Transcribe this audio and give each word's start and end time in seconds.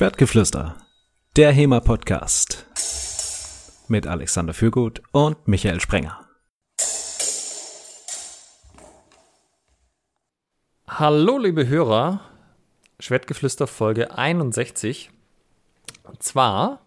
Schwertgeflüster, 0.00 0.78
der 1.36 1.52
HEMA-Podcast 1.52 2.64
mit 3.88 4.06
Alexander 4.06 4.54
Fürgut 4.54 5.02
und 5.12 5.46
Michael 5.46 5.78
Sprenger. 5.78 6.26
Hallo, 10.88 11.36
liebe 11.36 11.68
Hörer, 11.68 12.22
Schwertgeflüster 12.98 13.66
Folge 13.66 14.16
61. 14.16 15.10
Und 16.04 16.22
zwar 16.22 16.80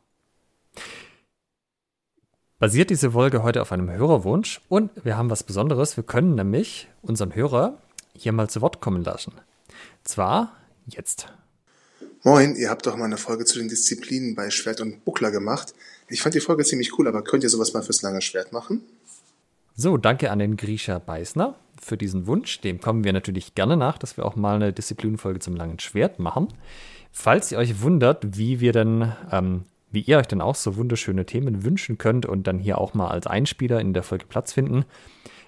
basiert 2.57 2.89
diese 2.89 3.11
Folge 3.11 3.43
heute 3.43 3.61
auf 3.61 3.71
einem 3.71 3.91
Hörerwunsch 3.91 4.59
und 4.69 4.89
wir 5.05 5.17
haben 5.17 5.29
was 5.29 5.43
Besonderes. 5.43 5.97
Wir 5.97 6.03
können 6.03 6.33
nämlich 6.33 6.87
unseren 7.03 7.35
Hörer 7.35 7.77
hier 8.15 8.31
mal 8.31 8.49
zu 8.49 8.61
Wort 8.61 8.81
kommen 8.81 9.03
lassen. 9.03 9.33
Zwar 10.03 10.53
jetzt. 10.87 11.31
Moin, 12.25 12.55
ihr 12.55 12.69
habt 12.69 12.85
doch 12.85 12.95
mal 12.95 13.03
eine 13.03 13.17
Folge 13.17 13.43
zu 13.43 13.59
den 13.59 13.67
Disziplinen 13.67 14.33
bei 14.33 14.49
Schwert 14.49 14.79
und 14.79 15.03
Buckler 15.03 15.29
gemacht. 15.29 15.73
Ich 16.07 16.21
fand 16.21 16.33
die 16.33 16.39
Folge 16.39 16.63
ziemlich 16.63 16.97
cool, 16.97 17.09
aber 17.09 17.21
könnt 17.21 17.43
ihr 17.43 17.49
sowas 17.49 17.73
mal 17.73 17.83
fürs 17.83 18.01
lange 18.01 18.21
Schwert 18.21 18.53
machen? 18.53 18.81
So, 19.75 19.97
danke 19.97 20.31
an 20.31 20.39
den 20.39 20.55
Grisha 20.55 20.99
Beißner 20.99 21.55
für 21.81 21.97
diesen 21.97 22.25
Wunsch. 22.25 22.61
Dem 22.61 22.79
kommen 22.79 23.03
wir 23.03 23.11
natürlich 23.11 23.55
gerne 23.55 23.75
nach, 23.75 23.97
dass 23.97 24.15
wir 24.15 24.25
auch 24.25 24.37
mal 24.37 24.55
eine 24.55 24.71
Disziplinenfolge 24.71 25.39
zum 25.39 25.57
langen 25.57 25.79
Schwert 25.79 26.19
machen. 26.19 26.47
Falls 27.11 27.51
ihr 27.51 27.57
euch 27.57 27.81
wundert, 27.81 28.37
wie 28.37 28.61
wir 28.61 28.71
denn, 28.71 29.11
ähm, 29.29 29.63
wie 29.91 30.01
ihr 30.01 30.17
euch 30.17 30.27
denn 30.27 30.39
auch 30.39 30.55
so 30.55 30.77
wunderschöne 30.77 31.25
Themen 31.25 31.65
wünschen 31.65 31.97
könnt 31.97 32.25
und 32.25 32.47
dann 32.47 32.57
hier 32.57 32.77
auch 32.77 32.93
mal 32.93 33.09
als 33.09 33.27
Einspieler 33.27 33.81
in 33.81 33.93
der 33.93 34.03
Folge 34.03 34.27
Platz 34.29 34.53
finden, 34.53 34.85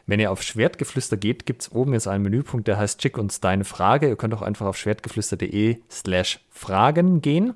wenn 0.07 0.19
ihr 0.19 0.31
auf 0.31 0.41
Schwertgeflüster 0.41 1.17
geht, 1.17 1.45
gibt 1.45 1.63
es 1.63 1.71
oben 1.71 1.93
jetzt 1.93 2.07
einen 2.07 2.23
Menüpunkt, 2.23 2.67
der 2.67 2.77
heißt 2.77 3.01
Schick 3.01 3.17
uns 3.17 3.41
deine 3.41 3.63
Frage. 3.63 4.07
Ihr 4.07 4.15
könnt 4.15 4.33
auch 4.33 4.41
einfach 4.41 4.67
auf 4.67 4.77
schwertgeflüster.de 4.77 5.77
slash 5.89 6.39
Fragen 6.51 7.21
gehen. 7.21 7.55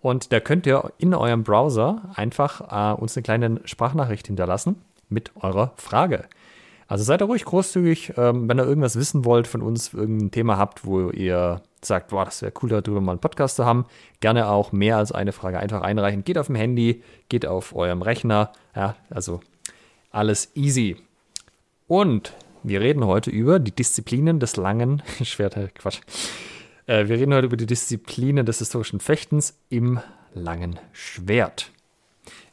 Und 0.00 0.32
da 0.32 0.38
könnt 0.38 0.66
ihr 0.66 0.92
in 0.98 1.12
eurem 1.12 1.42
Browser 1.42 2.12
einfach 2.14 2.94
äh, 2.94 3.00
uns 3.00 3.16
eine 3.16 3.24
kleine 3.24 3.60
Sprachnachricht 3.64 4.28
hinterlassen 4.28 4.76
mit 5.08 5.32
eurer 5.40 5.72
Frage. 5.76 6.26
Also 6.86 7.04
seid 7.04 7.20
ihr 7.20 7.26
ruhig 7.26 7.44
großzügig, 7.44 8.14
ähm, 8.16 8.48
wenn 8.48 8.58
ihr 8.58 8.64
irgendwas 8.64 8.96
wissen 8.96 9.24
wollt 9.24 9.46
von 9.46 9.60
uns, 9.60 9.92
irgendein 9.92 10.30
Thema 10.30 10.56
habt, 10.56 10.86
wo 10.86 11.10
ihr 11.10 11.60
sagt, 11.82 12.08
boah, 12.08 12.24
das 12.24 12.42
wäre 12.42 12.52
cool, 12.62 12.70
darüber 12.70 13.00
mal 13.00 13.12
einen 13.12 13.20
Podcast 13.20 13.56
zu 13.56 13.66
haben. 13.66 13.86
Gerne 14.20 14.48
auch 14.48 14.72
mehr 14.72 14.96
als 14.96 15.12
eine 15.12 15.32
Frage 15.32 15.58
einfach 15.58 15.82
einreichen. 15.82 16.24
Geht 16.24 16.38
auf 16.38 16.46
dem 16.46 16.56
Handy, 16.56 17.02
geht 17.28 17.44
auf 17.44 17.74
eurem 17.74 18.02
Rechner. 18.02 18.52
Ja, 18.74 18.94
also 19.10 19.40
alles 20.10 20.52
easy. 20.54 20.96
Und 21.88 22.34
wir 22.62 22.82
reden 22.82 23.04
heute 23.06 23.30
über 23.30 23.58
die 23.58 23.72
Disziplinen 23.72 24.38
des 24.38 24.56
langen 24.56 25.02
Schwerter, 25.24 25.68
Quatsch. 25.68 26.00
Äh, 26.86 27.08
wir 27.08 27.16
reden 27.16 27.32
heute 27.32 27.46
über 27.46 27.56
die 27.56 27.66
Disziplinen 27.66 28.44
des 28.44 28.58
historischen 28.58 29.00
Fechtens 29.00 29.58
im 29.70 29.98
langen 30.34 30.78
Schwert. 30.92 31.70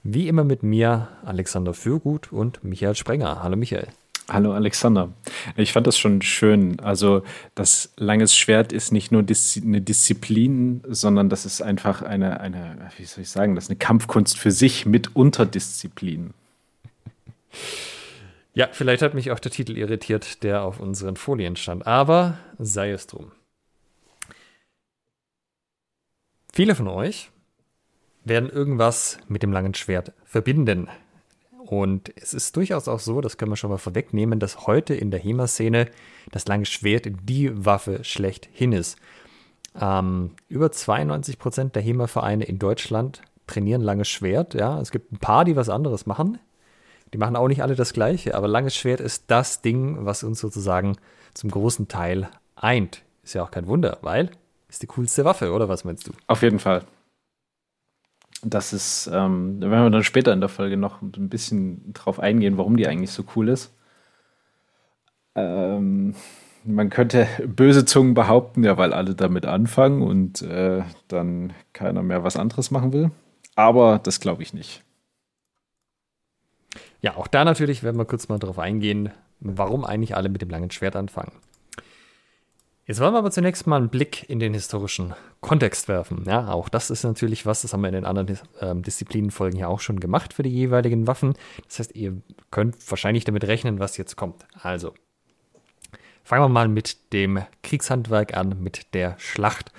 Wie 0.03 0.29
immer 0.29 0.45
mit 0.45 0.63
mir 0.63 1.09
Alexander 1.25 1.73
Fürgut 1.73 2.31
und 2.31 2.63
Michael 2.63 2.95
Sprenger. 2.95 3.43
Hallo 3.43 3.57
Michael. 3.57 3.87
Hallo 4.29 4.53
Alexander. 4.53 5.11
Ich 5.57 5.73
fand 5.73 5.85
das 5.85 5.97
schon 5.97 6.21
schön. 6.21 6.79
Also 6.79 7.21
das 7.55 7.93
langes 7.97 8.35
Schwert 8.35 8.71
ist 8.71 8.93
nicht 8.93 9.11
nur 9.11 9.21
eine 9.21 9.81
Disziplin, 9.81 10.81
sondern 10.87 11.27
das 11.27 11.45
ist 11.45 11.61
einfach 11.61 12.01
eine, 12.01 12.39
eine, 12.39 12.89
wie 12.97 13.03
soll 13.03 13.23
ich 13.23 13.29
sagen, 13.29 13.55
das 13.55 13.65
ist 13.65 13.69
eine 13.69 13.77
Kampfkunst 13.79 14.37
für 14.37 14.51
sich 14.51 14.85
mit 14.85 15.13
Unterdisziplinen. 15.15 16.33
Ja, 18.55 18.69
vielleicht 18.71 19.01
hat 19.01 19.13
mich 19.13 19.31
auch 19.31 19.39
der 19.39 19.51
Titel 19.51 19.77
irritiert, 19.77 20.41
der 20.43 20.63
auf 20.63 20.79
unseren 20.79 21.17
Folien 21.17 21.57
stand. 21.57 21.85
Aber 21.85 22.39
sei 22.57 22.91
es 22.91 23.05
drum. 23.05 23.33
Viele 26.53 26.73
von 26.73 26.87
euch 26.87 27.31
werden 28.23 28.49
irgendwas 28.49 29.19
mit 29.27 29.43
dem 29.43 29.51
langen 29.51 29.73
Schwert 29.73 30.13
verbinden. 30.23 30.87
Und 31.65 32.13
es 32.15 32.33
ist 32.33 32.55
durchaus 32.55 32.87
auch 32.87 32.99
so, 32.99 33.19
das 33.19 33.37
können 33.37 33.51
wir 33.51 33.57
schon 33.57 33.71
mal 33.71 33.77
vorwegnehmen, 33.77 34.39
dass 34.39 34.65
heute 34.67 34.95
in 34.95 35.11
der 35.11 35.19
HEMA-Szene 35.19 35.89
das 36.31 36.47
lange 36.47 36.65
Schwert 36.65 37.07
die 37.23 37.65
Waffe 37.65 38.05
schlechthin 38.05 38.71
ist. 38.71 38.97
Ähm, 39.79 40.31
über 40.47 40.71
92 40.71 41.39
Prozent 41.39 41.75
der 41.75 41.81
HEMA-Vereine 41.81 42.45
in 42.45 42.57
Deutschland 42.57 43.21
trainieren 43.47 43.81
langes 43.81 44.07
Schwert. 44.07 44.53
Ja, 44.53 44.79
es 44.79 44.91
gibt 44.91 45.11
ein 45.11 45.17
paar, 45.17 45.43
die 45.43 45.57
was 45.57 45.67
anderes 45.67 46.05
machen. 46.05 46.39
Die 47.15 47.19
machen 47.19 47.37
auch 47.37 47.47
nicht 47.47 47.63
alle 47.63 47.75
das 47.75 47.93
Gleiche, 47.93 48.35
aber 48.35 48.49
langes 48.49 48.75
Schwert 48.75 48.99
ist 48.99 49.31
das 49.31 49.61
Ding, 49.61 50.03
was 50.05 50.25
uns 50.25 50.41
sozusagen 50.41 50.97
zum 51.33 51.49
großen 51.49 51.87
Teil 51.87 52.27
eint. 52.57 53.03
Ist 53.23 53.35
ja 53.35 53.43
auch 53.43 53.51
kein 53.51 53.67
Wunder, 53.67 53.99
weil 54.01 54.31
ist 54.67 54.83
die 54.83 54.87
coolste 54.87 55.23
Waffe, 55.23 55.53
oder 55.53 55.69
was 55.69 55.85
meinst 55.85 56.09
du? 56.09 56.11
Auf 56.27 56.41
jeden 56.41 56.59
Fall. 56.59 56.83
Das 58.43 58.73
ist, 58.73 59.09
ähm, 59.13 59.61
da 59.61 59.69
wir 59.69 59.89
dann 59.89 60.03
später 60.03 60.33
in 60.33 60.41
der 60.41 60.49
Folge 60.49 60.75
noch 60.75 61.01
ein 61.01 61.29
bisschen 61.29 61.93
drauf 61.93 62.19
eingehen, 62.19 62.57
warum 62.57 62.75
die 62.75 62.85
eigentlich 62.85 63.11
so 63.11 63.23
cool 63.37 63.47
ist. 63.47 63.71
Ähm, 65.35 66.15
man 66.65 66.89
könnte 66.89 67.29
böse 67.47 67.85
Zungen 67.85 68.13
behaupten, 68.13 68.65
ja, 68.65 68.77
weil 68.77 68.91
alle 68.91 69.15
damit 69.15 69.45
anfangen 69.45 70.01
und 70.01 70.41
äh, 70.41 70.83
dann 71.07 71.53
keiner 71.71 72.03
mehr 72.03 72.25
was 72.25 72.35
anderes 72.35 72.71
machen 72.71 72.91
will. 72.91 73.11
Aber 73.55 74.01
das 74.03 74.19
glaube 74.19 74.43
ich 74.43 74.53
nicht. 74.53 74.84
Ja, 77.05 77.17
auch 77.17 77.27
da 77.27 77.45
natürlich 77.45 77.83
werden 77.83 77.97
wir 77.97 78.05
kurz 78.05 78.29
mal 78.29 78.39
darauf 78.39 78.57
eingehen, 78.57 79.11
warum 79.39 79.85
eigentlich 79.85 80.15
alle 80.15 80.27
mit 80.27 80.41
dem 80.41 80.49
langen 80.49 80.71
Schwert 80.71 80.95
anfangen. 80.95 81.33
Jetzt 82.87 82.99
wollen 82.99 83.13
wir 83.13 83.19
aber 83.19 83.29
zunächst 83.29 83.67
mal 83.67 83.75
einen 83.75 83.89
Blick 83.89 84.27
in 84.27 84.39
den 84.39 84.55
historischen 84.55 85.13
Kontext 85.39 85.87
werfen. 85.87 86.23
Ja, 86.25 86.47
auch 86.47 86.67
das 86.67 86.89
ist 86.89 87.03
natürlich 87.03 87.45
was, 87.45 87.61
das 87.61 87.73
haben 87.73 87.81
wir 87.81 87.89
in 87.89 87.93
den 87.93 88.05
anderen 88.05 88.39
äh, 88.59 88.75
Disziplinenfolgen 88.75 89.59
ja 89.59 89.67
auch 89.67 89.81
schon 89.81 89.99
gemacht 89.99 90.33
für 90.33 90.41
die 90.41 90.49
jeweiligen 90.49 91.05
Waffen. 91.05 91.35
Das 91.67 91.77
heißt, 91.77 91.95
ihr 91.95 92.23
könnt 92.49 92.75
wahrscheinlich 92.89 93.23
damit 93.23 93.43
rechnen, 93.43 93.77
was 93.77 93.97
jetzt 93.97 94.15
kommt. 94.15 94.47
Also, 94.59 94.95
fangen 96.23 96.43
wir 96.43 96.49
mal 96.49 96.67
mit 96.67 97.13
dem 97.13 97.39
Kriegshandwerk 97.61 98.35
an, 98.35 98.63
mit 98.63 98.95
der 98.95 99.13
Schlacht. 99.19 99.71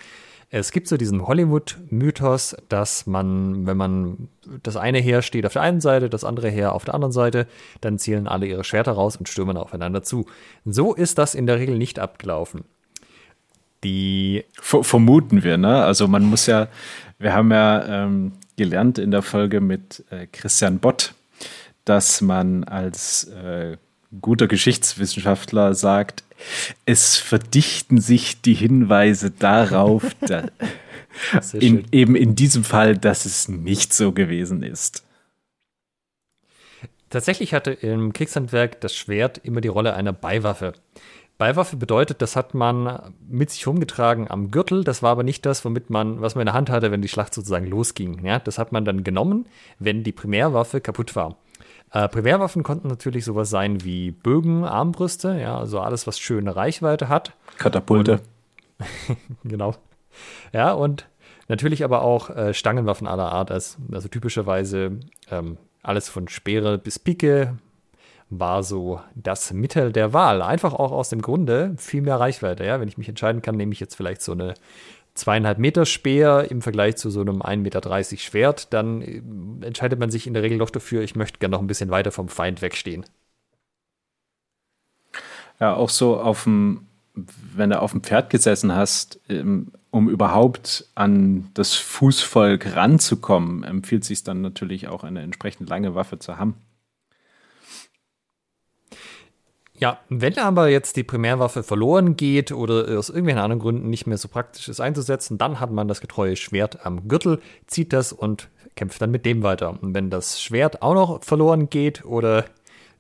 Es 0.48 0.70
gibt 0.70 0.86
so 0.86 0.96
diesen 0.96 1.26
Hollywood-Mythos, 1.26 2.56
dass 2.68 3.06
man, 3.06 3.66
wenn 3.66 3.76
man 3.76 4.28
das 4.62 4.76
eine 4.76 4.98
Heer 4.98 5.22
steht 5.22 5.44
auf 5.44 5.54
der 5.54 5.62
einen 5.62 5.80
Seite, 5.80 6.08
das 6.08 6.22
andere 6.22 6.48
Heer 6.48 6.72
auf 6.72 6.84
der 6.84 6.94
anderen 6.94 7.12
Seite, 7.12 7.48
dann 7.80 7.98
zielen 7.98 8.28
alle 8.28 8.46
ihre 8.46 8.62
Schwerter 8.62 8.92
raus 8.92 9.16
und 9.16 9.28
stürmen 9.28 9.56
aufeinander 9.56 10.04
zu. 10.04 10.26
So 10.64 10.94
ist 10.94 11.18
das 11.18 11.34
in 11.34 11.46
der 11.46 11.58
Regel 11.58 11.76
nicht 11.76 11.98
abgelaufen. 11.98 12.64
Die 13.82 14.44
vermuten 14.60 15.42
wir, 15.42 15.58
ne? 15.58 15.84
Also 15.84 16.06
man 16.08 16.24
muss 16.24 16.46
ja, 16.46 16.68
wir 17.18 17.34
haben 17.34 17.50
ja 17.50 18.04
ähm, 18.04 18.32
gelernt 18.56 18.98
in 18.98 19.10
der 19.10 19.22
Folge 19.22 19.60
mit 19.60 20.04
äh, 20.10 20.26
Christian 20.30 20.78
Bott, 20.78 21.14
dass 21.84 22.20
man 22.20 22.64
als 22.64 23.24
äh, 23.24 23.76
guter 24.20 24.46
Geschichtswissenschaftler 24.46 25.74
sagt, 25.74 26.24
es 26.84 27.16
verdichten 27.16 28.00
sich 28.00 28.40
die 28.42 28.54
Hinweise 28.54 29.30
darauf, 29.30 30.04
in, 31.52 31.84
eben 31.92 32.14
in 32.16 32.34
diesem 32.34 32.64
Fall, 32.64 32.96
dass 32.96 33.24
es 33.24 33.48
nicht 33.48 33.94
so 33.94 34.12
gewesen 34.12 34.62
ist. 34.62 35.04
Tatsächlich 37.08 37.54
hatte 37.54 37.70
im 37.72 38.12
Kriegshandwerk 38.12 38.80
das 38.80 38.94
Schwert 38.94 39.38
immer 39.38 39.60
die 39.60 39.68
Rolle 39.68 39.94
einer 39.94 40.12
Beiwaffe. 40.12 40.74
Beiwaffe 41.38 41.76
bedeutet, 41.76 42.22
das 42.22 42.34
hat 42.34 42.54
man 42.54 43.14
mit 43.28 43.50
sich 43.50 43.66
rumgetragen 43.66 44.30
am 44.30 44.50
Gürtel. 44.50 44.84
Das 44.84 45.02
war 45.02 45.10
aber 45.10 45.22
nicht 45.22 45.44
das, 45.44 45.64
womit 45.64 45.90
man, 45.90 46.22
was 46.22 46.34
man 46.34 46.42
in 46.42 46.46
der 46.46 46.54
Hand 46.54 46.70
hatte, 46.70 46.90
wenn 46.90 47.02
die 47.02 47.08
Schlacht 47.08 47.34
sozusagen 47.34 47.66
losging. 47.66 48.24
Ja, 48.24 48.38
das 48.38 48.58
hat 48.58 48.72
man 48.72 48.86
dann 48.86 49.04
genommen, 49.04 49.46
wenn 49.78 50.02
die 50.02 50.12
Primärwaffe 50.12 50.80
kaputt 50.80 51.14
war. 51.14 51.36
Äh, 51.92 52.08
Primärwaffen 52.08 52.62
konnten 52.62 52.88
natürlich 52.88 53.24
sowas 53.24 53.50
sein 53.50 53.84
wie 53.84 54.10
Bögen, 54.10 54.64
Armbrüste, 54.64 55.38
ja, 55.40 55.58
also 55.58 55.80
alles, 55.80 56.06
was 56.06 56.18
schöne 56.18 56.56
Reichweite 56.56 57.08
hat. 57.08 57.32
Katapulte. 57.58 58.20
genau. 59.44 59.74
Ja, 60.52 60.72
und 60.72 61.06
natürlich 61.48 61.84
aber 61.84 62.02
auch 62.02 62.30
äh, 62.30 62.54
Stangenwaffen 62.54 63.06
aller 63.06 63.32
Art, 63.32 63.50
als, 63.50 63.78
also 63.92 64.08
typischerweise 64.08 64.98
ähm, 65.30 65.58
alles 65.82 66.08
von 66.08 66.28
Speere 66.28 66.78
bis 66.78 66.98
Pike 66.98 67.56
war 68.28 68.64
so 68.64 69.00
das 69.14 69.52
Mittel 69.52 69.92
der 69.92 70.12
Wahl. 70.12 70.42
Einfach 70.42 70.74
auch 70.74 70.90
aus 70.90 71.10
dem 71.10 71.22
Grunde 71.22 71.74
viel 71.78 72.02
mehr 72.02 72.18
Reichweite. 72.18 72.64
Ja? 72.64 72.80
Wenn 72.80 72.88
ich 72.88 72.98
mich 72.98 73.08
entscheiden 73.08 73.40
kann, 73.40 73.56
nehme 73.56 73.72
ich 73.72 73.80
jetzt 73.80 73.94
vielleicht 73.94 74.20
so 74.20 74.32
eine 74.32 74.54
zweieinhalb 75.16 75.58
Meter 75.58 75.86
Speer 75.86 76.50
im 76.50 76.62
Vergleich 76.62 76.96
zu 76.96 77.10
so 77.10 77.20
einem 77.20 77.42
1,30 77.42 77.56
Meter 77.58 78.16
Schwert, 78.18 78.72
dann 78.72 79.02
äh, 79.02 79.22
entscheidet 79.66 79.98
man 79.98 80.10
sich 80.10 80.26
in 80.26 80.34
der 80.34 80.42
Regel 80.42 80.58
doch 80.58 80.70
dafür, 80.70 81.02
ich 81.02 81.16
möchte 81.16 81.38
gerne 81.38 81.56
noch 81.56 81.60
ein 81.60 81.66
bisschen 81.66 81.90
weiter 81.90 82.12
vom 82.12 82.28
Feind 82.28 82.62
wegstehen. 82.62 83.04
Ja, 85.58 85.74
auch 85.74 85.88
so 85.88 86.20
auf 86.20 86.44
dem, 86.44 86.86
wenn 87.14 87.70
du 87.70 87.80
auf 87.80 87.92
dem 87.92 88.02
Pferd 88.02 88.30
gesessen 88.30 88.74
hast, 88.74 89.20
ähm, 89.28 89.72
um 89.90 90.10
überhaupt 90.10 90.90
an 90.94 91.48
das 91.54 91.74
Fußvolk 91.74 92.76
ranzukommen, 92.76 93.64
empfiehlt 93.64 94.04
sich 94.04 94.22
dann 94.24 94.42
natürlich 94.42 94.88
auch 94.88 95.04
eine 95.04 95.22
entsprechend 95.22 95.70
lange 95.70 95.94
Waffe 95.94 96.18
zu 96.18 96.36
haben. 96.36 96.54
Ja, 99.78 99.98
wenn 100.08 100.38
aber 100.38 100.68
jetzt 100.68 100.96
die 100.96 101.02
Primärwaffe 101.02 101.62
verloren 101.62 102.16
geht 102.16 102.50
oder 102.52 102.98
aus 102.98 103.08
irgendwelchen 103.08 103.42
anderen 103.42 103.60
Gründen 103.60 103.90
nicht 103.90 104.06
mehr 104.06 104.16
so 104.16 104.28
praktisch 104.28 104.68
ist 104.68 104.80
einzusetzen, 104.80 105.38
dann 105.38 105.60
hat 105.60 105.70
man 105.70 105.86
das 105.88 106.00
getreue 106.00 106.36
Schwert 106.36 106.86
am 106.86 107.08
Gürtel, 107.08 107.40
zieht 107.66 107.92
das 107.92 108.12
und 108.12 108.48
kämpft 108.74 109.00
dann 109.02 109.10
mit 109.10 109.26
dem 109.26 109.42
weiter. 109.42 109.76
Und 109.80 109.94
wenn 109.94 110.10
das 110.10 110.40
Schwert 110.40 110.82
auch 110.82 110.94
noch 110.94 111.24
verloren 111.24 111.68
geht 111.68 112.04
oder 112.04 112.44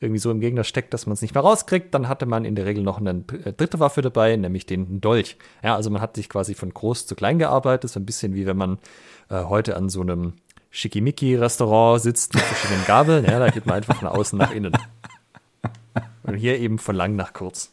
irgendwie 0.00 0.18
so 0.18 0.30
im 0.30 0.40
Gegner 0.40 0.64
steckt, 0.64 0.92
dass 0.92 1.06
man 1.06 1.14
es 1.14 1.22
nicht 1.22 1.34
mehr 1.34 1.42
rauskriegt, 1.42 1.94
dann 1.94 2.08
hatte 2.08 2.26
man 2.26 2.44
in 2.44 2.54
der 2.54 2.66
Regel 2.66 2.82
noch 2.82 2.98
eine 2.98 3.24
äh, 3.44 3.52
dritte 3.52 3.80
Waffe 3.80 4.02
dabei, 4.02 4.36
nämlich 4.36 4.66
den 4.66 5.00
Dolch. 5.00 5.38
Ja, 5.62 5.74
also 5.74 5.90
man 5.90 6.02
hat 6.02 6.16
sich 6.16 6.28
quasi 6.28 6.54
von 6.54 6.72
groß 6.72 7.06
zu 7.06 7.14
klein 7.14 7.38
gearbeitet, 7.38 7.90
so 7.90 7.98
ein 7.98 8.06
bisschen 8.06 8.34
wie 8.34 8.46
wenn 8.46 8.58
man 8.58 8.78
äh, 9.30 9.44
heute 9.44 9.76
an 9.76 9.88
so 9.88 10.02
einem 10.02 10.34
Schickimicki-Restaurant 10.70 12.02
sitzt 12.02 12.34
mit 12.34 12.42
verschiedenen 12.42 12.84
Gabeln. 12.84 13.24
Ja, 13.24 13.38
da 13.38 13.48
geht 13.48 13.64
man 13.64 13.76
einfach 13.76 13.96
von 13.96 14.08
außen 14.08 14.38
nach 14.38 14.50
innen. 14.50 14.72
Und 16.26 16.34
hier 16.34 16.58
eben 16.58 16.78
von 16.78 16.96
lang 16.96 17.16
nach 17.16 17.32
kurz. 17.32 17.70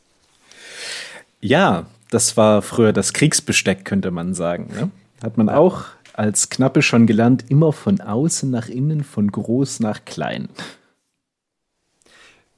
Ja, 1.41 1.87
das 2.09 2.37
war 2.37 2.61
früher 2.61 2.93
das 2.93 3.13
Kriegsbesteck, 3.13 3.85
könnte 3.85 4.11
man 4.11 4.33
sagen. 4.33 4.67
Ne? 4.73 4.91
Hat 5.23 5.37
man 5.37 5.49
auch 5.49 5.85
als 6.13 6.49
Knappe 6.49 6.81
schon 6.81 7.07
gelernt, 7.07 7.45
immer 7.49 7.73
von 7.73 7.99
außen 7.99 8.49
nach 8.49 8.69
innen, 8.69 9.03
von 9.03 9.31
groß 9.31 9.79
nach 9.79 10.05
klein. 10.05 10.49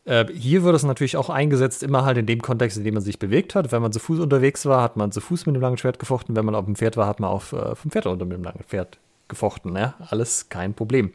Äh, 0.03 0.25
hier 0.33 0.63
wird 0.63 0.75
es 0.75 0.83
natürlich 0.83 1.17
auch 1.17 1.29
eingesetzt, 1.29 1.81
immer 1.81 2.05
halt 2.05 2.17
in 2.17 2.25
dem 2.25 2.41
Kontext, 2.41 2.77
in 2.77 2.83
dem 2.83 2.93
man 2.93 3.03
sich 3.03 3.17
bewegt 3.17 3.55
hat. 3.55 3.71
Wenn 3.71 3.81
man 3.81 3.91
zu 3.91 3.99
Fuß 3.99 4.19
unterwegs 4.19 4.65
war, 4.65 4.81
hat 4.81 4.97
man 4.97 5.11
zu 5.11 5.21
Fuß 5.21 5.45
mit 5.47 5.55
dem 5.55 5.61
langen 5.61 5.77
Schwert 5.77 5.97
gefochten. 5.97 6.35
Wenn 6.35 6.45
man 6.45 6.53
auf 6.53 6.65
dem 6.65 6.75
Pferd 6.75 6.95
war, 6.97 7.07
hat 7.07 7.19
man 7.19 7.29
auf 7.29 7.53
äh, 7.53 7.75
vom 7.75 7.91
Pferd 7.91 8.05
unter 8.05 8.25
mit 8.25 8.37
dem 8.37 8.43
langen 8.43 8.63
Pferd 8.67 8.99
gefochten. 9.27 9.75
Ja? 9.75 9.95
Alles 10.09 10.49
kein 10.49 10.73
Problem. 10.73 11.11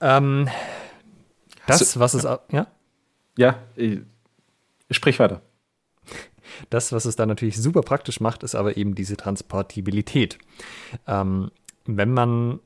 Ähm, 0.00 0.48
das, 1.66 1.98
was 1.98 2.14
es. 2.14 2.22
Ja? 2.22 2.66
Ja, 3.36 3.58
ich, 3.76 4.00
sprich 4.90 5.18
weiter. 5.18 5.42
Das, 6.68 6.92
was 6.92 7.04
es 7.04 7.16
dann 7.16 7.28
natürlich 7.28 7.56
super 7.56 7.80
praktisch 7.82 8.20
macht, 8.20 8.42
ist 8.42 8.54
aber 8.54 8.76
eben 8.76 8.94
diese 8.94 9.16
Transportabilität. 9.16 10.38
Ähm, 11.06 11.50
wenn 11.86 12.12
man 12.12 12.60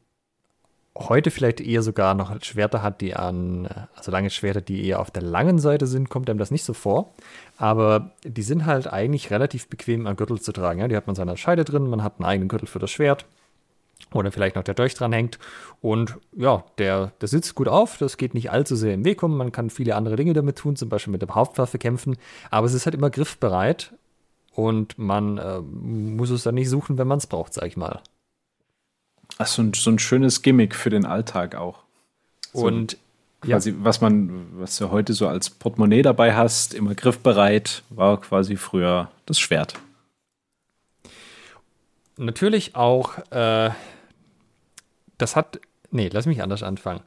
heute 0.97 1.31
vielleicht 1.31 1.61
eher 1.61 1.83
sogar 1.83 2.15
noch 2.15 2.41
Schwerter 2.43 2.83
hat, 2.83 3.01
die 3.01 3.15
an, 3.15 3.69
also 3.97 4.11
lange 4.11 4.31
Schwerter, 4.31 4.61
die 4.61 4.87
eher 4.87 5.01
auf 5.01 5.11
der 5.11 5.23
langen 5.23 5.59
Seite 5.59 5.87
sind, 5.87 6.09
kommt 6.09 6.31
einem 6.31 6.39
das 6.39 6.51
nicht 6.51 6.65
so 6.65 6.73
vor. 6.73 7.15
Aber 7.57 8.13
die 8.25 8.43
sind 8.43 8.65
halt 8.65 8.93
eigentlich 8.93 9.31
relativ 9.31 9.69
bequem 9.69 10.07
am 10.07 10.17
Gürtel 10.17 10.41
zu 10.41 10.53
tragen. 10.53 10.81
Ja? 10.81 10.89
Die 10.89 10.97
hat 10.97 11.07
man 11.07 11.17
seiner 11.17 11.37
Scheide 11.37 11.65
drin, 11.65 11.89
man 11.89 12.03
hat 12.03 12.15
einen 12.19 12.27
eigenen 12.27 12.49
Gürtel 12.49 12.67
für 12.67 12.79
das 12.79 12.91
Schwert 12.91 13.27
oder 14.13 14.31
vielleicht 14.33 14.57
noch 14.57 14.63
der 14.63 14.75
Dolch 14.75 14.95
dran 14.95 15.13
hängt. 15.13 15.39
Und 15.81 16.17
ja, 16.33 16.65
der, 16.79 17.13
der 17.21 17.29
sitzt 17.29 17.55
gut 17.55 17.69
auf, 17.69 17.99
das 17.99 18.17
geht 18.17 18.35
nicht 18.35 18.51
allzu 18.51 18.77
sehr 18.77 18.95
im 18.95 19.05
Weg 19.05 19.23
um. 19.23 19.37
Man 19.37 19.53
kann 19.53 19.71
viele 19.71 19.97
andere 19.97 20.17
Dinge 20.17 20.33
damit 20.33 20.57
tun, 20.57 20.77
zum 20.77 20.89
Beispiel 20.89 21.13
mit 21.13 21.23
der 21.23 21.35
Hauptwaffe 21.35 21.79
kämpfen, 21.79 22.17
aber 22.51 22.67
es 22.67 22.75
ist 22.75 22.87
halt 22.87 22.95
immer 22.95 23.11
griffbereit 23.11 23.93
und 24.53 24.99
man 24.99 25.39
äh, 25.39 25.61
muss 25.61 26.31
es 26.31 26.45
dann 26.45 26.55
nicht 26.55 26.71
suchen, 26.71 26.97
wenn 26.97 27.09
man 27.09 27.19
es 27.19 27.27
braucht, 27.27 27.55
sag 27.55 27.67
ich 27.67 27.77
mal. 27.77 28.01
Ach, 29.39 29.47
so 29.47 29.63
ein, 29.63 29.73
so 29.75 29.91
ein 29.91 29.99
schönes 29.99 30.43
Gimmick 30.43 30.75
für 30.75 30.91
den 30.91 31.07
Alltag 31.07 31.57
auch. 31.57 31.81
So 32.53 32.67
und 32.67 32.97
quasi, 33.41 33.71
ja. 33.71 33.77
was 33.81 34.01
man, 34.01 34.47
was 34.59 34.77
du 34.77 34.91
heute 34.91 35.13
so 35.13 35.27
als 35.27 35.51
Portemonnaie 35.51 36.03
dabei 36.03 36.35
hast, 36.35 36.73
immer 36.73 36.95
griffbereit, 36.95 37.83
war 37.91 38.21
quasi 38.21 38.57
früher 38.57 39.11
das 39.27 39.39
Schwert. 39.39 39.75
Natürlich 42.17 42.77
auch 42.77 43.19
äh, 43.31 43.71
das 45.19 45.37
hat, 45.37 45.61
nee, 45.91 46.09
lass 46.13 46.27
mich 46.27 46.43
anders 46.43 46.63
anfangen. 46.63 47.01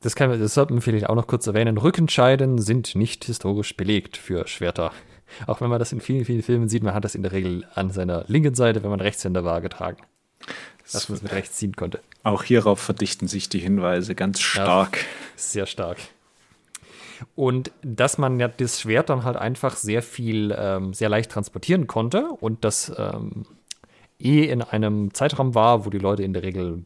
Das, 0.00 0.14
kann, 0.14 0.38
das 0.38 0.54
sollte 0.54 0.72
man 0.72 0.82
vielleicht 0.82 1.08
auch 1.08 1.14
noch 1.14 1.26
kurz 1.26 1.46
erwähnen. 1.46 1.78
Rückenscheiden 1.78 2.58
sind 2.58 2.94
nicht 2.94 3.24
historisch 3.24 3.76
belegt 3.76 4.16
für 4.16 4.46
Schwerter. 4.46 4.92
Auch 5.46 5.62
wenn 5.62 5.70
man 5.70 5.78
das 5.78 5.92
in 5.92 6.02
vielen, 6.02 6.26
vielen 6.26 6.42
Filmen 6.42 6.68
sieht, 6.68 6.82
man 6.82 6.94
hat 6.94 7.04
das 7.04 7.14
in 7.14 7.22
der 7.22 7.32
Regel 7.32 7.66
an 7.74 7.90
seiner 7.90 8.24
linken 8.28 8.54
Seite, 8.54 8.82
wenn 8.82 8.90
man 8.90 9.00
Rechtshänder 9.00 9.44
war, 9.44 9.62
getragen. 9.62 9.96
Dass 10.92 11.08
man 11.08 11.16
es 11.16 11.22
mit 11.22 11.32
rechts 11.32 11.56
ziehen 11.56 11.74
konnte. 11.74 12.00
Auch 12.22 12.44
hierauf 12.44 12.78
verdichten 12.78 13.28
sich 13.28 13.48
die 13.48 13.58
Hinweise 13.58 14.14
ganz 14.14 14.40
stark. 14.40 14.98
Ja, 14.98 15.04
sehr 15.36 15.66
stark. 15.66 15.96
Und 17.34 17.72
dass 17.82 18.18
man 18.18 18.38
ja 18.38 18.48
das 18.48 18.82
Schwert 18.82 19.08
dann 19.08 19.24
halt 19.24 19.36
einfach 19.36 19.76
sehr 19.76 20.02
viel, 20.02 20.54
ähm, 20.56 20.92
sehr 20.92 21.08
leicht 21.08 21.30
transportieren 21.30 21.86
konnte 21.86 22.26
und 22.28 22.62
das 22.64 22.92
ähm, 22.98 23.46
eh 24.24 24.44
in 24.44 24.62
einem 24.62 25.12
Zeitraum 25.14 25.54
war, 25.54 25.84
wo 25.84 25.90
die 25.90 25.98
Leute 25.98 26.22
in 26.22 26.32
der 26.32 26.42
Regel 26.42 26.84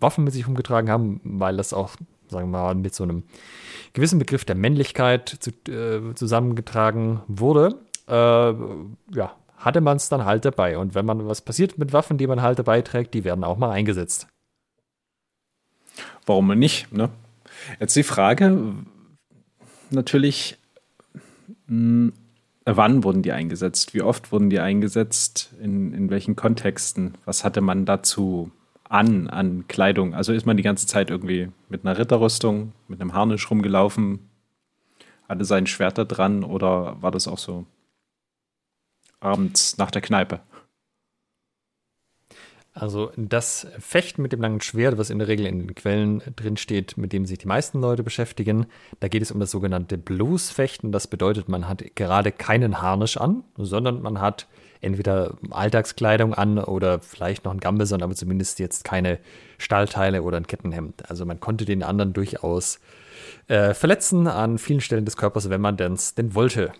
Waffen 0.00 0.24
mit 0.24 0.32
sich 0.32 0.46
umgetragen 0.46 0.90
haben, 0.90 1.20
weil 1.24 1.56
das 1.56 1.72
auch, 1.72 1.90
sagen 2.28 2.50
wir 2.50 2.58
mal, 2.58 2.74
mit 2.74 2.94
so 2.94 3.04
einem 3.04 3.24
gewissen 3.92 4.18
Begriff 4.18 4.44
der 4.44 4.54
Männlichkeit 4.54 5.28
zu, 5.28 5.50
äh, 5.70 6.14
zusammengetragen 6.14 7.20
wurde. 7.28 7.78
Äh, 8.08 8.12
ja, 8.12 9.36
hatte 9.56 9.80
man 9.80 9.98
es 9.98 10.08
dann 10.08 10.24
halt 10.24 10.44
dabei. 10.44 10.78
Und 10.78 10.94
wenn 10.94 11.04
man 11.04 11.26
was 11.28 11.42
passiert 11.42 11.78
mit 11.78 11.92
Waffen, 11.92 12.18
die 12.18 12.26
man 12.26 12.42
halt 12.42 12.58
dabei 12.58 12.82
trägt, 12.82 13.14
die 13.14 13.24
werden 13.24 13.44
auch 13.44 13.58
mal 13.58 13.70
eingesetzt. 13.70 14.26
Warum 16.24 16.48
nicht? 16.58 16.92
Ne? 16.92 17.10
Jetzt 17.78 17.96
die 17.96 18.02
Frage 18.02 18.74
natürlich, 19.90 20.56
mh, 21.66 22.10
hm, 22.10 22.12
wann 22.76 23.04
wurden 23.04 23.22
die 23.22 23.32
eingesetzt? 23.32 23.94
Wie 23.94 24.02
oft 24.02 24.32
wurden 24.32 24.50
die 24.50 24.60
eingesetzt? 24.60 25.54
In, 25.60 25.92
in 25.92 26.10
welchen 26.10 26.36
Kontexten? 26.36 27.14
Was 27.24 27.44
hatte 27.44 27.60
man 27.60 27.86
dazu 27.86 28.50
an, 28.88 29.28
an 29.28 29.66
Kleidung? 29.68 30.14
Also 30.14 30.32
ist 30.32 30.46
man 30.46 30.56
die 30.56 30.62
ganze 30.62 30.86
Zeit 30.86 31.10
irgendwie 31.10 31.48
mit 31.68 31.84
einer 31.84 31.98
Ritterrüstung, 31.98 32.72
mit 32.88 33.00
einem 33.00 33.14
Harnisch 33.14 33.50
rumgelaufen, 33.50 34.30
hatte 35.28 35.44
sein 35.44 35.66
Schwert 35.66 35.96
da 35.96 36.04
dran 36.04 36.44
oder 36.44 37.00
war 37.00 37.10
das 37.10 37.28
auch 37.28 37.38
so 37.38 37.66
abends 39.20 39.78
nach 39.78 39.90
der 39.90 40.02
Kneipe? 40.02 40.40
Also 42.80 43.12
das 43.14 43.66
Fechten 43.78 44.22
mit 44.22 44.32
dem 44.32 44.40
langen 44.40 44.62
Schwert, 44.62 44.96
was 44.96 45.10
in 45.10 45.18
der 45.18 45.28
Regel 45.28 45.44
in 45.44 45.58
den 45.58 45.74
Quellen 45.74 46.22
drin 46.34 46.56
steht, 46.56 46.96
mit 46.96 47.12
dem 47.12 47.26
sich 47.26 47.36
die 47.36 47.46
meisten 47.46 47.78
Leute 47.78 48.02
beschäftigen, 48.02 48.64
da 49.00 49.08
geht 49.08 49.20
es 49.20 49.30
um 49.30 49.38
das 49.38 49.50
sogenannte 49.50 49.98
Bluesfechten. 49.98 50.90
Das 50.90 51.06
bedeutet, 51.06 51.46
man 51.50 51.68
hat 51.68 51.84
gerade 51.94 52.32
keinen 52.32 52.80
Harnisch 52.80 53.18
an, 53.18 53.44
sondern 53.58 54.00
man 54.00 54.22
hat 54.22 54.46
entweder 54.80 55.36
Alltagskleidung 55.50 56.32
an 56.32 56.56
oder 56.58 57.00
vielleicht 57.00 57.44
noch 57.44 57.52
ein 57.52 57.60
Gambeson, 57.60 58.02
aber 58.02 58.14
zumindest 58.14 58.58
jetzt 58.60 58.82
keine 58.82 59.18
Stahlteile 59.58 60.22
oder 60.22 60.38
ein 60.38 60.46
Kettenhemd. 60.46 61.10
Also 61.10 61.26
man 61.26 61.38
konnte 61.38 61.66
den 61.66 61.82
anderen 61.82 62.14
durchaus 62.14 62.80
äh, 63.48 63.74
verletzen 63.74 64.26
an 64.26 64.56
vielen 64.56 64.80
Stellen 64.80 65.04
des 65.04 65.18
Körpers, 65.18 65.50
wenn 65.50 65.60
man 65.60 65.76
denn 65.76 65.98
wollte. 66.34 66.72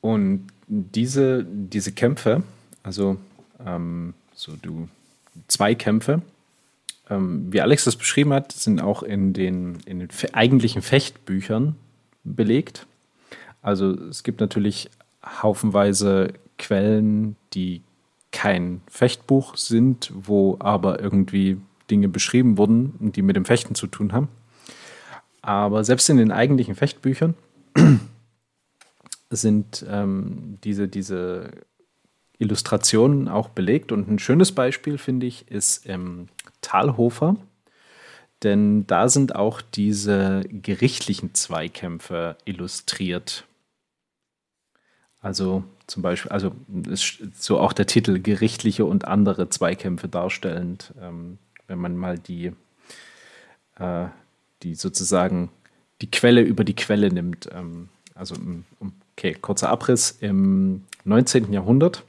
Und 0.00 0.48
diese, 0.66 1.44
diese 1.44 1.92
Kämpfe, 1.92 2.42
also 2.82 3.16
ähm, 3.64 4.14
so 4.34 4.56
du 4.60 4.88
Zweikämpfe, 5.48 6.22
ähm, 7.10 7.52
wie 7.52 7.60
Alex 7.60 7.84
das 7.84 7.96
beschrieben 7.96 8.32
hat, 8.32 8.52
sind 8.52 8.80
auch 8.80 9.02
in 9.02 9.32
den, 9.32 9.78
in 9.86 10.00
den 10.00 10.08
eigentlichen 10.32 10.82
Fechtbüchern 10.82 11.76
belegt. 12.24 12.86
Also 13.60 13.92
es 13.92 14.22
gibt 14.22 14.40
natürlich 14.40 14.90
haufenweise 15.24 16.32
Quellen, 16.58 17.36
die 17.54 17.82
kein 18.32 18.80
Fechtbuch 18.88 19.56
sind, 19.56 20.10
wo 20.14 20.56
aber 20.58 21.00
irgendwie 21.00 21.58
Dinge 21.90 22.08
beschrieben 22.08 22.56
wurden, 22.56 23.12
die 23.12 23.22
mit 23.22 23.36
dem 23.36 23.44
Fechten 23.44 23.74
zu 23.74 23.86
tun 23.86 24.12
haben. 24.12 24.28
Aber 25.42 25.84
selbst 25.84 26.08
in 26.08 26.16
den 26.16 26.30
eigentlichen 26.30 26.74
Fechtbüchern 26.74 27.34
sind 29.30 29.84
ähm, 29.88 30.58
diese, 30.64 30.88
diese 30.88 31.50
Illustrationen 32.42 33.28
auch 33.28 33.48
belegt. 33.48 33.92
Und 33.92 34.08
ein 34.10 34.18
schönes 34.18 34.52
Beispiel, 34.52 34.98
finde 34.98 35.26
ich, 35.26 35.50
ist 35.50 35.86
im 35.86 36.28
Talhofer. 36.60 37.36
Denn 38.42 38.86
da 38.86 39.08
sind 39.08 39.36
auch 39.36 39.62
diese 39.62 40.42
gerichtlichen 40.48 41.32
Zweikämpfe 41.34 42.36
illustriert. 42.44 43.44
Also 45.20 45.62
zum 45.86 46.02
Beispiel, 46.02 46.32
also 46.32 46.52
so 47.34 47.60
auch 47.60 47.72
der 47.72 47.86
Titel 47.86 48.18
gerichtliche 48.18 48.84
und 48.84 49.06
andere 49.06 49.48
Zweikämpfe 49.48 50.08
darstellend, 50.08 50.92
ähm, 51.00 51.38
wenn 51.68 51.78
man 51.78 51.96
mal 51.96 52.18
die, 52.18 52.52
äh, 53.78 54.06
die 54.64 54.74
sozusagen 54.74 55.50
die 56.00 56.10
Quelle 56.10 56.40
über 56.40 56.64
die 56.64 56.74
Quelle 56.74 57.12
nimmt. 57.12 57.48
Ähm, 57.52 57.88
also, 58.14 58.34
okay, 59.16 59.34
kurzer 59.34 59.68
Abriss. 59.68 60.18
Im 60.20 60.82
19. 61.04 61.52
Jahrhundert 61.52 62.02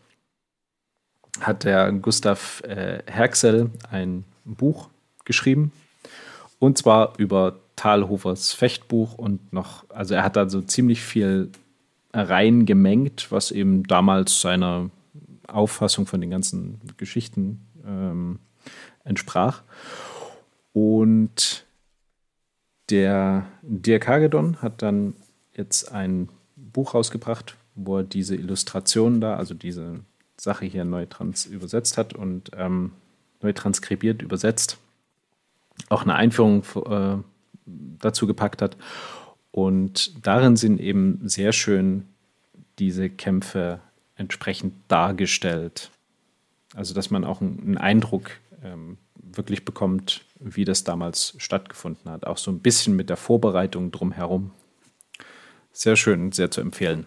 hat 1.40 1.64
der 1.64 1.92
Gustav 1.94 2.62
äh, 2.64 3.04
Herxel 3.08 3.70
ein 3.90 4.24
Buch 4.46 4.90
geschrieben 5.26 5.72
und 6.60 6.78
zwar 6.78 7.14
über 7.18 7.60
Talhofers 7.76 8.54
Fechtbuch 8.54 9.16
und 9.16 9.52
noch, 9.52 9.84
also 9.90 10.14
er 10.14 10.24
hat 10.24 10.36
da 10.36 10.50
so 10.50 10.62
ziemlich 10.62 11.02
viel 11.02 11.50
reingemengt, 12.14 13.32
was 13.32 13.52
eben 13.52 13.84
damals 13.84 14.40
seiner 14.40 14.90
Auffassung 15.48 16.06
von 16.06 16.22
den 16.22 16.30
ganzen 16.30 16.80
Geschichten 16.98 17.66
ähm, 17.86 18.40
entsprach. 19.04 19.64
Und 20.72 21.66
Der 22.90 23.46
Dirk 23.62 24.08
Hagedorn 24.08 24.62
hat 24.62 24.82
dann 24.82 25.16
jetzt 25.56 25.92
ein 25.92 26.30
Buch 26.56 26.94
rausgebracht, 26.94 27.56
wo 27.76 27.98
er 27.98 28.04
diese 28.04 28.36
Illustrationen 28.36 29.20
da, 29.20 29.36
also 29.36 29.54
diese 29.54 30.00
Sache 30.44 30.66
hier 30.66 30.84
neu 30.84 31.06
trans 31.06 31.46
übersetzt 31.46 31.98
hat 31.98 32.14
und 32.14 32.52
ähm, 32.56 32.92
neu 33.42 33.54
transkribiert, 33.54 34.22
übersetzt. 34.22 34.78
Auch 35.90 36.04
eine 36.04 36.16
Einführung 36.16 36.64
äh, 36.86 37.18
dazu 37.66 38.28
gepackt 38.28 38.62
hat. 38.62 38.78
Und 39.52 40.26
darin 40.26 40.58
sind 40.58 40.80
eben 40.80 41.22
sehr 41.24 41.54
schön 41.54 42.06
diese 42.80 43.10
Kämpfe 43.10 43.80
entsprechend 44.16 44.74
dargestellt. 44.88 45.92
Also, 46.76 46.94
dass 46.94 47.10
man 47.10 47.24
auch 47.24 47.40
einen 47.40 47.78
Eindruck 47.78 48.32
ähm, 48.64 48.98
wirklich 49.16 49.64
bekommt, 49.64 50.26
wie 50.40 50.66
das 50.66 50.84
damals 50.84 51.36
stattgefunden 51.38 52.12
hat. 52.12 52.28
Auch 52.28 52.38
so 52.38 52.52
ein 52.52 52.60
bisschen 52.60 52.96
mit 52.96 53.10
der 53.10 53.18
Vorbereitung 53.18 53.92
drumherum. 53.92 54.52
Sehr 55.72 55.96
schön, 55.96 56.32
sehr 56.32 56.52
zu 56.52 56.62
empfehlen. 56.62 57.06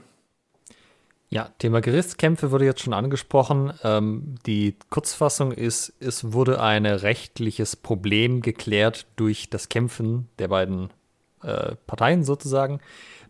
Ja, 1.28 1.50
Thema 1.58 1.80
Gerichtskämpfe 1.80 2.52
wurde 2.52 2.64
jetzt 2.64 2.82
schon 2.82 2.92
angesprochen. 2.92 3.72
Ähm, 3.82 4.36
die 4.46 4.76
Kurzfassung 4.90 5.50
ist, 5.50 5.92
es 5.98 6.32
wurde 6.32 6.60
ein 6.60 6.86
rechtliches 6.86 7.74
Problem 7.74 8.42
geklärt 8.42 9.06
durch 9.16 9.50
das 9.50 9.68
Kämpfen 9.68 10.28
der 10.38 10.48
beiden 10.48 10.90
äh, 11.42 11.74
Parteien 11.86 12.22
sozusagen. 12.22 12.80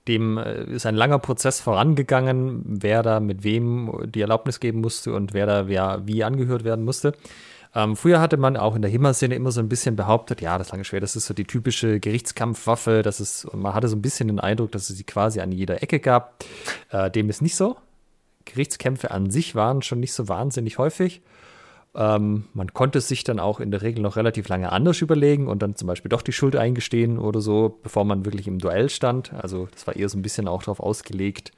Dem 0.08 0.36
äh, 0.36 0.64
ist 0.64 0.84
ein 0.84 0.94
langer 0.94 1.18
Prozess 1.18 1.60
vorangegangen, 1.60 2.62
wer 2.66 3.02
da 3.02 3.18
mit 3.18 3.44
wem 3.44 4.10
die 4.12 4.20
Erlaubnis 4.20 4.60
geben 4.60 4.82
musste 4.82 5.14
und 5.14 5.32
wer 5.32 5.46
da 5.46 5.66
wer, 5.66 6.02
wie 6.04 6.22
angehört 6.22 6.64
werden 6.64 6.84
musste. 6.84 7.14
Ähm, 7.74 7.96
früher 7.96 8.20
hatte 8.20 8.36
man 8.36 8.56
auch 8.56 8.76
in 8.76 8.82
der 8.82 8.90
HEMA-Szene 8.90 9.34
immer 9.34 9.52
so 9.52 9.60
ein 9.60 9.68
bisschen 9.68 9.96
behauptet, 9.96 10.40
ja, 10.40 10.56
das 10.56 10.70
lange 10.70 10.84
Schwert, 10.84 11.02
das 11.02 11.16
ist 11.16 11.26
so 11.26 11.34
die 11.34 11.44
typische 11.44 11.98
Gerichtskampfwaffe. 11.98 13.02
Das 13.02 13.20
ist, 13.20 13.52
man 13.54 13.74
hatte 13.74 13.88
so 13.88 13.96
ein 13.96 14.02
bisschen 14.02 14.28
den 14.28 14.40
Eindruck, 14.40 14.72
dass 14.72 14.88
es 14.88 14.96
sie 14.96 15.04
quasi 15.04 15.40
an 15.40 15.50
jeder 15.50 15.82
Ecke 15.82 15.98
gab. 15.98 16.44
Äh, 16.90 17.10
dem 17.10 17.28
ist 17.28 17.42
nicht 17.42 17.56
so. 17.56 17.76
Gerichtskämpfe 18.46 19.10
an 19.10 19.30
sich 19.30 19.54
waren 19.54 19.82
schon 19.82 20.00
nicht 20.00 20.14
so 20.14 20.28
wahnsinnig 20.28 20.78
häufig. 20.78 21.20
Ähm, 21.94 22.44
man 22.52 22.74
konnte 22.74 23.00
sich 23.00 23.24
dann 23.24 23.40
auch 23.40 23.58
in 23.58 23.70
der 23.70 23.80
Regel 23.80 24.02
noch 24.02 24.16
relativ 24.16 24.48
lange 24.48 24.70
anders 24.70 25.00
überlegen 25.00 25.48
und 25.48 25.62
dann 25.62 25.76
zum 25.76 25.88
Beispiel 25.88 26.10
doch 26.10 26.22
die 26.22 26.32
Schuld 26.32 26.54
eingestehen 26.54 27.18
oder 27.18 27.40
so, 27.40 27.78
bevor 27.82 28.04
man 28.04 28.24
wirklich 28.24 28.46
im 28.46 28.58
Duell 28.58 28.90
stand. 28.90 29.32
Also 29.32 29.66
das 29.72 29.86
war 29.86 29.96
eher 29.96 30.08
so 30.08 30.18
ein 30.18 30.22
bisschen 30.22 30.46
auch 30.46 30.62
darauf 30.62 30.80
ausgelegt, 30.80 31.52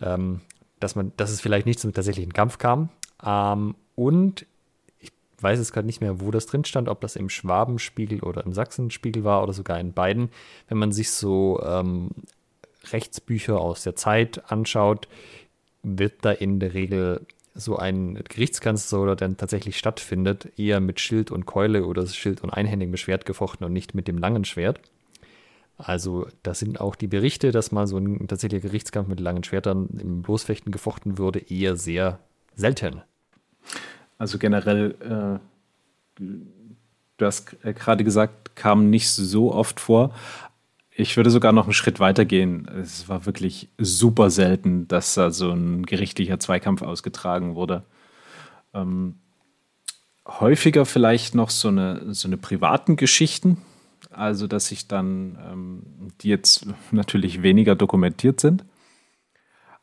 ähm, 0.00 0.40
dass 0.80 0.94
man, 0.96 1.12
dass 1.16 1.30
es 1.30 1.42
vielleicht 1.42 1.66
nicht 1.66 1.78
zum 1.78 1.92
tatsächlichen 1.92 2.32
Kampf 2.32 2.56
kam. 2.56 2.88
Ähm, 3.24 3.74
und 3.96 4.46
ich 4.98 5.12
weiß 5.40 5.58
jetzt 5.58 5.72
gerade 5.72 5.86
nicht 5.86 6.00
mehr, 6.00 6.20
wo 6.20 6.30
das 6.30 6.46
drin 6.46 6.64
stand, 6.64 6.88
ob 6.88 7.02
das 7.02 7.16
im 7.16 7.28
Schwabenspiegel 7.28 8.20
oder 8.20 8.44
im 8.46 8.54
Sachsenspiegel 8.54 9.24
war 9.24 9.42
oder 9.42 9.52
sogar 9.52 9.78
in 9.78 9.92
beiden. 9.92 10.30
Wenn 10.68 10.78
man 10.78 10.90
sich 10.90 11.10
so 11.10 11.62
ähm, 11.62 12.08
Rechtsbücher 12.92 13.60
aus 13.60 13.82
der 13.82 13.94
Zeit 13.94 14.50
anschaut, 14.50 15.06
wird 15.82 16.24
da 16.24 16.30
in 16.30 16.60
der 16.60 16.74
Regel 16.74 17.26
so 17.54 17.76
ein 17.76 18.14
Gerichtskanzler 18.28 19.00
oder 19.00 19.16
dann 19.16 19.36
tatsächlich 19.36 19.76
stattfindet, 19.76 20.48
eher 20.56 20.80
mit 20.80 21.00
Schild 21.00 21.30
und 21.30 21.46
Keule 21.46 21.84
oder 21.84 22.06
Schild 22.06 22.42
und 22.42 22.50
einhändigem 22.50 22.96
Schwert 22.96 23.24
gefochten 23.24 23.64
und 23.64 23.72
nicht 23.72 23.94
mit 23.94 24.08
dem 24.08 24.18
langen 24.18 24.44
Schwert. 24.44 24.80
Also 25.76 26.28
da 26.42 26.54
sind 26.54 26.80
auch 26.80 26.94
die 26.94 27.06
Berichte, 27.06 27.52
dass 27.52 27.72
mal 27.72 27.86
so 27.86 27.96
ein 27.96 28.28
tatsächlicher 28.28 28.68
Gerichtskampf 28.68 29.08
mit 29.08 29.20
langen 29.20 29.44
Schwertern 29.44 29.88
im 29.98 30.22
Bloßfechten 30.22 30.72
gefochten 30.72 31.18
wurde, 31.18 31.38
eher 31.38 31.76
sehr 31.76 32.20
selten. 32.54 33.02
Also 34.18 34.38
generell, 34.38 35.40
äh, 36.20 36.22
du 37.16 37.26
hast 37.26 37.60
gerade 37.62 38.04
gesagt, 38.04 38.54
kam 38.56 38.90
nicht 38.90 39.08
so 39.08 39.54
oft 39.54 39.80
vor, 39.80 40.14
ich 41.00 41.16
würde 41.16 41.30
sogar 41.30 41.52
noch 41.52 41.64
einen 41.64 41.72
Schritt 41.72 42.00
weiter 42.00 42.24
gehen. 42.24 42.68
Es 42.80 43.08
war 43.08 43.26
wirklich 43.26 43.68
super 43.78 44.30
selten, 44.30 44.86
dass 44.88 45.14
da 45.14 45.30
so 45.30 45.50
ein 45.50 45.84
gerichtlicher 45.86 46.38
Zweikampf 46.38 46.82
ausgetragen 46.82 47.54
wurde. 47.54 47.84
Ähm, 48.74 49.16
häufiger 50.26 50.86
vielleicht 50.86 51.34
noch 51.34 51.50
so 51.50 51.68
eine, 51.68 52.14
so 52.14 52.28
eine 52.28 52.36
privaten 52.36 52.96
Geschichten, 52.96 53.58
also 54.10 54.46
dass 54.46 54.68
sich 54.68 54.86
dann, 54.86 55.38
ähm, 55.50 55.82
die 56.20 56.28
jetzt 56.28 56.66
natürlich 56.92 57.42
weniger 57.42 57.74
dokumentiert 57.74 58.40
sind, 58.40 58.64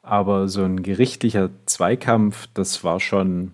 aber 0.02 0.48
so 0.48 0.64
ein 0.64 0.84
gerichtlicher 0.84 1.50
Zweikampf, 1.66 2.48
das 2.54 2.84
war 2.84 3.00
schon 3.00 3.54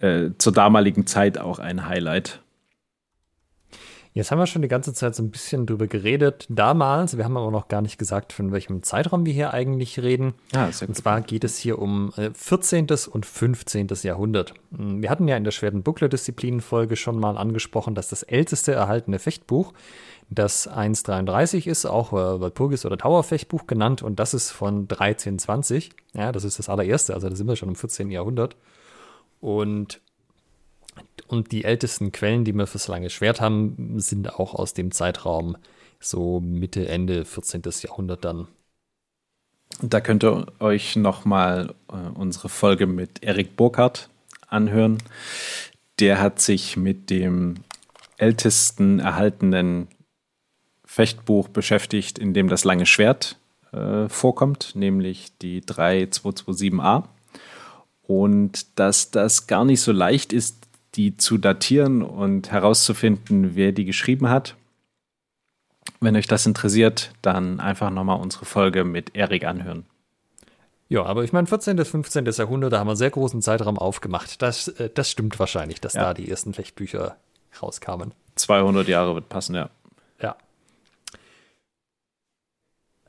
äh, 0.00 0.30
zur 0.38 0.52
damaligen 0.52 1.06
Zeit 1.06 1.38
auch 1.38 1.58
ein 1.58 1.86
Highlight. 1.86 2.40
Jetzt 4.18 4.32
haben 4.32 4.40
wir 4.40 4.48
schon 4.48 4.62
die 4.62 4.68
ganze 4.68 4.92
Zeit 4.92 5.14
so 5.14 5.22
ein 5.22 5.30
bisschen 5.30 5.64
drüber 5.64 5.86
geredet. 5.86 6.44
Damals, 6.48 7.16
wir 7.16 7.24
haben 7.24 7.36
aber 7.36 7.52
noch 7.52 7.68
gar 7.68 7.82
nicht 7.82 7.98
gesagt, 7.98 8.32
von 8.32 8.50
welchem 8.50 8.82
Zeitraum 8.82 9.24
wir 9.24 9.32
hier 9.32 9.54
eigentlich 9.54 10.00
reden. 10.00 10.34
Ah, 10.52 10.64
und 10.64 10.86
gut. 10.88 10.96
zwar 10.96 11.20
geht 11.20 11.44
es 11.44 11.56
hier 11.56 11.78
um 11.78 12.12
14. 12.34 12.88
Äh, 12.88 12.96
und 13.12 13.24
15. 13.24 13.86
Jahrhundert. 14.02 14.54
Hm, 14.76 15.02
wir 15.02 15.08
hatten 15.08 15.28
ja 15.28 15.36
in 15.36 15.44
der 15.44 15.52
schweren 15.52 15.84
Buckler-Disziplinen-Folge 15.84 16.96
schon 16.96 17.20
mal 17.20 17.38
angesprochen, 17.38 17.94
dass 17.94 18.08
das 18.08 18.24
älteste 18.24 18.72
erhaltene 18.72 19.20
Fechtbuch 19.20 19.72
das 20.30 20.68
1,33 20.68 21.68
ist, 21.68 21.86
auch 21.86 22.12
äh, 22.12 22.40
Walpurgis 22.40 22.84
oder 22.86 22.98
Tower-Fechtbuch 22.98 23.68
genannt, 23.68 24.02
und 24.02 24.18
das 24.18 24.34
ist 24.34 24.50
von 24.50 24.88
1320. 24.88 25.90
Ja, 26.14 26.32
das 26.32 26.42
ist 26.42 26.58
das 26.58 26.68
allererste, 26.68 27.14
also 27.14 27.28
da 27.28 27.36
sind 27.36 27.46
wir 27.46 27.54
schon 27.54 27.68
im 27.68 27.76
14. 27.76 28.10
Jahrhundert. 28.10 28.56
Und 29.40 30.00
und 31.26 31.52
die 31.52 31.64
ältesten 31.64 32.12
Quellen, 32.12 32.44
die 32.44 32.54
wir 32.54 32.66
fürs 32.66 32.88
lange 32.88 33.10
Schwert 33.10 33.40
haben, 33.40 34.00
sind 34.00 34.34
auch 34.34 34.54
aus 34.54 34.74
dem 34.74 34.90
Zeitraum 34.90 35.56
so 36.00 36.40
Mitte, 36.40 36.88
Ende 36.88 37.24
14. 37.24 37.62
Jahrhundert 37.82 38.24
dann. 38.24 38.48
Da 39.82 40.00
könnt 40.00 40.24
ihr 40.24 40.46
euch 40.60 40.96
nochmal 40.96 41.74
äh, 41.92 41.96
unsere 42.14 42.48
Folge 42.48 42.86
mit 42.86 43.22
Erik 43.22 43.56
Burkhardt 43.56 44.08
anhören. 44.48 44.98
Der 46.00 46.20
hat 46.20 46.40
sich 46.40 46.76
mit 46.76 47.10
dem 47.10 47.56
ältesten 48.16 48.98
erhaltenen 48.98 49.88
Fechtbuch 50.84 51.48
beschäftigt, 51.48 52.18
in 52.18 52.34
dem 52.34 52.48
das 52.48 52.64
lange 52.64 52.86
Schwert 52.86 53.38
äh, 53.72 54.08
vorkommt, 54.08 54.74
nämlich 54.74 55.36
die 55.38 55.62
3227a. 55.62 57.04
Und 58.02 58.78
dass 58.78 59.10
das 59.10 59.46
gar 59.46 59.64
nicht 59.64 59.82
so 59.82 59.92
leicht 59.92 60.32
ist, 60.32 60.67
die 60.98 61.16
zu 61.16 61.38
datieren 61.38 62.02
und 62.02 62.50
herauszufinden, 62.50 63.54
wer 63.54 63.72
die 63.72 63.84
geschrieben 63.84 64.28
hat. 64.28 64.56
Wenn 66.00 66.16
euch 66.16 66.26
das 66.26 66.44
interessiert, 66.44 67.12
dann 67.22 67.60
einfach 67.60 67.90
nochmal 67.90 68.20
unsere 68.20 68.44
Folge 68.44 68.84
mit 68.84 69.14
Erik 69.14 69.44
anhören. 69.44 69.86
Ja, 70.88 71.04
aber 71.04 71.22
ich 71.22 71.32
meine, 71.32 71.46
14. 71.46 71.76
bis 71.76 71.88
15. 71.88 72.26
Jahrhundert, 72.26 72.72
da 72.72 72.80
haben 72.80 72.88
wir 72.88 72.92
einen 72.92 72.96
sehr 72.96 73.10
großen 73.10 73.42
Zeitraum 73.42 73.78
aufgemacht. 73.78 74.42
Das, 74.42 74.68
äh, 74.68 74.90
das 74.92 75.10
stimmt 75.10 75.38
wahrscheinlich, 75.38 75.80
dass 75.80 75.94
ja. 75.94 76.02
da 76.02 76.14
die 76.14 76.28
ersten 76.28 76.52
Fechtbücher 76.52 77.16
rauskamen. 77.62 78.12
200 78.36 78.88
Jahre 78.88 79.14
wird 79.14 79.28
passen, 79.28 79.54
ja. 79.54 79.62
Ja. 79.62 79.70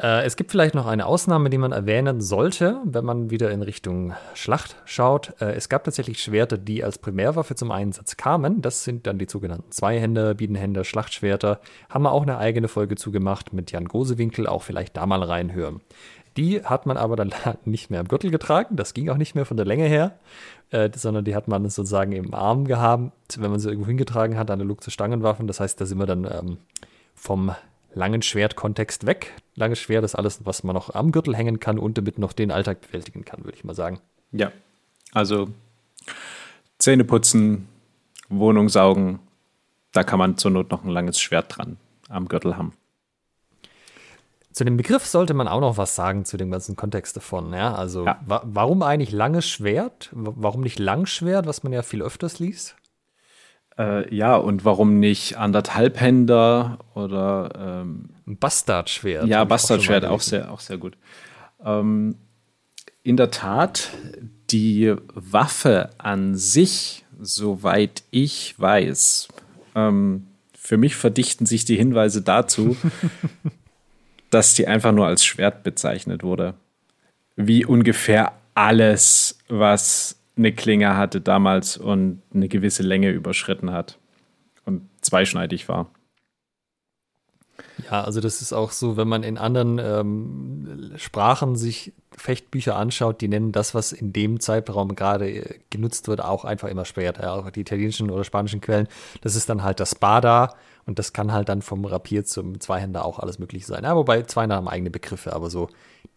Äh, 0.02 0.24
es 0.26 0.36
gibt 0.36 0.52
vielleicht 0.52 0.76
noch 0.76 0.86
eine 0.86 1.06
Ausnahme, 1.06 1.50
die 1.50 1.58
man 1.58 1.72
erwähnen 1.72 2.22
sollte, 2.22 2.80
wenn 2.86 3.04
man 3.04 3.30
wieder 3.30 3.52
in 3.52 3.62
Richtung 3.62 4.14
Schlacht 4.34 4.78
schaut. 4.86 5.34
Äh, 5.42 5.54
es 5.54 5.68
gab 5.68 5.84
tatsächlich 5.84 6.24
Schwerter, 6.24 6.58
die 6.58 6.84
als 6.84 6.98
Primärwaffe 6.98 7.56
zum 7.56 7.72
Einsatz 7.72 8.16
kamen. 8.16 8.62
Das 8.62 8.84
sind 8.84 9.08
dann 9.08 9.20
die 9.20 9.28
sogenannten 9.28 9.72
Zweihänder, 9.72 10.34
Biedenhänder, 10.36 10.86
Schlachtschwerter. 10.86 11.60
Haben 11.90 12.04
wir 12.04 12.14
auch 12.14 12.24
eine 12.24 12.38
eigene 12.38 12.70
Folge 12.70 12.96
zugemacht 12.96 13.52
mit 13.52 13.72
Jan 13.72 13.86
Gosewinkel, 13.86 14.48
auch 14.48 14.64
vielleicht 14.64 14.96
da 14.96 15.06
mal 15.06 15.22
reinhören. 15.22 15.82
Die 16.38 16.64
hat 16.64 16.86
man 16.86 16.96
aber 16.96 17.18
dann 17.18 17.34
nicht 17.66 17.90
mehr 17.90 18.00
im 18.00 18.08
Gürtel 18.08 18.32
getragen, 18.32 18.78
das 18.78 18.94
ging 18.94 19.10
auch 19.10 19.18
nicht 19.18 19.36
mehr 19.36 19.46
von 19.46 19.58
der 19.58 19.66
Länge 19.66 19.86
her, 19.86 20.18
äh, 20.70 20.90
sondern 20.96 21.26
die 21.26 21.36
hat 21.36 21.50
man 21.50 21.68
sozusagen 21.70 22.14
im 22.14 22.34
Arm 22.34 22.66
gehabt, 22.66 23.42
wenn 23.42 23.52
man 23.52 23.60
sie 23.60 23.68
irgendwo 23.68 23.88
hingetragen 23.88 24.38
hat, 24.38 24.50
analog 24.50 24.82
zu 24.82 24.92
Stangenwaffen. 24.92 25.48
Das 25.48 25.60
heißt, 25.60 25.82
da 25.82 25.86
sind 25.86 25.98
wir 25.98 26.06
dann 26.06 26.24
ähm, 26.24 26.58
vom 27.16 27.52
langen 27.94 28.22
Schwertkontext 28.22 29.06
weg. 29.06 29.34
Langes 29.56 29.80
Schwert 29.80 30.04
ist 30.04 30.16
alles, 30.16 30.46
was 30.46 30.64
man 30.64 30.74
noch 30.74 30.94
am 30.94 31.12
Gürtel 31.12 31.36
hängen 31.36 31.60
kann 31.60 31.80
und 31.80 31.98
damit 31.98 32.18
noch 32.18 32.34
den 32.34 32.52
Alltag 32.52 32.82
bewältigen 32.82 33.26
kann, 33.26 33.44
würde 33.44 33.58
ich 33.58 33.64
mal 33.64 33.76
sagen. 33.76 34.00
Ja, 34.32 34.52
also 35.12 35.50
Zähne 36.78 37.04
putzen, 37.04 37.68
Wohnung 38.30 38.70
saugen, 38.70 39.20
da 39.92 40.04
kann 40.04 40.20
man 40.20 40.38
zur 40.38 40.52
Not 40.52 40.72
noch 40.72 40.84
ein 40.84 40.90
langes 40.90 41.20
Schwert 41.20 41.58
dran 41.58 41.78
am 42.08 42.28
Gürtel 42.28 42.58
haben. 42.58 42.74
Zu 44.52 44.66
dem 44.66 44.78
Begriff 44.78 45.06
sollte 45.06 45.34
man 45.34 45.48
auch 45.48 45.62
noch 45.62 45.78
was 45.78 45.96
sagen 45.96 46.26
zu 46.26 46.36
dem 46.36 46.52
ganzen 46.52 46.76
Kontext 46.76 47.16
davon. 47.16 47.54
Ja? 47.54 47.76
Also, 47.76 48.06
ja. 48.06 48.20
wa 48.26 48.42
warum 48.46 48.82
eigentlich 48.82 49.12
langes 49.12 49.48
Schwert? 49.48 50.10
Warum 50.12 50.62
nicht 50.62 50.80
Langschwert, 50.80 51.46
was 51.46 51.64
man 51.64 51.72
ja 51.72 51.84
viel 51.84 52.02
öfters 52.02 52.40
liest? 52.40 52.76
Äh, 53.80 54.14
ja, 54.14 54.36
und 54.36 54.66
warum 54.66 55.00
nicht 55.00 55.38
anderthalbhänder 55.38 56.80
oder 56.96 57.84
ähm, 57.86 58.10
Bastardschwert? 58.26 59.26
Ja, 59.26 59.46
Bastardschwert 59.46 60.04
auch, 60.04 60.16
auch, 60.16 60.22
sehr, 60.22 60.52
auch 60.52 60.60
sehr 60.60 60.78
gut. 60.78 60.98
Ähm, 61.64 62.16
in 63.04 63.16
der 63.16 63.32
Tat, 63.32 63.92
die 64.50 64.94
Waffe 65.14 65.92
an 65.98 66.36
sich, 66.36 67.06
soweit 67.22 68.04
ich 68.12 68.60
weiß, 68.60 69.30
ähm, 69.76 70.28
für 70.58 70.78
mich 70.78 70.98
verdichten 70.98 71.46
sich 71.46 71.64
die 71.64 71.78
Hinweise 71.78 72.22
dazu, 72.22 72.76
dass 74.30 74.56
die 74.56 74.68
einfach 74.68 74.92
nur 74.92 75.08
als 75.08 75.24
Schwert 75.24 75.64
bezeichnet 75.64 76.22
wurde. 76.22 76.56
Wie 77.38 77.64
ungefähr 77.64 78.34
alles, 78.56 79.40
was 79.48 80.19
eine 80.40 80.54
Klinge 80.54 80.98
hatte 80.98 81.22
damals 81.22 81.78
und 81.78 82.24
eine 82.34 82.48
gewisse 82.48 82.82
Länge 82.82 83.12
überschritten 83.12 83.72
hat 83.72 84.00
und 84.66 84.90
zweischneidig 85.02 85.70
war. 85.70 85.92
Ja, 87.90 88.04
also 88.04 88.22
das 88.22 88.42
ist 88.42 88.54
auch 88.54 88.72
so, 88.72 88.98
wenn 88.98 89.08
man 89.08 89.24
in 89.24 89.38
anderen 89.38 89.80
ähm, 89.80 90.94
Sprachen 90.96 91.56
sich 91.56 91.94
Fechtbücher 92.12 92.76
anschaut, 92.76 93.22
die 93.22 93.28
nennen 93.28 93.52
das, 93.52 93.74
was 93.76 93.92
in 93.92 94.14
dem 94.14 94.40
Zeitraum 94.40 94.96
gerade 94.96 95.30
äh, 95.30 95.60
genutzt 95.70 96.08
wird, 96.08 96.22
auch 96.24 96.46
einfach 96.46 96.70
immer 96.70 96.86
Schwert. 96.86 97.18
Ja, 97.20 97.34
auch 97.34 97.50
die 97.50 97.62
italienischen 97.62 98.10
oder 98.12 98.24
spanischen 98.24 98.62
Quellen, 98.62 98.88
das 99.22 99.36
ist 99.36 99.50
dann 99.50 99.64
halt 99.64 99.80
das 99.80 99.92
Spada 99.92 100.56
und 100.86 101.00
das 101.00 101.14
kann 101.14 101.32
halt 101.32 101.50
dann 101.50 101.62
vom 101.62 101.84
Rapier 101.86 102.24
zum 102.24 102.60
Zweihänder 102.60 103.06
auch 103.06 103.20
alles 103.20 103.40
möglich 103.40 103.66
sein. 103.66 103.84
Ja, 103.84 103.96
wobei 103.96 104.22
Zweihänder 104.24 104.56
haben 104.56 104.70
eigene 104.70 104.90
Begriffe, 104.90 105.34
aber 105.34 105.50
so 105.50 105.70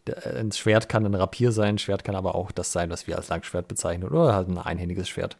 ein 0.08 0.52
Schwert 0.52 0.88
kann 0.88 1.06
ein 1.06 1.14
Rapier 1.14 1.52
sein, 1.52 1.76
ein 1.76 1.78
Schwert 1.78 2.04
kann 2.04 2.14
aber 2.14 2.34
auch 2.34 2.50
das 2.50 2.72
sein, 2.72 2.90
was 2.90 3.06
wir 3.06 3.16
als 3.16 3.28
Langschwert 3.28 3.68
bezeichnen 3.68 4.08
oder 4.08 4.34
halt 4.34 4.48
ein 4.48 4.58
einhändiges 4.58 5.08
Schwert. 5.08 5.36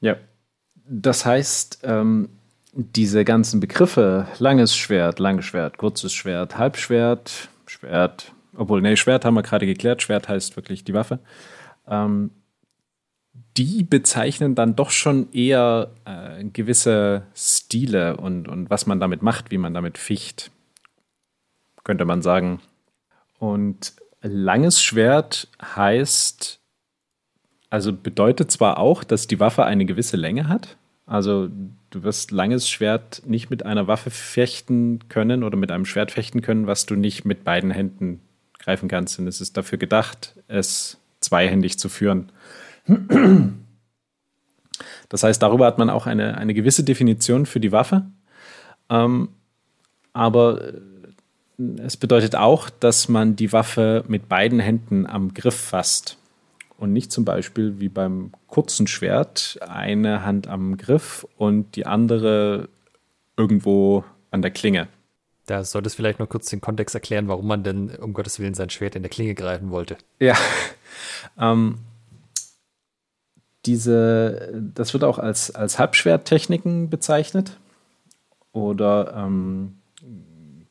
Ja, 0.00 0.16
das 0.88 1.24
heißt, 1.24 1.80
ähm, 1.84 2.28
diese 2.72 3.24
ganzen 3.24 3.60
Begriffe, 3.60 4.28
langes 4.38 4.76
Schwert, 4.76 5.18
langes 5.18 5.46
Schwert, 5.46 5.78
kurzes 5.78 6.12
Schwert, 6.12 6.58
Halbschwert, 6.58 7.48
Schwert, 7.66 8.32
obwohl, 8.54 8.82
nee, 8.82 8.96
Schwert 8.96 9.24
haben 9.24 9.34
wir 9.34 9.42
gerade 9.42 9.66
geklärt, 9.66 10.02
Schwert 10.02 10.28
heißt 10.28 10.56
wirklich 10.56 10.84
die 10.84 10.94
Waffe, 10.94 11.18
ähm, 11.88 12.30
die 13.56 13.82
bezeichnen 13.82 14.54
dann 14.54 14.76
doch 14.76 14.90
schon 14.90 15.32
eher 15.32 15.92
äh, 16.04 16.44
gewisse 16.44 17.22
Stile 17.34 18.18
und, 18.18 18.48
und 18.48 18.68
was 18.68 18.86
man 18.86 19.00
damit 19.00 19.22
macht, 19.22 19.50
wie 19.50 19.58
man 19.58 19.72
damit 19.72 19.96
ficht, 19.96 20.50
könnte 21.82 22.04
man 22.04 22.20
sagen. 22.20 22.60
Und 23.38 23.94
langes 24.22 24.82
Schwert 24.82 25.48
heißt, 25.62 26.60
also 27.70 27.92
bedeutet 27.92 28.50
zwar 28.50 28.78
auch, 28.78 29.04
dass 29.04 29.26
die 29.26 29.40
Waffe 29.40 29.64
eine 29.64 29.84
gewisse 29.84 30.16
Länge 30.16 30.48
hat, 30.48 30.76
also 31.06 31.48
du 31.90 32.02
wirst 32.02 32.32
langes 32.32 32.68
Schwert 32.68 33.22
nicht 33.24 33.48
mit 33.48 33.64
einer 33.64 33.86
Waffe 33.86 34.10
fechten 34.10 35.08
können 35.08 35.44
oder 35.44 35.56
mit 35.56 35.70
einem 35.70 35.86
Schwert 35.86 36.10
fechten 36.10 36.42
können, 36.42 36.66
was 36.66 36.84
du 36.84 36.96
nicht 36.96 37.24
mit 37.24 37.44
beiden 37.44 37.70
Händen 37.70 38.20
greifen 38.58 38.88
kannst. 38.88 39.18
Und 39.20 39.28
es 39.28 39.40
ist 39.40 39.56
dafür 39.56 39.78
gedacht, 39.78 40.34
es 40.48 40.98
zweihändig 41.20 41.78
zu 41.78 41.88
führen. 41.88 42.32
Das 45.08 45.22
heißt, 45.22 45.40
darüber 45.40 45.66
hat 45.66 45.78
man 45.78 45.88
auch 45.88 46.06
eine, 46.06 46.36
eine 46.36 46.52
gewisse 46.52 46.82
Definition 46.82 47.46
für 47.46 47.60
die 47.60 47.72
Waffe. 47.72 48.04
Ähm, 48.90 49.28
aber 50.12 50.72
es 51.78 51.96
bedeutet 51.96 52.36
auch, 52.36 52.68
dass 52.70 53.08
man 53.08 53.36
die 53.36 53.52
Waffe 53.52 54.04
mit 54.08 54.28
beiden 54.28 54.60
Händen 54.60 55.06
am 55.06 55.32
Griff 55.34 55.58
fasst 55.58 56.18
und 56.78 56.92
nicht 56.92 57.10
zum 57.10 57.24
Beispiel 57.24 57.80
wie 57.80 57.88
beim 57.88 58.32
kurzen 58.46 58.86
Schwert 58.86 59.58
eine 59.66 60.24
Hand 60.24 60.48
am 60.48 60.76
Griff 60.76 61.26
und 61.36 61.76
die 61.76 61.86
andere 61.86 62.68
irgendwo 63.36 64.04
an 64.30 64.42
der 64.42 64.50
Klinge. 64.50 64.88
Da 65.46 65.62
sollte 65.64 65.86
es 65.86 65.94
vielleicht 65.94 66.18
noch 66.18 66.28
kurz 66.28 66.50
den 66.50 66.60
Kontext 66.60 66.94
erklären, 66.94 67.28
warum 67.28 67.46
man 67.46 67.62
denn 67.62 67.90
um 67.96 68.12
Gottes 68.12 68.40
Willen 68.40 68.54
sein 68.54 68.70
Schwert 68.70 68.96
in 68.96 69.02
der 69.02 69.10
Klinge 69.10 69.34
greifen 69.34 69.70
wollte. 69.70 69.96
Ja. 70.18 70.34
ähm, 71.38 71.78
diese, 73.64 74.52
das 74.74 74.92
wird 74.92 75.04
auch 75.04 75.18
als, 75.18 75.54
als 75.54 75.78
Halbschwerttechniken 75.78 76.90
bezeichnet. 76.90 77.58
Oder 78.52 79.14
ähm, 79.16 79.76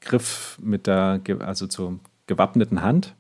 Griff 0.05 0.57
mit 0.61 0.87
der, 0.87 1.21
also 1.39 1.67
zur 1.67 1.99
gewappneten 2.27 2.81
Hand. 2.81 3.15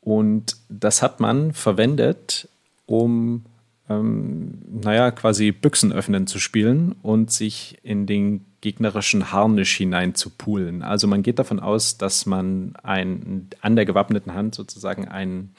Und 0.00 0.56
das 0.68 1.02
hat 1.02 1.20
man 1.20 1.52
verwendet, 1.52 2.48
um, 2.86 3.44
ähm, 3.88 4.58
naja, 4.68 5.10
quasi 5.10 5.52
Büchsen 5.52 5.92
öffnen 5.92 6.26
zu 6.26 6.38
spielen 6.38 6.94
und 7.02 7.30
sich 7.30 7.78
in 7.82 8.06
den 8.06 8.44
gegnerischen 8.60 9.32
Harnisch 9.32 9.76
hinein 9.76 10.14
zu 10.14 10.30
poolen. 10.30 10.82
Also 10.82 11.06
man 11.06 11.22
geht 11.22 11.38
davon 11.38 11.60
aus, 11.60 11.98
dass 11.98 12.26
man 12.26 12.74
ein, 12.82 13.48
an 13.60 13.76
der 13.76 13.84
gewappneten 13.84 14.34
Hand 14.34 14.54
sozusagen 14.54 15.08
einen, 15.08 15.54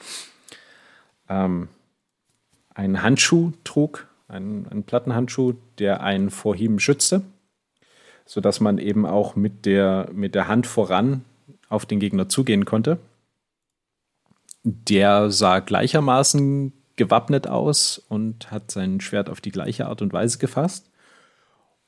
ähm, 1.28 1.68
einen 2.74 3.02
Handschuh 3.02 3.52
trug, 3.64 4.06
einen, 4.28 4.66
einen 4.68 4.82
Plattenhandschuh, 4.82 5.54
der 5.78 6.02
einen 6.02 6.30
vor 6.30 6.54
Hieben 6.54 6.78
schützte, 6.78 7.22
sodass 8.26 8.60
man 8.60 8.78
eben 8.78 9.06
auch 9.06 9.36
mit 9.36 9.64
der, 9.64 10.10
mit 10.12 10.34
der 10.34 10.48
Hand 10.48 10.66
voran 10.66 11.24
auf 11.68 11.86
den 11.86 12.00
Gegner 12.00 12.28
zugehen 12.28 12.66
konnte 12.66 12.98
der 14.66 15.30
sah 15.30 15.60
gleichermaßen 15.60 16.72
gewappnet 16.96 17.46
aus 17.46 18.02
und 18.08 18.50
hat 18.50 18.72
sein 18.72 19.00
Schwert 19.00 19.30
auf 19.30 19.40
die 19.40 19.52
gleiche 19.52 19.86
Art 19.86 20.02
und 20.02 20.12
Weise 20.12 20.38
gefasst. 20.38 20.90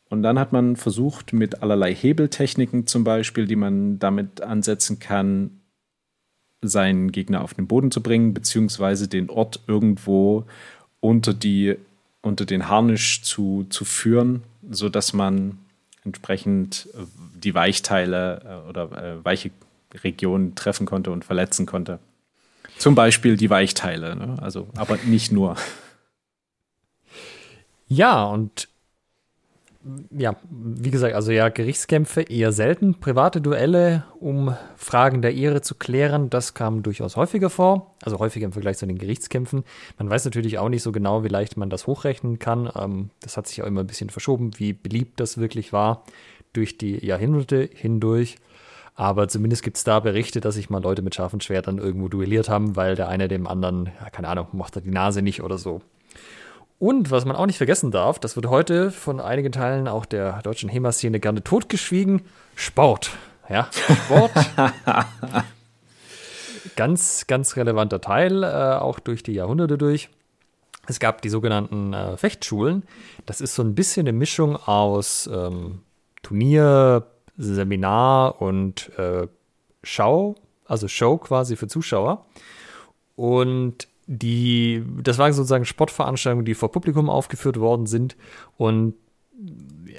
Und 0.08 0.22
dann 0.22 0.38
hat 0.38 0.52
man 0.52 0.76
versucht, 0.76 1.32
mit 1.32 1.62
allerlei 1.62 1.92
Hebeltechniken 1.92 2.86
zum 2.86 3.02
Beispiel, 3.04 3.46
die 3.46 3.56
man 3.56 3.98
damit 3.98 4.40
ansetzen 4.42 5.00
kann, 5.00 5.60
seinen 6.62 7.10
Gegner 7.10 7.42
auf 7.42 7.52
den 7.52 7.66
Boden 7.66 7.90
zu 7.90 8.00
bringen, 8.00 8.32
beziehungsweise 8.32 9.08
den 9.08 9.28
Ort 9.28 9.60
irgendwo 9.66 10.44
unter, 11.00 11.34
die, 11.34 11.76
unter 12.22 12.46
den 12.46 12.68
Harnisch 12.68 13.22
zu, 13.22 13.66
zu 13.70 13.84
führen, 13.84 14.44
sodass 14.70 15.12
man 15.12 15.58
entsprechend 16.08 16.88
die 17.34 17.54
Weichteile 17.54 18.40
äh, 18.44 18.68
oder 18.68 18.92
äh, 18.92 19.24
weiche 19.24 19.50
Regionen 20.02 20.54
treffen 20.54 20.86
konnte 20.86 21.10
und 21.10 21.24
verletzen 21.24 21.66
konnte. 21.66 21.98
Zum 22.78 22.94
Beispiel 22.94 23.36
die 23.36 23.50
Weichteile, 23.50 24.14
ne? 24.16 24.36
also, 24.40 24.68
aber 24.76 24.98
nicht 25.04 25.32
nur. 25.32 25.56
Ja, 27.88 28.24
und 28.24 28.68
ja, 30.10 30.36
wie 30.50 30.90
gesagt, 30.90 31.14
also 31.14 31.32
ja, 31.32 31.48
Gerichtskämpfe 31.48 32.22
eher 32.22 32.52
selten. 32.52 32.94
Private 32.94 33.40
Duelle, 33.40 34.04
um 34.20 34.54
Fragen 34.76 35.22
der 35.22 35.34
Ehre 35.34 35.62
zu 35.62 35.74
klären, 35.74 36.30
das 36.30 36.54
kam 36.54 36.82
durchaus 36.82 37.16
häufiger 37.16 37.50
vor. 37.50 37.94
Also 38.02 38.18
häufiger 38.18 38.46
im 38.46 38.52
Vergleich 38.52 38.78
zu 38.78 38.86
den 38.86 38.98
Gerichtskämpfen. 38.98 39.64
Man 39.98 40.10
weiß 40.10 40.24
natürlich 40.24 40.58
auch 40.58 40.68
nicht 40.68 40.82
so 40.82 40.92
genau, 40.92 41.24
wie 41.24 41.28
leicht 41.28 41.56
man 41.56 41.70
das 41.70 41.86
hochrechnen 41.86 42.38
kann. 42.38 42.70
Ähm, 42.76 43.10
das 43.20 43.36
hat 43.36 43.46
sich 43.46 43.62
auch 43.62 43.66
immer 43.66 43.80
ein 43.80 43.86
bisschen 43.86 44.10
verschoben, 44.10 44.52
wie 44.58 44.72
beliebt 44.72 45.20
das 45.20 45.38
wirklich 45.38 45.72
war 45.72 46.04
durch 46.52 46.78
die 46.78 47.04
Jahrhunderte 47.04 47.68
hindurch. 47.72 48.36
Aber 48.94 49.28
zumindest 49.28 49.62
gibt 49.62 49.76
es 49.76 49.84
da 49.84 50.00
Berichte, 50.00 50.40
dass 50.40 50.56
sich 50.56 50.70
mal 50.70 50.82
Leute 50.82 51.02
mit 51.02 51.14
scharfen 51.14 51.40
Schwertern 51.40 51.78
irgendwo 51.78 52.08
duelliert 52.08 52.48
haben, 52.48 52.74
weil 52.74 52.96
der 52.96 53.08
eine 53.08 53.28
dem 53.28 53.46
anderen, 53.46 53.90
ja, 54.00 54.10
keine 54.10 54.28
Ahnung, 54.28 54.48
mochte 54.52 54.82
die 54.82 54.90
Nase 54.90 55.22
nicht 55.22 55.42
oder 55.42 55.56
so. 55.56 55.82
Und 56.78 57.10
was 57.10 57.24
man 57.24 57.34
auch 57.34 57.46
nicht 57.46 57.56
vergessen 57.56 57.90
darf, 57.90 58.20
das 58.20 58.36
wird 58.36 58.46
heute 58.46 58.90
von 58.92 59.20
einigen 59.20 59.50
Teilen 59.50 59.88
auch 59.88 60.06
der 60.06 60.42
deutschen 60.42 60.68
HEMA-Szene 60.68 61.18
gerne 61.18 61.42
totgeschwiegen: 61.42 62.22
Sport. 62.54 63.10
Ja, 63.48 63.68
Sport. 63.72 64.30
ganz, 66.76 67.26
ganz 67.26 67.56
relevanter 67.56 68.00
Teil, 68.00 68.44
äh, 68.44 68.46
auch 68.46 69.00
durch 69.00 69.22
die 69.22 69.32
Jahrhunderte 69.32 69.76
durch. 69.76 70.10
Es 70.86 71.00
gab 71.00 71.20
die 71.22 71.28
sogenannten 71.28 71.92
äh, 71.92 72.16
Fechtschulen. 72.16 72.84
Das 73.26 73.40
ist 73.40 73.54
so 73.54 73.62
ein 73.62 73.74
bisschen 73.74 74.06
eine 74.06 74.16
Mischung 74.16 74.56
aus 74.56 75.28
ähm, 75.32 75.80
Turnier, 76.22 77.06
Seminar 77.36 78.40
und 78.40 78.90
äh, 78.98 79.26
Schau, 79.82 80.34
also 80.64 80.88
Show 80.88 81.18
quasi 81.18 81.56
für 81.56 81.66
Zuschauer. 81.66 82.26
Und 83.16 83.88
die, 84.10 84.82
das 85.02 85.18
waren 85.18 85.34
sozusagen 85.34 85.66
Sportveranstaltungen, 85.66 86.46
die 86.46 86.54
vor 86.54 86.72
Publikum 86.72 87.10
aufgeführt 87.10 87.60
worden 87.60 87.86
sind. 87.86 88.16
Und 88.56 88.94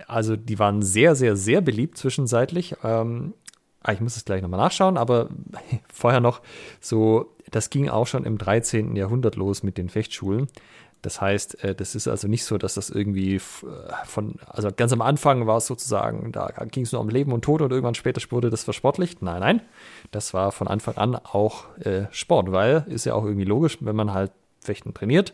also 0.07 0.35
die 0.35 0.57
waren 0.57 0.81
sehr, 0.81 1.15
sehr, 1.15 1.37
sehr 1.37 1.61
beliebt 1.61 1.97
zwischenzeitlich. 1.97 2.75
Ähm, 2.83 3.35
ah, 3.83 3.93
ich 3.93 4.01
muss 4.01 4.17
es 4.17 4.25
gleich 4.25 4.41
nochmal 4.41 4.59
nachschauen, 4.59 4.97
aber 4.97 5.29
vorher 5.93 6.21
noch 6.21 6.41
so, 6.81 7.35
das 7.51 7.69
ging 7.69 7.87
auch 7.87 8.07
schon 8.07 8.25
im 8.25 8.39
13. 8.39 8.95
Jahrhundert 8.95 9.35
los 9.35 9.61
mit 9.61 9.77
den 9.77 9.89
Fechtschulen. 9.89 10.47
Das 11.01 11.21
heißt, 11.21 11.63
äh, 11.63 11.75
das 11.75 11.95
ist 11.95 12.07
also 12.07 12.27
nicht 12.27 12.43
so, 12.43 12.57
dass 12.57 12.73
das 12.73 12.89
irgendwie 12.89 13.35
äh, 13.35 13.39
von, 14.05 14.35
also 14.47 14.69
ganz 14.75 14.91
am 14.91 15.01
Anfang 15.01 15.47
war 15.47 15.57
es 15.57 15.67
sozusagen, 15.67 16.31
da 16.31 16.47
ging 16.71 16.83
es 16.83 16.91
nur 16.91 17.01
um 17.01 17.09
Leben 17.09 17.31
und 17.31 17.43
Tod 17.43 17.61
und 17.61 17.71
irgendwann 17.71 17.95
später 17.95 18.19
wurde 18.31 18.49
das 18.49 18.63
versportlicht. 18.63 19.21
Nein, 19.21 19.39
nein, 19.39 19.61
das 20.11 20.33
war 20.33 20.51
von 20.51 20.67
Anfang 20.67 20.97
an 20.97 21.15
auch 21.15 21.75
äh, 21.77 22.05
Sport, 22.11 22.51
weil 22.51 22.85
ist 22.87 23.05
ja 23.05 23.13
auch 23.13 23.23
irgendwie 23.23 23.45
logisch, 23.45 23.77
wenn 23.79 23.95
man 23.95 24.13
halt 24.13 24.31
Fechten 24.59 24.93
trainiert, 24.93 25.33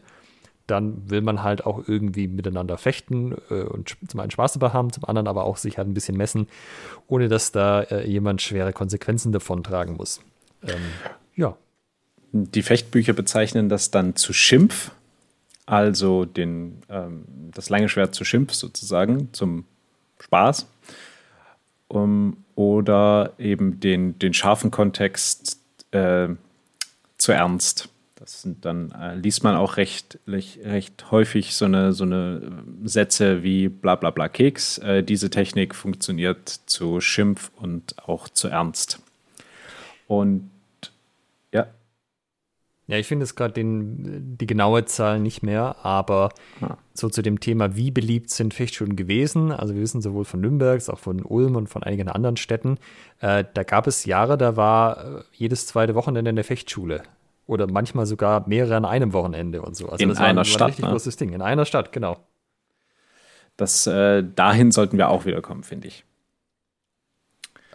dann 0.68 1.10
will 1.10 1.22
man 1.22 1.42
halt 1.42 1.66
auch 1.66 1.88
irgendwie 1.88 2.28
miteinander 2.28 2.78
fechten 2.78 3.34
und 3.34 3.98
zum 4.08 4.20
einen 4.20 4.32
Spaß 4.32 4.54
dabei 4.54 4.70
haben, 4.70 4.92
zum 4.92 5.06
anderen 5.06 5.28
aber 5.28 5.46
auch 5.46 5.58
sich 5.58 5.78
halt 5.78 5.88
ein 5.88 5.94
bisschen 5.94 6.18
messen, 6.18 6.48
ohne 7.08 7.28
dass 7.28 7.52
da 7.52 7.84
jemand 8.02 8.42
schwere 8.42 8.74
Konsequenzen 8.74 9.32
davon 9.32 9.64
tragen 9.64 9.96
muss. 9.96 10.22
Ähm, 10.64 10.82
ja. 11.36 11.56
Die 12.32 12.64
Fechtbücher 12.64 13.14
bezeichnen 13.14 13.70
das 13.70 13.92
dann 13.92 14.16
zu 14.16 14.34
Schimpf 14.34 14.92
also 15.66 16.26
den, 16.26 16.82
ähm, 16.90 17.26
das 17.54 17.70
lange 17.70 17.90
Schwert 17.90 18.14
zu 18.14 18.24
Schimpf 18.24 18.54
sozusagen, 18.54 19.30
zum 19.34 19.66
Spaß. 20.20 20.68
Um, 21.88 22.38
oder 22.56 23.34
eben 23.38 23.80
den, 23.80 24.18
den 24.18 24.34
scharfen 24.34 24.72
Kontext 24.72 25.60
äh, 25.92 26.30
zu 27.18 27.32
ernst. 27.32 27.90
Das 28.16 28.42
sind 28.42 28.66
dann, 28.66 28.92
äh, 28.92 29.16
liest 29.16 29.44
man 29.44 29.56
auch 29.56 29.78
recht, 29.78 30.18
recht, 30.26 31.12
häufig 31.12 31.56
so 31.56 31.66
eine, 31.66 31.94
so 31.94 32.06
eine 32.06 32.64
Sätze 32.84 33.44
wie 33.44 33.68
bla 33.68 33.96
bla 33.96 34.10
bla 34.10 34.30
Keks. 34.30 34.80
Äh, 34.80 35.04
diese 35.04 35.30
Technik 35.30 35.76
funktioniert 35.76 36.50
zu 36.66 37.02
Schimpf 37.02 37.52
und 37.56 37.96
auch 38.08 38.30
zu 38.30 38.48
Ernst. 38.48 39.00
Und. 40.08 40.50
Ja, 42.88 42.98
ich 42.98 43.08
finde 43.08 43.24
es 43.24 43.36
gerade 43.36 43.54
die 43.56 44.48
genaue 44.48 44.86
Zahl 44.86 45.20
nicht 45.20 45.42
mehr, 45.42 45.78
aber 45.84 46.30
ah. 46.62 46.78
so 46.94 47.10
zu 47.10 47.24
dem 47.24 47.40
Thema, 47.40 47.76
wie 47.76 47.90
beliebt 47.90 48.30
sind 48.30 48.54
Fechtschulen 48.54 48.96
gewesen, 48.96 49.52
also 49.52 49.74
wir 49.74 49.82
wissen 49.82 50.02
sowohl 50.02 50.24
von 50.24 50.40
Nürnberg, 50.42 50.76
als 50.76 50.90
auch 50.90 51.00
von 51.00 51.24
Ulm 51.24 51.56
und 51.56 51.68
von 51.68 51.82
einigen 51.82 52.10
anderen 52.10 52.38
Städten, 52.38 52.78
äh, 53.22 53.44
da 53.56 53.64
gab 53.64 53.88
es 53.88 54.06
Jahre, 54.06 54.38
da 54.38 54.56
war 54.56 55.04
äh, 55.04 55.24
jedes 55.34 55.66
zweite 55.66 55.96
Wochenende 55.96 56.30
in 56.30 56.36
der 56.36 56.46
Fechtschule 56.46 57.02
oder 57.48 57.66
manchmal 57.66 58.06
sogar 58.06 58.48
mehrere 58.48 58.76
an 58.76 58.86
einem 58.86 59.14
Wochenende 59.14 59.64
und 59.64 59.76
so. 59.76 59.90
Also 59.90 60.04
in 60.04 60.10
das 60.10 60.20
einer 60.20 60.36
war, 60.36 60.42
ein, 60.42 60.46
Stadt, 60.46 60.62
ein 60.62 60.66
richtig 60.68 60.86
ne? 60.86 60.92
großes 60.92 61.18
Ding. 61.18 61.34
In 61.34 61.42
einer 61.42 61.66
Stadt, 61.66 61.92
genau. 61.92 62.18
Das, 63.58 63.88
äh, 63.88 64.24
dahin 64.24 64.72
sollten 64.72 64.98
wir 64.98 65.10
auch 65.10 65.26
wieder 65.26 65.42
kommen, 65.42 65.64
finde 65.64 65.88
ich. 65.88 66.06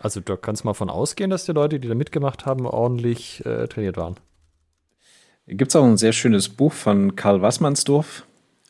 Also 0.01 0.21
da 0.21 0.37
kannst 0.37 0.63
du 0.63 0.69
mal 0.69 0.75
von 0.75 0.89
ausgehen, 0.89 1.31
dass 1.31 1.47
die 1.47 1.53
Leute, 1.53 1.81
die 1.81 1.89
da 1.89 1.95
mitgemacht 1.95 2.47
haben, 2.47 2.67
ordentlich 2.67 3.45
äh, 3.45 3.67
trainiert 3.67 3.97
waren. 3.97 4.17
Gibt 5.53 5.73
es 5.73 5.77
auch 5.77 5.85
ein 5.85 5.97
sehr 5.97 6.13
schönes 6.13 6.49
Buch 6.49 6.73
von 6.73 7.17
Karl 7.17 7.43
Wassmannsdorf 7.43 8.25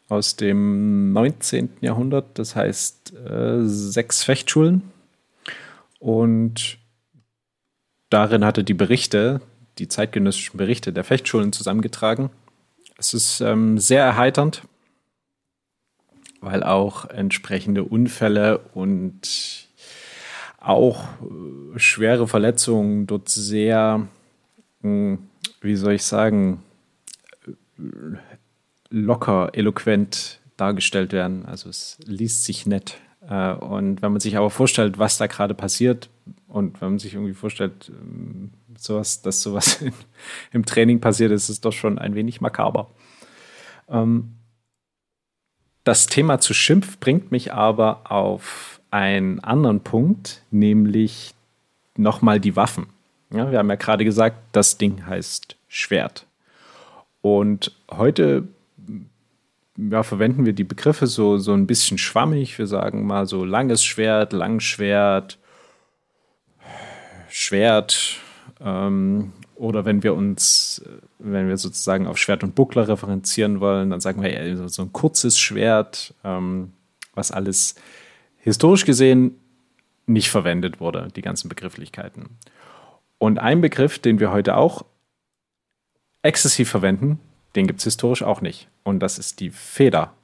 aus 0.09 0.37
dem 0.37 1.13
19. 1.13 1.69
Jahrhundert. 1.83 2.39
Das 2.39 2.57
heißt 2.57 3.13
äh, 3.17 3.67
Sechs 3.67 4.25
Fechtschulen. 4.25 4.91
Und 5.99 6.79
darin 8.09 8.47
hatte 8.47 8.65
die 8.65 8.73
Berichte, 8.73 9.43
die 9.77 9.89
zeitgenössischen 9.89 10.57
Berichte 10.57 10.95
der 10.95 11.05
Fechtschulen 11.05 11.53
zusammengetragen. 11.53 12.31
Es 12.97 13.13
ist 13.13 13.43
ähm, 13.43 13.77
sehr 13.77 14.03
erheiternd, 14.03 14.63
weil 16.41 16.63
auch 16.63 17.05
entsprechende 17.11 17.85
Unfälle 17.85 18.59
und 18.73 19.69
auch 20.59 21.05
äh, 21.05 21.79
schwere 21.79 22.27
Verletzungen 22.27 23.07
dort 23.07 23.29
sehr, 23.29 24.09
mh, 24.81 24.89
hm, 24.89 25.19
wie 25.61 25.77
soll 25.77 25.93
ich 25.93 26.05
sagen, 26.05 26.63
locker, 28.91 29.51
eloquent 29.53 30.41
dargestellt 30.57 31.13
werden. 31.13 31.47
Also 31.47 31.69
es 31.69 31.99
liest 32.05 32.45
sich 32.45 32.67
nett. 32.67 32.99
Äh, 33.29 33.55
und 33.55 34.03
wenn 34.03 34.13
man 34.13 34.21
sich 34.21 34.37
aber 34.37 34.51
vorstellt, 34.51 34.99
was 34.99 35.19
da 35.19 35.27
gerade 35.27 35.55
passiert 35.55 36.11
und 36.49 36.81
wenn 36.81 36.91
man 36.91 36.99
sich 36.99 37.15
irgendwie 37.15 37.35
vorstellt, 37.35 37.91
ähm, 37.91 38.51
sowas, 38.77 39.23
dass 39.23 39.43
sowas 39.43 39.75
in, 39.83 39.93
im 40.53 40.65
Training 40.65 41.01
passiert, 41.01 41.33
ist 41.33 41.49
es 41.49 41.61
doch 41.61 41.73
schon 41.73 41.99
ein 41.99 42.15
wenig 42.15 42.41
makaber. 42.41 42.91
Ähm, 43.89 44.37
das 45.85 46.07
Thema 46.07 46.41
zu 46.41 46.53
Schimpf 46.53 46.99
bringt 46.99 47.33
mich 47.33 47.53
aber 47.53 48.11
auf 48.11 48.81
einen 48.91 49.41
anderen 49.41 49.81
Punkt, 49.81 50.43
nämlich 50.51 51.35
nochmal 51.97 52.41
die 52.41 52.57
Waffen. 52.57 52.89
Ja, 53.33 53.51
wir 53.51 53.59
haben 53.59 53.71
ja 53.71 53.77
gerade 53.77 54.05
gesagt, 54.05 54.37
das 54.53 54.77
Ding 54.77 55.07
heißt 55.07 55.57
Schwert. 55.69 56.27
Und 57.23 57.73
heute 57.91 58.49
ja, 59.77 60.03
verwenden 60.03 60.45
wir 60.45 60.53
die 60.53 60.65
Begriffe 60.65 61.07
so, 61.07 61.39
so 61.39 61.53
ein 61.53 61.67
bisschen 61.67 61.99
schwammig. 61.99 62.59
Wir 62.59 62.67
sagen 62.67 63.07
mal 63.07 63.27
so 63.27 63.45
langes 63.45 63.85
Schwert, 63.85 64.33
Langschwert, 64.33 65.39
Schwert. 67.29 68.17
Ähm, 68.61 69.33
oder 69.55 69.85
wenn 69.85 70.03
wir 70.03 70.15
uns, 70.15 70.83
wenn 71.19 71.49
wir 71.49 71.57
sozusagen 71.57 72.07
auf 72.07 72.19
Schwert 72.19 72.43
und 72.43 72.55
Buckler 72.55 72.89
referenzieren 72.89 73.61
wollen, 73.61 73.91
dann 73.91 74.01
sagen 74.01 74.23
wir 74.23 74.33
ja, 74.33 74.69
so 74.69 74.83
ein 74.83 74.93
kurzes 74.93 75.39
Schwert, 75.39 76.15
ähm, 76.25 76.73
was 77.15 77.31
alles 77.31 77.75
historisch 78.39 78.85
gesehen 78.85 79.37
nicht 80.07 80.31
verwendet 80.31 80.81
wurde, 80.81 81.09
die 81.15 81.23
ganzen 81.23 81.49
Begrifflichkeiten. 81.49 82.39
Und 83.19 83.39
ein 83.39 83.61
Begriff, 83.61 83.99
den 83.99 84.19
wir 84.19 84.33
heute 84.33 84.57
auch 84.57 84.85
exzessiv 86.23 86.69
verwenden, 86.69 87.19
den 87.55 87.67
gibt 87.67 87.81
es 87.81 87.85
historisch 87.85 88.23
auch 88.23 88.41
nicht. 88.41 88.69
Und 88.83 89.01
das 89.01 89.19
ist 89.19 89.41
die 89.41 89.51
Feder. 89.51 90.15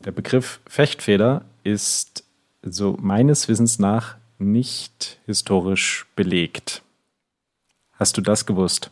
Der 0.00 0.12
Begriff 0.12 0.60
Fechtfeder 0.66 1.44
ist 1.64 2.24
so 2.62 2.96
meines 3.00 3.48
Wissens 3.48 3.78
nach 3.78 4.16
nicht 4.38 5.18
historisch 5.26 6.06
belegt. 6.14 6.82
Hast 7.94 8.16
du 8.16 8.20
das 8.20 8.46
gewusst? 8.46 8.90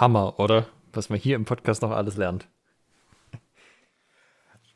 Hammer, 0.00 0.38
oder? 0.38 0.66
Was 0.92 1.10
man 1.10 1.18
hier 1.18 1.36
im 1.36 1.44
Podcast 1.44 1.82
noch 1.82 1.90
alles 1.90 2.16
lernt. 2.16 2.46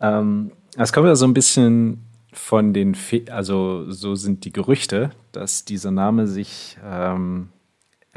Ähm, 0.00 0.52
es 0.76 0.92
kommt 0.92 1.06
ja 1.06 1.16
so 1.16 1.26
ein 1.26 1.34
bisschen 1.34 2.04
von 2.32 2.72
den, 2.72 2.94
Fe 2.94 3.24
also 3.30 3.90
so 3.90 4.14
sind 4.14 4.44
die 4.44 4.52
Gerüchte, 4.52 5.10
dass 5.32 5.64
dieser 5.64 5.90
Name 5.90 6.26
sich 6.26 6.76
ähm, 6.84 7.48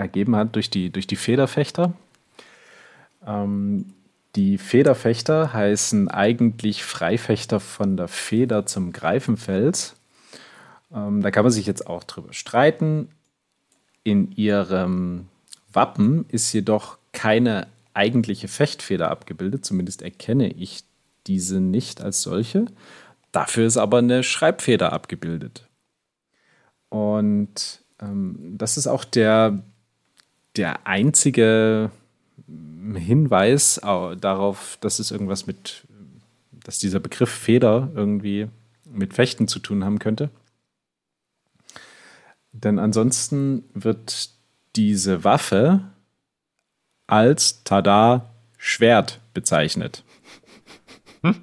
ergeben 0.02 0.36
hat 0.36 0.56
durch 0.56 0.70
die, 0.70 0.90
durch 0.90 1.08
die 1.08 1.16
Federfechter. 1.16 1.94
Ähm, 3.26 3.94
die 4.36 4.58
Federfechter 4.58 5.54
heißen 5.54 6.08
eigentlich 6.08 6.84
Freifechter 6.84 7.60
von 7.60 7.98
der 7.98 8.08
Feder 8.08 8.66
zum 8.66 8.94
Greifenfels. 8.94 9.96
Ähm, 10.94 11.22
da 11.22 11.32
kann 11.32 11.44
man 11.44 11.52
sich 11.52 11.66
jetzt 11.66 11.88
auch 11.88 12.04
drüber 12.04 12.34
streiten. 12.34 13.10
In 14.04 14.32
ihrem 14.32 15.28
Wappen 15.72 16.26
ist 16.30 16.52
jedoch 16.54 16.98
keine 17.12 17.68
eigentliche 17.94 18.48
Fechtfeder 18.48 19.12
abgebildet, 19.12 19.66
zumindest 19.66 20.02
erkenne 20.02 20.50
ich 20.50 20.84
diese 21.28 21.60
nicht 21.60 22.02
als 22.02 22.22
solche. 22.22 22.66
Dafür 23.32 23.68
ist 23.68 23.78
aber 23.78 24.00
eine 24.00 24.24
Schreibfeder 24.24 24.94
abgebildet. 24.94 25.68
Und 26.90 27.84
ähm, 28.02 28.56
das 28.58 28.78
ist 28.78 28.88
auch 28.88 29.06
der 29.06 29.62
der 30.56 30.86
einzige 30.88 31.92
Hinweis 32.94 33.80
darauf, 33.82 34.78
dass 34.82 35.00
es 35.00 35.12
irgendwas 35.12 35.48
mit, 35.48 35.88
dass 36.64 36.80
dieser 36.80 37.00
Begriff 37.00 37.30
Feder 37.30 37.90
irgendwie 37.96 38.48
mit 38.86 39.14
Fechten 39.14 39.48
zu 39.48 39.60
tun 39.60 39.84
haben 39.84 40.00
könnte. 40.00 40.30
Denn 42.52 42.80
ansonsten 42.80 43.64
wird 43.74 44.32
diese 44.76 45.24
Waffe 45.24 45.82
als 47.08 47.64
Tada 47.64 48.34
Schwert 48.58 49.22
bezeichnet. 49.34 50.04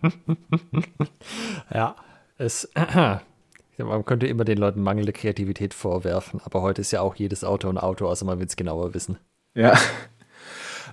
ja, 1.73 1.97
es 2.37 2.71
man 3.85 4.05
könnte 4.05 4.27
immer 4.27 4.45
den 4.45 4.59
Leuten 4.59 4.83
mangelnde 4.83 5.12
Kreativität 5.12 5.75
vorwerfen, 5.75 6.41
aber 6.45 6.62
heute 6.62 6.81
ist 6.81 6.91
ja 6.91 7.01
auch 7.01 7.14
jedes 7.14 7.45
Auto 7.45 7.69
ein 7.69 7.79
Auto, 7.79 8.07
außer 8.07 8.25
man 8.25 8.38
will 8.38 8.47
es 8.47 8.57
genauer 8.57 8.95
wissen. 8.95 9.19
Ja. 9.55 9.79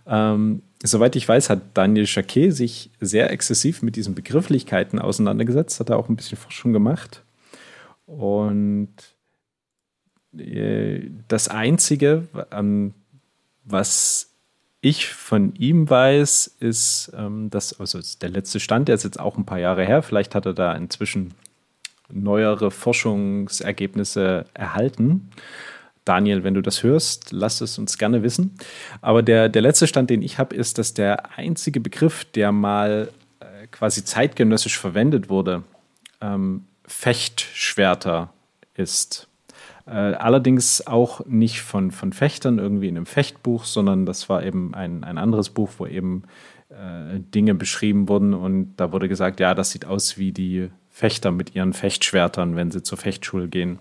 Ähm, 0.07 0.61
soweit 0.83 1.15
ich 1.15 1.27
weiß, 1.27 1.49
hat 1.49 1.61
Daniel 1.73 2.05
Jacquet 2.07 2.51
sich 2.51 2.91
sehr 2.99 3.31
exzessiv 3.31 3.81
mit 3.81 3.95
diesen 3.95 4.13
Begrifflichkeiten 4.13 4.99
auseinandergesetzt, 4.99 5.79
hat 5.79 5.89
er 5.89 5.97
auch 5.97 6.09
ein 6.09 6.15
bisschen 6.15 6.37
Forschung 6.37 6.73
gemacht. 6.73 7.23
Und 8.05 8.93
äh, 10.37 11.09
das 11.27 11.47
Einzige, 11.47 12.27
was 13.63 14.29
ich 14.81 15.07
von 15.07 15.55
ihm 15.55 15.89
weiß, 15.89 16.57
ist, 16.59 17.11
ähm, 17.17 17.49
dass, 17.49 17.79
also 17.79 17.99
der 18.21 18.29
letzte 18.29 18.59
Stand, 18.59 18.87
der 18.87 18.95
ist 18.95 19.03
jetzt 19.03 19.19
auch 19.19 19.37
ein 19.37 19.45
paar 19.45 19.59
Jahre 19.59 19.85
her, 19.85 20.03
vielleicht 20.03 20.35
hat 20.35 20.45
er 20.45 20.53
da 20.53 20.73
inzwischen 20.73 21.33
neuere 22.11 22.71
Forschungsergebnisse 22.71 24.45
erhalten. 24.53 25.29
Daniel, 26.05 26.43
wenn 26.43 26.53
du 26.53 26.61
das 26.61 26.83
hörst, 26.83 27.31
lass 27.31 27.61
es 27.61 27.79
uns 27.79 27.97
gerne 27.97 28.21
wissen. 28.21 28.55
Aber 29.01 29.23
der, 29.23 29.49
der 29.49 29.63
letzte 29.63 29.87
Stand, 29.87 30.11
den 30.11 30.21
ich 30.21 30.37
habe, 30.37 30.55
ist, 30.55 30.77
dass 30.77 30.93
der 30.93 31.37
einzige 31.37 31.79
Begriff, 31.79 32.25
der 32.25 32.51
mal 32.51 33.09
äh, 33.39 33.67
quasi 33.67 34.05
zeitgenössisch 34.05 34.77
verwendet 34.77 35.29
wurde, 35.29 35.63
ähm, 36.21 36.65
Fechtschwerter 36.85 38.31
ist. 38.75 39.27
Äh, 39.87 39.91
allerdings 39.91 40.85
auch 40.85 41.25
nicht 41.25 41.61
von, 41.61 41.91
von 41.91 42.13
Fechtern 42.13 42.59
irgendwie 42.59 42.87
in 42.87 42.97
einem 42.97 43.05
Fechtbuch, 43.07 43.65
sondern 43.65 44.05
das 44.05 44.29
war 44.29 44.43
eben 44.43 44.73
ein, 44.75 45.03
ein 45.03 45.17
anderes 45.17 45.49
Buch, 45.49 45.71
wo 45.77 45.87
eben 45.87 46.23
äh, 46.69 47.19
Dinge 47.19 47.55
beschrieben 47.55 48.07
wurden 48.09 48.33
und 48.33 48.75
da 48.77 48.91
wurde 48.91 49.07
gesagt, 49.07 49.39
ja, 49.39 49.53
das 49.53 49.71
sieht 49.71 49.85
aus 49.85 50.17
wie 50.17 50.31
die 50.31 50.69
Fechter 50.95 51.31
mit 51.31 51.53
ihren 51.53 51.73
Fechtschwertern, 51.73 52.55
wenn 52.55 52.71
sie 52.71 52.81
zur 52.81 52.97
Fechtschule 52.97 53.49
gehen. 53.49 53.79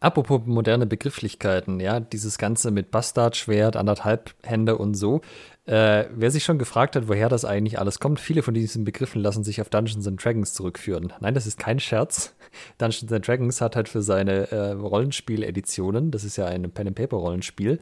Apropos 0.00 0.40
moderne 0.44 0.86
Begrifflichkeiten, 0.86 1.78
ja, 1.78 2.00
dieses 2.00 2.36
Ganze 2.36 2.72
mit 2.72 2.90
Bastardschwert, 2.90 3.76
anderthalb 3.76 4.34
Hände 4.42 4.76
und 4.76 4.94
so. 4.94 5.20
Äh, 5.66 6.06
wer 6.12 6.32
sich 6.32 6.42
schon 6.42 6.58
gefragt 6.58 6.96
hat, 6.96 7.06
woher 7.06 7.28
das 7.28 7.44
eigentlich 7.44 7.78
alles 7.78 8.00
kommt, 8.00 8.18
viele 8.18 8.42
von 8.42 8.54
diesen 8.54 8.84
Begriffen 8.84 9.22
lassen 9.22 9.44
sich 9.44 9.60
auf 9.60 9.68
Dungeons 9.68 10.08
and 10.08 10.22
Dragons 10.22 10.52
zurückführen. 10.52 11.12
Nein, 11.20 11.32
das 11.32 11.46
ist 11.46 11.60
kein 11.60 11.78
Scherz. 11.78 12.34
Dungeons 12.78 13.12
and 13.12 13.26
Dragons 13.28 13.60
hat 13.60 13.76
halt 13.76 13.88
für 13.88 14.02
seine 14.02 14.50
äh, 14.50 14.72
Rollenspiel-Editionen, 14.72 16.10
das 16.10 16.24
ist 16.24 16.36
ja 16.36 16.46
ein 16.46 16.72
Pen-and-Paper-Rollenspiel, 16.72 17.78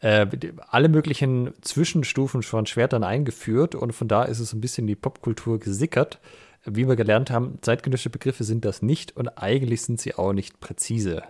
äh, 0.00 0.26
alle 0.68 0.88
möglichen 0.88 1.52
Zwischenstufen 1.60 2.42
von 2.42 2.66
Schwertern 2.66 3.04
eingeführt 3.04 3.76
und 3.76 3.92
von 3.92 4.08
da 4.08 4.24
ist 4.24 4.40
es 4.40 4.52
ein 4.52 4.60
bisschen 4.60 4.82
in 4.82 4.88
die 4.88 4.96
Popkultur 4.96 5.60
gesickert. 5.60 6.18
Wie 6.64 6.86
wir 6.86 6.96
gelernt 6.96 7.30
haben, 7.30 7.58
zeitgenössische 7.60 8.10
Begriffe 8.10 8.44
sind 8.44 8.64
das 8.64 8.82
nicht 8.82 9.16
und 9.16 9.28
eigentlich 9.38 9.82
sind 9.82 10.00
sie 10.00 10.14
auch 10.14 10.32
nicht 10.32 10.60
präzise 10.60 11.22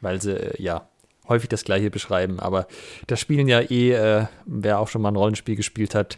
weil 0.00 0.20
sie 0.20 0.32
äh, 0.32 0.62
ja 0.62 0.88
häufig 1.28 1.48
das 1.48 1.64
gleiche 1.64 1.90
beschreiben. 1.90 2.38
Aber 2.40 2.66
da 3.06 3.16
spielen 3.16 3.48
ja 3.48 3.60
eh, 3.60 3.92
äh, 3.92 4.26
wer 4.44 4.78
auch 4.78 4.88
schon 4.88 5.02
mal 5.02 5.10
ein 5.10 5.16
Rollenspiel 5.16 5.56
gespielt 5.56 5.94
hat, 5.94 6.16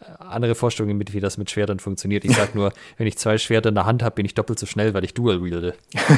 äh, 0.00 0.04
andere 0.18 0.54
Vorstellungen 0.54 0.96
mit, 0.96 1.12
wie 1.12 1.20
das 1.20 1.36
mit 1.38 1.50
Schwertern 1.50 1.80
funktioniert. 1.80 2.24
Ich 2.24 2.36
sag 2.36 2.54
nur, 2.54 2.72
wenn 2.96 3.06
ich 3.06 3.18
zwei 3.18 3.38
Schwerter 3.38 3.70
in 3.70 3.74
der 3.74 3.86
Hand 3.86 4.02
habe, 4.02 4.14
bin 4.16 4.26
ich 4.26 4.34
doppelt 4.34 4.58
so 4.58 4.66
schnell, 4.66 4.94
weil 4.94 5.04
ich 5.04 5.14
Dual 5.14 5.42
wielde. 5.42 5.74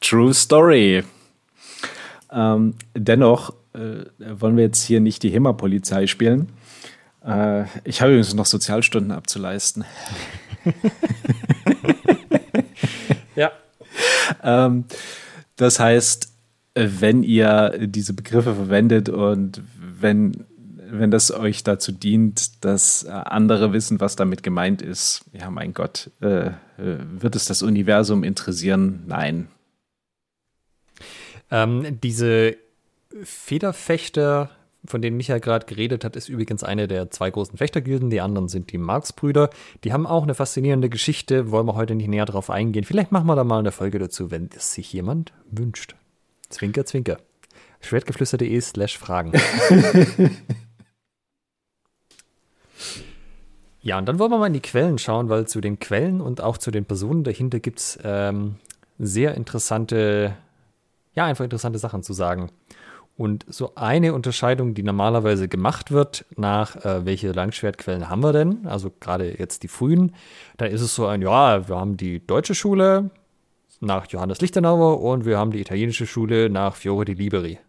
True 0.00 0.34
Story. 0.34 1.04
Ähm, 2.30 2.74
dennoch 2.94 3.54
äh, 3.72 4.04
wollen 4.18 4.56
wir 4.56 4.64
jetzt 4.64 4.82
hier 4.82 5.00
nicht 5.00 5.22
die 5.22 5.30
HEMA-Polizei 5.30 6.06
spielen. 6.06 6.48
Äh, 7.24 7.64
ich 7.84 8.00
habe 8.00 8.12
übrigens 8.12 8.34
noch 8.34 8.46
Sozialstunden 8.46 9.12
abzuleisten. 9.12 9.84
Ja. 13.34 13.50
ähm, 14.42 14.84
das 15.56 15.80
heißt, 15.80 16.32
wenn 16.74 17.22
ihr 17.22 17.78
diese 17.86 18.12
Begriffe 18.12 18.54
verwendet 18.54 19.08
und 19.08 19.62
wenn, 19.74 20.44
wenn 20.90 21.10
das 21.10 21.30
euch 21.30 21.64
dazu 21.64 21.92
dient, 21.92 22.64
dass 22.64 23.06
andere 23.06 23.72
wissen, 23.72 24.00
was 24.00 24.16
damit 24.16 24.42
gemeint 24.42 24.82
ist, 24.82 25.24
ja, 25.32 25.50
mein 25.50 25.72
Gott, 25.72 26.10
äh, 26.20 26.50
wird 26.76 27.36
es 27.36 27.46
das 27.46 27.62
Universum 27.62 28.22
interessieren? 28.22 29.04
Nein. 29.06 29.48
Ähm, 31.50 32.00
diese 32.02 32.56
Federfechter 33.22 34.50
von 34.84 35.00
denen 35.00 35.16
Michael 35.16 35.40
gerade 35.40 35.66
geredet 35.66 36.04
hat, 36.04 36.16
ist 36.16 36.28
übrigens 36.28 36.64
eine 36.64 36.88
der 36.88 37.10
zwei 37.10 37.30
großen 37.30 37.56
Fechtergilden. 37.56 38.10
Die 38.10 38.20
anderen 38.20 38.48
sind 38.48 38.72
die 38.72 38.78
Marx-Brüder. 38.78 39.50
Die 39.84 39.92
haben 39.92 40.06
auch 40.06 40.24
eine 40.24 40.34
faszinierende 40.34 40.88
Geschichte, 40.88 41.52
wollen 41.52 41.66
wir 41.66 41.74
heute 41.74 41.94
nicht 41.94 42.08
näher 42.08 42.24
drauf 42.24 42.50
eingehen. 42.50 42.84
Vielleicht 42.84 43.12
machen 43.12 43.26
wir 43.26 43.36
da 43.36 43.44
mal 43.44 43.60
eine 43.60 43.70
Folge 43.72 44.00
dazu, 44.00 44.30
wenn 44.30 44.50
es 44.54 44.72
sich 44.72 44.92
jemand 44.92 45.32
wünscht. 45.50 45.94
Zwinker, 46.48 46.84
zwinker. 46.84 47.18
Schwertgeflüster.de 47.80 48.60
slash 48.60 48.98
Fragen. 48.98 49.32
ja, 53.82 53.98
und 53.98 54.06
dann 54.06 54.18
wollen 54.18 54.30
wir 54.30 54.38
mal 54.38 54.48
in 54.48 54.52
die 54.52 54.60
Quellen 54.60 54.98
schauen, 54.98 55.28
weil 55.28 55.46
zu 55.46 55.60
den 55.60 55.78
Quellen 55.78 56.20
und 56.20 56.40
auch 56.40 56.58
zu 56.58 56.70
den 56.72 56.84
Personen 56.84 57.24
dahinter 57.24 57.60
gibt 57.60 57.78
es 57.78 57.98
ähm, 58.02 58.56
sehr 58.98 59.34
interessante, 59.34 60.36
ja, 61.14 61.24
einfach 61.24 61.44
interessante 61.44 61.78
Sachen 61.78 62.02
zu 62.02 62.12
sagen. 62.12 62.50
Und 63.22 63.46
so 63.48 63.76
eine 63.76 64.14
Unterscheidung, 64.14 64.74
die 64.74 64.82
normalerweise 64.82 65.46
gemacht 65.46 65.92
wird, 65.92 66.24
nach 66.34 66.74
äh, 66.84 67.06
welche 67.06 67.30
Langschwertquellen 67.30 68.08
haben 68.08 68.24
wir 68.24 68.32
denn, 68.32 68.66
also 68.66 68.90
gerade 68.98 69.38
jetzt 69.38 69.62
die 69.62 69.68
frühen, 69.68 70.16
da 70.56 70.64
ist 70.64 70.80
es 70.80 70.96
so 70.96 71.06
ein, 71.06 71.22
ja, 71.22 71.68
wir 71.68 71.76
haben 71.76 71.96
die 71.96 72.26
deutsche 72.26 72.56
Schule 72.56 73.10
nach 73.78 74.08
Johannes 74.08 74.40
Lichtenauer 74.40 75.00
und 75.00 75.24
wir 75.24 75.38
haben 75.38 75.52
die 75.52 75.60
italienische 75.60 76.04
Schule 76.04 76.50
nach 76.50 76.74
Fiore 76.74 77.04
di 77.04 77.14
Liberi. 77.14 77.60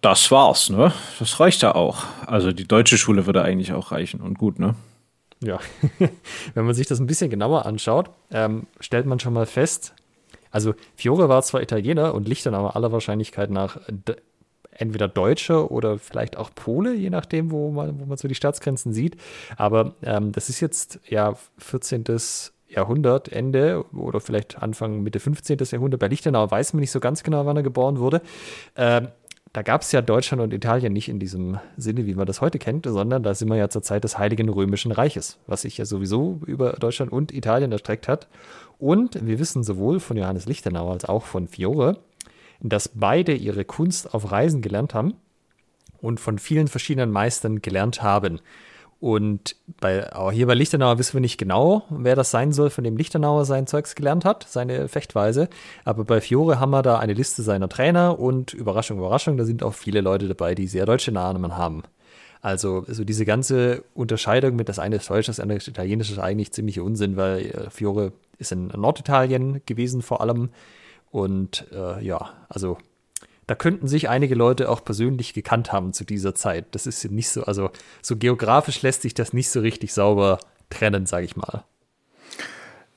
Das 0.00 0.30
war's, 0.30 0.70
ne? 0.70 0.92
Das 1.18 1.40
reicht 1.40 1.62
ja 1.62 1.74
auch. 1.74 2.04
Also 2.28 2.52
die 2.52 2.68
deutsche 2.68 2.96
Schule 2.96 3.26
würde 3.26 3.42
eigentlich 3.42 3.72
auch 3.72 3.90
reichen 3.90 4.20
und 4.20 4.38
gut, 4.38 4.60
ne? 4.60 4.76
Ja, 5.42 5.58
wenn 6.54 6.64
man 6.64 6.74
sich 6.74 6.86
das 6.86 7.00
ein 7.00 7.08
bisschen 7.08 7.28
genauer 7.28 7.66
anschaut, 7.66 8.10
ähm, 8.30 8.68
stellt 8.78 9.06
man 9.06 9.18
schon 9.18 9.32
mal 9.32 9.46
fest, 9.46 9.94
also 10.50 10.74
Fiore 10.94 11.28
war 11.28 11.42
zwar 11.42 11.62
Italiener 11.62 12.14
und 12.14 12.28
Lichtenauer 12.28 12.76
aller 12.76 12.92
Wahrscheinlichkeit 12.92 13.50
nach 13.50 13.78
entweder 14.70 15.08
Deutsche 15.08 15.70
oder 15.70 15.98
vielleicht 15.98 16.36
auch 16.36 16.50
Pole, 16.54 16.94
je 16.94 17.10
nachdem, 17.10 17.50
wo 17.50 17.70
man, 17.70 18.00
wo 18.00 18.06
man 18.06 18.16
so 18.16 18.28
die 18.28 18.34
Staatsgrenzen 18.34 18.92
sieht. 18.92 19.16
Aber 19.56 19.94
ähm, 20.02 20.32
das 20.32 20.48
ist 20.48 20.60
jetzt 20.60 21.00
ja 21.08 21.34
14. 21.58 22.04
Jahrhundert, 22.68 23.30
Ende 23.32 23.84
oder 23.92 24.20
vielleicht 24.20 24.62
Anfang, 24.62 25.02
Mitte 25.02 25.20
15. 25.20 25.58
Jahrhundert. 25.70 26.00
Bei 26.00 26.08
Lichtenauer 26.08 26.50
weiß 26.50 26.74
man 26.74 26.80
nicht 26.80 26.90
so 26.90 27.00
ganz 27.00 27.22
genau, 27.22 27.46
wann 27.46 27.56
er 27.56 27.62
geboren 27.62 27.98
wurde. 27.98 28.20
Ähm, 28.76 29.08
da 29.54 29.62
gab 29.62 29.80
es 29.80 29.92
ja 29.92 30.02
Deutschland 30.02 30.42
und 30.42 30.52
Italien 30.52 30.92
nicht 30.92 31.08
in 31.08 31.18
diesem 31.18 31.58
Sinne, 31.78 32.06
wie 32.06 32.14
man 32.14 32.26
das 32.26 32.42
heute 32.42 32.58
kennt, 32.58 32.84
sondern 32.86 33.22
da 33.22 33.34
sind 33.34 33.48
wir 33.48 33.56
ja 33.56 33.70
zur 33.70 33.82
Zeit 33.82 34.04
des 34.04 34.18
Heiligen 34.18 34.48
Römischen 34.50 34.92
Reiches, 34.92 35.38
was 35.46 35.62
sich 35.62 35.78
ja 35.78 35.86
sowieso 35.86 36.40
über 36.46 36.72
Deutschland 36.74 37.10
und 37.10 37.32
Italien 37.32 37.72
erstreckt 37.72 38.08
hat. 38.08 38.28
Und 38.78 39.26
wir 39.26 39.38
wissen 39.38 39.64
sowohl 39.64 40.00
von 40.00 40.16
Johannes 40.16 40.46
Lichtenauer 40.46 40.92
als 40.92 41.04
auch 41.04 41.24
von 41.24 41.48
Fiore, 41.48 41.98
dass 42.60 42.88
beide 42.88 43.34
ihre 43.34 43.64
Kunst 43.64 44.14
auf 44.14 44.30
Reisen 44.30 44.62
gelernt 44.62 44.94
haben 44.94 45.14
und 46.00 46.20
von 46.20 46.38
vielen 46.38 46.68
verschiedenen 46.68 47.10
Meistern 47.10 47.60
gelernt 47.60 48.02
haben. 48.02 48.40
Und 49.00 49.54
bei, 49.80 50.12
auch 50.12 50.32
hier 50.32 50.48
bei 50.48 50.54
Lichtenauer 50.54 50.98
wissen 50.98 51.14
wir 51.14 51.20
nicht 51.20 51.38
genau, 51.38 51.84
wer 51.88 52.16
das 52.16 52.32
sein 52.32 52.52
soll, 52.52 52.68
von 52.70 52.82
dem 52.82 52.96
Lichtenauer 52.96 53.44
sein 53.44 53.68
Zeugs 53.68 53.94
gelernt 53.94 54.24
hat, 54.24 54.46
seine 54.48 54.88
Fechtweise. 54.88 55.48
Aber 55.84 56.04
bei 56.04 56.20
Fiore 56.20 56.58
haben 56.58 56.70
wir 56.70 56.82
da 56.82 56.98
eine 56.98 57.12
Liste 57.12 57.42
seiner 57.42 57.68
Trainer 57.68 58.18
und 58.18 58.54
Überraschung, 58.54 58.98
Überraschung, 58.98 59.36
da 59.36 59.44
sind 59.44 59.62
auch 59.62 59.74
viele 59.74 60.00
Leute 60.00 60.26
dabei, 60.26 60.56
die 60.56 60.66
sehr 60.66 60.84
deutsche 60.84 61.12
Namen 61.12 61.56
haben. 61.56 61.84
Also, 62.40 62.84
also 62.88 63.04
diese 63.04 63.24
ganze 63.24 63.84
Unterscheidung 63.94 64.56
mit 64.56 64.68
das 64.68 64.80
eine 64.80 64.96
ist 64.96 65.10
Deutsch, 65.10 65.26
das 65.26 65.40
andere 65.40 65.58
ist 65.58 65.68
Italienisch 65.68 66.10
ist 66.10 66.18
eigentlich 66.18 66.52
ziemlich 66.52 66.80
Unsinn, 66.80 67.16
weil 67.16 67.46
äh, 67.46 67.70
Fiore 67.70 68.12
ist 68.38 68.52
in 68.52 68.68
Norditalien 68.68 69.62
gewesen 69.66 70.02
vor 70.02 70.20
allem. 70.20 70.50
Und 71.10 71.66
äh, 71.72 72.04
ja, 72.04 72.34
also 72.48 72.78
da 73.46 73.54
könnten 73.54 73.88
sich 73.88 74.08
einige 74.08 74.34
Leute 74.34 74.68
auch 74.68 74.84
persönlich 74.84 75.32
gekannt 75.32 75.72
haben 75.72 75.92
zu 75.92 76.04
dieser 76.04 76.34
Zeit. 76.34 76.66
Das 76.72 76.86
ist 76.86 77.10
nicht 77.10 77.30
so, 77.30 77.44
also 77.44 77.70
so 78.02 78.16
geografisch 78.16 78.82
lässt 78.82 79.02
sich 79.02 79.14
das 79.14 79.32
nicht 79.32 79.48
so 79.48 79.60
richtig 79.60 79.94
sauber 79.94 80.38
trennen, 80.68 81.06
sage 81.06 81.24
ich 81.24 81.34
mal. 81.34 81.64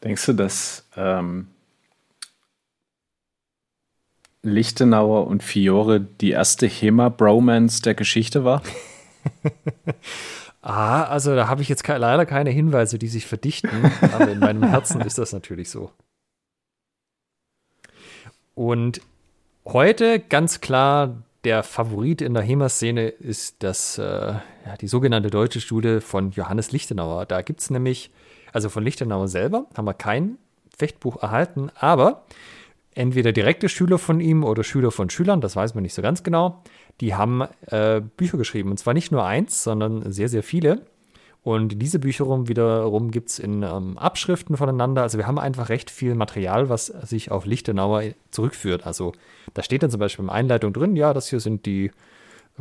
Denkst 0.04 0.26
du, 0.26 0.34
dass 0.34 0.86
ähm, 0.98 1.48
Lichtenauer 4.44 5.28
und 5.28 5.42
Fiore 5.42 6.02
die 6.02 6.32
erste 6.32 6.68
HEMA-Bromance 6.68 7.82
der 7.84 7.94
Geschichte 7.94 8.44
war? 8.44 8.62
ah, 10.62 11.04
also 11.04 11.36
da 11.36 11.48
habe 11.48 11.62
ich 11.62 11.70
jetzt 11.70 11.84
ke 11.84 11.98
leider 11.98 12.26
keine 12.26 12.50
Hinweise, 12.50 13.00
die 13.00 13.08
sich 13.08 13.26
verdichten, 13.26 13.92
aber 14.14 14.30
in 14.30 14.40
meinem 14.40 14.64
Herzen 14.64 15.02
ist 15.06 15.18
das 15.18 15.34
natürlich 15.34 15.70
so. 15.70 15.92
Und 18.54 19.02
Heute 19.66 20.20
ganz 20.20 20.60
klar 20.60 21.22
der 21.44 21.62
Favorit 21.62 22.22
in 22.22 22.34
der 22.34 22.42
HEMA-Szene 22.42 23.10
ist 23.10 23.62
das, 23.62 24.00
äh, 24.00 24.04
ja, 24.04 24.42
die 24.80 24.88
sogenannte 24.88 25.30
deutsche 25.30 25.62
Schule 25.62 26.02
von 26.02 26.32
Johannes 26.32 26.72
Lichtenauer. 26.72 27.28
Da 27.28 27.44
gibt 27.44 27.62
es 27.62 27.70
nämlich, 27.70 28.12
also 28.54 28.70
von 28.70 28.84
Lichtenauer 28.84 29.28
selber, 29.28 29.68
haben 29.78 29.86
wir 29.86 29.94
kein 29.94 30.40
Fechtbuch 30.76 31.22
erhalten, 31.22 31.70
aber 31.76 32.26
entweder 32.96 33.32
direkte 33.32 33.70
Schüler 33.70 34.00
von 34.00 34.20
ihm 34.20 34.44
oder 34.44 34.64
Schüler 34.64 34.90
von 34.90 35.12
Schülern, 35.12 35.42
das 35.42 35.56
weiß 35.56 35.76
man 35.76 35.84
nicht 35.84 35.94
so 35.94 36.02
ganz 36.02 36.24
genau, 36.24 36.64
die 37.00 37.16
haben 37.16 37.44
äh, 37.68 38.02
Bücher 38.18 38.38
geschrieben. 38.38 38.72
Und 38.72 38.78
zwar 38.78 38.94
nicht 38.94 39.12
nur 39.12 39.26
eins, 39.26 39.64
sondern 39.64 40.12
sehr, 40.12 40.30
sehr 40.30 40.44
viele. 40.44 40.82
Und 41.44 41.82
diese 41.82 41.98
Bücher 41.98 42.26
wiederum 42.48 43.10
gibt 43.10 43.30
es 43.30 43.40
in 43.40 43.64
ähm, 43.64 43.98
Abschriften 43.98 44.58
voneinander. 44.58 45.02
Also 45.02 45.18
wir 45.18 45.26
haben 45.26 45.40
einfach 45.40 45.70
recht 45.70 45.90
viel 45.90 46.14
Material, 46.14 46.70
was 46.70 46.86
sich 46.86 47.32
auf 47.32 47.46
Lichtenauer 47.46 48.04
zurückführt. 48.30 48.86
Also 48.86 49.14
da 49.56 49.64
steht 49.64 49.82
dann 49.82 49.90
zum 49.90 50.00
Beispiel 50.00 50.24
in 50.24 50.28
der 50.28 50.36
Einleitung 50.36 50.72
drin, 50.72 50.96
ja, 50.96 51.14
das 51.14 51.30
hier 51.30 51.40
sind 51.40 51.66
die 51.66 51.92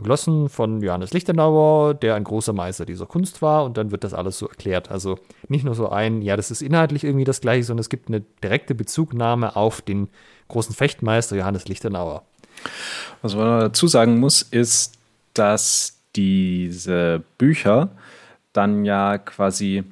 Glossen 0.03 0.49
von 0.49 0.81
Johannes 0.81 1.13
Lichtenauer, 1.13 1.93
der 1.93 2.15
ein 2.15 2.25
großer 2.25 2.55
Meister 2.55 2.87
dieser 2.87 3.05
Kunst 3.05 3.43
war. 3.43 3.65
Und 3.65 3.77
dann 3.77 3.91
wird 3.91 4.03
das 4.03 4.15
alles 4.15 4.39
so 4.39 4.49
erklärt. 4.49 4.91
Also 4.91 5.19
nicht 5.49 5.65
nur 5.65 5.75
so 5.75 5.91
ein, 5.91 6.23
ja, 6.23 6.37
das 6.37 6.51
ist 6.51 6.63
inhaltlich 6.63 7.05
irgendwie 7.05 7.25
das 7.25 7.43
gleiche, 7.43 7.65
sondern 7.65 7.81
es 7.81 7.91
gibt 7.91 8.09
eine 8.09 8.23
direkte 8.43 8.75
Bezugnahme 8.75 9.57
auf 9.57 9.83
den 9.83 10.09
großen 10.49 10.75
Fechtmeister 10.75 11.37
Johannes 11.37 11.69
Lichtenauer. 11.69 12.23
Was 13.23 13.35
man 13.35 13.61
dazu 13.61 13.87
sagen 13.87 14.19
muss, 14.19 14.43
ist, 14.43 14.99
dass 15.35 15.99
diese 16.17 17.23
Bücher 17.39 17.91
dann 18.53 18.85
ja 18.85 19.19
quasi 19.19 19.85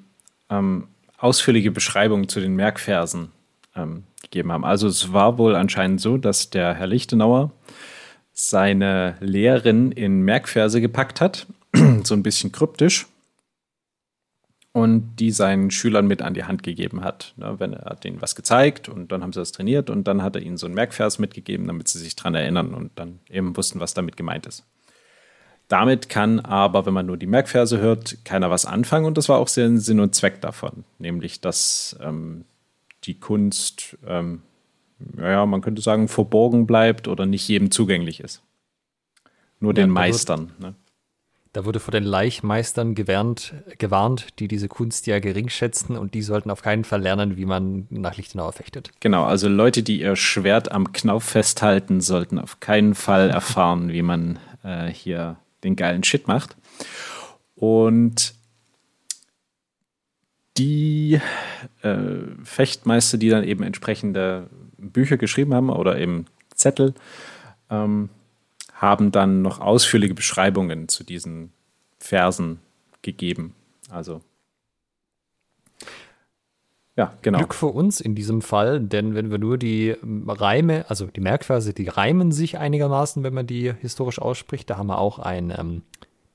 ähm, 0.51 0.89
ausführliche 1.19 1.71
Beschreibungen 1.71 2.29
zu 2.29 2.41
den 2.41 2.57
Merkversen 2.57 3.31
ähm, 3.77 4.05
gegeben 4.23 4.53
haben. 4.53 4.65
Also 4.65 4.89
es 4.89 5.13
war 5.13 5.39
wohl 5.39 5.55
anscheinend 5.55 6.01
so, 6.01 6.17
dass 6.17 6.51
der 6.51 6.75
Herr 6.75 6.87
Lichtenauer 6.87 7.53
seine 8.33 9.17
Lehrerin 9.21 9.93
in 9.93 10.23
Merkverse 10.23 10.81
gepackt 10.81 11.21
hat, 11.21 11.47
so 12.05 12.15
ein 12.15 12.23
bisschen 12.23 12.53
kryptisch. 12.53 13.07
Und 14.73 15.17
die 15.17 15.31
seinen 15.31 15.71
Schülern 15.71 16.07
mit 16.07 16.23
an 16.23 16.35
die 16.35 16.45
Hand 16.45 16.63
gegeben 16.63 17.03
hat. 17.03 17.35
Ne, 17.37 17.59
wenn 17.59 17.73
er 17.73 17.91
hat 17.91 18.05
ihnen 18.05 18.21
was 18.21 18.35
gezeigt 18.35 18.89
und 18.89 19.13
dann 19.13 19.23
haben 19.23 19.33
sie 19.33 19.41
das 19.41 19.53
trainiert 19.53 19.91
und 19.91 20.07
dann 20.07 20.23
hat 20.23 20.37
er 20.37 20.43
ihnen 20.43 20.57
so 20.57 20.67
einen 20.67 20.75
Merkvers 20.75 21.19
mitgegeben, 21.19 21.67
damit 21.67 21.89
sie 21.89 21.99
sich 21.99 22.17
daran 22.17 22.35
erinnern 22.35 22.75
und 22.75 22.93
dann 22.97 23.21
eben 23.31 23.57
wussten, 23.57 23.81
was 23.81 23.95
damit 23.95 24.17
gemeint 24.17 24.47
ist. 24.47 24.65
Damit 25.69 26.09
kann 26.09 26.41
aber, 26.41 26.87
wenn 26.87 26.95
man 26.95 27.07
nur 27.07 27.19
die 27.19 27.27
Merkverse 27.27 27.79
hört, 27.79 28.25
keiner 28.25 28.51
was 28.51 28.65
anfangen 28.65 29.05
und 29.05 29.19
das 29.19 29.29
war 29.29 29.39
auch 29.39 29.49
sehr 29.49 29.77
Sinn 29.79 30.01
und 30.01 30.15
Zweck 30.15 30.41
davon, 30.41 30.85
nämlich 30.99 31.41
dass 31.43 31.99
ähm, 32.01 32.45
die 33.05 33.21
Kunst, 33.21 33.99
ähm, 34.07 34.43
ja, 35.19 35.45
man 35.45 35.61
könnte 35.61 35.83
sagen, 35.83 36.09
verborgen 36.09 36.67
bleibt 36.67 37.07
oder 37.07 37.27
nicht 37.27 37.47
jedem 37.49 37.71
zugänglich 37.71 38.21
ist. 38.21 38.43
Nur 39.61 39.73
ja, 39.73 39.83
den 39.83 39.91
Meistern. 39.91 40.53
Ne? 40.59 40.75
Da 41.59 41.65
wurde 41.65 41.81
vor 41.81 41.91
den 41.91 42.05
Leichmeistern 42.05 42.95
gewarnt, 42.95 43.53
gewarnt, 43.79 44.39
die 44.39 44.47
diese 44.47 44.69
Kunst 44.69 45.09
ja 45.09 45.19
gering 45.19 45.49
schätzten 45.49 45.97
und 45.97 46.15
die 46.15 46.23
sollten 46.23 46.53
auf 46.53 46.63
keinen 46.63 46.85
Fall 46.85 47.03
lernen, 47.03 47.37
wie 47.37 47.47
man 47.47 47.89
nach 47.91 48.17
Lichtenau 48.17 48.53
fechtet. 48.53 48.93
Genau, 49.01 49.25
also 49.25 49.49
Leute, 49.49 49.83
die 49.83 50.01
ihr 50.01 50.15
Schwert 50.15 50.71
am 50.71 50.93
Knauf 50.93 51.25
festhalten, 51.25 52.01
sollten 52.01 52.39
auf 52.39 52.61
keinen 52.61 52.95
Fall 52.95 53.31
erfahren, 53.31 53.93
wie 53.93 54.03
man 54.03 54.39
äh, 54.63 54.87
hier 54.87 55.39
den 55.65 55.75
geilen 55.75 56.05
Shit 56.05 56.29
macht. 56.29 56.57
Und 57.57 58.35
die 60.59 61.21
äh, 61.83 61.97
Fechtmeister, 62.45 63.19
die 63.19 63.31
dann 63.31 63.43
eben 63.43 63.65
entsprechende 63.65 64.49
Bücher 64.77 65.17
geschrieben 65.17 65.53
haben 65.55 65.71
oder 65.71 65.99
eben 65.99 66.27
Zettel, 66.55 66.95
ähm, 67.69 68.11
haben 68.79 69.11
dann 69.11 69.43
noch 69.43 69.61
ausführliche 69.61 70.15
Beschreibungen 70.15 70.89
zu 70.89 71.05
diesen 71.05 71.53
Versen 71.99 72.61
gegeben. 73.03 73.55
Also 73.91 74.23
ja, 76.97 77.13
genau. 77.23 77.39
Glück 77.39 77.55
für 77.55 77.67
uns 77.67 78.01
in 78.01 78.17
diesem 78.17 78.43
Fall, 78.43 78.81
denn 78.81 79.15
wenn 79.15 79.31
wir 79.31 79.39
nur 79.39 79.57
die 79.57 79.95
Reime, 80.03 80.85
also 80.89 81.07
die 81.07 81.21
Merkverse, 81.21 81.73
die 81.73 81.87
reimen 81.87 82.33
sich 82.33 82.59
einigermaßen, 82.59 83.23
wenn 83.23 83.35
man 83.35 83.47
die 83.47 83.73
historisch 83.73 84.21
ausspricht. 84.21 84.69
Da 84.69 84.79
haben 84.79 84.89
wir 84.89 84.99
auch 84.99 85.21
ein, 85.21 85.55
ähm, 85.57 85.83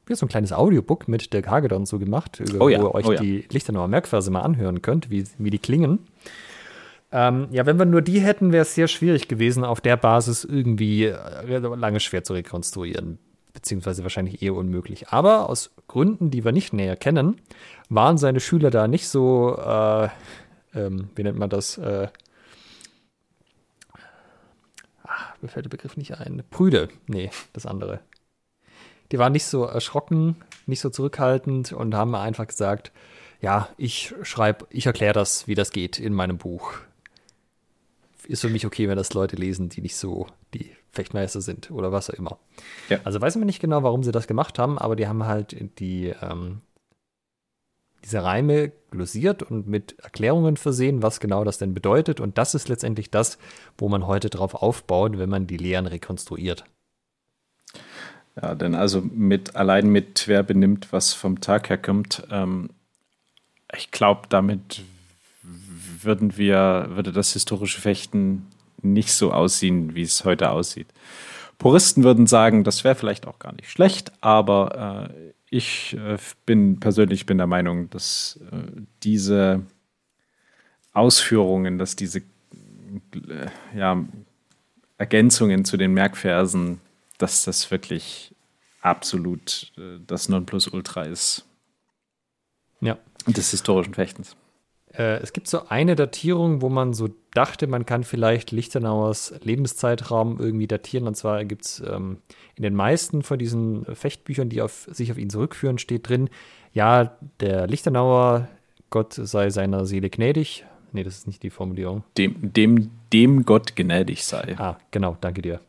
so 0.09 0.25
ein 0.25 0.29
kleines 0.29 0.53
Audiobook 0.53 1.09
mit 1.09 1.33
Dirk 1.33 1.49
Hagedorn 1.49 1.85
so 1.85 1.99
gemacht, 1.99 2.39
über, 2.39 2.63
oh 2.63 2.69
ja, 2.69 2.81
wo 2.81 2.85
ihr 2.87 2.95
euch 2.95 3.05
oh 3.07 3.11
ja. 3.11 3.19
die 3.19 3.45
Lichtenauer 3.51 3.89
Merkverse 3.89 4.31
mal 4.31 4.41
anhören 4.41 4.81
könnt, 4.81 5.09
wie, 5.09 5.25
wie 5.37 5.49
die 5.49 5.59
klingen. 5.59 5.99
Ähm, 7.15 7.47
ja, 7.51 7.67
wenn 7.67 7.77
wir 7.77 7.85
nur 7.85 8.01
die 8.01 8.19
hätten, 8.21 8.51
wäre 8.51 8.63
es 8.63 8.73
sehr 8.73 8.87
schwierig 8.87 9.27
gewesen, 9.27 9.63
auf 9.63 9.81
der 9.81 9.97
Basis 9.97 10.43
irgendwie 10.43 11.05
äh, 11.05 11.57
lange 11.59 11.99
schwer 11.99 12.23
zu 12.23 12.33
rekonstruieren. 12.33 13.19
Beziehungsweise 13.53 14.01
wahrscheinlich 14.01 14.41
eher 14.41 14.55
unmöglich. 14.55 15.09
Aber 15.09 15.47
aus 15.47 15.69
Gründen, 15.87 16.31
die 16.31 16.43
wir 16.43 16.51
nicht 16.51 16.73
näher 16.73 16.95
kennen, 16.95 17.39
waren 17.87 18.17
seine 18.17 18.39
Schüler 18.39 18.71
da 18.71 18.87
nicht 18.87 19.07
so, 19.07 19.55
äh, 19.55 20.09
ähm, 20.73 21.09
wie 21.15 21.21
nennt 21.21 21.37
man 21.37 21.51
das? 21.51 21.77
Äh, 21.77 22.07
ach, 25.03 25.35
mir 25.39 25.49
fällt 25.49 25.65
der 25.65 25.69
Begriff 25.69 25.95
nicht 25.95 26.17
ein. 26.17 26.41
Prüde. 26.49 26.89
Nee, 27.05 27.29
das 27.53 27.67
andere. 27.67 27.99
Die 29.11 29.19
waren 29.19 29.33
nicht 29.33 29.45
so 29.45 29.65
erschrocken, 29.65 30.37
nicht 30.65 30.79
so 30.79 30.89
zurückhaltend 30.89 31.73
und 31.73 31.93
haben 31.93 32.15
einfach 32.15 32.47
gesagt, 32.47 32.91
ja, 33.39 33.69
ich 33.77 34.15
schreibe, 34.23 34.65
ich 34.71 34.87
erkläre 34.87 35.13
das, 35.13 35.47
wie 35.47 35.53
das 35.53 35.69
geht 35.69 35.99
in 35.99 36.13
meinem 36.13 36.39
Buch 36.39 36.73
ist 38.27 38.41
für 38.41 38.49
mich 38.49 38.65
okay, 38.65 38.87
wenn 38.87 38.97
das 38.97 39.13
Leute 39.13 39.35
lesen, 39.35 39.69
die 39.69 39.81
nicht 39.81 39.95
so 39.95 40.27
die 40.53 40.71
Fechtmeister 40.91 41.41
sind 41.41 41.71
oder 41.71 41.91
was 41.91 42.09
auch 42.09 42.15
immer. 42.15 42.39
Ja. 42.89 42.99
Also 43.03 43.19
weiß 43.19 43.35
man 43.35 43.45
nicht 43.45 43.59
genau, 43.59 43.83
warum 43.83 44.03
sie 44.03 44.11
das 44.11 44.27
gemacht 44.27 44.59
haben, 44.59 44.77
aber 44.77 44.95
die 44.95 45.07
haben 45.07 45.25
halt 45.25 45.55
die 45.79 46.13
ähm, 46.21 46.61
diese 48.03 48.23
Reime 48.23 48.71
glosiert 48.91 49.43
und 49.43 49.67
mit 49.67 49.97
Erklärungen 49.99 50.57
versehen, 50.57 51.01
was 51.01 51.19
genau 51.19 51.43
das 51.43 51.57
denn 51.57 51.73
bedeutet. 51.73 52.19
Und 52.19 52.37
das 52.37 52.53
ist 52.53 52.67
letztendlich 52.67 53.11
das, 53.11 53.37
wo 53.77 53.87
man 53.87 54.07
heute 54.07 54.29
drauf 54.29 54.55
aufbaut, 54.55 55.17
wenn 55.17 55.29
man 55.29 55.47
die 55.47 55.57
Lehren 55.57 55.87
rekonstruiert. 55.87 56.65
Ja, 58.41 58.55
denn 58.55 58.75
also 58.75 59.01
mit 59.01 59.55
allein 59.55 59.87
mit 59.87 60.27
wer 60.27 60.43
benimmt, 60.43 60.91
was 60.91 61.13
vom 61.13 61.39
Tag 61.39 61.69
her 61.69 61.77
kommt, 61.77 62.23
ähm, 62.29 62.71
ich 63.75 63.91
glaube, 63.91 64.23
damit 64.29 64.83
würden 66.05 66.37
wir, 66.37 66.87
würde 66.91 67.11
das 67.11 67.33
historische 67.33 67.81
Fechten 67.81 68.47
nicht 68.81 69.13
so 69.13 69.31
aussehen, 69.31 69.95
wie 69.95 70.01
es 70.01 70.25
heute 70.25 70.49
aussieht. 70.49 70.87
Puristen 71.57 72.03
würden 72.03 72.27
sagen, 72.27 72.63
das 72.63 72.83
wäre 72.83 72.95
vielleicht 72.95 73.27
auch 73.27 73.39
gar 73.39 73.53
nicht 73.53 73.69
schlecht, 73.69 74.11
aber 74.21 75.09
äh, 75.09 75.33
ich 75.49 75.95
äh, 75.95 76.17
bin 76.45 76.79
persönlich 76.79 77.25
bin 77.25 77.37
der 77.37 77.47
Meinung, 77.47 77.89
dass 77.89 78.39
äh, 78.51 78.81
diese 79.03 79.61
Ausführungen, 80.93 81.77
dass 81.77 81.95
diese 81.95 82.19
äh, 82.19 83.47
ja, 83.75 84.03
Ergänzungen 84.97 85.63
zu 85.65 85.77
den 85.77 85.93
Merkversen, 85.93 86.81
dass 87.17 87.45
das 87.45 87.71
wirklich 87.71 88.35
absolut 88.81 89.71
äh, 89.77 89.99
das 90.05 90.29
Nonplusultra 90.29 91.03
ist. 91.03 91.45
Ja. 92.81 92.97
Des 93.25 93.51
historischen 93.51 93.93
Fechtens. 93.93 94.35
Äh, 94.97 95.17
es 95.21 95.33
gibt 95.33 95.47
so 95.47 95.67
eine 95.67 95.95
Datierung, 95.95 96.61
wo 96.61 96.69
man 96.69 96.93
so 96.93 97.09
dachte, 97.33 97.67
man 97.67 97.85
kann 97.85 98.03
vielleicht 98.03 98.51
Lichtenauers 98.51 99.33
Lebenszeitraum 99.43 100.39
irgendwie 100.39 100.67
datieren. 100.67 101.07
Und 101.07 101.15
zwar 101.15 101.43
gibt 101.45 101.65
es 101.65 101.83
ähm, 101.87 102.17
in 102.55 102.63
den 102.63 102.75
meisten 102.75 103.23
von 103.23 103.39
diesen 103.39 103.85
Fechtbüchern, 103.95 104.49
die 104.49 104.61
auf, 104.61 104.87
sich 104.91 105.11
auf 105.11 105.17
ihn 105.17 105.29
zurückführen, 105.29 105.77
steht 105.77 106.07
drin, 106.09 106.29
ja, 106.73 107.17
der 107.39 107.67
Lichtenauer, 107.67 108.47
Gott 108.89 109.13
sei 109.13 109.49
seiner 109.49 109.85
Seele 109.85 110.09
gnädig. 110.09 110.65
Nee, 110.91 111.03
das 111.03 111.17
ist 111.17 111.27
nicht 111.27 111.41
die 111.41 111.49
Formulierung. 111.49 112.03
Dem, 112.17 112.35
dem, 112.53 112.91
dem 113.11 113.45
Gott 113.45 113.75
gnädig 113.75 114.23
sei. 114.23 114.55
Ah, 114.57 114.77
genau, 114.91 115.17
danke 115.21 115.41
dir. 115.41 115.59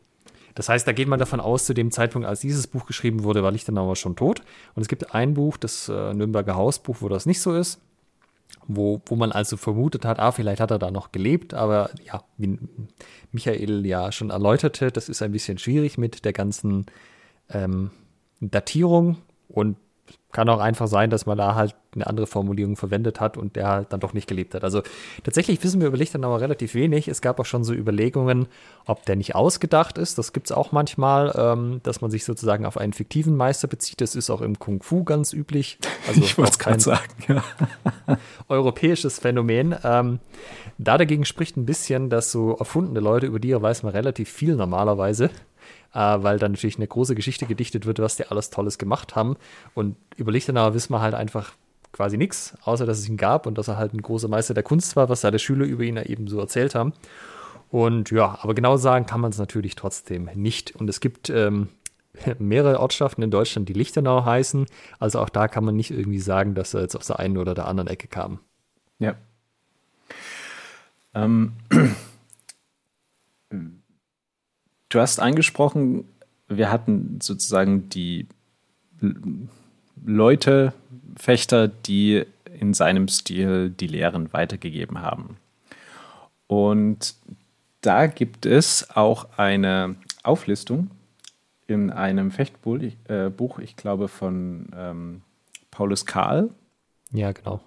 Das 0.53 0.69
heißt, 0.69 0.87
da 0.87 0.93
geht 0.93 1.07
man 1.07 1.19
davon 1.19 1.39
aus, 1.39 1.65
zu 1.65 1.73
dem 1.73 1.91
Zeitpunkt, 1.91 2.27
als 2.27 2.39
dieses 2.39 2.67
Buch 2.67 2.85
geschrieben 2.85 3.23
wurde, 3.23 3.43
war 3.43 3.51
Lichtenauer 3.51 3.95
schon 3.95 4.15
tot. 4.15 4.41
Und 4.75 4.83
es 4.83 4.87
gibt 4.87 5.13
ein 5.13 5.33
Buch, 5.33 5.57
das 5.57 5.89
äh, 5.89 6.13
Nürnberger 6.13 6.55
Hausbuch, 6.55 6.97
wo 7.01 7.09
das 7.09 7.25
nicht 7.25 7.41
so 7.41 7.55
ist 7.55 7.81
wo, 8.67 9.01
wo 9.05 9.15
man 9.15 9.31
also 9.31 9.57
vermutet 9.57 10.05
hat, 10.05 10.19
ah, 10.19 10.31
vielleicht 10.31 10.59
hat 10.59 10.71
er 10.71 10.79
da 10.79 10.91
noch 10.91 11.11
gelebt, 11.11 11.53
aber 11.53 11.89
ja, 12.05 12.23
wie 12.37 12.57
Michael 13.31 13.85
ja 13.85 14.11
schon 14.11 14.29
erläuterte, 14.29 14.91
das 14.91 15.09
ist 15.09 15.21
ein 15.21 15.31
bisschen 15.31 15.57
schwierig 15.57 15.97
mit 15.97 16.25
der 16.25 16.33
ganzen 16.33 16.85
ähm, 17.49 17.91
Datierung 18.39 19.17
und 19.47 19.77
kann 20.35 20.49
auch 20.49 20.59
einfach 20.59 20.87
sein, 20.87 21.09
dass 21.09 21.25
man 21.25 21.37
da 21.37 21.55
halt 21.55 21.75
eine 21.95 22.07
andere 22.07 22.27
Formulierung 22.27 22.75
verwendet 22.75 23.21
hat 23.21 23.37
und 23.37 23.55
der 23.55 23.69
halt 23.69 23.93
dann 23.93 24.01
doch 24.01 24.11
nicht 24.11 24.27
gelebt 24.27 24.53
hat. 24.53 24.65
Also 24.65 24.81
tatsächlich 25.23 25.63
wissen 25.63 25.79
wir 25.79 25.87
über 25.87 25.95
Lichtenauer 25.95 26.41
relativ 26.41 26.73
wenig. 26.73 27.07
Es 27.07 27.21
gab 27.21 27.39
auch 27.39 27.45
schon 27.45 27.63
so 27.63 27.73
Überlegungen, 27.73 28.47
ob 28.85 29.05
der 29.05 29.15
nicht 29.15 29.33
ausgedacht 29.33 29.97
ist. 29.97 30.17
Das 30.17 30.33
gibt 30.33 30.47
es 30.47 30.51
auch 30.51 30.73
manchmal, 30.73 31.33
ähm, 31.37 31.79
dass 31.83 32.01
man 32.01 32.11
sich 32.11 32.25
sozusagen 32.25 32.65
auf 32.65 32.75
einen 32.75 32.91
fiktiven 32.91 33.37
Meister 33.37 33.69
bezieht. 33.69 34.01
Das 34.01 34.13
ist 34.13 34.29
auch 34.29 34.41
im 34.41 34.59
Kung 34.59 34.83
Fu 34.83 35.05
ganz 35.05 35.31
üblich. 35.31 35.79
Also 36.07 36.21
ich 36.21 36.37
wollte 36.37 36.51
es 36.51 36.59
gerade 36.59 36.79
sagen, 36.79 37.01
ja. 37.27 37.43
europäisches 38.47 39.17
Phänomen. 39.17 39.75
Ähm, 39.83 40.19
da 40.77 40.99
dagegen 40.99 41.25
spricht 41.25 41.57
ein 41.57 41.65
bisschen, 41.65 42.11
dass 42.11 42.31
so 42.31 42.55
erfundene 42.57 42.99
Leute, 42.99 43.25
über 43.25 43.39
die 43.39 43.59
weiß 43.59 43.81
man 43.81 43.93
relativ 43.93 44.29
viel 44.29 44.55
normalerweise 44.55 45.31
weil 45.95 46.39
dann 46.39 46.51
natürlich 46.51 46.77
eine 46.77 46.87
große 46.87 47.15
Geschichte 47.15 47.45
gedichtet 47.45 47.85
wird, 47.85 47.99
was 47.99 48.17
die 48.17 48.25
alles 48.25 48.49
Tolles 48.49 48.77
gemacht 48.77 49.15
haben. 49.15 49.37
Und 49.73 49.95
über 50.17 50.31
Lichtenauer 50.31 50.73
wissen 50.73 50.93
wir 50.93 51.01
halt 51.01 51.15
einfach 51.15 51.53
quasi 51.91 52.17
nichts, 52.17 52.55
außer 52.63 52.85
dass 52.85 52.99
es 52.99 53.07
ihn 53.07 53.17
gab 53.17 53.47
und 53.47 53.57
dass 53.57 53.69
er 53.69 53.77
halt 53.77 53.93
ein 53.93 54.01
großer 54.01 54.27
Meister 54.27 54.53
der 54.53 54.63
Kunst 54.63 54.95
war, 54.95 55.07
was 55.07 55.21
seine 55.21 55.39
Schüler 55.39 55.65
über 55.65 55.83
ihn 55.83 55.97
eben 55.97 56.27
so 56.27 56.39
erzählt 56.39 56.75
haben. 56.75 56.93
Und 57.69 58.11
ja, 58.11 58.37
aber 58.41 58.53
genau 58.53 58.77
sagen 58.77 59.05
kann 59.05 59.21
man 59.21 59.31
es 59.31 59.37
natürlich 59.37 59.75
trotzdem 59.75 60.29
nicht. 60.35 60.75
Und 60.75 60.89
es 60.89 60.99
gibt 60.99 61.29
ähm, 61.29 61.69
mehrere 62.39 62.79
Ortschaften 62.79 63.23
in 63.23 63.31
Deutschland, 63.31 63.69
die 63.69 63.73
Lichtenau 63.73 64.25
heißen. 64.25 64.65
Also 64.99 65.19
auch 65.19 65.29
da 65.29 65.47
kann 65.47 65.63
man 65.63 65.75
nicht 65.75 65.91
irgendwie 65.91 66.19
sagen, 66.19 66.55
dass 66.55 66.73
er 66.73 66.81
jetzt 66.81 66.95
aus 66.95 67.07
der 67.07 67.19
einen 67.19 67.37
oder 67.37 67.53
der 67.53 67.67
anderen 67.67 67.87
Ecke 67.87 68.07
kam. 68.07 68.39
Ja. 68.99 69.15
Ähm, 71.13 71.53
Du 74.95 75.01
hast 75.01 75.19
angesprochen, 75.19 76.05
wir 76.47 76.71
hatten 76.71 77.19
sozusagen 77.21 77.89
die 77.89 78.27
Leute, 80.05 80.71
Fechter, 81.17 81.67
die 81.67 82.23
in 82.57 82.73
seinem 82.73 83.09
Stil 83.09 83.71
die 83.71 83.87
Lehren 83.87 84.31
weitergegeben 84.31 85.01
haben. 85.01 85.35
Und 86.47 87.15
da 87.81 88.07
gibt 88.07 88.45
es 88.45 88.89
auch 88.95 89.37
eine 89.37 89.97
Auflistung 90.23 90.91
in 91.67 91.91
einem 91.91 92.31
Fechtbuch, 92.31 92.79
äh, 93.09 93.29
Buch, 93.29 93.59
ich 93.59 93.75
glaube 93.75 94.07
von 94.07 94.69
ähm, 94.73 95.23
Paulus 95.71 96.05
Kahl. 96.05 96.51
Ja, 97.11 97.33
genau. 97.33 97.59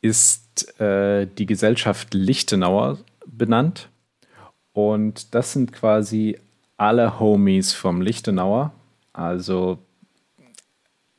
Ist 0.00 0.76
äh, 0.80 1.28
die 1.28 1.46
Gesellschaft 1.46 2.14
Lichtenauer 2.14 2.98
benannt. 3.26 3.88
Und 4.88 5.34
das 5.34 5.52
sind 5.52 5.72
quasi 5.72 6.38
alle 6.76 7.20
Homies 7.20 7.72
vom 7.72 8.00
Lichtenauer. 8.00 8.72
Also 9.12 9.78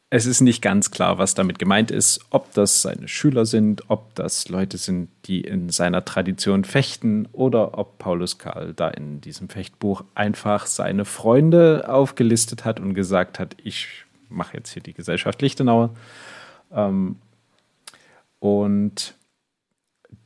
es 0.09 0.25
ist 0.25 0.41
nicht 0.41 0.61
ganz 0.61 0.91
klar, 0.91 1.19
was 1.19 1.35
damit 1.35 1.57
gemeint 1.57 1.89
ist, 1.89 2.19
ob 2.31 2.53
das 2.53 2.81
seine 2.81 3.07
Schüler 3.07 3.45
sind, 3.45 3.89
ob 3.89 4.13
das 4.15 4.49
Leute 4.49 4.77
sind, 4.77 5.09
die 5.25 5.39
in 5.39 5.69
seiner 5.69 6.03
Tradition 6.03 6.65
fechten 6.65 7.29
oder 7.31 7.77
ob 7.77 7.97
Paulus 7.97 8.37
Karl 8.37 8.73
da 8.73 8.89
in 8.89 9.21
diesem 9.21 9.47
Fechtbuch 9.47 10.03
einfach 10.13 10.65
seine 10.65 11.05
Freunde 11.05 11.85
aufgelistet 11.87 12.65
hat 12.65 12.81
und 12.81 12.93
gesagt 12.93 13.39
hat, 13.39 13.55
ich 13.63 14.03
mache 14.27 14.57
jetzt 14.57 14.73
hier 14.73 14.83
die 14.83 14.93
Gesellschaft 14.93 15.41
Lichtenauer. 15.41 15.91
Ähm, 16.73 17.17
und 18.39 19.15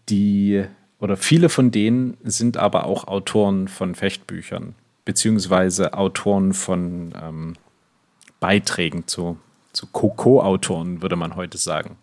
die 0.10 0.66
oder 1.00 1.18
viele 1.18 1.50
von 1.50 1.72
denen 1.72 2.18
sind 2.24 2.58
aber 2.58 2.86
auch 2.86 3.08
Autoren 3.08 3.68
von 3.68 3.96
Fechtbüchern, 3.96 4.76
beziehungsweise 5.04 5.93
Autoren 5.93 6.54
von 6.54 7.14
ähm, 7.22 7.54
Beiträgen 8.39 9.08
zu 9.08 9.38
zu 9.76 9.88
Co-Autoren, 9.88 11.02
würde 11.02 11.16
man 11.16 11.36
heute 11.36 11.58
sagen. 11.58 11.98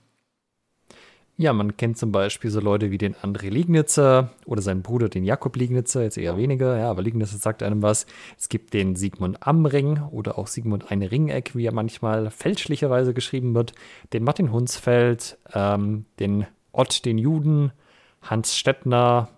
Ja, 1.38 1.53
man 1.55 1.76
kennt 1.76 1.97
zum 1.97 2.12
Beispiel 2.12 2.51
so 2.51 2.61
Leute 2.61 2.90
wie 2.90 2.99
den 2.99 3.14
André 3.16 3.49
Liegnitzer 3.49 4.30
oder 4.45 4.61
seinen 4.61 4.82
Bruder, 4.82 5.09
den 5.09 5.24
Jakob 5.24 5.57
Liegnitzer, 5.57 6.03
jetzt 6.03 6.18
eher 6.18 6.36
weniger, 6.36 6.78
ja, 6.78 6.90
aber 6.90 7.03
Liegnitzer 7.03 7.38
sagt 7.38 7.62
einem 7.62 7.82
was. 7.82 8.07
Es 8.38 8.51
gibt 8.51 8.74
den 8.74 8.97
Sigmund 8.97 9.45
Amring 9.45 9.99
oder 10.11 10.38
auch 10.38 10.47
Sigmund 10.47 10.90
Eine 10.90 11.11
Ringeck, 11.11 11.57
wie 11.57 11.64
er 11.64 11.72
manchmal 11.72 12.30
fälschlicherweise 12.30 13.14
geschrieben 13.14 13.55
wird, 13.55 13.72
den 14.12 14.24
Martin 14.24 14.53
Hunsfeld, 14.53 15.38
ähm, 15.55 16.05
den 16.20 16.47
Ott 16.70 17.05
den 17.07 17.18
Juden, 17.18 17.72
Hans 18.23 18.57
Stettner, 18.57 19.29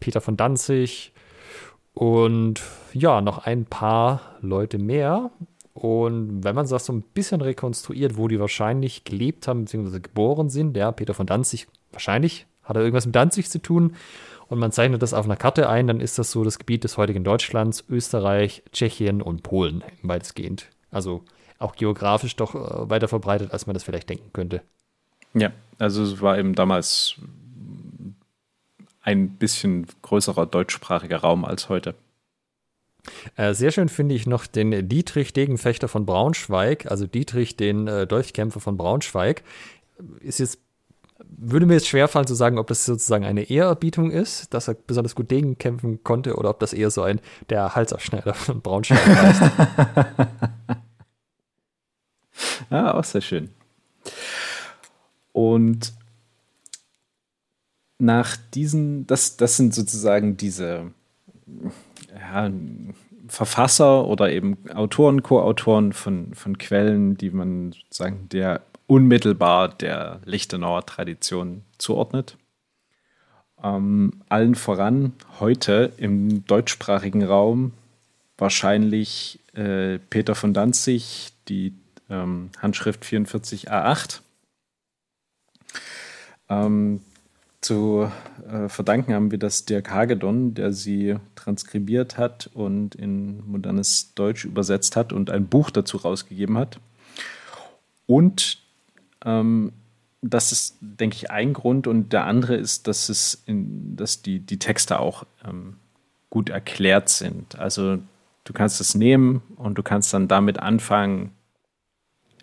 Peter 0.00 0.20
von 0.20 0.36
Danzig 0.36 1.12
und 1.94 2.60
ja, 2.92 3.20
noch 3.20 3.38
ein 3.38 3.64
paar 3.64 4.20
Leute 4.40 4.78
mehr. 4.78 5.30
Und 5.72 6.44
wenn 6.44 6.54
man 6.54 6.68
das 6.68 6.86
so 6.86 6.92
ein 6.92 7.02
bisschen 7.02 7.40
rekonstruiert, 7.40 8.16
wo 8.16 8.28
die 8.28 8.38
wahrscheinlich 8.38 9.04
gelebt 9.04 9.48
haben, 9.48 9.64
beziehungsweise 9.64 10.00
geboren 10.00 10.48
sind, 10.48 10.76
ja, 10.76 10.92
Peter 10.92 11.14
von 11.14 11.26
Danzig, 11.26 11.66
wahrscheinlich 11.90 12.46
hat 12.62 12.76
er 12.76 12.82
irgendwas 12.82 13.06
mit 13.06 13.14
Danzig 13.14 13.50
zu 13.50 13.60
tun. 13.60 13.96
Und 14.48 14.58
man 14.58 14.72
zeichnet 14.72 15.02
das 15.02 15.14
auf 15.14 15.24
einer 15.24 15.36
Karte 15.36 15.68
ein, 15.68 15.86
dann 15.86 16.00
ist 16.00 16.18
das 16.18 16.30
so 16.30 16.44
das 16.44 16.58
Gebiet 16.58 16.84
des 16.84 16.96
heutigen 16.96 17.24
Deutschlands, 17.24 17.84
Österreich, 17.88 18.62
Tschechien 18.72 19.22
und 19.22 19.42
Polen, 19.42 19.82
weitestgehend. 20.02 20.68
Also 20.90 21.24
auch 21.58 21.74
geografisch 21.74 22.36
doch 22.36 22.54
äh, 22.54 22.90
weiter 22.90 23.08
verbreitet, 23.08 23.52
als 23.52 23.66
man 23.66 23.74
das 23.74 23.84
vielleicht 23.84 24.10
denken 24.10 24.32
könnte. 24.32 24.62
Ja, 25.32 25.50
also 25.78 26.02
es 26.02 26.20
war 26.20 26.38
eben 26.38 26.54
damals 26.54 27.16
ein 29.04 29.36
bisschen 29.36 29.86
größerer 30.02 30.46
deutschsprachiger 30.46 31.18
Raum 31.18 31.44
als 31.44 31.68
heute. 31.68 31.94
Äh, 33.36 33.52
sehr 33.52 33.70
schön 33.70 33.90
finde 33.90 34.14
ich 34.14 34.26
noch 34.26 34.46
den 34.46 34.88
Dietrich 34.88 35.34
Degenfechter 35.34 35.88
von 35.88 36.06
Braunschweig, 36.06 36.90
also 36.90 37.06
Dietrich, 37.06 37.56
den 37.56 37.86
äh, 37.86 38.06
Dolchkämpfer 38.06 38.60
von 38.60 38.78
Braunschweig. 38.78 39.42
Ist 40.20 40.38
jetzt, 40.38 40.58
würde 41.18 41.66
mir 41.66 41.74
jetzt 41.74 41.86
schwerfallen 41.86 42.26
zu 42.26 42.34
sagen, 42.34 42.58
ob 42.58 42.66
das 42.66 42.86
sozusagen 42.86 43.26
eine 43.26 43.42
Ehrerbietung 43.42 44.10
ist, 44.10 44.54
dass 44.54 44.68
er 44.68 44.74
besonders 44.74 45.14
gut 45.14 45.30
Degen 45.30 45.58
kämpfen 45.58 46.02
konnte, 46.02 46.36
oder 46.36 46.48
ob 46.48 46.60
das 46.60 46.72
eher 46.72 46.90
so 46.90 47.02
ein 47.02 47.20
der 47.50 47.74
Halsaufschneider 47.74 48.32
von 48.32 48.62
Braunschweig 48.62 49.06
heißt. 49.06 49.42
ja, 52.70 52.94
auch 52.94 53.04
sehr 53.04 53.20
schön. 53.20 53.50
Und 55.32 55.92
nach 58.04 58.36
diesen, 58.36 59.06
das, 59.06 59.36
das 59.36 59.56
sind 59.56 59.74
sozusagen 59.74 60.36
diese 60.36 60.92
ja, 62.18 62.50
Verfasser 63.28 64.06
oder 64.06 64.30
eben 64.30 64.58
Autoren, 64.74 65.22
Co-Autoren 65.22 65.92
von, 65.92 66.34
von 66.34 66.58
Quellen, 66.58 67.16
die 67.16 67.30
man 67.30 67.72
sozusagen 67.72 68.28
der 68.28 68.62
unmittelbar 68.86 69.68
der 69.68 70.20
Lichtenauer 70.24 70.84
Tradition 70.84 71.62
zuordnet. 71.78 72.36
Ähm, 73.62 74.22
allen 74.28 74.54
voran 74.54 75.14
heute 75.40 75.92
im 75.96 76.44
deutschsprachigen 76.44 77.24
Raum 77.24 77.72
wahrscheinlich 78.36 79.40
äh, 79.54 79.98
Peter 80.10 80.34
von 80.34 80.52
Danzig, 80.52 81.32
die 81.48 81.72
ähm, 82.10 82.50
Handschrift 82.60 83.04
44a8. 83.04 84.20
Ähm, 86.50 87.00
zu 87.64 88.10
äh, 88.46 88.68
verdanken 88.68 89.14
haben 89.14 89.30
wir 89.30 89.38
das 89.38 89.64
Dirk 89.64 89.90
Hagedorn, 89.90 90.54
der 90.54 90.72
sie 90.72 91.16
transkribiert 91.34 92.18
hat 92.18 92.50
und 92.52 92.94
in 92.94 93.42
modernes 93.50 94.12
Deutsch 94.14 94.44
übersetzt 94.44 94.96
hat 94.96 95.12
und 95.12 95.30
ein 95.30 95.46
Buch 95.46 95.70
dazu 95.70 95.96
rausgegeben 95.96 96.58
hat. 96.58 96.78
Und 98.06 98.58
ähm, 99.24 99.72
das 100.20 100.52
ist, 100.52 100.76
denke 100.80 101.16
ich, 101.16 101.30
ein 101.30 101.54
Grund. 101.54 101.86
Und 101.86 102.12
der 102.12 102.26
andere 102.26 102.54
ist, 102.54 102.86
dass, 102.86 103.08
es 103.08 103.42
in, 103.46 103.96
dass 103.96 104.20
die, 104.20 104.40
die 104.40 104.58
Texte 104.58 105.00
auch 105.00 105.24
ähm, 105.46 105.76
gut 106.28 106.50
erklärt 106.50 107.08
sind. 107.08 107.58
Also 107.58 107.98
du 108.44 108.52
kannst 108.52 108.80
es 108.80 108.94
nehmen 108.94 109.42
und 109.56 109.78
du 109.78 109.82
kannst 109.82 110.12
dann 110.12 110.28
damit 110.28 110.58
anfangen, 110.58 111.30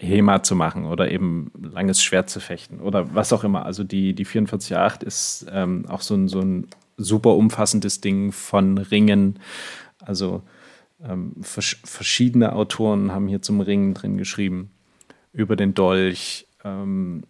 HEMA 0.01 0.41
zu 0.41 0.55
machen 0.55 0.85
oder 0.85 1.11
eben 1.11 1.51
langes 1.61 2.03
Schwert 2.03 2.29
zu 2.29 2.39
fechten 2.39 2.79
oder 2.79 3.13
was 3.13 3.31
auch 3.33 3.43
immer. 3.43 3.65
Also 3.65 3.83
die, 3.83 4.13
die 4.13 4.25
44.8 4.25 5.03
ist 5.03 5.45
ähm, 5.51 5.85
auch 5.87 6.01
so 6.01 6.15
ein, 6.15 6.27
so 6.27 6.39
ein 6.39 6.67
super 6.97 7.35
umfassendes 7.35 8.01
Ding 8.01 8.31
von 8.31 8.77
Ringen. 8.79 9.39
Also 9.99 10.41
ähm, 11.03 11.35
vers 11.41 11.77
verschiedene 11.83 12.53
Autoren 12.53 13.11
haben 13.11 13.27
hier 13.27 13.41
zum 13.41 13.61
Ringen 13.61 13.93
drin 13.93 14.17
geschrieben. 14.17 14.71
Über 15.33 15.55
den 15.55 15.75
Dolch, 15.75 16.47
ähm, 16.63 17.23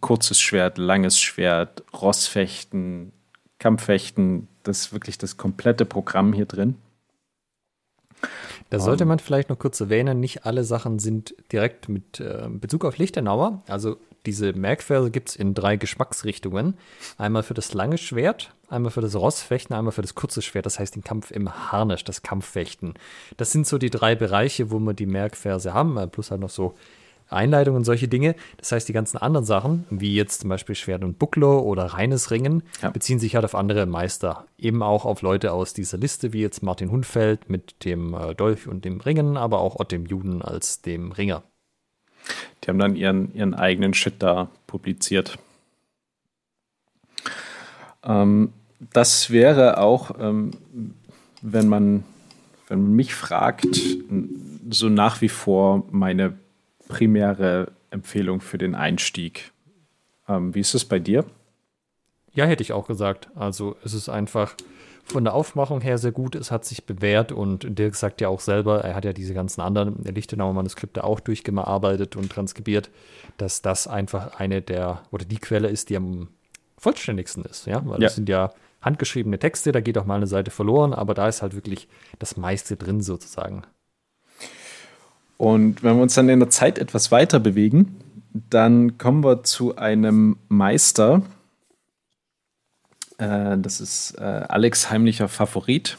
kurzes 0.00 0.40
Schwert, 0.40 0.78
langes 0.78 1.20
Schwert, 1.20 1.84
Rossfechten, 1.92 3.12
Kampffechten. 3.58 4.48
Das 4.62 4.80
ist 4.80 4.92
wirklich 4.92 5.18
das 5.18 5.36
komplette 5.36 5.84
Programm 5.84 6.32
hier 6.32 6.46
drin. 6.46 6.76
Da 8.70 8.78
sollte 8.78 9.04
man 9.04 9.18
vielleicht 9.18 9.48
noch 9.48 9.58
kurz 9.58 9.80
erwähnen, 9.80 10.20
nicht 10.20 10.46
alle 10.46 10.62
Sachen 10.62 10.98
sind 10.98 11.34
direkt 11.50 11.88
mit 11.88 12.20
äh, 12.20 12.48
Bezug 12.48 12.84
auf 12.84 12.98
Lichtenauer. 12.98 13.62
Also 13.66 13.96
diese 14.26 14.52
Merkverse 14.52 15.10
gibt 15.10 15.30
es 15.30 15.36
in 15.36 15.54
drei 15.54 15.76
Geschmacksrichtungen. 15.76 16.74
Einmal 17.16 17.42
für 17.42 17.54
das 17.54 17.72
lange 17.72 17.98
Schwert, 17.98 18.54
einmal 18.68 18.92
für 18.92 19.00
das 19.00 19.16
Rossfechten, 19.16 19.74
einmal 19.74 19.92
für 19.92 20.02
das 20.02 20.14
kurze 20.14 20.42
Schwert, 20.42 20.66
das 20.66 20.78
heißt 20.78 20.94
den 20.94 21.04
Kampf 21.04 21.30
im 21.30 21.72
Harnisch, 21.72 22.04
das 22.04 22.22
Kampffechten. 22.22 22.94
Das 23.36 23.50
sind 23.50 23.66
so 23.66 23.78
die 23.78 23.90
drei 23.90 24.14
Bereiche, 24.14 24.70
wo 24.70 24.78
wir 24.78 24.94
die 24.94 25.06
Merkverse 25.06 25.72
haben, 25.72 25.96
äh, 25.96 26.06
plus 26.06 26.30
halt 26.30 26.40
noch 26.40 26.50
so 26.50 26.74
Einleitung 27.32 27.76
und 27.76 27.84
solche 27.84 28.08
Dinge. 28.08 28.34
Das 28.56 28.72
heißt, 28.72 28.88
die 28.88 28.92
ganzen 28.92 29.18
anderen 29.18 29.44
Sachen, 29.44 29.86
wie 29.90 30.14
jetzt 30.14 30.40
zum 30.40 30.50
Beispiel 30.50 30.74
Schwert 30.74 31.04
und 31.04 31.18
Buckler 31.18 31.62
oder 31.62 31.84
reines 31.86 32.30
Ringen, 32.30 32.62
ja. 32.82 32.90
beziehen 32.90 33.18
sich 33.18 33.34
halt 33.34 33.44
auf 33.44 33.54
andere 33.54 33.86
Meister. 33.86 34.46
Eben 34.58 34.82
auch 34.82 35.04
auf 35.04 35.22
Leute 35.22 35.52
aus 35.52 35.72
dieser 35.74 35.98
Liste, 35.98 36.32
wie 36.32 36.40
jetzt 36.40 36.62
Martin 36.62 36.90
Hundfeld 36.90 37.48
mit 37.48 37.84
dem 37.84 38.14
äh, 38.14 38.34
Dolch 38.34 38.66
und 38.66 38.84
dem 38.84 39.00
Ringen, 39.00 39.36
aber 39.36 39.60
auch 39.60 39.76
Ott 39.76 39.92
dem 39.92 40.06
Juden 40.06 40.42
als 40.42 40.82
dem 40.82 41.12
Ringer. 41.12 41.42
Die 42.62 42.68
haben 42.68 42.78
dann 42.78 42.96
ihren, 42.96 43.34
ihren 43.34 43.54
eigenen 43.54 43.94
Shit 43.94 44.14
da 44.18 44.48
publiziert. 44.66 45.38
Ähm, 48.04 48.52
das 48.92 49.30
wäre 49.30 49.78
auch, 49.78 50.12
ähm, 50.18 50.52
wenn 51.42 51.68
man 51.68 52.04
wenn 52.70 52.82
man 52.82 52.92
mich 52.94 53.14
fragt, 53.14 53.80
so 54.70 54.88
nach 54.88 55.20
wie 55.20 55.28
vor 55.28 55.82
meine 55.90 56.38
primäre 56.90 57.72
Empfehlung 57.90 58.40
für 58.40 58.58
den 58.58 58.74
Einstieg. 58.74 59.52
Ähm, 60.28 60.54
wie 60.54 60.60
ist 60.60 60.74
es 60.74 60.84
bei 60.84 60.98
dir? 60.98 61.24
Ja, 62.32 62.44
hätte 62.44 62.62
ich 62.62 62.72
auch 62.72 62.86
gesagt. 62.86 63.28
Also 63.34 63.76
es 63.84 63.94
ist 63.94 64.08
einfach 64.08 64.54
von 65.04 65.24
der 65.24 65.34
Aufmachung 65.34 65.80
her 65.80 65.98
sehr 65.98 66.12
gut. 66.12 66.34
Es 66.34 66.50
hat 66.50 66.64
sich 66.64 66.84
bewährt 66.84 67.32
und 67.32 67.78
Dirk 67.78 67.94
sagt 67.94 68.20
ja 68.20 68.28
auch 68.28 68.40
selber, 68.40 68.84
er 68.84 68.94
hat 68.94 69.04
ja 69.04 69.12
diese 69.12 69.34
ganzen 69.34 69.60
anderen 69.60 70.04
Lichtenauer 70.04 70.52
Manuskripte 70.52 71.02
auch 71.04 71.20
durchgearbeitet 71.20 72.16
und 72.16 72.30
transkribiert, 72.30 72.90
dass 73.38 73.62
das 73.62 73.88
einfach 73.88 74.38
eine 74.38 74.62
der 74.62 75.02
oder 75.10 75.24
die 75.24 75.38
Quelle 75.38 75.68
ist, 75.68 75.90
die 75.90 75.96
am 75.96 76.28
vollständigsten 76.76 77.44
ist. 77.44 77.66
Ja, 77.66 77.82
weil 77.84 78.00
ja. 78.00 78.06
das 78.06 78.14
sind 78.14 78.28
ja 78.28 78.52
handgeschriebene 78.82 79.38
Texte, 79.38 79.72
da 79.72 79.80
geht 79.80 79.98
auch 79.98 80.06
mal 80.06 80.16
eine 80.16 80.26
Seite 80.26 80.50
verloren, 80.50 80.94
aber 80.94 81.14
da 81.14 81.28
ist 81.28 81.42
halt 81.42 81.54
wirklich 81.54 81.88
das 82.18 82.36
meiste 82.36 82.76
drin 82.76 83.00
sozusagen. 83.00 83.62
Und 85.40 85.82
wenn 85.82 85.96
wir 85.96 86.02
uns 86.02 86.12
dann 86.16 86.28
in 86.28 86.38
der 86.38 86.50
Zeit 86.50 86.78
etwas 86.78 87.10
weiter 87.10 87.40
bewegen, 87.40 87.96
dann 88.50 88.98
kommen 88.98 89.24
wir 89.24 89.42
zu 89.42 89.74
einem 89.74 90.36
Meister. 90.50 91.22
Äh, 93.16 93.56
das 93.56 93.80
ist 93.80 94.18
äh, 94.18 94.20
Alex 94.20 94.90
heimlicher 94.90 95.28
Favorit. 95.28 95.96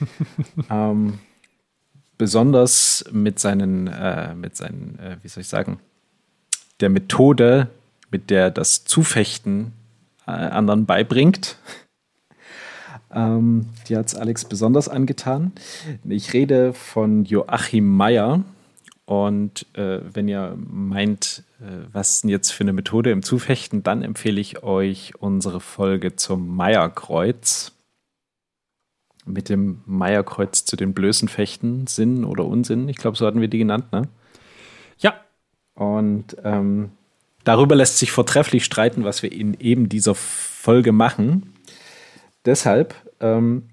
ähm, 0.70 1.18
besonders 2.16 3.04
mit 3.12 3.38
seinen, 3.38 3.86
äh, 3.86 4.34
mit 4.34 4.56
seinen, 4.56 4.98
äh, 4.98 5.18
wie 5.20 5.28
soll 5.28 5.42
ich 5.42 5.48
sagen, 5.48 5.78
der 6.80 6.88
Methode, 6.88 7.68
mit 8.10 8.30
der 8.30 8.50
das 8.50 8.86
Zufechten 8.86 9.72
äh, 10.26 10.30
anderen 10.30 10.86
beibringt. 10.86 11.58
ähm, 13.14 13.66
die 13.90 13.98
hat 13.98 14.06
es 14.06 14.14
Alex 14.14 14.46
besonders 14.46 14.88
angetan. 14.88 15.52
Ich 16.08 16.32
rede 16.32 16.72
von 16.72 17.26
Joachim 17.26 17.86
Meyer 17.86 18.42
Und 19.10 19.66
äh, 19.76 20.02
wenn 20.14 20.28
ihr 20.28 20.56
meint, 20.56 21.42
äh, 21.58 21.64
was 21.92 22.22
jetzt 22.22 22.52
für 22.52 22.62
eine 22.62 22.72
Methode 22.72 23.10
im 23.10 23.24
Zufechten, 23.24 23.82
dann 23.82 24.02
empfehle 24.02 24.40
ich 24.40 24.62
euch 24.62 25.14
unsere 25.18 25.58
Folge 25.58 26.14
zum 26.14 26.54
Meierkreuz. 26.54 27.72
Mit 29.24 29.48
dem 29.48 29.82
Meierkreuz 29.84 30.64
zu 30.64 30.76
den 30.76 30.94
blößen 30.94 31.26
Fechten, 31.26 31.88
Sinn 31.88 32.24
oder 32.24 32.44
Unsinn. 32.44 32.88
Ich 32.88 32.98
glaube, 32.98 33.16
so 33.16 33.26
hatten 33.26 33.40
wir 33.40 33.48
die 33.48 33.58
genannt, 33.58 33.90
ne? 33.90 34.02
Ja. 34.98 35.20
Und 35.74 36.36
ähm, 36.44 36.92
darüber 37.42 37.74
lässt 37.74 37.98
sich 37.98 38.12
vortrefflich 38.12 38.64
streiten, 38.64 39.02
was 39.02 39.24
wir 39.24 39.32
in 39.32 39.54
eben 39.54 39.88
dieser 39.88 40.14
Folge 40.14 40.92
machen. 40.92 41.52
Deshalb 42.44 42.94
ähm, 43.18 43.70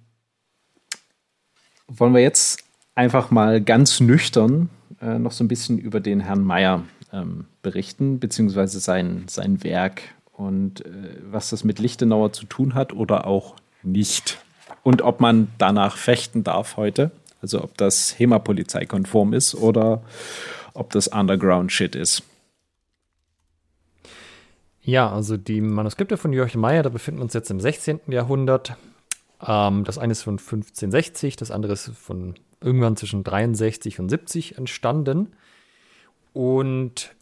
wollen 1.87 2.15
wir 2.15 2.21
jetzt 2.21 2.63
einfach 2.95 3.29
mal 3.29 3.61
ganz 3.61 3.99
nüchtern 3.99 4.71
äh, 5.01 5.19
noch 5.19 5.31
so 5.31 5.43
ein 5.43 5.47
bisschen 5.47 5.77
über 5.77 5.99
den 5.99 6.19
Herrn 6.19 6.43
Meyer 6.43 6.83
ähm, 7.13 7.45
berichten, 7.61 8.19
beziehungsweise 8.19 8.79
sein, 8.79 9.25
sein 9.27 9.63
Werk 9.63 10.01
und 10.33 10.85
äh, 10.85 11.17
was 11.23 11.49
das 11.49 11.63
mit 11.63 11.79
Lichtenauer 11.79 12.33
zu 12.33 12.45
tun 12.45 12.73
hat 12.73 12.93
oder 12.93 13.27
auch 13.27 13.55
nicht. 13.83 14.39
Und 14.83 15.01
ob 15.01 15.19
man 15.19 15.49
danach 15.57 15.97
fechten 15.97 16.43
darf 16.43 16.77
heute, 16.77 17.11
also 17.41 17.63
ob 17.63 17.77
das 17.77 18.17
HEMA-Polizeikonform 18.17 19.33
ist 19.33 19.55
oder 19.55 20.01
ob 20.73 20.91
das 20.91 21.07
Underground-Shit 21.07 21.95
ist. 21.95 22.23
Ja, 24.81 25.11
also 25.11 25.35
die 25.35 25.59
Manuskripte 25.59 26.15
von 26.15 26.31
Joachim 26.31 26.61
Meyer, 26.61 26.83
da 26.83 26.89
befinden 26.89 27.19
wir 27.19 27.23
uns 27.23 27.33
jetzt 27.33 27.51
im 27.51 27.59
16. 27.59 27.99
Jahrhundert. 28.07 28.77
Ähm, 29.45 29.83
das 29.83 29.97
eine 29.97 30.13
ist 30.13 30.23
von 30.23 30.35
1560, 30.35 31.35
das 31.35 31.51
andere 31.51 31.73
ist 31.73 31.89
von 31.89 32.35
irgendwann 32.61 32.95
zwischen 32.95 33.23
63 33.23 33.99
und 33.99 34.09
70 34.09 34.57
entstanden. 34.57 35.33
Und 36.33 37.15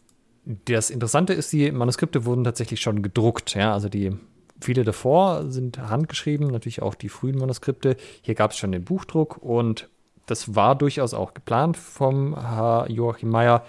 das 0.44 0.90
Interessante 0.90 1.32
ist, 1.32 1.52
die 1.52 1.70
Manuskripte 1.72 2.24
wurden 2.24 2.44
tatsächlich 2.44 2.80
schon 2.80 3.02
gedruckt. 3.02 3.54
Ja? 3.54 3.72
Also 3.72 3.88
die 3.88 4.16
viele 4.60 4.84
davor 4.84 5.50
sind 5.50 5.78
handgeschrieben, 5.78 6.48
natürlich 6.48 6.82
auch 6.82 6.94
die 6.94 7.08
frühen 7.08 7.38
Manuskripte. 7.38 7.96
Hier 8.22 8.34
gab 8.34 8.52
es 8.52 8.56
schon 8.56 8.72
den 8.72 8.84
Buchdruck 8.84 9.38
und 9.38 9.88
das 10.26 10.54
war 10.54 10.76
durchaus 10.76 11.14
auch 11.14 11.34
geplant 11.34 11.76
vom 11.76 12.38
Herr 12.38 12.90
Joachim 12.90 13.30
Meyer, 13.30 13.64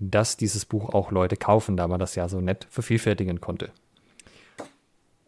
dass 0.00 0.36
dieses 0.36 0.64
Buch 0.64 0.94
auch 0.94 1.10
Leute 1.10 1.36
kaufen, 1.36 1.76
da 1.76 1.88
man 1.88 2.00
das 2.00 2.14
ja 2.14 2.28
so 2.28 2.40
nett 2.40 2.66
vervielfältigen 2.70 3.40
konnte. 3.40 3.70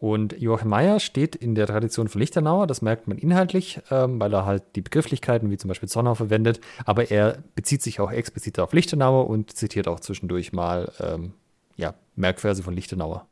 Und 0.01 0.41
Joachim 0.41 0.69
Meyer 0.69 0.99
steht 0.99 1.35
in 1.35 1.53
der 1.53 1.67
Tradition 1.67 2.07
von 2.07 2.19
Lichtenauer, 2.19 2.65
das 2.65 2.81
merkt 2.81 3.07
man 3.07 3.19
inhaltlich, 3.19 3.79
ähm, 3.91 4.19
weil 4.19 4.33
er 4.33 4.47
halt 4.47 4.63
die 4.75 4.81
Begrifflichkeiten 4.81 5.51
wie 5.51 5.57
zum 5.57 5.67
Beispiel 5.67 5.87
Zonnau 5.87 6.15
verwendet, 6.15 6.59
aber 6.85 7.11
er 7.11 7.37
bezieht 7.53 7.83
sich 7.83 7.99
auch 7.99 8.11
explizit 8.11 8.57
auf 8.57 8.73
Lichtenauer 8.73 9.29
und 9.29 9.55
zitiert 9.55 9.87
auch 9.87 9.99
zwischendurch 9.99 10.53
mal 10.53 10.91
ähm, 10.99 11.33
ja, 11.77 11.93
Merkverse 12.15 12.63
von 12.63 12.73
Lichtenauer. 12.73 13.27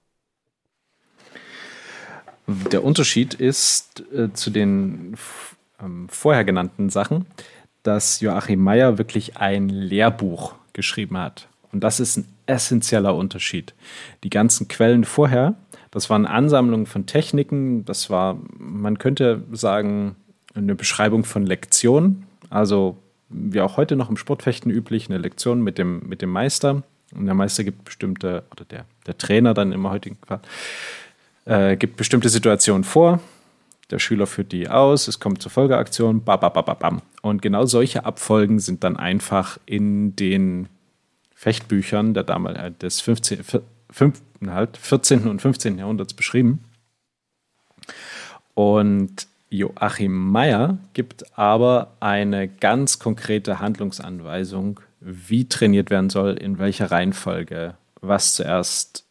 Der 2.72 2.84
Unterschied 2.84 3.34
ist 3.34 4.03
äh, 4.13 4.32
zu 4.34 4.51
den 4.51 5.15
ähm, 5.82 6.07
vorher 6.07 6.45
genannten 6.45 6.91
Sachen, 6.91 7.26
dass 7.82 8.22
Joachim 8.22 8.61
Meyer 8.61 8.99
wirklich 8.99 9.38
ein 9.38 9.70
Lehrbuch 9.70 10.53
geschrieben 10.74 11.17
hat. 11.17 11.47
Und 11.72 11.84
das 11.84 11.99
ist 11.99 12.17
ein 12.17 12.28
essentieller 12.45 13.15
Unterschied. 13.15 13.74
Die 14.24 14.30
ganzen 14.30 14.67
Quellen 14.67 15.03
vorher, 15.03 15.55
das 15.91 16.09
waren 16.09 16.25
Ansammlungen 16.25 16.85
von 16.85 17.05
Techniken, 17.05 17.85
das 17.85 18.09
war, 18.09 18.37
man 18.57 18.99
könnte 18.99 19.43
sagen, 19.51 20.15
eine 20.53 20.75
Beschreibung 20.75 21.23
von 21.23 21.45
Lektionen. 21.45 22.25
Also 22.49 22.97
wie 23.29 23.61
auch 23.61 23.77
heute 23.77 23.95
noch 23.95 24.09
im 24.09 24.17
Sportfechten 24.17 24.71
üblich, 24.71 25.09
eine 25.09 25.19
Lektion 25.19 25.61
mit 25.61 25.77
dem, 25.77 26.07
mit 26.07 26.21
dem 26.21 26.29
Meister. 26.29 26.83
Und 27.15 27.25
der 27.25 27.35
Meister 27.35 27.63
gibt 27.63 27.85
bestimmte, 27.85 28.43
oder 28.51 28.65
der, 28.65 28.85
der 29.07 29.17
Trainer 29.17 29.53
dann 29.53 29.71
im 29.71 29.87
heutigen 29.89 30.17
Fall, 30.25 30.41
äh, 31.45 31.75
gibt 31.75 31.97
bestimmte 31.97 32.29
Situationen 32.29 32.83
vor. 32.83 33.19
Der 33.89 33.97
Schüler 33.97 34.27
führt 34.27 34.51
die 34.51 34.69
aus, 34.69 35.07
es 35.07 35.19
kommt 35.19 35.41
zur 35.41 35.51
Folgeaktion, 35.51 36.23
bam. 36.23 37.01
Und 37.23 37.41
genau 37.41 37.65
solche 37.65 38.05
Abfolgen 38.05 38.59
sind 38.59 38.83
dann 38.83 38.97
einfach 38.97 39.57
in 39.65 40.15
den 40.15 40.67
Fechtbüchern 41.33 42.13
der 42.13 42.23
damals, 42.23 42.59
äh, 42.59 42.71
des 42.71 43.01
15, 43.01 43.39
5, 43.91 44.21
halt 44.47 44.77
14. 44.77 45.27
und 45.27 45.41
15. 45.41 45.77
Jahrhunderts 45.77 46.13
beschrieben. 46.13 46.63
Und 48.53 49.27
Joachim 49.49 50.31
Meyer 50.31 50.77
gibt 50.93 51.37
aber 51.37 51.95
eine 51.99 52.47
ganz 52.47 52.99
konkrete 52.99 53.59
Handlungsanweisung, 53.59 54.79
wie 54.99 55.47
trainiert 55.47 55.89
werden 55.89 56.09
soll, 56.09 56.33
in 56.33 56.59
welcher 56.59 56.91
Reihenfolge, 56.91 57.75
was 58.01 58.35
zuerst, 58.35 59.05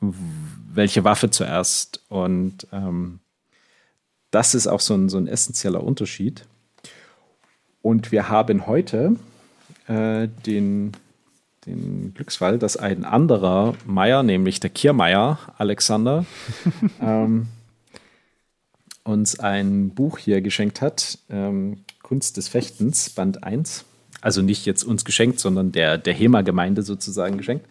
welche 0.00 1.04
Waffe 1.04 1.30
zuerst. 1.30 2.02
Und 2.08 2.66
ähm, 2.72 3.20
das 4.30 4.54
ist 4.54 4.66
auch 4.66 4.80
so 4.80 4.94
ein, 4.94 5.08
so 5.08 5.18
ein 5.18 5.26
essentieller 5.26 5.82
Unterschied. 5.82 6.46
Und 7.82 8.12
wir 8.12 8.28
haben 8.28 8.66
heute 8.66 9.16
äh, 9.88 10.28
den 10.46 10.92
den 11.66 12.14
Glücksfall, 12.14 12.58
dass 12.58 12.76
ein 12.76 13.04
anderer 13.04 13.74
Meier, 13.86 14.22
nämlich 14.22 14.60
der 14.60 14.70
Kiermeier 14.70 15.38
Alexander, 15.58 16.24
ähm, 17.00 17.48
uns 19.04 19.38
ein 19.38 19.90
Buch 19.90 20.18
hier 20.18 20.40
geschenkt 20.40 20.80
hat, 20.80 21.18
ähm, 21.28 21.84
Kunst 22.02 22.36
des 22.36 22.48
Fechtens, 22.48 23.10
Band 23.10 23.44
1. 23.44 23.84
Also 24.20 24.42
nicht 24.42 24.66
jetzt 24.66 24.84
uns 24.84 25.04
geschenkt, 25.04 25.40
sondern 25.40 25.72
der, 25.72 25.96
der 25.96 26.14
HEMA-Gemeinde 26.14 26.82
sozusagen 26.82 27.38
geschenkt. 27.38 27.66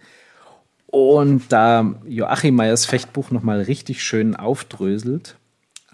Und 0.88 1.52
da 1.52 1.96
Joachim 2.08 2.56
Meyers 2.56 2.86
Fechtbuch 2.86 3.30
nochmal 3.30 3.62
richtig 3.62 4.04
schön 4.04 4.36
aufdröselt 4.36 5.38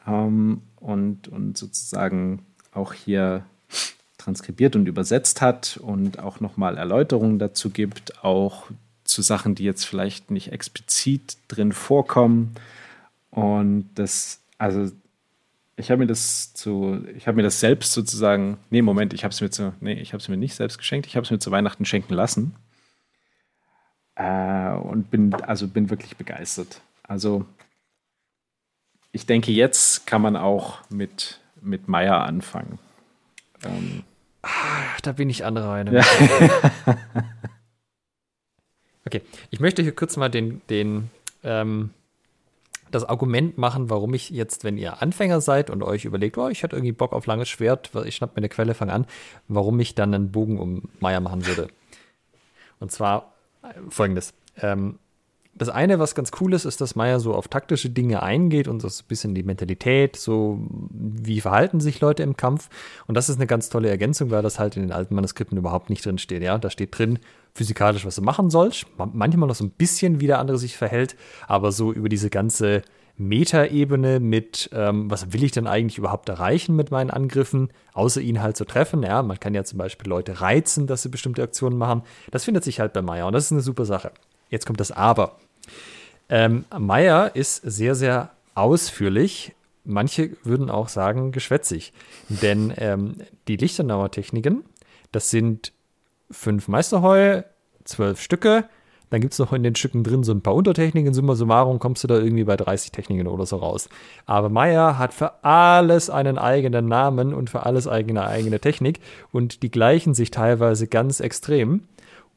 ähm, 0.07 0.61
und, 0.77 1.27
und 1.27 1.57
sozusagen 1.57 2.45
auch 2.71 2.93
hier 2.93 3.45
transkribiert 4.25 4.75
und 4.75 4.87
übersetzt 4.87 5.41
hat 5.41 5.77
und 5.81 6.19
auch 6.19 6.39
nochmal 6.39 6.77
Erläuterungen 6.77 7.39
dazu 7.39 7.69
gibt, 7.69 8.23
auch 8.23 8.67
zu 9.03 9.21
Sachen, 9.21 9.55
die 9.55 9.63
jetzt 9.63 9.85
vielleicht 9.85 10.31
nicht 10.31 10.51
explizit 10.51 11.37
drin 11.47 11.71
vorkommen. 11.71 12.55
Und 13.29 13.89
das, 13.95 14.41
also 14.57 14.91
ich 15.77 15.91
habe 15.91 15.99
mir 15.99 16.07
das 16.07 16.53
zu, 16.53 17.05
ich 17.15 17.27
habe 17.27 17.37
mir 17.37 17.43
das 17.43 17.59
selbst 17.59 17.93
sozusagen, 17.93 18.57
nee, 18.71 18.81
Moment, 18.81 19.13
ich 19.13 19.23
habe 19.23 19.31
es 19.31 19.41
mir 19.41 19.51
zu, 19.51 19.73
nee, 19.79 19.93
ich 19.93 20.13
habe 20.13 20.21
es 20.21 20.27
mir 20.27 20.37
nicht 20.37 20.55
selbst 20.55 20.77
geschenkt, 20.77 21.05
ich 21.05 21.15
habe 21.15 21.23
es 21.23 21.31
mir 21.31 21.39
zu 21.39 21.51
Weihnachten 21.51 21.85
schenken 21.85 22.13
lassen. 22.13 22.55
Äh, 24.15 24.71
und 24.71 25.11
bin, 25.11 25.33
also 25.35 25.67
bin 25.67 25.89
wirklich 25.89 26.17
begeistert. 26.17 26.81
Also 27.03 27.45
ich 29.11 29.25
denke, 29.25 29.51
jetzt 29.51 30.07
kann 30.07 30.21
man 30.21 30.35
auch 30.35 30.79
mit, 30.89 31.39
mit 31.61 31.87
Meier 31.87 32.21
anfangen. 32.21 32.79
Ähm, 33.63 34.03
Ah, 34.45 34.97
da 35.01 35.11
bin 35.13 35.29
ich 35.29 35.43
andere 35.43 35.67
Reihe. 35.67 35.91
Ja. 35.91 36.05
okay, 39.05 39.21
ich 39.49 39.59
möchte 39.59 39.81
hier 39.81 39.95
kurz 39.95 40.17
mal 40.17 40.29
den, 40.29 40.61
den, 40.69 41.09
ähm, 41.43 41.89
das 42.91 43.03
Argument 43.03 43.57
machen, 43.57 43.89
warum 43.89 44.13
ich 44.13 44.29
jetzt, 44.29 44.63
wenn 44.63 44.77
ihr 44.77 45.01
Anfänger 45.01 45.41
seid 45.41 45.71
und 45.71 45.81
euch 45.81 46.05
überlegt, 46.05 46.37
oh, 46.37 46.47
ich 46.47 46.61
hätte 46.61 46.75
irgendwie 46.75 46.91
Bock 46.91 47.11
auf 47.11 47.25
langes 47.25 47.49
Schwert, 47.49 47.89
ich 48.05 48.15
schnapp 48.15 48.35
mir 48.35 48.37
eine 48.37 48.49
Quelle, 48.49 48.75
fang 48.75 48.91
an, 48.91 49.07
warum 49.47 49.79
ich 49.79 49.95
dann 49.95 50.13
einen 50.13 50.31
Bogen 50.31 50.59
um 50.59 50.83
Meier 50.99 51.21
machen 51.21 51.47
würde. 51.47 51.67
Und 52.79 52.91
zwar 52.91 53.33
äh, 53.63 53.73
folgendes. 53.89 54.35
Ähm, 54.61 54.99
das 55.57 55.69
eine, 55.69 55.99
was 55.99 56.15
ganz 56.15 56.31
cool 56.41 56.53
ist, 56.53 56.65
ist, 56.65 56.81
dass 56.81 56.95
Meyer 56.95 57.21
so 57.21 57.33
auf 57.33 57.47
taktische 57.47 57.89
Dinge 57.89 58.21
eingeht 58.21 58.67
und 58.67 58.81
so 58.81 58.89
ein 58.89 59.07
bisschen 59.07 59.33
die 59.33 59.43
Mentalität, 59.43 60.17
so 60.17 60.59
wie 60.69 61.39
verhalten 61.39 61.79
sich 61.79 62.01
Leute 62.01 62.23
im 62.23 62.35
Kampf. 62.35 62.69
Und 63.07 63.15
das 63.15 63.29
ist 63.29 63.37
eine 63.37 63.47
ganz 63.47 63.69
tolle 63.69 63.89
Ergänzung, 63.89 64.31
weil 64.31 64.41
das 64.41 64.59
halt 64.59 64.75
in 64.75 64.83
den 64.83 64.91
alten 64.91 65.15
Manuskripten 65.15 65.57
überhaupt 65.57 65.89
nicht 65.89 66.05
drin 66.05 66.17
steht. 66.17 66.43
Ja, 66.43 66.57
da 66.57 66.69
steht 66.69 66.97
drin 66.97 67.19
physikalisch, 67.53 68.05
was 68.05 68.15
du 68.15 68.21
machen 68.21 68.49
sollst. 68.49 68.85
Manchmal 68.97 69.47
noch 69.47 69.55
so 69.55 69.63
ein 69.63 69.69
bisschen, 69.71 70.19
wie 70.19 70.27
der 70.27 70.39
andere 70.39 70.57
sich 70.57 70.75
verhält, 70.75 71.15
aber 71.47 71.71
so 71.71 71.93
über 71.93 72.09
diese 72.09 72.29
ganze 72.29 72.81
Metaebene 73.17 74.19
mit, 74.19 74.69
ähm, 74.73 75.09
was 75.09 75.31
will 75.31 75.45
ich 75.45 75.53
denn 75.53 75.67
eigentlich 75.67 75.97
überhaupt 75.97 76.27
erreichen 76.27 76.75
mit 76.75 76.91
meinen 76.91 77.11
Angriffen, 77.11 77.69
außer 77.93 78.19
ihn 78.19 78.41
halt 78.41 78.57
zu 78.57 78.65
treffen. 78.65 79.03
Ja, 79.03 79.23
man 79.23 79.39
kann 79.39 79.53
ja 79.53 79.63
zum 79.63 79.77
Beispiel 79.77 80.09
Leute 80.09 80.41
reizen, 80.41 80.85
dass 80.85 81.03
sie 81.03 81.09
bestimmte 81.09 81.43
Aktionen 81.43 81.77
machen. 81.77 82.01
Das 82.31 82.43
findet 82.43 82.65
sich 82.65 82.81
halt 82.81 82.91
bei 82.91 83.01
Meyer 83.01 83.27
und 83.27 83.31
das 83.31 83.45
ist 83.45 83.51
eine 83.53 83.61
super 83.61 83.85
Sache. 83.85 84.11
Jetzt 84.49 84.65
kommt 84.65 84.81
das 84.81 84.91
Aber. 84.91 85.37
Ähm, 86.29 86.65
Meyer 86.77 87.35
ist 87.35 87.57
sehr, 87.57 87.95
sehr 87.95 88.31
ausführlich. 88.55 89.53
Manche 89.83 90.31
würden 90.43 90.69
auch 90.69 90.89
sagen 90.89 91.31
geschwätzig. 91.31 91.93
Denn 92.29 92.73
ähm, 92.77 93.15
die 93.47 93.57
Lichtenauer 93.57 94.11
Techniken, 94.11 94.63
das 95.11 95.29
sind 95.29 95.71
fünf 96.31 96.67
Meisterheu, 96.67 97.43
zwölf 97.83 98.19
Stücke, 98.19 98.65
Dann 99.11 99.21
gibt 99.21 99.33
es 99.33 99.39
noch 99.39 99.53
in 99.53 99.63
den 99.63 99.75
Stücken 99.75 100.03
drin 100.03 100.23
so 100.23 100.33
ein 100.33 100.41
paar 100.41 100.55
Untertechniken. 100.55 101.13
Summa 101.13 101.35
summarum 101.35 101.79
kommst 101.79 102.03
du 102.03 102.07
da 102.07 102.17
irgendwie 102.17 102.43
bei 102.43 102.57
30 102.57 102.91
Techniken 102.91 103.27
oder 103.27 103.45
so 103.45 103.57
raus. 103.57 103.87
Aber 104.25 104.49
Meyer 104.49 104.97
hat 104.97 105.13
für 105.13 105.43
alles 105.43 106.09
einen 106.09 106.37
eigenen 106.37 106.87
Namen 106.87 107.33
und 107.33 107.49
für 107.49 107.65
alles 107.65 107.87
eigene 107.87 108.27
eigene 108.27 108.59
Technik 108.59 108.99
und 109.31 109.61
die 109.63 109.71
gleichen 109.71 110.13
sich 110.13 110.31
teilweise 110.31 110.87
ganz 110.87 111.19
extrem. 111.19 111.83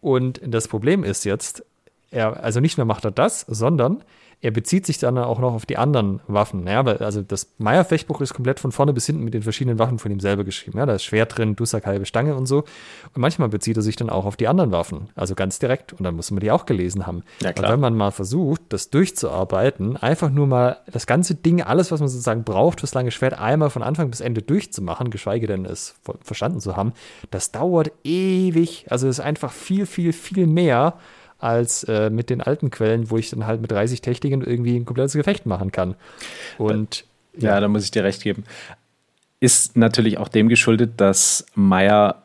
Und 0.01 0.41
das 0.45 0.68
Problem 0.68 1.05
ist 1.05 1.24
jetzt, 1.24 1.64
er, 2.11 2.42
also 2.42 2.61
nicht 2.61 2.78
nur 2.78 2.86
macht 2.86 3.04
er 3.04 3.11
das, 3.11 3.40
sondern 3.48 4.02
er 4.40 4.52
bezieht 4.52 4.86
sich 4.86 4.98
dann 4.98 5.18
auch 5.18 5.40
noch 5.40 5.52
auf 5.52 5.66
die 5.66 5.78
anderen 5.78 6.20
Waffen. 6.28 6.64
Ja, 6.68 6.84
weil, 6.84 6.98
also 6.98 7.22
das 7.22 7.50
Meier-Fechtbuch 7.59 8.20
ist 8.20 8.34
komplett 8.34 8.61
von 8.61 8.70
vorne 8.70 8.92
bis 8.92 9.06
hinten 9.06 9.24
mit 9.24 9.34
den 9.34 9.42
verschiedenen 9.42 9.80
Waffen 9.80 9.98
von 9.98 10.12
ihm 10.12 10.20
selber 10.20 10.44
geschrieben. 10.44 10.78
Ja, 10.78 10.86
da 10.86 10.94
ist 10.94 11.02
Schwert 11.02 11.36
drin, 11.36 11.56
Dussack, 11.56 11.86
halbe 11.86 12.06
Stange 12.06 12.36
und 12.36 12.46
so. 12.46 12.59
Und 12.59 13.16
manchmal 13.16 13.48
bezieht 13.48 13.76
er 13.76 13.82
sich 13.82 13.96
dann 13.96 14.11
auch 14.11 14.26
auf 14.26 14.36
die 14.36 14.46
anderen 14.46 14.70
Waffen. 14.70 15.09
Also 15.16 15.34
ganz 15.34 15.59
direkt. 15.59 15.92
Und 15.92 16.04
dann 16.04 16.14
muss 16.14 16.30
man 16.30 16.38
die 16.38 16.52
auch 16.52 16.66
gelesen 16.66 17.04
haben. 17.04 17.24
Ja, 17.42 17.52
klar. 17.52 17.66
Und 17.66 17.72
wenn 17.72 17.80
man 17.80 17.96
mal 17.96 18.12
versucht, 18.12 18.62
das 18.68 18.90
durchzuarbeiten, 18.90 19.96
einfach 19.96 20.30
nur 20.30 20.46
mal 20.46 20.78
das 20.92 21.09
ganze 21.09 21.34
Ding, 21.34 21.61
alles, 21.61 21.90
was 21.90 21.98
man 21.98 22.09
sozusagen 22.09 22.44
braucht 22.44 22.78
fürs 22.78 22.94
lange 22.94 23.11
Schwert, 23.11 23.36
einmal 23.36 23.70
von 23.70 23.82
Anfang 23.82 24.09
bis 24.09 24.20
Ende 24.20 24.42
durchzumachen, 24.42 25.11
geschweige 25.11 25.48
denn 25.48 25.64
es 25.64 25.96
verstanden 26.22 26.61
zu 26.61 26.76
haben, 26.76 26.92
das 27.32 27.50
dauert 27.50 27.90
ewig. 28.04 28.86
Also 28.88 29.09
es 29.09 29.18
ist 29.18 29.24
einfach 29.24 29.50
viel, 29.50 29.84
viel, 29.84 30.12
viel 30.12 30.46
mehr 30.46 30.94
als 31.39 31.84
äh, 31.84 32.11
mit 32.11 32.30
den 32.30 32.41
alten 32.41 32.70
Quellen, 32.70 33.11
wo 33.11 33.16
ich 33.16 33.30
dann 33.30 33.47
halt 33.47 33.61
mit 33.61 33.70
30 33.70 34.01
Techniken 34.01 34.43
irgendwie 34.43 34.76
ein 34.76 34.84
komplettes 34.84 35.12
Gefecht 35.12 35.47
machen 35.47 35.72
kann. 35.72 35.95
Und 36.59 37.05
ja, 37.36 37.55
ja, 37.55 37.61
da 37.61 37.68
muss 37.68 37.84
ich 37.84 37.91
dir 37.91 38.05
recht 38.05 38.22
geben. 38.22 38.45
Ist 39.41 39.76
natürlich 39.76 40.18
auch 40.18 40.28
dem 40.28 40.49
geschuldet, 40.49 40.95
dass 40.97 41.47
Meyer 41.55 42.22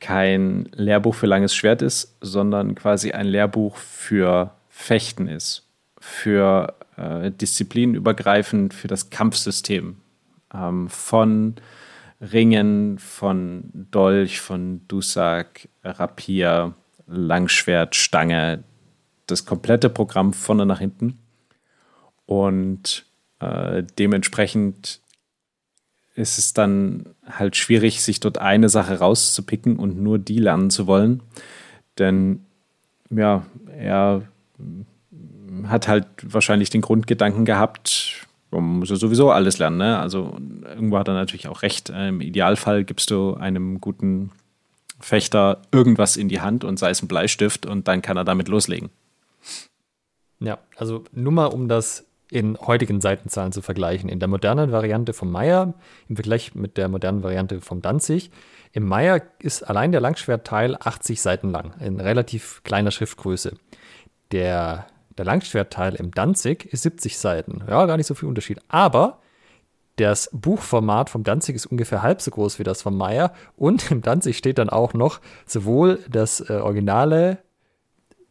kein 0.00 0.68
Lehrbuch 0.72 1.14
für 1.14 1.26
langes 1.26 1.54
Schwert 1.54 1.80
ist, 1.80 2.16
sondern 2.20 2.74
quasi 2.74 3.12
ein 3.12 3.26
Lehrbuch 3.26 3.76
für 3.76 4.50
Fechten 4.68 5.28
ist. 5.28 5.64
Für 6.00 6.74
äh, 6.96 7.30
disziplinübergreifend, 7.30 8.74
für 8.74 8.88
das 8.88 9.10
Kampfsystem. 9.10 9.96
Ähm, 10.52 10.88
von 10.88 11.54
Ringen, 12.20 12.98
von 12.98 13.70
Dolch, 13.72 14.40
von 14.40 14.80
Dusak, 14.88 15.68
Rapier, 15.84 16.74
Langschwert, 17.06 17.94
Stange, 17.94 18.64
das 19.26 19.44
komplette 19.44 19.88
Programm 19.90 20.32
vorne 20.32 20.66
nach 20.66 20.80
hinten. 20.80 21.18
Und 22.26 23.06
äh, 23.40 23.82
dementsprechend 23.98 25.00
ist 26.14 26.38
es 26.38 26.54
dann 26.54 27.14
halt 27.28 27.56
schwierig, 27.56 28.02
sich 28.02 28.20
dort 28.20 28.38
eine 28.38 28.68
Sache 28.68 28.98
rauszupicken 28.98 29.76
und 29.76 30.00
nur 30.00 30.18
die 30.18 30.38
lernen 30.38 30.70
zu 30.70 30.86
wollen. 30.86 31.22
Denn 31.98 32.46
ja, 33.10 33.46
er 33.68 34.22
hat 35.64 35.88
halt 35.88 36.06
wahrscheinlich 36.22 36.70
den 36.70 36.80
Grundgedanken 36.80 37.44
gehabt, 37.44 38.26
man 38.50 38.78
muss 38.78 38.90
ja 38.90 38.96
sowieso 38.96 39.30
alles 39.30 39.58
lernen. 39.58 39.78
Ne? 39.78 39.98
Also 39.98 40.36
irgendwo 40.64 40.98
hat 40.98 41.08
er 41.08 41.14
natürlich 41.14 41.48
auch 41.48 41.62
recht. 41.62 41.90
Im 41.90 42.20
Idealfall 42.20 42.84
gibst 42.84 43.10
du 43.10 43.34
einem 43.34 43.80
guten 43.80 44.30
Fechter 44.98 45.62
irgendwas 45.72 46.16
in 46.16 46.28
die 46.28 46.40
Hand 46.40 46.64
und 46.64 46.78
sei 46.78 46.90
es 46.90 47.02
ein 47.02 47.08
Bleistift 47.08 47.66
und 47.66 47.88
dann 47.88 48.02
kann 48.02 48.16
er 48.16 48.24
damit 48.24 48.48
loslegen. 48.48 48.90
Ja, 50.40 50.58
also 50.76 51.04
nur 51.12 51.32
mal 51.32 51.46
um 51.46 51.68
das 51.68 52.06
in 52.30 52.58
heutigen 52.58 53.00
Seitenzahlen 53.00 53.52
zu 53.52 53.62
vergleichen. 53.62 54.08
In 54.08 54.18
der 54.18 54.28
modernen 54.28 54.72
Variante 54.72 55.12
vom 55.12 55.30
Meier 55.30 55.74
im 56.08 56.16
Vergleich 56.16 56.54
mit 56.54 56.76
der 56.76 56.88
modernen 56.88 57.22
Variante 57.22 57.60
vom 57.60 57.82
Danzig. 57.82 58.30
Im 58.72 58.86
Meier 58.86 59.22
ist 59.38 59.62
allein 59.62 59.92
der 59.92 60.00
Langschwertteil 60.00 60.76
80 60.78 61.22
Seiten 61.22 61.50
lang, 61.50 61.74
in 61.80 62.00
relativ 62.00 62.62
kleiner 62.64 62.90
Schriftgröße. 62.90 63.54
Der, 64.32 64.86
der 65.16 65.24
Langschwertteil 65.24 65.94
im 65.94 66.10
Danzig 66.10 66.66
ist 66.72 66.82
70 66.82 67.16
Seiten. 67.16 67.62
Ja, 67.68 67.86
gar 67.86 67.96
nicht 67.96 68.06
so 68.06 68.14
viel 68.14 68.28
Unterschied. 68.28 68.60
Aber 68.68 69.20
das 69.96 70.30
Buchformat 70.32 71.10
vom 71.10 71.24
Danzig 71.24 71.56
ist 71.56 71.66
ungefähr 71.66 72.02
halb 72.02 72.20
so 72.20 72.30
groß 72.30 72.58
wie 72.58 72.64
das 72.64 72.82
von 72.82 72.96
Meyer. 72.96 73.32
Und 73.56 73.90
im 73.90 74.02
Danzig 74.02 74.36
steht 74.36 74.58
dann 74.58 74.70
auch 74.70 74.94
noch 74.94 75.20
sowohl 75.46 76.00
das 76.10 76.40
äh, 76.48 76.54
Originale, 76.54 77.38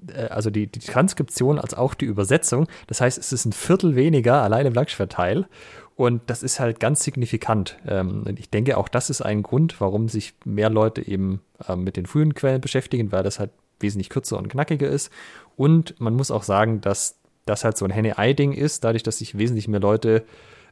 äh, 0.07 0.28
also 0.28 0.49
die, 0.49 0.68
die, 0.68 0.80
Transkription, 0.80 1.59
als 1.59 1.74
auch 1.74 1.95
die 1.95 2.05
Übersetzung. 2.05 2.68
Das 2.88 3.01
heißt, 3.01 3.18
es 3.18 3.34
ist 3.34 3.45
ein 3.45 3.53
Viertel 3.53 3.95
weniger 3.95 4.41
allein 4.41 4.68
im 4.68 4.74
Langschwertteil. 4.74 5.47
Und 5.95 6.24
das 6.28 6.43
ist 6.43 6.59
halt 6.59 6.80
ganz 6.80 7.03
signifikant. 7.03 7.78
Ähm, 7.88 8.26
ich 8.38 8.49
denke, 8.49 8.78
auch 8.78 8.89
das 8.89 9.09
ist 9.09 9.22
ein 9.22 9.43
Grund, 9.43 9.80
warum 9.80 10.09
sich 10.09 10.36
mehr 10.43 10.70
Leute 10.70 11.05
eben 11.07 11.41
äh, 11.68 11.76
mit 11.76 11.97
den 11.97 12.05
frühen 12.05 12.36
Quellen 12.36 12.61
beschäftigen, 12.61 13.11
weil 13.11 13.24
das 13.24 13.39
halt 13.39 13.51
wesentlich 13.80 14.09
kürzer 14.09 14.38
und 14.38 14.49
knackiger 14.49 14.88
ist. 14.88 15.09
Und 15.55 15.99
man 15.99 16.13
muss 16.13 16.32
auch 16.32 16.43
sagen, 16.43 16.82
dass 16.82 17.18
das 17.45 17.63
halt 17.63 17.78
so 17.78 17.86
ein 17.86 17.91
Henne-Ei-Ding 17.91 18.51
ist, 18.51 18.84
dadurch, 18.84 19.03
dass 19.03 19.20
sich 19.20 19.38
wesentlich 19.38 19.68
mehr 19.68 19.80
Leute 19.80 20.26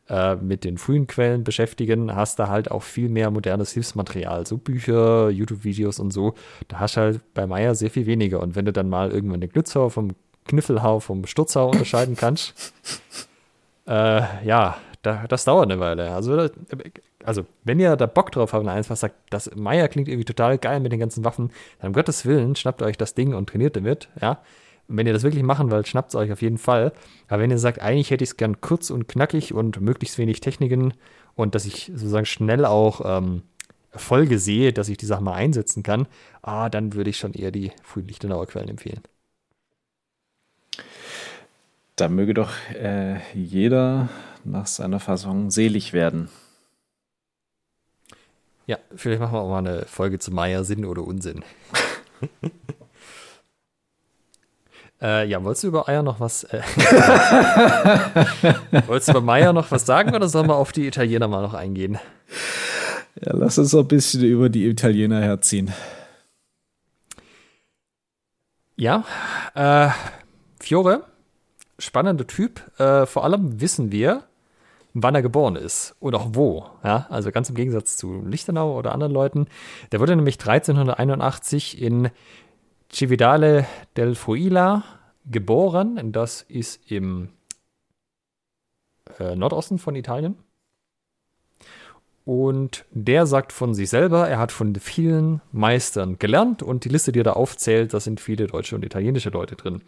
äh, 0.09 0.35
mit 0.35 0.63
den 0.63 0.77
frühen 0.77 1.07
Quellen 1.07 1.43
beschäftigen, 1.43 2.15
hast 2.15 2.39
du 2.39 2.47
halt 2.49 2.69
auch 2.69 2.83
viel 2.83 3.09
mehr 3.09 3.31
modernes 3.31 3.71
Hilfsmaterial, 3.71 4.45
so 4.45 4.57
Bücher, 4.57 5.29
YouTube-Videos 5.29 5.99
und 5.99 6.11
so. 6.11 6.33
Da 6.67 6.79
hast 6.79 6.97
du 6.97 7.01
halt 7.01 7.21
bei 7.33 7.47
Meier 7.47 7.75
sehr 7.75 7.89
viel 7.89 8.05
weniger. 8.05 8.41
Und 8.41 8.55
wenn 8.55 8.65
du 8.65 8.73
dann 8.73 8.89
mal 8.89 9.11
irgendwann 9.11 9.41
den 9.41 9.49
Glützhau 9.49 9.89
vom 9.89 10.11
Kniffelhau 10.45 10.99
vom 10.99 11.25
Sturzhau 11.25 11.69
unterscheiden 11.69 12.15
kannst, 12.17 12.73
äh, 13.87 14.45
ja, 14.45 14.77
da, 15.03 15.25
das 15.27 15.45
dauert 15.45 15.71
eine 15.71 15.79
Weile. 15.79 16.11
Also, 16.11 16.49
also, 17.23 17.45
wenn 17.63 17.79
ihr 17.79 17.95
da 17.95 18.05
Bock 18.05 18.31
drauf 18.31 18.53
habt 18.53 18.63
und 18.63 18.69
einfach 18.69 18.95
sagt, 18.95 19.15
das 19.29 19.55
Meier 19.55 19.87
klingt 19.87 20.07
irgendwie 20.07 20.25
total 20.25 20.57
geil 20.57 20.79
mit 20.79 20.91
den 20.91 20.99
ganzen 20.99 21.23
Waffen, 21.23 21.51
dann 21.79 21.89
um 21.89 21.93
Gottes 21.93 22.25
Willen, 22.25 22.55
schnappt 22.55 22.81
euch 22.81 22.97
das 22.97 23.13
Ding 23.13 23.33
und 23.33 23.49
trainiert 23.49 23.75
damit, 23.75 24.09
ja. 24.21 24.41
Und 24.87 24.97
wenn 24.97 25.07
ihr 25.07 25.13
das 25.13 25.23
wirklich 25.23 25.43
machen 25.43 25.71
wollt, 25.71 25.87
schnappt 25.87 26.09
es 26.09 26.15
euch 26.15 26.31
auf 26.31 26.41
jeden 26.41 26.57
Fall. 26.57 26.91
Aber 27.27 27.41
wenn 27.41 27.51
ihr 27.51 27.57
sagt, 27.57 27.81
eigentlich 27.81 28.11
hätte 28.11 28.23
ich 28.23 28.31
es 28.31 28.37
gern 28.37 28.61
kurz 28.61 28.89
und 28.89 29.07
knackig 29.07 29.53
und 29.53 29.81
möglichst 29.81 30.17
wenig 30.17 30.41
Techniken 30.41 30.93
und 31.35 31.55
dass 31.55 31.65
ich 31.65 31.91
sozusagen 31.93 32.25
schnell 32.25 32.65
auch 32.65 33.01
ähm, 33.05 33.43
Erfolge 33.91 34.39
sehe, 34.39 34.73
dass 34.73 34.89
ich 34.89 34.97
die 34.97 35.05
Sachen 35.05 35.23
mal 35.23 35.35
einsetzen 35.35 35.83
kann, 35.83 36.07
ah, 36.41 36.69
dann 36.69 36.93
würde 36.93 37.09
ich 37.11 37.17
schon 37.17 37.33
eher 37.33 37.51
die 37.51 37.71
frühen 37.83 38.07
Lichtenauer 38.07 38.47
Quellen 38.47 38.69
empfehlen. 38.69 39.01
Da 41.95 42.09
möge 42.09 42.33
doch 42.33 42.51
äh, 42.73 43.19
jeder 43.35 44.09
nach 44.43 44.65
seiner 44.65 44.99
Fassung 44.99 45.51
selig 45.51 45.93
werden. 45.93 46.29
Ja, 48.65 48.79
vielleicht 48.95 49.21
machen 49.21 49.33
wir 49.33 49.41
auch 49.41 49.49
mal 49.49 49.59
eine 49.59 49.85
Folge 49.85 50.19
zu 50.19 50.31
Meier 50.31 50.63
Sinn 50.63 50.85
oder 50.85 51.03
Unsinn. 51.03 51.43
Äh, 55.03 55.27
ja, 55.27 55.43
wolltest 55.43 55.65
du 55.65 55.67
über 55.67 55.89
Eier 55.89 56.01
noch 56.01 56.21
was? 56.21 56.45
Äh, 56.45 56.61
wolltest 58.87 59.09
du 59.09 59.11
über 59.11 59.21
Meier 59.21 59.51
noch 59.51 59.69
was 59.69 59.85
sagen 59.85 60.15
oder 60.15 60.29
sollen 60.29 60.47
wir 60.47 60.55
auf 60.55 60.71
die 60.71 60.87
Italiener 60.87 61.27
mal 61.27 61.41
noch 61.41 61.53
eingehen? 61.53 61.99
Ja, 63.21 63.33
lass 63.33 63.57
uns 63.57 63.75
ein 63.75 63.85
bisschen 63.85 64.23
über 64.23 64.47
die 64.47 64.65
Italiener 64.65 65.19
herziehen. 65.19 65.73
Ja, 68.77 69.03
äh, 69.55 69.89
Fiore, 70.61 71.03
spannender 71.77 72.25
Typ. 72.25 72.61
Äh, 72.79 73.05
vor 73.05 73.25
allem 73.25 73.59
wissen 73.59 73.91
wir, 73.91 74.23
wann 74.93 75.15
er 75.15 75.21
geboren 75.21 75.57
ist 75.57 75.95
und 75.99 76.15
auch 76.15 76.29
wo. 76.31 76.65
Ja, 76.83 77.07
also 77.09 77.31
ganz 77.31 77.49
im 77.49 77.55
Gegensatz 77.55 77.97
zu 77.97 78.23
Lichtenau 78.25 78.77
oder 78.77 78.93
anderen 78.93 79.13
Leuten. 79.13 79.47
Der 79.91 79.99
wurde 79.99 80.15
nämlich 80.15 80.39
1381 80.39 81.81
in 81.81 82.09
Cividale 82.93 83.65
del 83.97 84.15
Fuila 84.15 84.83
geboren. 85.25 86.11
Das 86.11 86.41
ist 86.43 86.91
im 86.91 87.29
äh, 89.19 89.35
Nordosten 89.35 89.79
von 89.79 89.95
Italien. 89.95 90.35
Und 92.25 92.85
der 92.91 93.25
sagt 93.25 93.51
von 93.51 93.73
sich 93.73 93.89
selber, 93.89 94.29
er 94.29 94.39
hat 94.39 94.53
von 94.53 94.75
vielen 94.75 95.41
Meistern 95.51 96.19
gelernt 96.19 96.63
und 96.63 96.85
die 96.85 96.89
Liste, 96.89 97.11
die 97.11 97.19
er 97.19 97.25
da 97.25 97.33
aufzählt, 97.33 97.93
da 97.93 97.99
sind 97.99 98.21
viele 98.21 98.47
deutsche 98.47 98.75
und 98.75 98.85
italienische 98.85 99.29
Leute 99.29 99.55
drin. 99.55 99.81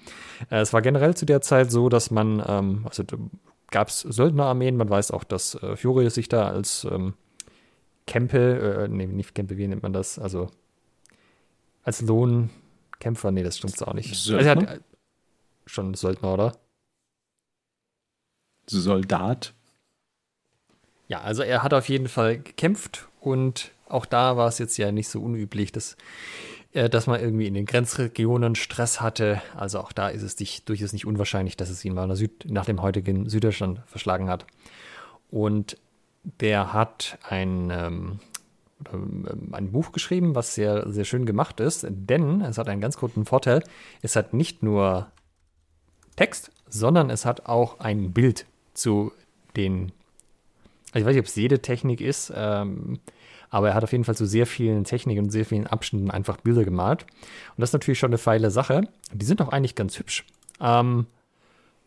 Äh, 0.50 0.60
es 0.60 0.74
war 0.74 0.82
generell 0.82 1.16
zu 1.16 1.26
der 1.26 1.42
Zeit 1.42 1.72
so, 1.72 1.88
dass 1.88 2.12
man, 2.12 2.44
ähm, 2.46 2.86
also 2.86 3.04
gab 3.72 3.88
es 3.88 4.02
Söldnerarmeen, 4.02 4.76
man 4.76 4.90
weiß 4.90 5.12
auch, 5.12 5.24
dass 5.24 5.56
äh, 5.56 5.78
Fiore 5.78 6.10
sich 6.10 6.28
da 6.28 6.50
als 6.50 6.86
ähm, 6.92 7.14
Kempe, 8.06 8.84
äh, 8.84 8.88
nee, 8.90 9.08
nicht 9.08 9.34
Kempe, 9.34 9.58
wie 9.58 9.68
nennt 9.68 9.84
man 9.84 9.94
das? 9.94 10.20
Also 10.20 10.50
als 11.84 12.02
Lohn, 12.02 12.50
Kämpfer, 13.06 13.32
nee, 13.32 13.44
das 13.44 13.60
stimmt 13.60 13.80
auch 13.84 13.94
nicht. 13.94 14.10
Also 14.10 14.36
er 14.36 14.56
hat 14.56 14.82
schon 15.68 15.94
Söldner, 15.94 16.34
oder? 16.34 16.58
Soldat. 18.66 19.54
Ja, 21.08 21.22
also 21.22 21.44
er 21.44 21.62
hat 21.62 21.76
auf 21.76 21.88
jeden 21.88 22.08
Fall 22.08 22.40
gekämpft 22.40 23.08
und 23.20 23.70
auch 23.88 24.08
da 24.08 24.38
war 24.38 24.48
es 24.48 24.58
jetzt 24.58 24.76
ja 24.78 24.92
nicht 24.92 25.08
so 25.08 25.22
unüblich, 25.22 25.72
dass, 25.72 25.98
äh, 26.74 26.90
dass 26.90 27.06
man 27.06 27.20
irgendwie 27.20 27.46
in 27.46 27.54
den 27.54 27.68
Grenzregionen 27.68 28.56
Stress 28.56 29.02
hatte. 29.02 29.40
Also 29.56 29.82
auch 29.82 29.92
da 29.92 30.10
ist 30.10 30.24
es 30.24 30.40
nicht, 30.40 30.68
durchaus 30.68 30.92
nicht 30.92 31.06
unwahrscheinlich, 31.06 31.58
dass 31.58 31.70
es 31.70 31.86
ihn 31.86 31.94
mal 31.94 32.08
nach, 32.08 32.16
Süd, 32.16 32.50
nach 32.50 32.66
dem 32.66 32.82
heutigen 32.82 33.30
Süddeutschland 33.30 33.82
verschlagen 33.86 34.32
hat. 34.32 34.48
Und 35.30 35.78
der 36.24 36.74
hat 36.74 37.20
ein 37.22 37.70
ähm, 37.70 38.20
ein 38.94 39.72
Buch 39.72 39.92
geschrieben, 39.92 40.36
was 40.36 40.56
sehr, 40.56 40.92
sehr 40.92 41.06
schön 41.06 41.26
gemacht 41.26 41.60
ist, 41.60 41.86
denn 41.90 42.42
es 42.42 42.58
hat 42.58 42.68
einen 42.68 42.82
ganz 42.82 42.98
guten 42.98 43.26
Vorteil. 43.26 43.64
Es 44.02 44.16
hat 44.16 44.34
nicht 44.34 44.64
nur 44.64 45.08
Text, 46.16 46.52
sondern 46.70 47.10
es 47.10 47.26
hat 47.26 47.46
auch 47.46 47.80
ein 47.80 48.12
Bild 48.12 48.46
zu 48.74 49.12
den. 49.56 49.92
Also 50.92 51.00
ich 51.00 51.06
weiß 51.06 51.16
nicht, 51.16 51.20
ob 51.20 51.28
es 51.28 51.36
jede 51.36 51.62
Technik 51.62 52.02
ist, 52.02 52.32
ähm, 52.36 53.00
aber 53.50 53.70
er 53.70 53.76
hat 53.76 53.84
auf 53.84 53.92
jeden 53.92 54.04
Fall 54.04 54.16
zu 54.16 54.26
sehr 54.26 54.46
vielen 54.48 54.84
Techniken 54.84 55.26
und 55.26 55.30
sehr 55.30 55.46
vielen 55.46 55.68
Abschnitten 55.68 56.12
einfach 56.12 56.38
Bilder 56.38 56.64
gemalt. 56.64 57.04
Und 57.04 57.62
das 57.62 57.70
ist 57.70 57.74
natürlich 57.74 58.00
schon 58.00 58.10
eine 58.10 58.18
feile 58.18 58.52
Sache. 58.52 58.88
Die 59.14 59.26
sind 59.26 59.42
auch 59.42 59.50
eigentlich 59.50 59.76
ganz 59.76 59.98
hübsch. 60.00 60.26
Ähm, 60.60 61.06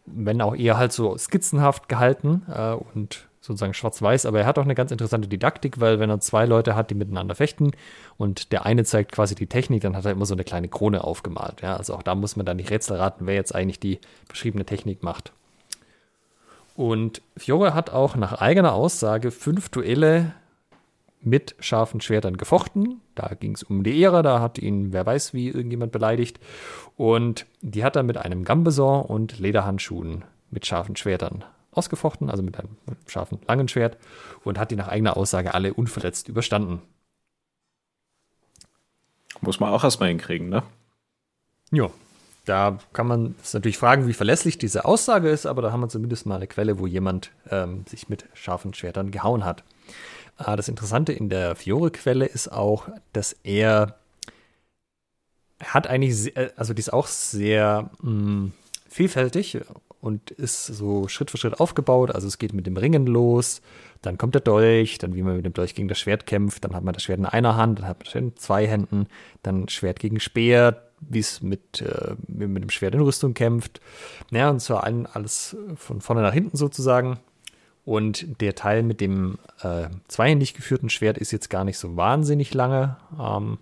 wenn 0.07 0.41
auch 0.41 0.57
eher 0.57 0.79
halt 0.79 0.93
so 0.93 1.17
skizzenhaft 1.19 1.89
gehalten 1.89 2.43
äh, 2.49 2.73
und 2.95 3.28
sozusagen 3.41 3.75
schwarz-weiß, 3.75 4.27
aber 4.27 4.41
er 4.41 4.47
hat 4.47 4.59
auch 4.59 4.65
eine 4.65 4.75
ganz 4.75 4.91
interessante 4.91 5.29
Didaktik, 5.29 5.81
weil 5.81 6.01
wenn 6.01 6.11
er 6.11 6.21
zwei 6.21 6.45
Leute 6.45 6.75
hat, 6.75 6.91
die 6.91 6.95
miteinander 6.95 7.35
fechten 7.35 7.73
und 8.17 8.53
der 8.53 8.67
eine 8.67 8.85
zeigt 8.85 9.13
quasi 9.13 9.35
die 9.35 9.47
Technik, 9.47 9.83
dann 9.83 9.97
hat 9.97 10.05
er 10.05 10.13
immer 10.13 10.27
so 10.27 10.35
eine 10.35 10.45
kleine 10.45 10.69
Krone 10.69 11.05
aufgemalt. 11.05 11.63
Ja? 11.63 11.77
Also 11.77 11.95
auch 11.95 12.03
da 12.03 12.15
muss 12.15 12.37
man 12.37 12.47
dann 12.47 12.57
nicht 12.57 12.71
Rätsel 12.71 12.97
raten, 12.97 13.27
wer 13.27 13.35
jetzt 13.35 13.55
eigentlich 13.55 13.81
die 13.81 14.01
beschriebene 14.29 14.65
Technik 14.65 15.03
macht. 15.03 15.33
Und 16.75 17.23
Fiore 17.37 17.75
hat 17.75 17.91
auch 17.91 18.15
nach 18.15 18.35
eigener 18.35 18.73
Aussage 18.73 19.31
fünf 19.31 19.69
Duelle 19.69 20.33
mit 21.21 21.57
scharfen 21.59 22.01
Schwertern 22.01 22.37
gefochten. 22.37 23.01
Da 23.15 23.33
ging 23.39 23.55
es 23.55 23.65
um 23.65 23.83
die 23.83 23.99
Ehre, 24.01 24.23
da 24.23 24.41
hat 24.41 24.59
ihn, 24.59 24.93
wer 24.93 25.05
weiß 25.05 25.35
wie, 25.35 25.49
irgendjemand 25.49 25.91
beleidigt. 25.91 26.39
Und 26.97 27.47
die 27.63 27.83
hat 27.83 27.97
er 27.97 28.05
mit 28.05 28.17
einem 28.17 28.45
Gambeson 28.45 29.05
und 29.05 29.39
Lederhandschuhen 29.41 30.25
mit 30.51 30.67
scharfen 30.67 30.95
Schwertern 30.95 31.45
ausgefochten, 31.79 32.29
also 32.29 32.43
mit 32.43 32.59
einem 32.59 32.77
scharfen, 33.07 33.39
langen 33.47 33.69
Schwert, 33.69 33.97
und 34.45 34.59
hat 34.59 34.71
die 34.71 34.77
nach 34.77 34.89
eigener 34.89 35.17
Aussage 35.17 35.55
alle 35.55 35.73
unverletzt 35.73 36.29
überstanden. 36.29 36.83
Muss 39.41 39.61
man 39.61 39.73
auch 39.73 39.85
erstmal 39.85 40.09
hinkriegen, 40.09 40.49
ne? 40.49 40.63
Ja, 41.71 41.91
da 42.45 42.79
kann 42.93 43.07
man 43.07 43.35
sich 43.43 43.55
natürlich 43.55 43.79
fragen, 43.79 44.09
wie 44.09 44.15
verlässlich 44.15 44.59
diese 44.59 44.85
Aussage 44.85 45.29
ist, 45.29 45.47
aber 45.47 45.63
da 45.63 45.71
haben 45.71 45.81
wir 45.81 45.89
zumindest 45.89 46.27
mal 46.27 46.37
eine 46.37 46.47
Quelle, 46.47 46.79
wo 46.79 46.87
jemand 46.87 47.31
ähm, 47.51 47.85
sich 47.87 48.09
mit 48.09 48.25
scharfen 48.35 48.75
Schwertern 48.75 49.11
gehauen 49.11 49.45
hat. 49.45 49.65
Äh, 50.39 50.57
das 50.57 50.69
Interessante 50.69 51.13
in 51.13 51.29
der 51.29 51.57
Fiore-Quelle 51.57 52.25
ist 52.25 52.51
auch, 52.51 52.89
dass 53.13 53.35
er, 53.43 53.99
hat 55.63 55.87
eigentlich, 55.87 56.37
also 56.57 56.73
die 56.73 56.81
ist 56.81 56.93
auch 56.93 57.07
sehr 57.07 57.91
mh, 58.01 58.11
hm, 58.11 58.53
vielfältig 58.89 59.59
und 60.01 60.31
ist 60.31 60.67
so 60.67 61.09
Schritt 61.09 61.31
für 61.31 61.39
Schritt 61.39 61.61
aufgebaut. 61.61 62.15
Also 62.15 62.29
es 62.29 62.39
geht 62.39 62.53
mit 62.53 62.67
dem 62.67 62.77
Ringen 62.77 63.07
los, 63.07 63.61
dann 64.03 64.19
kommt 64.19 64.35
der 64.35 64.43
Dolch, 64.43 64.99
dann 64.99 65.15
wie 65.15 65.23
man 65.23 65.37
mit 65.37 65.45
dem 65.45 65.53
Dolch 65.53 65.75
gegen 65.75 65.89
das 65.89 65.99
Schwert 65.99 66.27
kämpft, 66.27 66.65
dann 66.65 66.75
hat 66.75 66.85
man 66.85 66.95
das 66.95 67.03
Schwert 67.03 67.19
in 67.19 67.27
einer 67.27 67.57
Hand, 67.57 67.81
dann 67.81 67.89
hat 67.89 67.99
man 67.99 68.05
das 68.05 68.13
Schwert 68.13 68.25
in 68.25 68.37
zwei 68.37 68.67
Händen, 68.67 69.07
dann 69.43 69.69
Schwert 69.69 69.99
gegen 69.99 70.21
Speer, 70.21 70.83
wie 71.01 71.19
es 71.19 71.43
mit, 71.43 71.83
äh, 71.83 72.15
mit 72.27 72.63
dem 72.63 72.71
Schwert 72.71 72.95
in 72.95 73.01
Rüstung 73.01 73.35
kämpft. 73.35 73.81
Ja, 74.31 74.51
und 74.51 74.61
zwar 74.61 74.85
alles 74.85 75.57
von 75.77 76.01
vorne 76.01 76.23
nach 76.23 76.33
hinten 76.33 76.57
sozusagen. 76.57 77.19
Und 77.85 78.41
der 78.43 78.55
Teil 78.55 78.83
mit 78.83 79.01
dem 79.01 79.39
äh, 79.63 79.89
zweihändig 80.09 80.53
geführten 80.53 80.91
Schwert 80.91 81.17
ist 81.17 81.33
jetzt 81.33 81.49
gar 81.49 81.65
nicht 81.65 81.79
so 81.79 81.97
wahnsinnig 81.97 82.53
lange. 82.53 82.99
Ähm, 83.19 83.59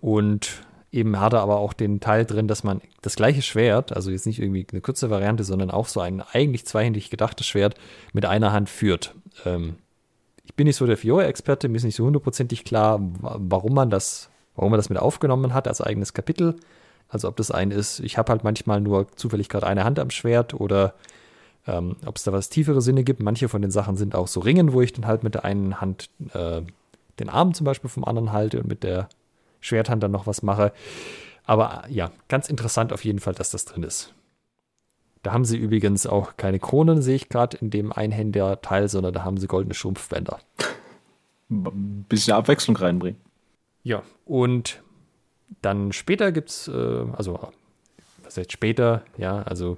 und 0.00 0.62
Eben 0.92 1.20
hat 1.20 1.32
er 1.32 1.40
aber 1.40 1.58
auch 1.58 1.72
den 1.72 2.00
Teil 2.00 2.24
drin, 2.24 2.48
dass 2.48 2.64
man 2.64 2.80
das 3.00 3.14
gleiche 3.14 3.42
Schwert, 3.42 3.92
also 3.94 4.10
jetzt 4.10 4.26
nicht 4.26 4.40
irgendwie 4.40 4.66
eine 4.72 4.80
kurze 4.80 5.08
Variante, 5.08 5.44
sondern 5.44 5.70
auch 5.70 5.86
so 5.86 6.00
ein 6.00 6.20
eigentlich 6.20 6.66
zweihändig 6.66 7.10
gedachtes 7.10 7.46
Schwert 7.46 7.76
mit 8.12 8.24
einer 8.24 8.52
Hand 8.52 8.68
führt. 8.68 9.14
Ähm, 9.44 9.76
ich 10.44 10.54
bin 10.56 10.66
nicht 10.66 10.76
so 10.76 10.86
der 10.86 10.96
Fiore-Experte, 10.96 11.68
mir 11.68 11.76
ist 11.76 11.84
nicht 11.84 11.94
so 11.94 12.04
hundertprozentig 12.04 12.64
klar, 12.64 12.98
warum 13.20 13.72
man 13.72 13.88
das, 13.88 14.30
warum 14.56 14.72
man 14.72 14.78
das 14.78 14.88
mit 14.88 14.98
aufgenommen 14.98 15.54
hat 15.54 15.68
als 15.68 15.80
eigenes 15.80 16.12
Kapitel. 16.12 16.56
Also 17.08 17.28
ob 17.28 17.36
das 17.36 17.52
ein 17.52 17.70
ist, 17.70 18.00
ich 18.00 18.18
habe 18.18 18.32
halt 18.32 18.42
manchmal 18.42 18.80
nur 18.80 19.06
zufällig 19.16 19.48
gerade 19.48 19.68
eine 19.68 19.84
Hand 19.84 20.00
am 20.00 20.10
Schwert 20.10 20.54
oder 20.54 20.94
ähm, 21.68 21.96
ob 22.04 22.16
es 22.16 22.24
da 22.24 22.32
was 22.32 22.48
tiefere 22.48 22.82
Sinne 22.82 23.04
gibt. 23.04 23.22
Manche 23.22 23.48
von 23.48 23.62
den 23.62 23.70
Sachen 23.70 23.96
sind 23.96 24.16
auch 24.16 24.26
so 24.26 24.40
Ringen, 24.40 24.72
wo 24.72 24.80
ich 24.80 24.92
dann 24.92 25.06
halt 25.06 25.22
mit 25.22 25.34
der 25.34 25.44
einen 25.44 25.80
Hand 25.80 26.10
äh, 26.34 26.62
den 27.20 27.28
Arm 27.28 27.54
zum 27.54 27.64
Beispiel 27.64 27.90
vom 27.90 28.04
anderen 28.04 28.32
halte 28.32 28.58
und 28.58 28.66
mit 28.66 28.82
der 28.82 29.08
Schwerthand 29.60 30.02
dann 30.02 30.10
noch 30.10 30.26
was 30.26 30.42
mache. 30.42 30.72
Aber 31.44 31.84
ja, 31.88 32.12
ganz 32.28 32.48
interessant 32.48 32.92
auf 32.92 33.04
jeden 33.04 33.18
Fall, 33.18 33.34
dass 33.34 33.50
das 33.50 33.64
drin 33.64 33.82
ist. 33.82 34.14
Da 35.22 35.32
haben 35.32 35.44
sie 35.44 35.58
übrigens 35.58 36.06
auch 36.06 36.36
keine 36.36 36.58
Kronen, 36.58 37.02
sehe 37.02 37.16
ich 37.16 37.28
gerade 37.28 37.56
in 37.58 37.70
dem 37.70 37.92
Einhänder-Teil, 37.92 38.88
sondern 38.88 39.12
da 39.12 39.24
haben 39.24 39.36
sie 39.36 39.46
goldene 39.46 39.74
Schrumpfbänder. 39.74 40.38
Ein 41.50 42.06
bisschen 42.08 42.34
Abwechslung 42.34 42.76
reinbringen. 42.76 43.20
Ja, 43.82 44.02
und 44.24 44.82
dann 45.62 45.92
später 45.92 46.32
gibt 46.32 46.50
es, 46.50 46.68
äh, 46.68 47.06
also 47.12 47.50
was 48.22 48.36
heißt 48.36 48.52
später, 48.52 49.02
ja, 49.18 49.42
also 49.42 49.76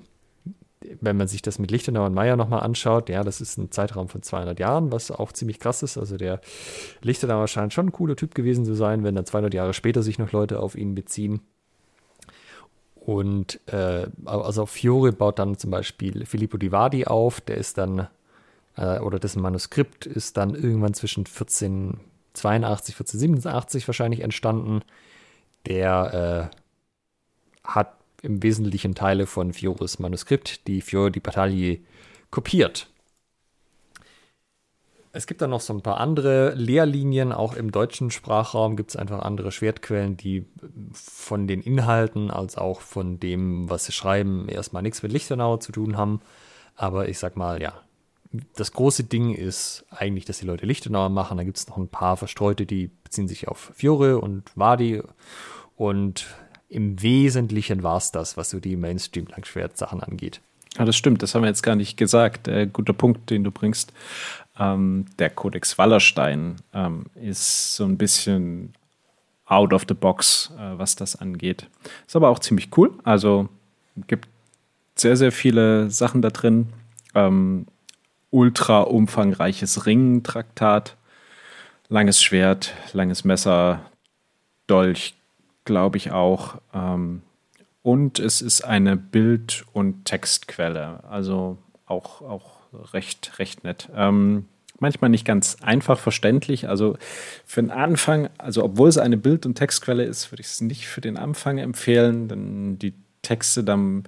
wenn 1.00 1.16
man 1.16 1.28
sich 1.28 1.42
das 1.42 1.58
mit 1.58 1.70
Lichtenau 1.70 2.06
und 2.06 2.14
Meyer 2.14 2.36
nochmal 2.36 2.60
anschaut, 2.60 3.08
ja, 3.08 3.24
das 3.24 3.40
ist 3.40 3.58
ein 3.58 3.70
Zeitraum 3.70 4.08
von 4.08 4.22
200 4.22 4.58
Jahren, 4.58 4.92
was 4.92 5.10
auch 5.10 5.32
ziemlich 5.32 5.58
krass 5.58 5.82
ist. 5.82 5.98
Also 5.98 6.16
der 6.16 6.40
Lichtenauer 7.02 7.48
scheint 7.48 7.72
schon 7.72 7.88
ein 7.88 7.92
cooler 7.92 8.16
Typ 8.16 8.34
gewesen 8.34 8.64
zu 8.64 8.74
sein, 8.74 9.04
wenn 9.04 9.14
dann 9.14 9.26
200 9.26 9.54
Jahre 9.54 9.74
später 9.74 10.02
sich 10.02 10.18
noch 10.18 10.32
Leute 10.32 10.60
auf 10.60 10.76
ihn 10.76 10.94
beziehen. 10.94 11.40
Und 13.04 13.60
äh, 13.66 14.06
also 14.24 14.66
Fiore 14.66 15.12
baut 15.12 15.38
dann 15.38 15.58
zum 15.58 15.70
Beispiel 15.70 16.24
Filippo 16.24 16.56
di 16.56 16.70
Vadi 16.70 17.04
auf, 17.06 17.40
der 17.40 17.56
ist 17.56 17.78
dann, 17.78 18.08
äh, 18.76 19.00
oder 19.00 19.18
dessen 19.18 19.42
Manuskript 19.42 20.06
ist 20.06 20.36
dann 20.36 20.54
irgendwann 20.54 20.94
zwischen 20.94 21.26
1482, 21.26 22.94
1487 22.94 23.88
wahrscheinlich 23.88 24.20
entstanden. 24.20 24.82
Der 25.66 26.50
äh, 27.64 27.68
hat 27.68 27.94
im 28.22 28.42
Wesentlichen 28.42 28.94
Teile 28.94 29.26
von 29.26 29.52
Fiores 29.52 29.98
Manuskript, 29.98 30.66
die 30.66 30.80
Fiore 30.80 31.10
di 31.10 31.20
Battaglie 31.20 31.80
kopiert. 32.30 32.88
Es 35.14 35.26
gibt 35.26 35.42
dann 35.42 35.50
noch 35.50 35.60
so 35.60 35.74
ein 35.74 35.82
paar 35.82 35.98
andere 35.98 36.54
Lehrlinien, 36.54 37.32
auch 37.32 37.54
im 37.54 37.70
deutschen 37.70 38.10
Sprachraum 38.10 38.76
gibt 38.76 38.90
es 38.90 38.96
einfach 38.96 39.20
andere 39.20 39.52
Schwertquellen, 39.52 40.16
die 40.16 40.46
von 40.92 41.46
den 41.46 41.60
Inhalten 41.60 42.30
als 42.30 42.56
auch 42.56 42.80
von 42.80 43.20
dem, 43.20 43.68
was 43.68 43.84
sie 43.84 43.92
schreiben, 43.92 44.48
erstmal 44.48 44.82
nichts 44.82 45.02
mit 45.02 45.12
Lichtenau 45.12 45.58
zu 45.58 45.70
tun 45.70 45.98
haben. 45.98 46.22
Aber 46.76 47.10
ich 47.10 47.18
sag 47.18 47.36
mal, 47.36 47.60
ja, 47.60 47.74
das 48.56 48.72
große 48.72 49.04
Ding 49.04 49.34
ist 49.34 49.84
eigentlich, 49.90 50.24
dass 50.24 50.38
die 50.38 50.46
Leute 50.46 50.64
Lichtenauer 50.64 51.10
machen. 51.10 51.36
Da 51.36 51.44
gibt 51.44 51.58
es 51.58 51.68
noch 51.68 51.76
ein 51.76 51.88
paar 51.88 52.16
verstreute, 52.16 52.64
die 52.64 52.90
beziehen 53.04 53.28
sich 53.28 53.48
auf 53.48 53.72
Fiore 53.74 54.18
und 54.18 54.44
Wadi. 54.56 55.02
Und 55.76 56.26
im 56.72 57.02
Wesentlichen 57.02 57.82
war 57.82 57.98
es 57.98 58.12
das, 58.12 58.36
was 58.36 58.50
so 58.50 58.58
die 58.58 58.76
Mainstream-Langschwert-Sachen 58.76 60.02
angeht. 60.02 60.40
Ja, 60.78 60.86
das 60.86 60.96
stimmt, 60.96 61.22
das 61.22 61.34
haben 61.34 61.42
wir 61.42 61.48
jetzt 61.48 61.62
gar 61.62 61.76
nicht 61.76 61.98
gesagt. 61.98 62.48
Äh, 62.48 62.66
guter 62.66 62.94
Punkt, 62.94 63.28
den 63.28 63.44
du 63.44 63.50
bringst. 63.50 63.92
Ähm, 64.58 65.04
der 65.18 65.28
Codex 65.28 65.76
Wallerstein 65.76 66.56
ähm, 66.72 67.06
ist 67.14 67.76
so 67.76 67.84
ein 67.84 67.98
bisschen 67.98 68.72
out 69.44 69.74
of 69.74 69.84
the 69.86 69.94
box, 69.94 70.50
äh, 70.58 70.78
was 70.78 70.96
das 70.96 71.16
angeht. 71.16 71.68
Ist 72.06 72.16
aber 72.16 72.30
auch 72.30 72.38
ziemlich 72.38 72.70
cool. 72.78 72.92
Also 73.04 73.50
gibt 74.06 74.28
sehr, 74.96 75.16
sehr 75.18 75.32
viele 75.32 75.90
Sachen 75.90 76.22
da 76.22 76.30
drin. 76.30 76.68
Ähm, 77.14 77.66
ultra 78.30 78.80
umfangreiches 78.80 79.84
Ringtraktat, 79.84 80.96
langes 81.88 82.22
Schwert, 82.22 82.72
langes 82.94 83.24
Messer, 83.24 83.82
Dolch, 84.66 85.14
glaube 85.64 85.96
ich 85.96 86.10
auch. 86.10 86.60
Ähm, 86.74 87.22
und 87.82 88.18
es 88.18 88.42
ist 88.42 88.62
eine 88.62 88.96
Bild- 88.96 89.64
und 89.72 90.04
Textquelle, 90.04 91.02
also 91.04 91.58
auch, 91.86 92.22
auch 92.22 92.52
recht, 92.92 93.38
recht 93.38 93.64
nett. 93.64 93.88
Ähm, 93.94 94.46
manchmal 94.78 95.10
nicht 95.10 95.24
ganz 95.24 95.56
einfach 95.62 95.98
verständlich. 95.98 96.68
Also 96.68 96.96
für 97.44 97.62
den 97.62 97.70
Anfang, 97.70 98.28
also 98.38 98.64
obwohl 98.64 98.88
es 98.88 98.98
eine 98.98 99.16
Bild- 99.16 99.46
und 99.46 99.54
Textquelle 99.54 100.04
ist, 100.04 100.30
würde 100.30 100.42
ich 100.42 100.48
es 100.48 100.60
nicht 100.60 100.86
für 100.86 101.00
den 101.00 101.16
Anfang 101.16 101.58
empfehlen, 101.58 102.28
denn 102.28 102.78
die 102.78 102.94
Texte 103.22 103.64
dann, 103.64 104.04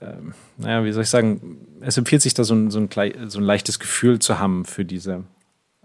ähm, 0.00 0.34
naja, 0.56 0.84
wie 0.84 0.92
soll 0.92 1.02
ich 1.02 1.10
sagen, 1.10 1.58
es 1.80 1.96
empfiehlt 1.96 2.22
sich 2.22 2.34
da 2.34 2.44
so 2.44 2.54
ein, 2.54 2.70
so 2.70 2.78
ein, 2.78 2.88
so 3.28 3.38
ein 3.38 3.44
leichtes 3.44 3.78
Gefühl 3.78 4.18
zu 4.18 4.38
haben 4.38 4.64
für 4.64 4.84
diese 4.84 5.24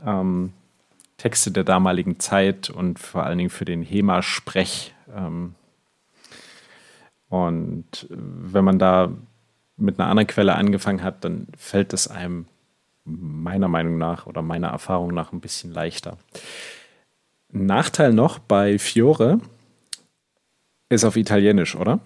ähm, 0.04 0.54
Texte 1.20 1.52
der 1.52 1.64
damaligen 1.64 2.20
Zeit 2.20 2.70
und 2.70 2.98
vor 2.98 3.24
allen 3.24 3.38
Dingen 3.38 3.50
für 3.52 3.66
den 3.66 3.84
HEMA-Sprech. 3.84 4.96
Ähm, 5.16 5.54
und 7.30 8.08
wenn 8.10 8.66
man 8.66 8.80
da 8.80 9.12
mit 9.78 10.00
einer 10.00 10.10
anderen 10.10 10.28
Quelle 10.28 10.56
angefangen 10.56 11.04
hat, 11.04 11.24
dann 11.24 11.48
fällt 11.56 11.94
es 11.94 12.08
einem 12.08 12.48
meiner 13.06 13.68
Meinung 13.68 13.98
nach 13.98 14.26
oder 14.26 14.42
meiner 14.42 14.70
Erfahrung 14.70 15.14
nach 15.14 15.32
ein 15.32 15.42
bisschen 15.42 15.72
leichter. 15.72 16.18
Nachteil 17.52 18.14
noch 18.14 18.40
bei 18.40 18.80
Fiore 18.80 19.40
ist 20.90 21.04
auf 21.04 21.18
Italienisch, 21.18 21.76
oder? 21.76 22.00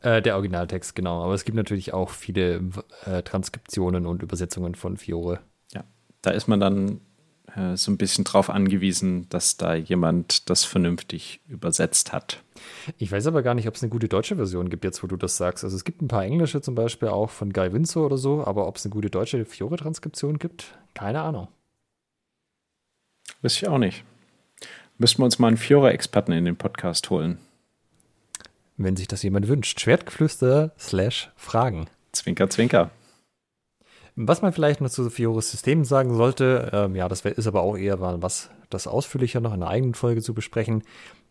Äh, 0.00 0.20
der 0.22 0.34
Originaltext, 0.34 0.94
genau. 0.94 1.22
Aber 1.24 1.34
es 1.34 1.44
gibt 1.44 1.56
natürlich 1.56 1.94
auch 1.94 2.10
viele 2.10 2.62
äh, 3.06 3.22
Transkriptionen 3.22 4.06
und 4.06 4.22
Übersetzungen 4.22 4.74
von 4.74 4.96
Fiore. 4.96 5.40
Da 6.24 6.30
ist 6.30 6.48
man 6.48 6.58
dann 6.58 7.00
äh, 7.56 7.76
so 7.76 7.90
ein 7.90 7.96
bisschen 7.96 8.24
drauf 8.24 8.50
angewiesen, 8.50 9.28
dass 9.28 9.56
da 9.56 9.74
jemand 9.74 10.50
das 10.50 10.64
vernünftig 10.64 11.40
übersetzt 11.48 12.12
hat. 12.12 12.42
Ich 12.98 13.12
weiß 13.12 13.26
aber 13.26 13.42
gar 13.42 13.54
nicht, 13.54 13.68
ob 13.68 13.74
es 13.74 13.82
eine 13.82 13.90
gute 13.90 14.08
deutsche 14.08 14.36
Version 14.36 14.70
gibt, 14.70 14.84
jetzt 14.84 15.02
wo 15.02 15.06
du 15.06 15.16
das 15.16 15.36
sagst. 15.36 15.64
Also 15.64 15.76
es 15.76 15.84
gibt 15.84 16.02
ein 16.02 16.08
paar 16.08 16.24
englische 16.24 16.60
zum 16.60 16.74
Beispiel 16.74 17.08
auch 17.08 17.30
von 17.30 17.52
Guy 17.52 17.72
Windsor 17.72 18.06
oder 18.06 18.18
so, 18.18 18.44
aber 18.44 18.66
ob 18.66 18.76
es 18.76 18.84
eine 18.84 18.92
gute 18.92 19.10
deutsche 19.10 19.44
Fiore-Transkription 19.44 20.38
gibt, 20.38 20.78
keine 20.94 21.22
Ahnung. 21.22 21.48
Weiß 23.42 23.56
ich 23.56 23.68
auch 23.68 23.78
nicht. 23.78 24.04
Müssten 24.98 25.20
wir 25.20 25.24
uns 25.24 25.38
mal 25.38 25.48
einen 25.48 25.56
Fiore-Experten 25.56 26.32
in 26.32 26.44
den 26.44 26.56
Podcast 26.56 27.10
holen. 27.10 27.38
Wenn 28.76 28.96
sich 28.96 29.08
das 29.08 29.22
jemand 29.22 29.48
wünscht. 29.48 29.80
Schwertgeflüster 29.80 30.72
slash 30.78 31.30
Fragen. 31.36 31.86
Zwinker, 32.12 32.48
zwinker. 32.50 32.90
Was 34.16 34.42
man 34.42 34.52
vielleicht 34.52 34.80
noch 34.80 34.90
zu 34.90 35.10
Fiores 35.10 35.50
System 35.50 35.84
sagen 35.84 36.14
sollte, 36.14 36.70
ähm, 36.72 36.94
ja, 36.94 37.08
das 37.08 37.24
ist 37.24 37.46
aber 37.48 37.62
auch 37.62 37.76
eher 37.76 37.96
mal 37.96 38.22
was, 38.22 38.50
das 38.70 38.86
ausführlicher 38.86 39.40
noch 39.40 39.52
in 39.52 39.62
einer 39.62 39.70
eigenen 39.70 39.94
Folge 39.94 40.22
zu 40.22 40.34
besprechen. 40.34 40.84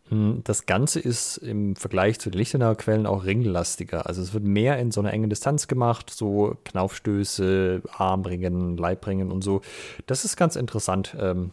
Hm, 0.10 0.42
das 0.44 0.66
Ganze 0.66 1.00
ist 1.00 1.38
im 1.38 1.78
Vergleich 1.78 2.20
zu 2.20 2.30
den 2.30 2.38
Lichtenauer 2.38 2.76
Quellen 2.76 3.06
auch 3.06 3.24
ringlastiger. 3.24 4.06
Also 4.06 4.22
es 4.22 4.34
wird 4.34 4.44
mehr 4.44 4.80
in 4.80 4.92
so 4.92 5.00
einer 5.00 5.14
engen 5.14 5.30
Distanz 5.30 5.68
gemacht, 5.68 6.10
so 6.10 6.58
Knaufstöße, 6.66 7.84
Armringen, 7.90 8.76
Leibringen 8.76 9.32
und 9.32 9.44
so. 9.44 9.62
Das 10.06 10.26
ist 10.26 10.36
ganz 10.36 10.58
interessant. 10.58 11.16
Ähm, 11.18 11.52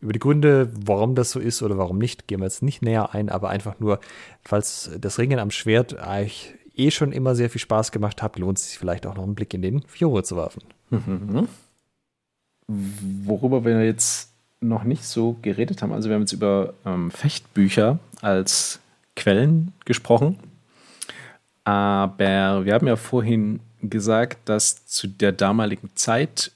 über 0.00 0.14
die 0.14 0.18
Gründe, 0.18 0.72
warum 0.74 1.14
das 1.14 1.30
so 1.30 1.38
ist 1.38 1.62
oder 1.62 1.78
warum 1.78 1.98
nicht, 1.98 2.26
gehen 2.26 2.40
wir 2.40 2.46
jetzt 2.46 2.62
nicht 2.62 2.82
näher 2.82 3.14
ein, 3.14 3.28
aber 3.28 3.50
einfach 3.50 3.78
nur, 3.78 4.00
falls 4.42 4.90
das 4.98 5.18
Ringen 5.18 5.38
am 5.38 5.52
Schwert 5.52 5.94
euch 5.94 6.54
eh 6.74 6.90
schon 6.90 7.12
immer 7.12 7.34
sehr 7.34 7.50
viel 7.50 7.60
Spaß 7.60 7.92
gemacht 7.92 8.22
habt, 8.22 8.38
lohnt 8.38 8.58
es 8.58 8.70
sich 8.70 8.78
vielleicht 8.78 9.06
auch 9.06 9.14
noch 9.14 9.24
einen 9.24 9.34
Blick 9.34 9.54
in 9.54 9.62
den 9.62 9.82
Fiore 9.82 10.22
zu 10.22 10.36
werfen. 10.36 10.62
Mhm. 10.90 11.48
Worüber 12.68 13.64
wir 13.64 13.84
jetzt 13.84 14.32
noch 14.60 14.84
nicht 14.84 15.04
so 15.04 15.36
geredet 15.42 15.82
haben, 15.82 15.92
also 15.92 16.08
wir 16.08 16.14
haben 16.14 16.22
jetzt 16.22 16.32
über 16.32 16.74
ähm, 16.84 17.10
Fechtbücher 17.10 17.98
als 18.20 18.80
Quellen 19.16 19.72
gesprochen, 19.84 20.38
aber 21.64 22.64
wir 22.64 22.74
haben 22.74 22.86
ja 22.86 22.96
vorhin 22.96 23.60
gesagt, 23.82 24.48
dass 24.48 24.86
zu 24.86 25.08
der 25.08 25.32
damaligen 25.32 25.90
Zeit 25.94 26.52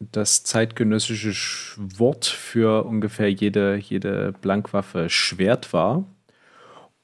das 0.00 0.44
zeitgenössische 0.44 1.80
Wort 1.98 2.26
für 2.26 2.84
ungefähr 2.84 3.30
jede, 3.30 3.76
jede 3.76 4.32
Blankwaffe 4.40 5.10
Schwert 5.10 5.72
war. 5.72 6.04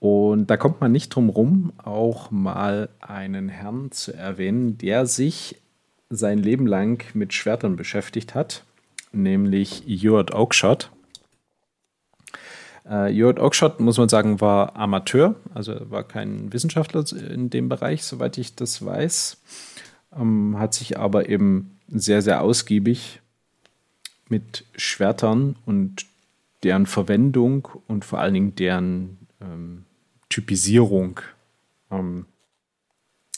Und 0.04 0.48
da 0.48 0.58
kommt 0.58 0.82
man 0.82 0.92
nicht 0.92 1.08
drum 1.08 1.30
rum, 1.30 1.72
auch 1.82 2.30
mal 2.30 2.90
einen 3.00 3.48
Herrn 3.48 3.90
zu 3.90 4.12
erwähnen, 4.12 4.76
der 4.76 5.06
sich 5.06 5.62
sein 6.10 6.36
Leben 6.36 6.66
lang 6.66 7.02
mit 7.14 7.32
Schwertern 7.32 7.76
beschäftigt 7.76 8.34
hat, 8.34 8.64
nämlich 9.12 9.82
Jord 9.86 10.34
Oakshott. 10.34 10.90
Äh, 12.86 13.12
Jord 13.12 13.40
Oakshott, 13.40 13.80
muss 13.80 13.96
man 13.96 14.10
sagen, 14.10 14.42
war 14.42 14.76
Amateur, 14.76 15.36
also 15.54 15.90
war 15.90 16.04
kein 16.04 16.52
Wissenschaftler 16.52 17.02
in 17.30 17.48
dem 17.48 17.70
Bereich, 17.70 18.04
soweit 18.04 18.36
ich 18.36 18.54
das 18.54 18.84
weiß, 18.84 19.40
ähm, 20.14 20.58
hat 20.58 20.74
sich 20.74 20.98
aber 20.98 21.30
eben 21.30 21.78
sehr, 21.88 22.20
sehr 22.20 22.42
ausgiebig 22.42 23.22
mit 24.28 24.66
Schwertern 24.76 25.56
und 25.64 26.04
deren 26.62 26.84
Verwendung 26.84 27.68
und 27.86 28.04
vor 28.04 28.18
allen 28.18 28.34
Dingen 28.34 28.54
deren 28.54 29.16
ähm, 29.40 29.86
Typisierung 30.34 31.20
ähm, 31.92 32.26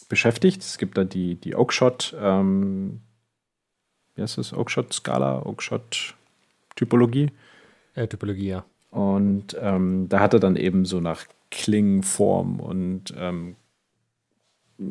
beschäftigt. 0.09 0.62
Es 0.62 0.78
gibt 0.78 0.97
da 0.97 1.05
die, 1.05 1.34
die 1.34 1.55
Oakshot, 1.55 2.16
ähm, 2.18 3.03
wie 4.14 4.22
heißt 4.22 4.38
das? 4.38 4.55
Oakshot-Skala, 4.55 5.44
Oakshot-Typologie. 5.44 7.32
Äh, 7.94 8.09
Typologie, 8.09 8.49
ja. 8.49 8.64
Und 8.90 9.55
ähm, 9.61 10.09
da 10.09 10.20
hat 10.20 10.32
er 10.32 10.40
dann 10.40 10.57
eben 10.57 10.86
so 10.86 11.01
nach 11.01 11.26
Klingenform 11.51 12.61
und 12.61 13.12
ähm, 13.14 13.57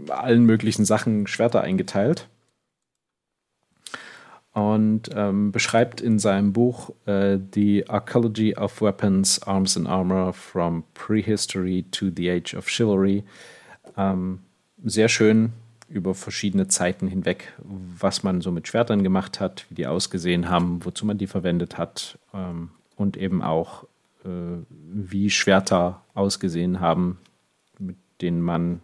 allen 0.09 0.43
möglichen 0.45 0.85
Sachen 0.85 1.25
Schwerter 1.25 1.61
eingeteilt 1.61 2.29
und 4.55 5.09
ähm, 5.13 5.51
beschreibt 5.51 5.99
in 5.99 6.17
seinem 6.17 6.53
Buch 6.53 6.89
äh, 7.05 7.37
The 7.53 7.89
Archaeology 7.89 8.55
of 8.55 8.81
Weapons, 8.81 9.43
Arms 9.43 9.75
and 9.75 9.85
Armor 9.85 10.31
from 10.31 10.85
Prehistory 10.93 11.83
to 11.91 12.09
the 12.15 12.31
Age 12.31 12.55
of 12.55 12.69
Chivalry. 12.69 13.25
Ähm, 13.97 14.39
sehr 14.81 15.09
schön 15.09 15.51
über 15.89 16.15
verschiedene 16.15 16.69
Zeiten 16.69 17.09
hinweg, 17.09 17.53
was 17.59 18.23
man 18.23 18.39
so 18.39 18.49
mit 18.49 18.69
Schwertern 18.69 19.03
gemacht 19.03 19.41
hat, 19.41 19.65
wie 19.69 19.75
die 19.75 19.87
ausgesehen 19.87 20.49
haben, 20.49 20.85
wozu 20.85 21.05
man 21.05 21.17
die 21.17 21.27
verwendet 21.27 21.77
hat 21.77 22.17
ähm, 22.33 22.69
und 22.95 23.17
eben 23.17 23.41
auch, 23.41 23.83
äh, 24.23 24.29
wie 24.69 25.29
Schwerter 25.31 26.01
ausgesehen 26.13 26.79
haben, 26.79 27.17
mit 27.77 27.97
denen 28.21 28.41
man 28.41 28.79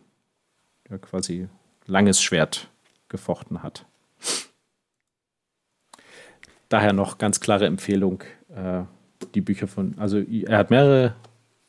ja, 0.89 0.97
quasi 0.97 1.47
langes 1.86 2.22
Schwert 2.22 2.67
gefochten 3.07 3.63
hat 3.63 3.86
daher 6.72 6.93
noch 6.93 7.17
ganz 7.17 7.39
klare 7.39 7.65
Empfehlung, 7.65 8.24
äh, 8.55 8.84
die 9.36 9.41
Bücher 9.41 9.67
von, 9.67 9.95
also 9.97 10.19
er 10.19 10.57
hat 10.57 10.72
mehrere 10.72 11.15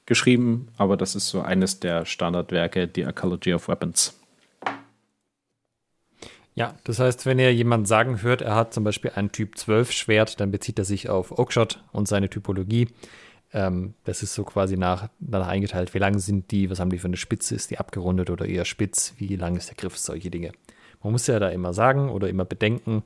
geschrieben, 0.07 0.69
aber 0.77 0.97
das 0.97 1.15
ist 1.15 1.29
so 1.29 1.43
eines 1.43 1.81
der 1.81 2.05
Standardwerke, 2.05 2.89
The 2.95 3.03
Ecology 3.03 3.55
of 3.55 3.69
Weapons. 3.69 4.19
Ja, 6.55 6.75
das 6.85 6.99
heißt, 6.99 7.25
wenn 7.25 7.39
ihr 7.39 7.53
jemand 7.55 7.89
sagen 7.89 8.23
hört, 8.23 8.43
er 8.43 8.55
hat 8.55 8.75
zum 8.75 8.85
Beispiel 8.85 9.13
ein 9.15 9.33
Typ 9.33 9.57
12 9.57 9.91
Schwert, 9.91 10.39
dann 10.39 10.51
bezieht 10.51 10.79
er 10.79 10.85
sich 10.85 11.09
auf 11.09 11.39
Oakshot 11.39 11.83
und 11.93 12.09
seine 12.09 12.29
Typologie. 12.29 12.89
Ähm, 13.55 13.95
das 14.05 14.23
ist 14.23 14.35
so 14.35 14.45
quasi 14.45 14.77
nach, 14.77 15.09
danach 15.19 15.49
eingeteilt. 15.49 15.95
Wie 15.95 15.99
lang 15.99 16.19
sind 16.19 16.51
die? 16.51 16.69
Was 16.69 16.79
haben 16.79 16.91
die 16.91 16.99
für 16.99 17.07
eine 17.07 17.17
Spitze? 17.17 17.55
Ist 17.55 17.71
die 17.71 17.79
abgerundet 17.79 18.29
oder 18.29 18.45
eher 18.45 18.67
spitz? 18.67 19.15
Wie 19.17 19.37
lang 19.37 19.57
ist 19.57 19.71
der 19.71 19.77
Griff? 19.77 19.97
Solche 19.97 20.31
Dinge. 20.31 20.53
Man 21.03 21.13
muss 21.13 21.27
ja 21.27 21.39
da 21.39 21.49
immer 21.49 21.73
sagen 21.73 22.11
oder 22.11 22.29
immer 22.29 22.45
bedenken, 22.45 23.03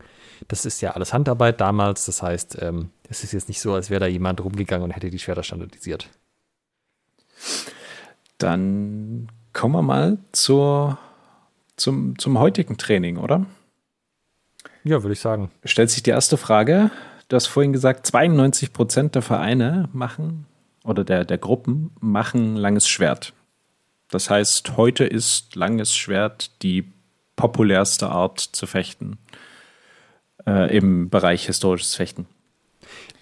das 0.48 0.64
ist 0.64 0.80
ja 0.80 0.92
alles 0.92 1.12
Handarbeit 1.12 1.60
damals. 1.60 2.04
Das 2.06 2.22
heißt, 2.22 2.58
ähm, 2.60 2.90
es 3.08 3.24
ist 3.24 3.32
jetzt 3.32 3.48
nicht 3.48 3.60
so, 3.60 3.74
als 3.74 3.90
wäre 3.90 4.00
da 4.00 4.06
jemand 4.06 4.42
rumgegangen 4.42 4.84
und 4.84 4.90
hätte 4.90 5.10
die 5.10 5.18
Schwerter 5.18 5.42
standardisiert. 5.42 6.08
Dann 8.38 9.28
kommen 9.52 9.74
wir 9.74 9.82
mal 9.82 10.18
zur, 10.32 10.98
zum, 11.76 12.18
zum 12.18 12.38
heutigen 12.38 12.76
Training, 12.76 13.16
oder? 13.16 13.46
Ja, 14.84 15.02
würde 15.02 15.14
ich 15.14 15.20
sagen. 15.20 15.50
Stellt 15.64 15.90
sich 15.90 16.02
die 16.02 16.10
erste 16.10 16.36
Frage. 16.36 16.90
Du 17.28 17.36
hast 17.36 17.46
vorhin 17.46 17.72
gesagt, 17.72 18.06
92 18.06 18.72
Prozent 18.72 19.14
der 19.14 19.22
Vereine 19.22 19.88
machen 19.92 20.46
oder 20.84 21.02
der, 21.02 21.24
der 21.24 21.38
Gruppen 21.38 21.90
machen 22.00 22.54
langes 22.54 22.86
Schwert. 22.88 23.32
Das 24.10 24.30
heißt, 24.30 24.76
heute 24.76 25.04
ist 25.04 25.56
langes 25.56 25.96
Schwert 25.96 26.62
die 26.62 26.92
populärste 27.36 28.08
Art 28.08 28.40
zu 28.40 28.66
fechten 28.66 29.18
äh, 30.46 30.74
im 30.76 31.10
Bereich 31.10 31.46
historisches 31.46 31.94
Fechten. 31.94 32.26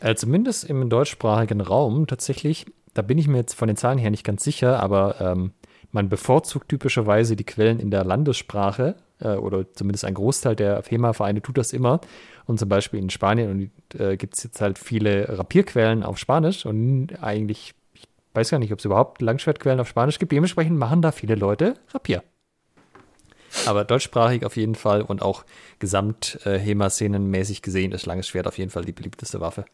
Äh, 0.00 0.14
zumindest 0.14 0.64
im 0.64 0.88
deutschsprachigen 0.88 1.60
Raum 1.60 2.06
tatsächlich, 2.06 2.66
da 2.94 3.02
bin 3.02 3.18
ich 3.18 3.28
mir 3.28 3.38
jetzt 3.38 3.54
von 3.54 3.68
den 3.68 3.76
Zahlen 3.76 3.98
her 3.98 4.10
nicht 4.10 4.24
ganz 4.24 4.44
sicher, 4.44 4.80
aber 4.80 5.20
ähm, 5.20 5.52
man 5.90 6.08
bevorzugt 6.08 6.68
typischerweise 6.68 7.36
die 7.36 7.44
Quellen 7.44 7.78
in 7.78 7.90
der 7.90 8.04
Landessprache 8.04 8.96
äh, 9.20 9.34
oder 9.34 9.72
zumindest 9.72 10.04
ein 10.04 10.14
Großteil 10.14 10.56
der 10.56 10.82
FEMA-Vereine 10.82 11.40
tut 11.40 11.56
das 11.56 11.72
immer. 11.72 12.00
Und 12.46 12.58
zum 12.58 12.68
Beispiel 12.68 13.00
in 13.00 13.10
Spanien 13.10 13.70
äh, 13.98 14.16
gibt 14.16 14.34
es 14.34 14.42
jetzt 14.42 14.60
halt 14.60 14.78
viele 14.78 15.38
Rapierquellen 15.38 16.02
auf 16.02 16.18
Spanisch 16.18 16.66
und 16.66 17.22
eigentlich, 17.22 17.74
ich 17.94 18.08
weiß 18.34 18.50
gar 18.50 18.58
nicht, 18.58 18.72
ob 18.72 18.80
es 18.80 18.84
überhaupt 18.84 19.22
Langschwertquellen 19.22 19.80
auf 19.80 19.88
Spanisch 19.88 20.18
gibt. 20.18 20.32
Dementsprechend 20.32 20.78
machen 20.78 21.00
da 21.00 21.12
viele 21.12 21.36
Leute 21.36 21.74
Rapier. 21.92 22.22
Aber 23.66 23.84
deutschsprachig 23.84 24.44
auf 24.44 24.56
jeden 24.56 24.74
Fall 24.74 25.02
und 25.02 25.22
auch 25.22 25.44
gesamt-HEMA-Szenenmäßig 25.78 27.62
gesehen 27.62 27.92
ist 27.92 28.06
langes 28.06 28.28
Schwert 28.28 28.46
auf 28.46 28.58
jeden 28.58 28.70
Fall 28.70 28.84
die 28.84 28.92
beliebteste 28.92 29.40
Waffe. 29.40 29.64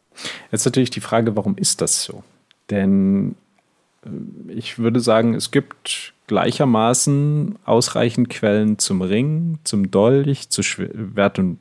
Jetzt 0.51 0.65
natürlich 0.65 0.89
die 0.89 1.01
Frage, 1.01 1.35
warum 1.35 1.57
ist 1.57 1.81
das 1.81 2.03
so? 2.03 2.23
Denn 2.69 3.35
äh, 4.05 4.09
ich 4.51 4.79
würde 4.79 4.99
sagen, 4.99 5.33
es 5.33 5.51
gibt 5.51 6.13
gleichermaßen 6.27 7.59
ausreichend 7.65 8.29
Quellen 8.29 8.79
zum 8.79 9.01
Ring, 9.01 9.59
zum 9.63 9.91
Dolch, 9.91 10.49
zu 10.49 10.63
Schwert 10.63 11.39
und 11.39 11.59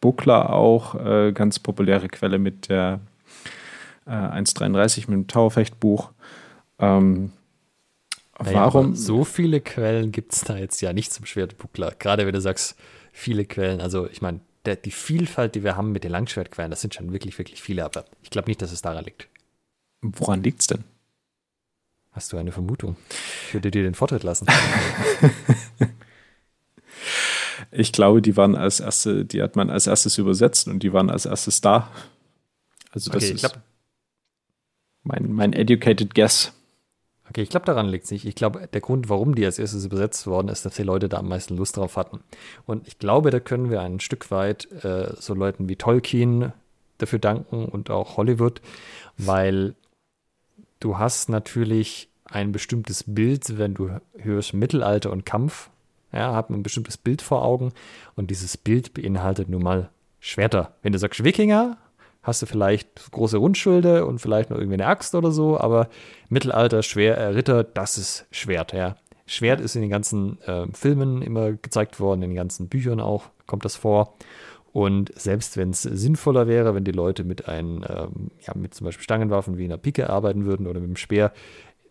Buckler 0.00 0.52
auch. 0.52 0.94
Äh, 0.94 1.32
ganz 1.32 1.58
populäre 1.58 2.08
Quelle 2.08 2.38
mit 2.38 2.68
der 2.68 3.00
äh, 4.06 4.10
1,33 4.10 5.00
mit 5.00 5.10
dem 5.10 5.26
Tauerfechtbuch. 5.26 6.10
Ähm, 6.78 7.32
naja, 8.42 8.56
Warum? 8.56 8.94
So 8.94 9.24
viele 9.24 9.60
Quellen 9.60 10.12
gibt 10.12 10.32
es 10.32 10.40
da 10.42 10.56
jetzt 10.56 10.80
ja 10.80 10.92
nicht 10.92 11.12
zum 11.12 11.26
Schwertbuckler. 11.26 11.94
Gerade 11.98 12.26
wenn 12.26 12.34
du 12.34 12.40
sagst, 12.40 12.76
viele 13.12 13.44
Quellen. 13.44 13.80
Also, 13.80 14.08
ich 14.08 14.22
meine, 14.22 14.40
die 14.66 14.90
Vielfalt, 14.90 15.54
die 15.54 15.64
wir 15.64 15.76
haben 15.76 15.92
mit 15.92 16.04
den 16.04 16.12
Langschwertquellen, 16.12 16.70
das 16.70 16.80
sind 16.80 16.94
schon 16.94 17.12
wirklich, 17.12 17.38
wirklich 17.38 17.62
viele. 17.62 17.84
Aber 17.84 18.04
ich 18.22 18.30
glaube 18.30 18.48
nicht, 18.48 18.62
dass 18.62 18.72
es 18.72 18.82
daran 18.82 19.04
liegt. 19.04 19.28
Woran 20.02 20.42
liegt 20.42 20.60
es 20.60 20.66
denn? 20.66 20.84
Hast 22.12 22.32
du 22.32 22.36
eine 22.36 22.52
Vermutung? 22.52 22.96
Ich 23.48 23.54
würde 23.54 23.70
dir 23.70 23.82
den 23.82 23.94
Vortritt 23.94 24.22
lassen. 24.22 24.46
Ich 27.70 27.92
glaube, 27.92 28.20
die 28.20 28.36
waren 28.36 28.56
als 28.56 28.80
erste, 28.80 29.24
die 29.24 29.42
hat 29.42 29.56
man 29.56 29.70
als 29.70 29.86
erstes 29.86 30.18
übersetzt 30.18 30.66
und 30.66 30.82
die 30.82 30.92
waren 30.92 31.10
als 31.10 31.26
erstes 31.26 31.60
da. 31.60 31.90
Also 32.90 33.10
das 33.12 33.24
okay, 33.24 33.34
ist 33.34 33.60
mein, 35.02 35.32
mein 35.32 35.52
educated 35.52 36.14
guess. 36.14 36.52
Okay, 37.30 37.42
ich 37.42 37.48
glaube, 37.48 37.66
daran 37.66 37.88
liegt 37.88 38.06
es 38.06 38.10
nicht. 38.10 38.24
Ich 38.24 38.34
glaube, 38.34 38.68
der 38.72 38.80
Grund, 38.80 39.08
warum 39.08 39.36
die 39.36 39.44
als 39.44 39.60
erstes 39.60 39.84
übersetzt 39.84 40.26
worden 40.26 40.48
ist, 40.48 40.66
dass 40.66 40.74
die 40.74 40.82
Leute 40.82 41.08
da 41.08 41.18
am 41.18 41.28
meisten 41.28 41.56
Lust 41.56 41.76
drauf 41.76 41.96
hatten. 41.96 42.20
Und 42.66 42.88
ich 42.88 42.98
glaube, 42.98 43.30
da 43.30 43.38
können 43.38 43.70
wir 43.70 43.80
ein 43.82 44.00
Stück 44.00 44.32
weit 44.32 44.70
äh, 44.82 45.14
so 45.16 45.34
Leuten 45.34 45.68
wie 45.68 45.76
Tolkien 45.76 46.52
dafür 46.98 47.20
danken 47.20 47.66
und 47.66 47.88
auch 47.88 48.16
Hollywood, 48.16 48.60
weil 49.16 49.74
du 50.80 50.98
hast 50.98 51.28
natürlich 51.28 52.08
ein 52.24 52.50
bestimmtes 52.50 53.04
Bild, 53.06 53.58
wenn 53.58 53.74
du 53.74 54.00
hörst 54.18 54.52
Mittelalter 54.52 55.12
und 55.12 55.24
Kampf, 55.24 55.70
ja, 56.12 56.34
hat 56.34 56.50
ein 56.50 56.64
bestimmtes 56.64 56.96
Bild 56.96 57.22
vor 57.22 57.44
Augen 57.44 57.72
und 58.16 58.30
dieses 58.30 58.56
Bild 58.56 58.92
beinhaltet 58.92 59.48
nun 59.48 59.62
mal 59.62 59.90
Schwerter. 60.18 60.74
Wenn 60.82 60.92
du 60.92 60.98
sagst 60.98 61.22
Wikinger, 61.22 61.78
hast 62.22 62.42
du 62.42 62.46
vielleicht 62.46 63.10
große 63.12 63.38
Rundschulde 63.38 64.04
und 64.06 64.18
vielleicht 64.18 64.50
noch 64.50 64.58
irgendwie 64.58 64.74
eine 64.74 64.86
Axt 64.86 65.14
oder 65.14 65.30
so, 65.30 65.58
aber 65.58 65.88
Mittelalter, 66.28 66.82
Schwer, 66.82 67.16
äh, 67.16 67.26
Ritter, 67.28 67.64
das 67.64 67.98
ist 67.98 68.26
Schwert, 68.30 68.72
ja. 68.72 68.96
Schwert 69.26 69.60
ist 69.60 69.76
in 69.76 69.82
den 69.82 69.90
ganzen 69.90 70.40
äh, 70.42 70.66
Filmen 70.72 71.22
immer 71.22 71.52
gezeigt 71.52 72.00
worden, 72.00 72.22
in 72.22 72.30
den 72.30 72.36
ganzen 72.36 72.68
Büchern 72.68 73.00
auch 73.00 73.30
kommt 73.46 73.64
das 73.64 73.76
vor. 73.76 74.16
Und 74.72 75.12
selbst 75.18 75.56
wenn 75.56 75.70
es 75.70 75.82
sinnvoller 75.82 76.46
wäre, 76.46 76.74
wenn 76.74 76.84
die 76.84 76.92
Leute 76.92 77.24
mit 77.24 77.48
einem, 77.48 77.84
ähm, 77.88 78.30
ja, 78.46 78.54
mit 78.54 78.74
zum 78.74 78.84
Beispiel 78.84 79.02
Stangenwaffen 79.02 79.58
wie 79.58 79.64
einer 79.64 79.78
Pike 79.78 80.08
arbeiten 80.10 80.44
würden 80.44 80.66
oder 80.66 80.80
mit 80.80 80.88
einem 80.88 80.96
Speer, 80.96 81.32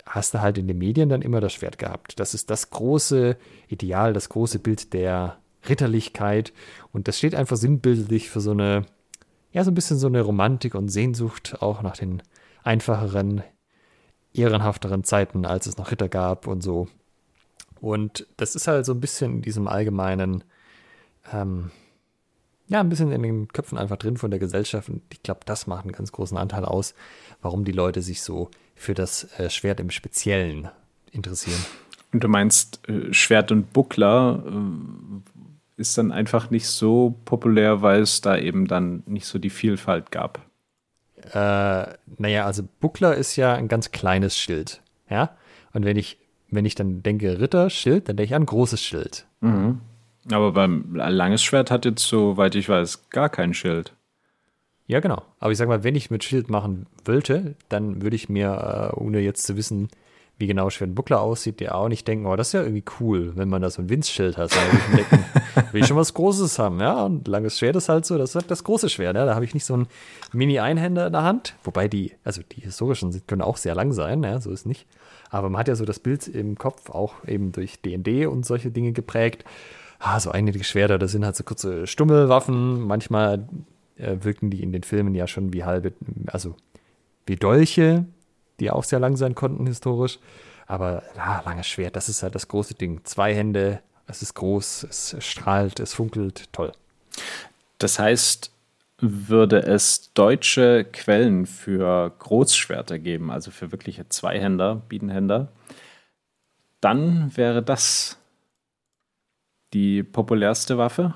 hast 0.06 0.34
du 0.34 0.42
halt 0.42 0.58
in 0.58 0.68
den 0.68 0.78
Medien 0.78 1.10
dann 1.10 1.22
immer 1.22 1.42
das 1.42 1.54
Schwert 1.54 1.78
gehabt. 1.78 2.20
Das 2.20 2.34
ist 2.34 2.50
das 2.50 2.70
große 2.70 3.38
Ideal, 3.68 4.14
das 4.14 4.30
große 4.30 4.60
Bild 4.60 4.94
der 4.94 5.38
Ritterlichkeit. 5.68 6.54
Und 6.92 7.08
das 7.08 7.18
steht 7.18 7.36
einfach 7.36 7.58
sinnbildlich 7.58 8.30
für 8.30 8.40
so 8.40 8.52
eine, 8.52 8.86
ja, 9.52 9.64
so 9.64 9.72
ein 9.72 9.76
bisschen 9.76 9.98
so 9.98 10.08
eine 10.08 10.22
Romantik 10.22 10.76
und 10.76 10.90
Sehnsucht 10.90 11.58
auch 11.62 11.82
nach 11.82 11.98
den 11.98 12.22
einfacheren, 12.64 13.44
ehrenhafteren 14.34 15.04
Zeiten, 15.04 15.46
als 15.46 15.66
es 15.66 15.78
noch 15.78 15.92
Ritter 15.92 16.10
gab 16.10 16.48
und 16.48 16.62
so. 16.62 16.88
Und 17.82 18.28
das 18.38 18.56
ist 18.56 18.68
halt 18.68 18.86
so 18.86 18.94
ein 18.94 19.00
bisschen 19.00 19.38
in 19.38 19.42
diesem 19.42 19.68
allgemeinen, 19.68 20.44
ähm, 21.32 21.72
ja, 22.68 22.80
ein 22.80 22.90
bisschen 22.90 23.12
in 23.12 23.24
den 23.24 23.48
Köpfen 23.48 23.78
einfach 23.78 23.98
drin 23.98 24.18
von 24.18 24.30
der 24.30 24.40
Gesellschaft. 24.40 24.90
Und 24.90 25.02
ich 25.12 25.24
glaube, 25.24 25.42
das 25.46 25.66
macht 25.66 25.86
einen 25.86 25.94
ganz 25.94 26.12
großen 26.12 26.38
Anteil 26.38 26.66
aus, 26.66 26.94
warum 27.42 27.66
die 27.66 27.72
Leute 27.72 28.02
sich 28.02 28.22
so 28.22 28.52
für 28.76 28.94
das 28.94 29.24
äh, 29.40 29.50
Schwert 29.50 29.80
im 29.80 29.90
Speziellen 29.90 30.70
interessieren. 31.12 31.64
Und 32.12 32.24
du 32.24 32.28
meinst, 32.28 32.88
äh, 32.88 33.14
Schwert 33.14 33.52
und 33.52 33.74
Buckler 33.74 34.44
äh, 34.46 35.39
ist 35.80 35.98
dann 35.98 36.12
einfach 36.12 36.50
nicht 36.50 36.68
so 36.68 37.16
populär, 37.26 37.82
weil 37.82 38.02
es 38.02 38.22
da 38.22 38.38
eben 38.38 38.68
dann 38.68 39.02
nicht 39.06 39.26
so 39.26 39.40
die 39.40 39.50
Vielfalt 39.50 40.12
gab. 40.12 40.42
Äh, 41.34 41.94
naja, 42.18 42.46
also 42.46 42.64
Buckler 42.80 43.16
ist 43.16 43.36
ja 43.38 43.54
ein 43.54 43.68
ganz 43.68 43.92
kleines 43.92 44.38
Schild. 44.38 44.82
Ja. 45.10 45.38
Und 45.74 45.86
wenn 45.86 45.98
ich, 45.98 46.18
wenn 46.50 46.66
ich 46.66 46.76
dann 46.76 47.02
denke 47.02 47.40
Ritter, 47.40 47.70
Schild, 47.70 48.10
dann 48.10 48.18
denke 48.18 48.32
ich 48.32 48.36
an 48.36 48.46
großes 48.46 48.84
Schild. 48.84 49.26
Mhm. 49.42 49.80
Aber 50.32 50.52
beim 50.52 50.96
langes 50.96 51.42
Schwert 51.42 51.72
hat 51.72 51.86
jetzt, 51.86 52.06
soweit 52.06 52.56
ich 52.56 52.68
weiß, 52.68 53.10
gar 53.10 53.30
kein 53.30 53.54
Schild. 53.54 53.94
Ja, 54.86 55.00
genau. 55.00 55.24
Aber 55.40 55.52
ich 55.52 55.58
sag 55.58 55.70
mal, 55.70 55.84
wenn 55.84 55.96
ich 55.96 56.12
mit 56.12 56.24
Schild 56.24 56.50
machen 56.50 56.88
wollte, 57.06 57.56
dann 57.70 58.02
würde 58.02 58.16
ich 58.16 58.28
mir, 58.28 58.92
äh, 58.94 59.00
ohne 59.00 59.20
jetzt 59.20 59.46
zu 59.46 59.56
wissen, 59.56 59.90
wie 60.40 60.48
genau 60.48 60.70
Schwert 60.70 60.96
Buckler 60.96 61.22
aussieht, 61.22 61.60
der 61.60 61.76
auch 61.76 61.90
nicht 61.90 62.08
denken, 62.08 62.26
oh, 62.26 62.36
das 62.36 62.48
ist 62.48 62.54
ja 62.54 62.62
irgendwie 62.62 62.84
cool, 63.00 63.34
wenn 63.36 63.50
man 63.50 63.62
da 63.62 63.70
so 63.70 63.82
ein 63.82 63.90
Windschild 63.90 64.38
hat. 64.38 64.52
Dann 64.56 64.72
will 64.72 65.00
ich, 65.02 65.08
denken, 65.08 65.26
will 65.72 65.82
ich 65.82 65.88
schon 65.88 65.98
was 65.98 66.14
Großes 66.14 66.58
haben, 66.58 66.80
ja. 66.80 67.04
Und 67.04 67.28
langes 67.28 67.60
Schwert 67.60 67.76
ist 67.76 67.90
halt 67.90 68.06
so, 68.06 68.18
das 68.18 68.32
ist 68.32 68.36
halt 68.36 68.50
das 68.50 68.64
große 68.64 68.90
Schwert, 68.90 69.16
ja. 69.16 69.26
Da 69.26 69.36
habe 69.36 69.46
ich 69.46 69.54
nicht 69.54 69.66
so 69.66 69.76
ein 69.78 69.88
Mini-Einhänder 70.34 71.08
in 71.08 71.14
der 71.14 71.24
Hand. 71.24 71.56
Wobei 71.64 71.88
die, 71.88 72.14
also 72.24 72.42
die 72.52 72.62
historischen 72.62 73.22
können 73.28 73.42
auch 73.42 73.58
sehr 73.58 73.76
lang 73.76 73.92
sein, 73.92 74.24
ja, 74.24 74.40
so 74.40 74.52
ist 74.52 74.66
nicht. 74.66 74.88
Aber 75.30 75.50
man 75.50 75.60
hat 75.60 75.68
ja 75.68 75.76
so 75.76 75.86
das 75.86 76.00
Bild 76.00 76.28
im 76.28 76.58
Kopf 76.58 76.90
auch 76.90 77.14
eben 77.28 77.52
durch 77.52 77.82
DD 77.82 78.26
und 78.26 78.46
solche 78.46 78.72
Dinge 78.72 78.94
geprägt 78.94 79.46
ah, 80.00 80.20
so 80.20 80.32
einige 80.32 80.64
Schwerter, 80.64 80.98
das 80.98 81.12
sind 81.12 81.26
halt 81.26 81.36
so 81.36 81.44
kurze 81.44 81.86
Stummelwaffen. 81.86 82.82
Manchmal 82.82 83.48
äh, 83.98 84.18
wirken 84.22 84.50
die 84.50 84.64
in 84.64 84.72
den 84.72 84.84
Filmen 84.84 85.14
ja 85.14 85.28
schon 85.28 85.54
wie 85.54 85.64
halbe, 85.64 85.94
also 86.28 86.56
wie 87.26 87.36
Dolche, 87.36 88.06
die 88.60 88.72
auch 88.72 88.84
sehr 88.84 89.00
lang 89.00 89.16
sein 89.18 89.36
konnten 89.36 89.66
historisch. 89.66 90.20
Aber 90.68 91.04
ja, 91.16 91.42
langes 91.46 91.68
Schwert, 91.68 91.96
das 91.96 92.10
ist 92.10 92.22
halt 92.24 92.36
das 92.36 92.48
große 92.48 92.76
Ding. 92.76 93.04
Zwei 93.04 93.34
Hände, 93.34 93.82
es 94.08 94.22
ist 94.22 94.36
groß, 94.36 94.84
es 94.84 95.16
strahlt, 95.20 95.80
es 95.80 95.94
funkelt, 95.94 96.52
toll. 96.54 96.72
Das 97.80 97.98
heißt, 97.98 98.52
würde 99.02 99.64
es 99.64 100.14
deutsche 100.14 100.86
Quellen 100.86 101.46
für 101.46 102.12
Großschwerter 102.20 103.00
geben, 103.00 103.32
also 103.32 103.52
für 103.52 103.72
wirkliche 103.72 104.10
Zweihänder, 104.10 104.76
Biedenhänder, 104.76 105.52
dann 106.82 107.36
wäre 107.36 107.64
das 107.64 108.18
die 109.74 110.04
populärste 110.04 110.78
Waffe? 110.78 111.16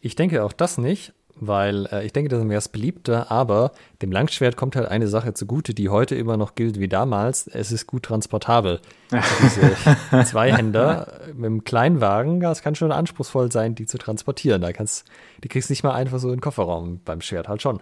Ich 0.00 0.16
denke 0.16 0.42
auch 0.44 0.52
das 0.52 0.78
nicht, 0.78 1.12
weil 1.46 1.86
äh, 1.86 2.06
ich 2.06 2.12
denke, 2.12 2.28
das 2.28 2.42
wäre 2.48 2.58
es 2.58 2.68
beliebter, 2.68 3.30
aber 3.30 3.72
dem 4.00 4.12
Langschwert 4.12 4.56
kommt 4.56 4.76
halt 4.76 4.88
eine 4.88 5.08
Sache 5.08 5.34
zugute, 5.34 5.74
die 5.74 5.88
heute 5.88 6.14
immer 6.14 6.36
noch 6.36 6.54
gilt 6.54 6.78
wie 6.78 6.88
damals. 6.88 7.48
Es 7.48 7.72
ist 7.72 7.88
gut 7.88 8.04
transportabel. 8.04 8.80
Diese 9.10 10.24
Zweihänder 10.24 11.20
mit 11.34 11.46
einem 11.46 11.64
Kleinwagen, 11.64 12.40
das 12.40 12.62
kann 12.62 12.76
schon 12.76 12.92
anspruchsvoll 12.92 13.50
sein, 13.50 13.74
die 13.74 13.86
zu 13.86 13.98
transportieren. 13.98 14.62
Da 14.62 14.72
kannst, 14.72 15.04
die 15.42 15.48
kriegst 15.48 15.68
nicht 15.68 15.82
mal 15.82 15.94
einfach 15.94 16.20
so 16.20 16.28
in 16.28 16.36
den 16.36 16.40
Kofferraum, 16.40 17.00
beim 17.04 17.20
Schwert 17.20 17.48
halt 17.48 17.60
schon. 17.60 17.80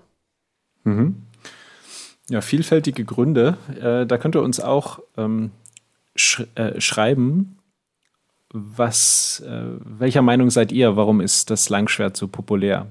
Mhm. 0.84 1.26
Ja, 2.30 2.40
vielfältige 2.40 3.04
Gründe. 3.04 3.58
Äh, 3.78 4.06
da 4.06 4.16
könnt 4.16 4.36
ihr 4.36 4.42
uns 4.42 4.60
auch 4.60 5.00
ähm, 5.18 5.50
sch 6.16 6.44
äh, 6.54 6.80
schreiben, 6.80 7.58
was, 8.52 9.42
äh, 9.46 9.62
welcher 9.84 10.22
Meinung 10.22 10.50
seid 10.50 10.72
ihr? 10.72 10.96
Warum 10.96 11.20
ist 11.20 11.50
das 11.50 11.68
Langschwert 11.68 12.16
so 12.16 12.26
populär? 12.26 12.86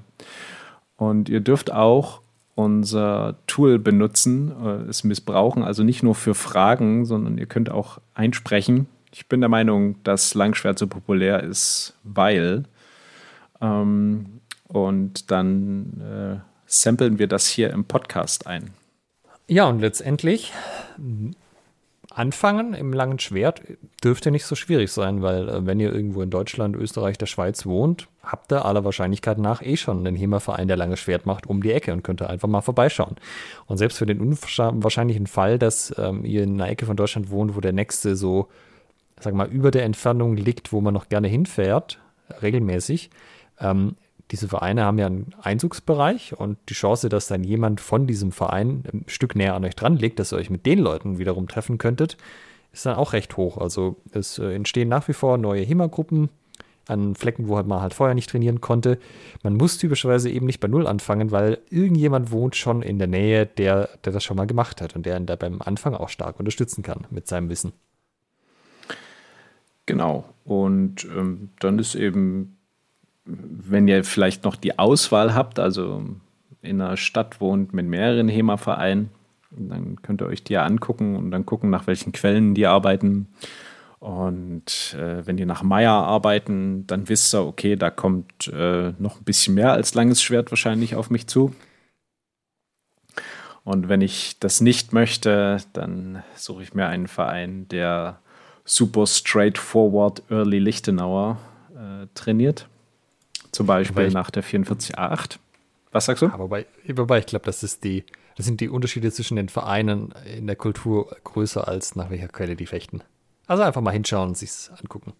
Und 1.00 1.30
ihr 1.30 1.40
dürft 1.40 1.72
auch 1.72 2.20
unser 2.54 3.36
Tool 3.46 3.78
benutzen, 3.78 4.52
äh, 4.62 4.90
es 4.90 5.02
missbrauchen, 5.02 5.62
also 5.62 5.82
nicht 5.82 6.02
nur 6.02 6.14
für 6.14 6.34
Fragen, 6.34 7.06
sondern 7.06 7.38
ihr 7.38 7.46
könnt 7.46 7.70
auch 7.70 8.02
einsprechen. 8.12 8.86
Ich 9.10 9.26
bin 9.26 9.40
der 9.40 9.48
Meinung, 9.48 9.96
dass 10.04 10.34
Langschwert 10.34 10.78
so 10.78 10.86
populär 10.86 11.42
ist, 11.42 11.94
weil. 12.04 12.64
Ähm, 13.62 14.40
und 14.68 15.30
dann 15.30 16.02
äh, 16.02 16.40
samplen 16.66 17.18
wir 17.18 17.28
das 17.28 17.46
hier 17.46 17.70
im 17.70 17.86
Podcast 17.86 18.46
ein. 18.46 18.68
Ja, 19.48 19.64
und 19.68 19.80
letztendlich 19.80 20.52
anfangen 22.10 22.74
im 22.74 22.92
langen 22.92 23.18
Schwert 23.18 23.62
dürfte 24.02 24.30
nicht 24.30 24.44
so 24.44 24.54
schwierig 24.54 24.90
sein, 24.90 25.22
weil 25.22 25.48
äh, 25.48 25.66
wenn 25.66 25.80
ihr 25.80 25.92
irgendwo 25.92 26.22
in 26.22 26.30
Deutschland, 26.30 26.76
Österreich, 26.76 27.18
der 27.18 27.26
Schweiz 27.26 27.66
wohnt, 27.66 28.08
habt 28.22 28.52
ihr 28.52 28.64
aller 28.64 28.84
Wahrscheinlichkeit 28.84 29.38
nach 29.38 29.62
eh 29.62 29.76
schon 29.76 30.06
einen 30.06 30.16
HEMA-Verein, 30.16 30.68
der 30.68 30.76
langes 30.76 31.00
Schwert 31.00 31.26
macht, 31.26 31.46
um 31.46 31.62
die 31.62 31.72
Ecke 31.72 31.92
und 31.92 32.02
könnt 32.02 32.20
ihr 32.20 32.28
einfach 32.28 32.48
mal 32.48 32.60
vorbeischauen. 32.60 33.16
Und 33.66 33.78
selbst 33.78 33.98
für 33.98 34.06
den 34.06 34.20
unwahrscheinlichen 34.20 35.26
Fall, 35.26 35.58
dass 35.58 35.94
ähm, 35.98 36.24
ihr 36.24 36.42
in 36.42 36.60
einer 36.60 36.70
Ecke 36.70 36.86
von 36.86 36.96
Deutschland 36.96 37.30
wohnt, 37.30 37.54
wo 37.56 37.60
der 37.60 37.72
nächste 37.72 38.16
so, 38.16 38.48
sag 39.20 39.34
mal, 39.34 39.48
über 39.48 39.70
der 39.70 39.84
Entfernung 39.84 40.36
liegt, 40.36 40.72
wo 40.72 40.80
man 40.80 40.94
noch 40.94 41.08
gerne 41.08 41.28
hinfährt, 41.28 41.98
regelmäßig, 42.42 43.10
ähm, 43.60 43.96
diese 44.30 44.48
Vereine 44.48 44.84
haben 44.84 44.98
ja 44.98 45.06
einen 45.06 45.34
Einzugsbereich 45.42 46.38
und 46.38 46.58
die 46.68 46.74
Chance, 46.74 47.08
dass 47.08 47.26
dann 47.26 47.42
jemand 47.42 47.80
von 47.80 48.06
diesem 48.06 48.32
Verein 48.32 48.84
ein 48.92 49.04
Stück 49.08 49.34
näher 49.34 49.54
an 49.54 49.64
euch 49.64 49.74
dran 49.74 49.96
liegt, 49.96 50.18
dass 50.18 50.32
ihr 50.32 50.36
euch 50.36 50.50
mit 50.50 50.66
den 50.66 50.78
Leuten 50.78 51.18
wiederum 51.18 51.48
treffen 51.48 51.78
könntet, 51.78 52.16
ist 52.72 52.86
dann 52.86 52.96
auch 52.96 53.12
recht 53.12 53.36
hoch. 53.36 53.58
Also 53.58 53.96
es 54.12 54.38
äh, 54.38 54.54
entstehen 54.54 54.88
nach 54.88 55.08
wie 55.08 55.12
vor 55.12 55.36
neue 55.38 55.62
HEMA-Gruppen 55.62 56.28
an 56.86 57.14
Flecken, 57.14 57.48
wo 57.48 57.60
man 57.62 57.80
halt 57.80 57.94
vorher 57.94 58.14
nicht 58.14 58.30
trainieren 58.30 58.60
konnte. 58.60 58.98
Man 59.42 59.56
muss 59.56 59.78
typischerweise 59.78 60.30
eben 60.30 60.46
nicht 60.46 60.60
bei 60.60 60.68
Null 60.68 60.86
anfangen, 60.86 61.30
weil 61.30 61.58
irgendjemand 61.70 62.30
wohnt 62.30 62.56
schon 62.56 62.82
in 62.82 62.98
der 62.98 63.08
Nähe, 63.08 63.46
der, 63.46 63.90
der 64.04 64.12
das 64.12 64.24
schon 64.24 64.36
mal 64.36 64.46
gemacht 64.46 64.80
hat 64.80 64.96
und 64.96 65.06
der 65.06 65.16
ihn 65.16 65.26
da 65.26 65.36
beim 65.36 65.60
Anfang 65.62 65.94
auch 65.94 66.08
stark 66.08 66.38
unterstützen 66.38 66.82
kann 66.82 67.06
mit 67.10 67.28
seinem 67.28 67.48
Wissen. 67.48 67.72
Genau. 69.86 70.24
Und 70.44 71.04
ähm, 71.04 71.50
dann 71.60 71.78
ist 71.78 71.94
eben 71.94 72.56
wenn 73.24 73.88
ihr 73.88 74.04
vielleicht 74.04 74.44
noch 74.44 74.56
die 74.56 74.78
Auswahl 74.78 75.34
habt, 75.34 75.58
also 75.58 76.02
in 76.62 76.80
einer 76.80 76.96
Stadt 76.96 77.40
wohnt 77.40 77.72
mit 77.72 77.86
mehreren 77.86 78.28
HEMA-Vereinen, 78.28 79.10
dann 79.50 80.00
könnt 80.02 80.22
ihr 80.22 80.26
euch 80.26 80.44
die 80.44 80.54
ja 80.54 80.64
angucken 80.64 81.16
und 81.16 81.30
dann 81.30 81.46
gucken, 81.46 81.70
nach 81.70 81.86
welchen 81.86 82.12
Quellen 82.12 82.54
die 82.54 82.66
arbeiten. 82.66 83.28
Und 83.98 84.96
äh, 84.98 85.26
wenn 85.26 85.36
die 85.36 85.44
nach 85.44 85.62
Meier 85.62 85.92
arbeiten, 85.92 86.86
dann 86.86 87.08
wisst 87.08 87.34
ihr, 87.34 87.44
okay, 87.44 87.76
da 87.76 87.90
kommt 87.90 88.48
äh, 88.48 88.92
noch 88.98 89.20
ein 89.20 89.24
bisschen 89.24 89.54
mehr 89.54 89.72
als 89.72 89.94
langes 89.94 90.22
Schwert 90.22 90.50
wahrscheinlich 90.50 90.94
auf 90.94 91.10
mich 91.10 91.26
zu. 91.26 91.52
Und 93.62 93.90
wenn 93.90 94.00
ich 94.00 94.38
das 94.40 94.62
nicht 94.62 94.94
möchte, 94.94 95.58
dann 95.74 96.22
suche 96.34 96.62
ich 96.62 96.72
mir 96.72 96.86
einen 96.86 97.08
Verein, 97.08 97.68
der 97.68 98.20
super 98.64 99.06
straightforward 99.06 100.22
Early 100.30 100.58
Lichtenauer 100.58 101.38
äh, 101.76 102.06
trainiert. 102.14 102.69
Zum 103.52 103.66
Beispiel 103.66 104.06
ich, 104.06 104.14
nach 104.14 104.30
der 104.30 104.44
44a8. 104.44 105.38
Was 105.92 106.06
sagst 106.06 106.22
du? 106.22 106.26
Aber 106.26 106.44
wobei, 106.44 106.66
wobei 106.86 107.18
ich 107.18 107.26
glaube, 107.26 107.44
das 107.44 107.62
ist 107.62 107.84
die, 107.84 108.04
das 108.36 108.46
sind 108.46 108.60
die 108.60 108.68
Unterschiede 108.68 109.10
zwischen 109.10 109.36
den 109.36 109.48
Vereinen 109.48 110.14
in 110.36 110.46
der 110.46 110.56
Kultur 110.56 111.16
größer 111.24 111.66
als 111.66 111.96
nach 111.96 112.10
welcher 112.10 112.28
Quelle 112.28 112.56
die 112.56 112.66
fechten. 112.66 113.02
Also 113.46 113.62
einfach 113.64 113.80
mal 113.80 113.90
hinschauen 113.90 114.28
und 114.28 114.38
sich's 114.38 114.70
angucken. 114.80 115.12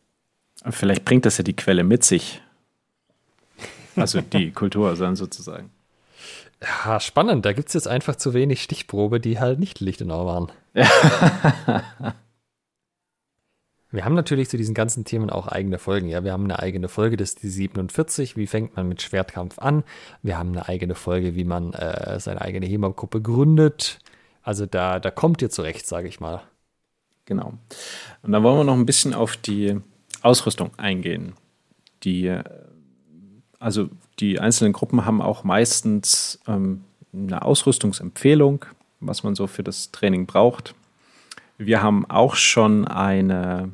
Vielleicht 0.69 1.05
bringt 1.05 1.27
das 1.27 1.39
ja 1.39 1.45
die 1.45 1.57
Quelle 1.57 1.83
mit 1.83 2.05
sich. 2.05 2.41
Also 3.97 4.21
die 4.21 4.51
Kultur 4.53 4.95
dann 4.95 5.17
sozusagen. 5.17 5.71
Ja, 6.63 7.01
spannend. 7.01 7.45
Da 7.45 7.53
gibt 7.53 7.69
es 7.69 7.75
jetzt 7.75 7.89
einfach 7.89 8.17
zu 8.17 8.35
wenig 8.35 8.63
Stichprobe, 8.63 9.19
die 9.19 9.41
halt 9.41 9.59
nicht 9.59 9.81
Lichtenau 9.81 10.27
waren. 10.27 10.53
Wir 13.93 14.05
haben 14.05 14.15
natürlich 14.15 14.49
zu 14.49 14.57
diesen 14.57 14.75
ganzen 14.75 15.05
Themen 15.05 15.31
auch 15.31 15.49
eigene 15.49 15.79
Folgen. 15.79 16.09
Ja, 16.09 16.23
wir 16.23 16.33
haben 16.33 16.45
eine 16.45 16.61
eigene 16.61 16.89
Folge, 16.89 17.17
das 17.17 17.31
ist 17.31 17.43
die 17.43 17.49
47. 17.49 18.37
Wie 18.37 18.47
fängt 18.47 18.77
man 18.77 18.89
mit 18.89 19.03
Schwertkampf 19.03 19.59
an? 19.59 19.83
Wir 20.23 20.39
haben 20.39 20.51
eine 20.51 20.69
eigene 20.69 20.95
Folge, 20.95 21.35
wie 21.35 21.45
man 21.45 21.73
äh, 21.73 22.21
seine 22.21 22.41
eigene 22.41 22.67
HEMA-Gruppe 22.67 23.21
gründet. 23.21 23.99
Also 24.43 24.67
da, 24.67 25.01
da 25.01 25.11
kommt 25.11 25.43
ihr 25.43 25.51
zurecht, 25.51 25.87
sage 25.87 26.07
ich 26.07 26.21
mal. 26.21 26.43
Genau. 27.25 27.55
Und 28.23 28.33
dann 28.33 28.43
wollen 28.45 28.59
wir 28.59 28.65
noch 28.65 28.75
ein 28.75 28.87
bisschen 28.87 29.13
auf 29.13 29.37
die 29.37 29.81
Ausrüstung 30.23 30.71
eingehen. 30.77 31.35
Die, 32.05 32.29
äh, 32.29 32.45
also 33.59 33.89
die 34.21 34.39
einzelnen 34.39 34.73
Gruppen 34.73 35.05
haben 35.05 35.21
auch 35.21 35.43
meistens 35.43 36.39
ähm, 36.47 36.85
eine 37.13 37.43
Ausrüstungsempfehlung, 37.43 38.67
was 39.01 39.25
man 39.25 39.35
so 39.35 39.49
für 39.49 39.65
das 39.65 39.91
Training 39.91 40.27
braucht. 40.27 40.77
Wir 41.59 41.83
haben 41.83 42.09
auch 42.09 42.37
schon 42.37 42.87
eine 42.87 43.73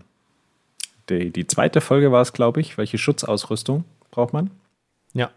die, 1.08 1.30
die 1.30 1.46
zweite 1.46 1.80
Folge 1.80 2.12
war 2.12 2.22
es, 2.22 2.32
glaube 2.32 2.60
ich. 2.60 2.78
Welche 2.78 2.98
Schutzausrüstung 2.98 3.84
braucht 4.10 4.32
man? 4.32 4.50
Ja. 5.12 5.30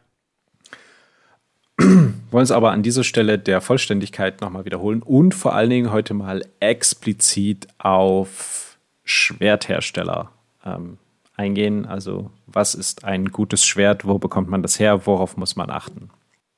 Wollen 1.78 2.44
es 2.44 2.52
aber 2.52 2.72
an 2.72 2.84
dieser 2.84 3.04
Stelle 3.04 3.40
der 3.40 3.62
Vollständigkeit 3.62 4.42
nochmal 4.42 4.66
wiederholen 4.66 5.02
und 5.02 5.34
vor 5.34 5.54
allen 5.54 5.70
Dingen 5.70 5.92
heute 5.92 6.14
mal 6.14 6.46
explizit 6.60 7.68
auf 7.78 8.78
Schwerthersteller 9.04 10.32
ähm, 10.66 10.98
eingehen. 11.36 11.86
Also, 11.86 12.32
was 12.46 12.76
ist 12.76 13.06
ein 13.06 13.32
gutes 13.32 13.66
Schwert? 13.66 14.06
Wo 14.06 14.20
bekommt 14.20 14.50
man 14.50 14.62
das 14.62 14.80
her? 14.80 15.06
Worauf 15.08 15.38
muss 15.38 15.56
man 15.56 15.70
achten? 15.70 16.10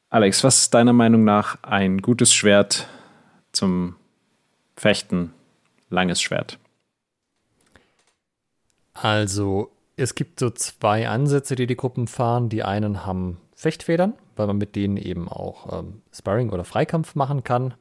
Alex, 0.10 0.44
was 0.44 0.60
ist 0.60 0.74
deiner 0.74 0.94
Meinung 0.94 1.24
nach 1.24 1.58
ein 1.62 2.00
gutes 2.00 2.34
Schwert 2.34 2.88
zum 3.54 3.96
Fechten? 4.76 5.34
Langes 5.90 6.22
Schwert. 6.22 6.58
Also, 9.02 9.72
es 9.98 10.14
gibt 10.14 10.40
so 10.40 10.52
zwei 10.52 11.10
Ansätze, 11.10 11.56
die 11.56 11.66
die 11.66 11.76
Gruppen 11.76 12.08
fahren. 12.08 12.50
Die 12.50 12.62
einen 12.62 13.04
haben 13.04 13.38
Fechtfedern, 13.56 14.14
weil 14.36 14.46
man 14.46 14.60
mit 14.60 14.76
denen 14.76 14.96
eben 14.96 15.28
auch 15.28 15.80
ähm, 15.80 16.04
Sparring 16.14 16.52
oder 16.52 16.64
Freikampf 16.64 17.16
machen 17.16 17.44
kann, 17.44 17.74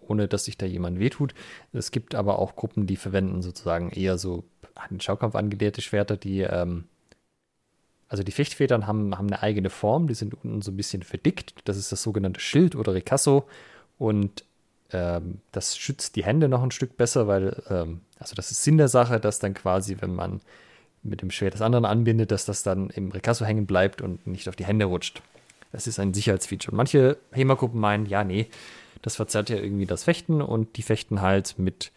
ohne 0.00 0.26
dass 0.26 0.46
sich 0.46 0.58
da 0.58 0.66
jemand 0.66 0.98
wehtut. 0.98 1.34
Es 1.72 1.92
gibt 1.92 2.16
aber 2.16 2.40
auch 2.40 2.56
Gruppen, 2.56 2.88
die 2.88 2.96
verwenden 2.96 3.42
sozusagen 3.42 3.90
eher 3.90 4.18
so 4.18 4.42
den 4.90 5.00
Schaukampf 5.00 5.36
angelehrte 5.36 5.82
Schwerter, 5.82 6.16
die, 6.16 6.40
ähm, 6.40 6.84
also 8.08 8.24
die 8.24 8.32
Fechtfedern 8.32 8.88
haben, 8.88 9.16
haben 9.16 9.28
eine 9.28 9.42
eigene 9.42 9.70
Form, 9.70 10.08
die 10.08 10.14
sind 10.14 10.34
unten 10.34 10.62
so 10.62 10.72
ein 10.72 10.76
bisschen 10.76 11.04
verdickt. 11.04 11.54
Das 11.64 11.76
ist 11.76 11.92
das 11.92 12.02
sogenannte 12.02 12.40
Schild 12.40 12.74
oder 12.74 12.92
Ricasso. 12.92 13.46
Und 13.98 14.44
ähm, 14.92 15.40
das 15.52 15.76
schützt 15.76 16.16
die 16.16 16.24
Hände 16.24 16.48
noch 16.48 16.62
ein 16.62 16.70
Stück 16.70 16.96
besser, 16.96 17.26
weil 17.26 17.62
ähm, 17.68 18.00
also 18.18 18.34
das 18.34 18.50
ist 18.50 18.62
Sinn 18.62 18.78
der 18.78 18.88
Sache, 18.88 19.20
dass 19.20 19.38
dann 19.38 19.54
quasi, 19.54 19.96
wenn 20.00 20.14
man 20.14 20.40
mit 21.02 21.22
dem 21.22 21.30
Schwert 21.30 21.54
des 21.54 21.62
anderen 21.62 21.84
anbindet, 21.84 22.30
dass 22.30 22.44
das 22.44 22.62
dann 22.62 22.90
im 22.90 23.10
Recasso 23.10 23.44
hängen 23.44 23.66
bleibt 23.66 24.02
und 24.02 24.26
nicht 24.26 24.48
auf 24.48 24.56
die 24.56 24.64
Hände 24.64 24.86
rutscht. 24.86 25.22
Das 25.72 25.86
ist 25.86 25.98
ein 25.98 26.14
Sicherheitsfeature. 26.14 26.72
Und 26.72 26.76
manche 26.76 27.18
HEMA-Gruppen 27.32 27.78
meinen, 27.78 28.06
ja, 28.06 28.24
nee, 28.24 28.48
das 29.02 29.16
verzerrt 29.16 29.50
ja 29.50 29.56
irgendwie 29.56 29.86
das 29.86 30.04
Fechten 30.04 30.40
und 30.42 30.76
die 30.76 30.82
fechten 30.82 31.20
halt 31.20 31.58
mit 31.58 31.92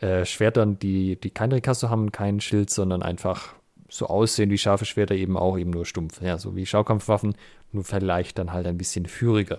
äh, 0.00 0.24
Schwertern, 0.24 0.78
die, 0.78 1.16
die 1.16 1.30
kein 1.30 1.52
Recasso 1.52 1.88
haben, 1.88 2.12
kein 2.12 2.40
Schild, 2.40 2.70
sondern 2.70 3.02
einfach 3.02 3.54
so 3.88 4.06
aussehen 4.06 4.50
wie 4.50 4.58
scharfe 4.58 4.84
Schwerter, 4.84 5.14
eben 5.14 5.36
auch 5.36 5.58
eben 5.58 5.70
nur 5.70 5.86
stumpf. 5.86 6.20
Ja, 6.22 6.38
so 6.38 6.56
wie 6.56 6.66
Schaukampfwaffen, 6.66 7.34
nur 7.72 7.84
vielleicht 7.84 8.38
dann 8.38 8.52
halt 8.52 8.66
ein 8.66 8.78
bisschen 8.78 9.06
führiger. 9.06 9.58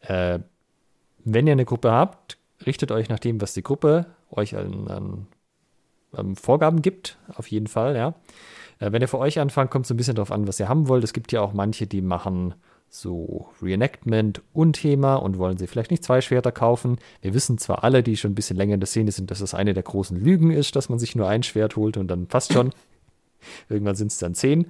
Äh, 0.00 0.40
wenn 1.34 1.46
ihr 1.46 1.52
eine 1.52 1.64
Gruppe 1.64 1.90
habt, 1.90 2.38
richtet 2.66 2.92
euch 2.92 3.08
nach 3.08 3.18
dem, 3.18 3.40
was 3.40 3.54
die 3.54 3.62
Gruppe 3.62 4.06
euch 4.30 4.56
an, 4.56 4.88
an, 4.88 5.26
an 6.12 6.36
Vorgaben 6.36 6.82
gibt, 6.82 7.18
auf 7.34 7.48
jeden 7.48 7.66
Fall, 7.66 7.96
ja. 7.96 8.14
Äh, 8.78 8.92
wenn 8.92 9.02
ihr 9.02 9.08
für 9.08 9.18
euch 9.18 9.38
anfangt, 9.38 9.70
kommt 9.70 9.84
es 9.84 9.90
ein 9.90 9.96
bisschen 9.96 10.16
darauf 10.16 10.32
an, 10.32 10.46
was 10.46 10.60
ihr 10.60 10.68
haben 10.68 10.88
wollt. 10.88 11.04
Es 11.04 11.12
gibt 11.12 11.32
ja 11.32 11.40
auch 11.40 11.52
manche, 11.52 11.86
die 11.86 12.02
machen 12.02 12.54
so 12.88 13.48
Reenactment 13.62 14.42
und 14.52 14.72
Thema 14.74 15.14
und 15.14 15.38
wollen 15.38 15.56
sie 15.56 15.68
vielleicht 15.68 15.92
nicht 15.92 16.02
zwei 16.02 16.20
Schwerter 16.20 16.50
kaufen. 16.50 16.98
Wir 17.22 17.34
wissen 17.34 17.56
zwar 17.56 17.84
alle, 17.84 18.02
die 18.02 18.16
schon 18.16 18.32
ein 18.32 18.34
bisschen 18.34 18.56
länger 18.56 18.74
in 18.74 18.80
der 18.80 18.88
Szene 18.88 19.12
sind, 19.12 19.30
dass 19.30 19.38
das 19.38 19.54
eine 19.54 19.74
der 19.74 19.84
großen 19.84 20.18
Lügen 20.18 20.50
ist, 20.50 20.74
dass 20.74 20.88
man 20.88 20.98
sich 20.98 21.14
nur 21.14 21.28
ein 21.28 21.44
Schwert 21.44 21.76
holt 21.76 21.96
und 21.96 22.08
dann 22.08 22.26
passt 22.26 22.52
schon. 22.52 22.72
Irgendwann 23.68 23.94
sind 23.94 24.10
es 24.10 24.18
dann 24.18 24.34
zehn. 24.34 24.66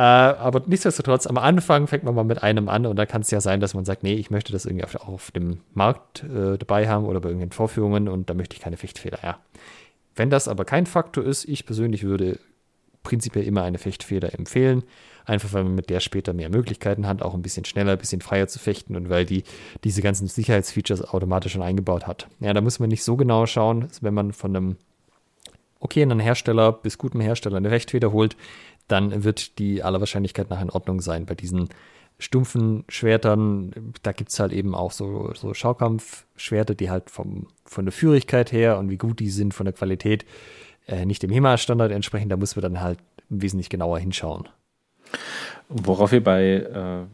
Äh, 0.00 0.02
aber 0.02 0.62
nichtsdestotrotz, 0.64 1.26
am 1.26 1.36
Anfang 1.36 1.86
fängt 1.86 2.04
man 2.04 2.14
mal 2.14 2.24
mit 2.24 2.42
einem 2.42 2.70
an 2.70 2.86
und 2.86 2.96
da 2.96 3.04
kann 3.04 3.20
es 3.20 3.30
ja 3.30 3.42
sein, 3.42 3.60
dass 3.60 3.74
man 3.74 3.84
sagt, 3.84 4.02
nee, 4.02 4.14
ich 4.14 4.30
möchte 4.30 4.50
das 4.50 4.64
irgendwie 4.64 4.84
auf, 4.84 4.94
auf 4.94 5.30
dem 5.30 5.60
Markt 5.74 6.24
äh, 6.24 6.56
dabei 6.56 6.88
haben 6.88 7.04
oder 7.04 7.20
bei 7.20 7.28
irgendwelchen 7.28 7.52
Vorführungen 7.52 8.08
und 8.08 8.30
da 8.30 8.32
möchte 8.32 8.56
ich 8.56 8.62
keine 8.62 8.78
Fechtfeder. 8.78 9.18
Ja. 9.22 9.40
Wenn 10.16 10.30
das 10.30 10.48
aber 10.48 10.64
kein 10.64 10.86
Faktor 10.86 11.22
ist, 11.24 11.44
ich 11.44 11.66
persönlich 11.66 12.02
würde 12.02 12.38
prinzipiell 13.02 13.44
immer 13.44 13.62
eine 13.62 13.76
Fechtfeder 13.76 14.32
empfehlen. 14.32 14.84
Einfach 15.26 15.52
weil 15.52 15.64
man 15.64 15.74
mit 15.74 15.90
der 15.90 16.00
später 16.00 16.32
mehr 16.32 16.48
Möglichkeiten 16.48 17.06
hat, 17.06 17.20
auch 17.20 17.34
ein 17.34 17.42
bisschen 17.42 17.66
schneller, 17.66 17.92
ein 17.92 17.98
bisschen 17.98 18.22
freier 18.22 18.48
zu 18.48 18.58
fechten 18.58 18.96
und 18.96 19.10
weil 19.10 19.26
die 19.26 19.44
diese 19.84 20.00
ganzen 20.00 20.28
Sicherheitsfeatures 20.28 21.12
automatisch 21.12 21.52
schon 21.52 21.62
eingebaut 21.62 22.06
hat. 22.06 22.26
Ja, 22.40 22.54
da 22.54 22.62
muss 22.62 22.78
man 22.78 22.88
nicht 22.88 23.04
so 23.04 23.16
genau 23.16 23.44
schauen, 23.44 23.88
wenn 24.00 24.14
man 24.14 24.32
von 24.32 24.56
einem 24.56 24.76
okay, 25.80 26.02
einen 26.02 26.20
Hersteller 26.20 26.72
bis 26.72 26.98
gutem 26.98 27.20
Hersteller 27.20 27.56
eine 27.56 27.70
Fechtfeder 27.70 28.12
holt, 28.12 28.36
dann 28.90 29.24
wird 29.24 29.58
die 29.58 29.82
aller 29.82 30.00
Wahrscheinlichkeit 30.00 30.50
nach 30.50 30.60
in 30.60 30.70
Ordnung 30.70 31.00
sein. 31.00 31.26
Bei 31.26 31.34
diesen 31.34 31.68
stumpfen 32.18 32.84
Schwertern, 32.88 33.94
da 34.02 34.12
gibt 34.12 34.30
es 34.30 34.38
halt 34.38 34.52
eben 34.52 34.74
auch 34.74 34.92
so, 34.92 35.32
so 35.34 35.54
Schaukampfschwerter, 35.54 36.74
die 36.74 36.90
halt 36.90 37.10
vom, 37.10 37.46
von 37.64 37.86
der 37.86 37.92
Führigkeit 37.92 38.52
her 38.52 38.78
und 38.78 38.90
wie 38.90 38.98
gut 38.98 39.20
die 39.20 39.30
sind 39.30 39.54
von 39.54 39.64
der 39.64 39.72
Qualität 39.72 40.24
äh, 40.86 41.06
nicht 41.06 41.22
dem 41.22 41.30
HEMA-Standard 41.30 41.92
entsprechen. 41.92 42.28
Da 42.28 42.36
muss 42.36 42.56
man 42.56 42.62
dann 42.62 42.80
halt 42.80 42.98
wesentlich 43.28 43.70
genauer 43.70 43.98
hinschauen. 43.98 44.48
Worauf 45.68 46.12
wir 46.12 46.22
bei 46.22 46.56
äh, 46.56 47.06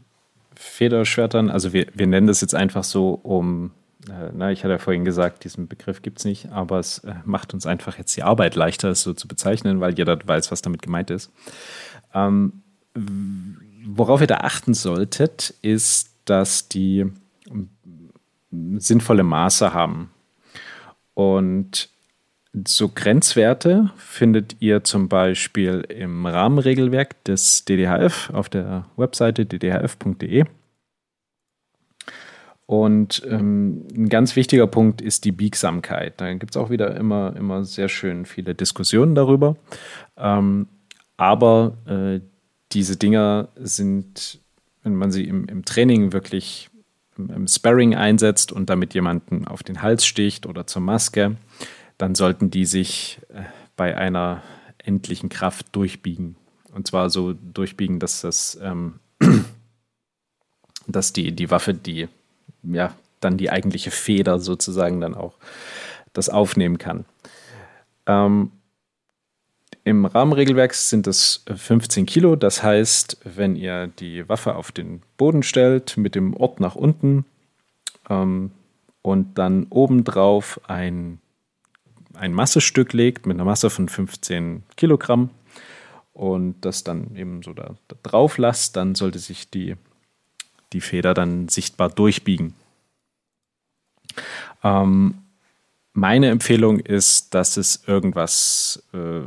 Federschwertern, 0.55 1.49
also 1.49 1.73
wir, 1.73 1.87
wir 1.93 2.07
nennen 2.07 2.27
das 2.27 2.41
jetzt 2.41 2.55
einfach 2.55 2.83
so, 2.83 3.19
um 3.23 3.71
äh, 4.09 4.31
na, 4.33 4.51
ich 4.51 4.63
hatte 4.63 4.73
ja 4.73 4.77
vorhin 4.77 5.05
gesagt, 5.05 5.43
diesen 5.43 5.67
Begriff 5.67 6.01
gibt 6.01 6.19
es 6.19 6.25
nicht, 6.25 6.51
aber 6.51 6.79
es 6.79 6.99
äh, 6.99 7.15
macht 7.25 7.53
uns 7.53 7.65
einfach 7.65 7.97
jetzt 7.97 8.15
die 8.15 8.23
Arbeit 8.23 8.55
leichter, 8.55 8.89
es 8.89 9.01
so 9.01 9.13
zu 9.13 9.27
bezeichnen, 9.27 9.79
weil 9.79 9.97
jeder 9.97 10.17
weiß, 10.25 10.51
was 10.51 10.61
damit 10.61 10.81
gemeint 10.81 11.09
ist. 11.09 11.31
Ähm, 12.13 12.63
worauf 13.85 14.21
ihr 14.21 14.27
da 14.27 14.37
achten 14.37 14.73
solltet, 14.73 15.53
ist, 15.61 16.11
dass 16.25 16.67
die 16.67 17.05
sinnvolle 18.51 19.23
Maße 19.23 19.73
haben. 19.73 20.11
Und 21.13 21.89
so 22.65 22.89
Grenzwerte 22.89 23.91
findet 23.97 24.55
ihr 24.59 24.83
zum 24.83 25.09
Beispiel 25.09 25.81
im 25.89 26.25
Rahmenregelwerk 26.25 27.23
des 27.25 27.65
DDHF 27.65 28.31
auf 28.31 28.49
der 28.49 28.85
Webseite 28.95 29.45
ddhf.de. 29.45 30.45
Und 32.67 33.23
ähm, 33.25 33.87
ein 33.95 34.09
ganz 34.09 34.35
wichtiger 34.35 34.67
Punkt 34.67 35.01
ist 35.01 35.23
die 35.23 35.31
Biegsamkeit. 35.31 36.19
Da 36.19 36.33
gibt 36.33 36.53
es 36.53 36.57
auch 36.57 36.69
wieder 36.69 36.95
immer, 36.97 37.33
immer 37.37 37.63
sehr 37.63 37.87
schön 37.87 38.25
viele 38.25 38.53
Diskussionen 38.55 39.15
darüber. 39.15 39.55
Ähm, 40.17 40.67
aber 41.15 41.77
äh, 41.85 42.19
diese 42.73 42.97
Dinger 42.97 43.47
sind, 43.55 44.41
wenn 44.83 44.95
man 44.95 45.11
sie 45.11 45.23
im, 45.23 45.45
im 45.45 45.63
Training 45.63 46.11
wirklich 46.11 46.69
im, 47.17 47.29
im 47.29 47.47
Sparring 47.47 47.95
einsetzt 47.95 48.51
und 48.51 48.69
damit 48.69 48.93
jemanden 48.93 49.47
auf 49.47 49.63
den 49.63 49.81
Hals 49.81 50.05
sticht 50.05 50.45
oder 50.45 50.67
zur 50.67 50.81
Maske, 50.81 51.37
dann 51.97 52.15
sollten 52.15 52.51
die 52.51 52.65
sich 52.65 53.21
äh, 53.29 53.43
bei 53.77 53.95
einer 53.95 54.43
endlichen 54.77 55.29
Kraft 55.29 55.67
durchbiegen. 55.73 56.35
Und 56.73 56.85
zwar 56.85 57.09
so 57.09 57.31
durchbiegen, 57.31 57.99
dass 57.99 58.21
das, 58.21 58.59
ähm, 58.61 58.99
dass 60.87 61.13
die, 61.13 61.31
die 61.31 61.49
Waffe 61.49 61.73
die 61.73 62.09
ja, 62.63 62.93
dann 63.19 63.37
die 63.37 63.49
eigentliche 63.49 63.91
Feder 63.91 64.39
sozusagen 64.39 65.01
dann 65.01 65.15
auch 65.15 65.33
das 66.13 66.29
aufnehmen 66.29 66.77
kann. 66.77 67.05
Ähm, 68.05 68.51
Im 69.83 70.05
Rahmenregelwerk 70.05 70.73
sind 70.73 71.07
es 71.07 71.43
15 71.53 72.05
Kilo. 72.05 72.35
Das 72.35 72.63
heißt, 72.63 73.19
wenn 73.23 73.55
ihr 73.55 73.87
die 73.87 74.27
Waffe 74.27 74.55
auf 74.55 74.71
den 74.71 75.01
Boden 75.17 75.43
stellt, 75.43 75.97
mit 75.97 76.15
dem 76.15 76.33
Ort 76.33 76.59
nach 76.59 76.75
unten 76.75 77.25
ähm, 78.09 78.51
und 79.01 79.37
dann 79.37 79.67
obendrauf 79.69 80.59
ein, 80.67 81.19
ein 82.13 82.33
Massestück 82.33 82.93
legt 82.93 83.25
mit 83.25 83.35
einer 83.35 83.45
Masse 83.45 83.69
von 83.69 83.87
15 83.87 84.63
Kilogramm 84.75 85.29
und 86.13 86.55
das 86.61 86.83
dann 86.83 87.15
eben 87.15 87.43
so 87.43 87.53
da, 87.53 87.75
da 87.87 87.95
drauf 88.03 88.37
lasst, 88.37 88.75
dann 88.75 88.95
sollte 88.95 89.19
sich 89.19 89.49
die, 89.49 89.75
die 90.73 90.81
Feder 90.81 91.13
dann 91.13 91.47
sichtbar 91.47 91.89
durchbiegen. 91.89 92.53
Ähm, 94.63 95.15
meine 95.93 96.29
Empfehlung 96.29 96.79
ist, 96.79 97.33
dass 97.33 97.57
es 97.57 97.87
irgendwas 97.87 98.83
äh, 98.93 99.21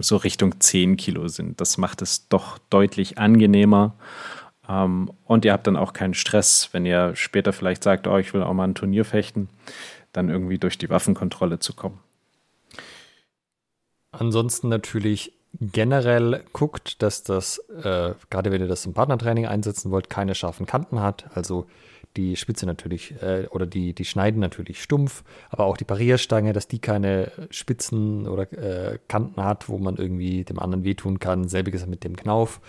so 0.00 0.16
Richtung 0.16 0.60
10 0.60 0.96
Kilo 0.96 1.28
sind. 1.28 1.60
Das 1.60 1.78
macht 1.78 2.02
es 2.02 2.28
doch 2.28 2.58
deutlich 2.68 3.16
angenehmer. 3.16 3.94
Ähm, 4.68 5.10
und 5.24 5.44
ihr 5.44 5.52
habt 5.52 5.66
dann 5.66 5.76
auch 5.76 5.92
keinen 5.92 6.14
Stress, 6.14 6.68
wenn 6.72 6.84
ihr 6.84 7.16
später 7.16 7.52
vielleicht 7.52 7.82
sagt, 7.82 8.06
oh, 8.06 8.18
ich 8.18 8.34
will 8.34 8.42
auch 8.42 8.52
mal 8.52 8.68
ein 8.68 8.74
Turnier 8.74 9.04
fechten, 9.04 9.48
dann 10.12 10.28
irgendwie 10.28 10.58
durch 10.58 10.76
die 10.76 10.90
Waffenkontrolle 10.90 11.58
zu 11.58 11.72
kommen. 11.72 11.98
Ansonsten 14.12 14.68
natürlich 14.68 15.32
generell 15.58 16.44
guckt, 16.52 17.02
dass 17.02 17.22
das, 17.22 17.58
äh, 17.82 18.14
gerade 18.30 18.50
wenn 18.50 18.60
ihr 18.60 18.68
das 18.68 18.86
im 18.86 18.94
Partnertraining 18.94 19.46
einsetzen 19.46 19.90
wollt, 19.90 20.08
keine 20.08 20.34
scharfen 20.34 20.66
Kanten 20.66 21.00
hat. 21.00 21.26
Also 21.34 21.66
die 22.16 22.36
Spitze 22.36 22.66
natürlich 22.66 23.14
äh, 23.22 23.46
oder 23.50 23.66
die, 23.66 23.92
die 23.92 24.04
schneiden 24.04 24.40
natürlich 24.40 24.82
stumpf, 24.82 25.22
aber 25.48 25.66
auch 25.66 25.76
die 25.76 25.84
Parierstange, 25.84 26.52
dass 26.52 26.68
die 26.68 26.78
keine 26.78 27.30
Spitzen 27.50 28.26
oder 28.26 28.52
äh, 28.52 28.98
Kanten 29.08 29.42
hat, 29.44 29.68
wo 29.68 29.78
man 29.78 29.96
irgendwie 29.96 30.44
dem 30.44 30.58
anderen 30.58 30.84
wehtun 30.84 31.18
kann. 31.18 31.48
Selbiges 31.48 31.86
mit 31.86 32.04
dem 32.04 32.16
Knauf. 32.16 32.60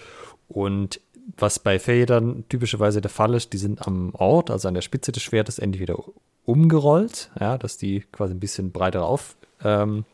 Und 0.48 1.00
was 1.38 1.60
bei 1.60 1.80
Federn 1.80 2.46
typischerweise 2.50 3.02
der 3.02 3.12
Fall 3.12 3.34
ist, 3.36 3.54
die 3.54 3.58
sind 3.58 3.88
am 3.88 4.14
Ort, 4.16 4.52
also 4.52 4.68
an 4.68 4.74
der 4.74 4.82
Spitze 4.82 5.12
des 5.12 5.24
Schwertes, 5.24 5.60
entweder 5.60 5.98
umgerollt, 6.46 7.32
ja, 7.40 7.58
dass 7.58 7.78
die 7.78 8.02
quasi 8.12 8.34
ein 8.34 8.40
bisschen 8.40 8.72
breitere 8.72 9.06
Auf, 9.06 9.38
ähm, 9.64 10.06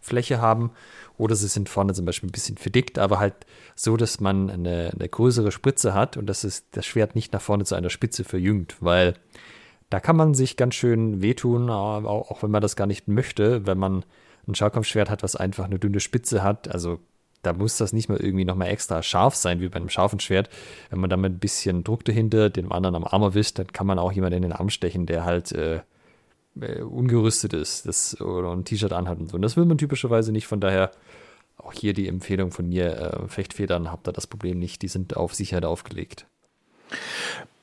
Aufträgfläche 0.00 0.40
haben 0.40 0.70
oder 1.16 1.34
sie 1.34 1.48
sind 1.48 1.68
vorne 1.68 1.94
zum 1.94 2.04
Beispiel 2.04 2.28
ein 2.28 2.32
bisschen 2.32 2.56
verdickt, 2.56 2.98
aber 2.98 3.20
halt 3.20 3.34
so, 3.74 3.96
dass 3.96 4.20
man 4.20 4.50
eine, 4.50 4.90
eine 4.94 5.08
größere 5.08 5.52
Spitze 5.52 5.94
hat 5.94 6.16
und 6.16 6.26
dass 6.26 6.44
es 6.44 6.68
das 6.70 6.86
Schwert 6.86 7.14
nicht 7.14 7.32
nach 7.32 7.42
vorne 7.42 7.64
zu 7.64 7.74
einer 7.74 7.90
Spitze 7.90 8.24
verjüngt, 8.24 8.76
weil 8.80 9.14
da 9.90 10.00
kann 10.00 10.16
man 10.16 10.34
sich 10.34 10.56
ganz 10.56 10.74
schön 10.74 11.20
wehtun, 11.20 11.68
auch 11.68 12.42
wenn 12.42 12.50
man 12.50 12.62
das 12.62 12.76
gar 12.76 12.86
nicht 12.86 13.08
möchte, 13.08 13.66
wenn 13.66 13.78
man 13.78 14.04
ein 14.46 14.54
Schaukampfschwert 14.54 15.10
hat, 15.10 15.22
was 15.22 15.36
einfach 15.36 15.64
eine 15.64 15.78
dünne 15.78 16.00
Spitze 16.00 16.42
hat. 16.42 16.68
Also 16.72 17.00
da 17.42 17.52
muss 17.52 17.76
das 17.76 17.92
nicht 17.92 18.08
mal 18.08 18.18
irgendwie 18.18 18.44
nochmal 18.44 18.68
extra 18.68 19.02
scharf 19.02 19.34
sein, 19.34 19.60
wie 19.60 19.68
bei 19.68 19.76
einem 19.76 19.88
scharfen 19.88 20.20
Schwert. 20.20 20.48
Wenn 20.90 21.00
man 21.00 21.10
damit 21.10 21.32
ein 21.32 21.38
bisschen 21.38 21.82
Druck 21.82 22.04
dahinter 22.04 22.50
dem 22.50 22.70
anderen 22.70 22.94
am 22.94 23.04
Arm 23.04 23.22
erwischt, 23.22 23.58
dann 23.58 23.66
kann 23.72 23.86
man 23.86 23.98
auch 23.98 24.12
jemanden 24.12 24.36
in 24.36 24.42
den 24.42 24.52
Arm 24.52 24.70
stechen, 24.70 25.06
der 25.06 25.24
halt 25.24 25.50
äh, 25.52 25.80
äh, 26.60 26.82
ungerüstet 26.82 27.52
ist 27.52 27.86
das, 27.86 28.20
oder 28.20 28.52
ein 28.52 28.64
T-Shirt 28.64 28.92
anhat 28.92 29.18
und 29.18 29.30
so. 29.30 29.36
Und 29.36 29.42
das 29.42 29.56
will 29.56 29.64
man 29.64 29.78
typischerweise 29.78 30.32
nicht. 30.32 30.46
Von 30.46 30.60
daher 30.60 30.90
auch 31.56 31.72
hier 31.72 31.92
die 31.92 32.08
Empfehlung 32.08 32.50
von 32.50 32.68
mir: 32.68 32.96
äh, 32.96 33.28
Fechtfedern 33.28 33.90
habt 33.90 34.08
ihr 34.08 34.12
das 34.12 34.26
Problem 34.26 34.58
nicht, 34.58 34.82
die 34.82 34.88
sind 34.88 35.16
auf 35.16 35.34
Sicherheit 35.34 35.64
aufgelegt. 35.64 36.26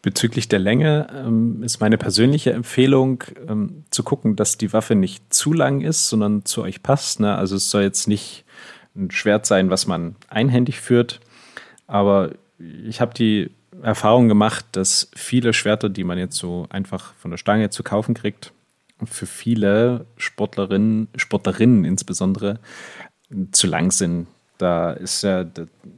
Bezüglich 0.02 0.48
der 0.48 0.60
Länge 0.60 1.08
ähm, 1.14 1.64
ist 1.64 1.82
meine 1.82 1.98
persönliche 1.98 2.54
Empfehlung 2.54 3.24
ähm, 3.48 3.84
zu 3.90 4.04
gucken, 4.04 4.36
dass 4.36 4.58
die 4.58 4.72
Waffe 4.72 4.96
nicht 4.96 5.34
zu 5.34 5.52
lang 5.52 5.82
ist, 5.82 6.08
sondern 6.08 6.46
zu 6.46 6.62
euch 6.62 6.82
passt. 6.82 7.20
Ne? 7.20 7.36
Also 7.36 7.56
es 7.56 7.70
soll 7.70 7.82
jetzt 7.82 8.08
nicht 8.08 8.46
ein 8.96 9.12
Schwert 9.12 9.46
sein, 9.46 9.70
was 9.70 9.86
man 9.86 10.16
einhändig 10.30 10.80
führt, 10.80 11.20
aber 11.88 12.32
ich 12.60 13.02
habe 13.02 13.14
die 13.14 13.52
Erfahrung 13.82 14.28
gemacht, 14.28 14.66
dass 14.72 15.10
viele 15.16 15.54
Schwerter, 15.54 15.90
die 15.90 16.04
man 16.04 16.18
jetzt 16.18 16.38
so 16.38 16.68
einfach 16.70 17.14
von 17.16 17.32
der 17.32 17.38
Stange 17.38 17.70
zu 17.70 17.84
kaufen 17.84 18.14
kriegt, 18.14 18.54
für 19.06 19.26
viele 19.26 20.06
Sportlerinnen, 20.18 21.08
Sportlerinnen 21.16 21.86
insbesondere, 21.86 22.60
zu 23.52 23.68
lang 23.68 23.92
sind. 23.92 24.28
Da 24.58 24.92
ist 24.92 25.22
ja, 25.22 25.46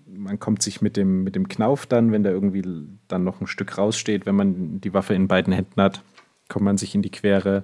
man 0.07 0.39
kommt 0.39 0.61
sich 0.61 0.81
mit 0.81 0.97
dem, 0.97 1.23
mit 1.23 1.35
dem 1.35 1.47
Knauf 1.47 1.85
dann, 1.85 2.11
wenn 2.11 2.23
da 2.23 2.29
irgendwie 2.29 2.63
dann 3.07 3.23
noch 3.23 3.39
ein 3.39 3.47
Stück 3.47 3.77
raussteht, 3.77 4.25
wenn 4.25 4.35
man 4.35 4.81
die 4.81 4.93
Waffe 4.93 5.13
in 5.13 5.27
beiden 5.27 5.53
Händen 5.53 5.81
hat, 5.81 6.01
kommt 6.49 6.65
man 6.65 6.77
sich 6.77 6.93
in 6.95 7.01
die 7.01 7.11
Quere. 7.11 7.63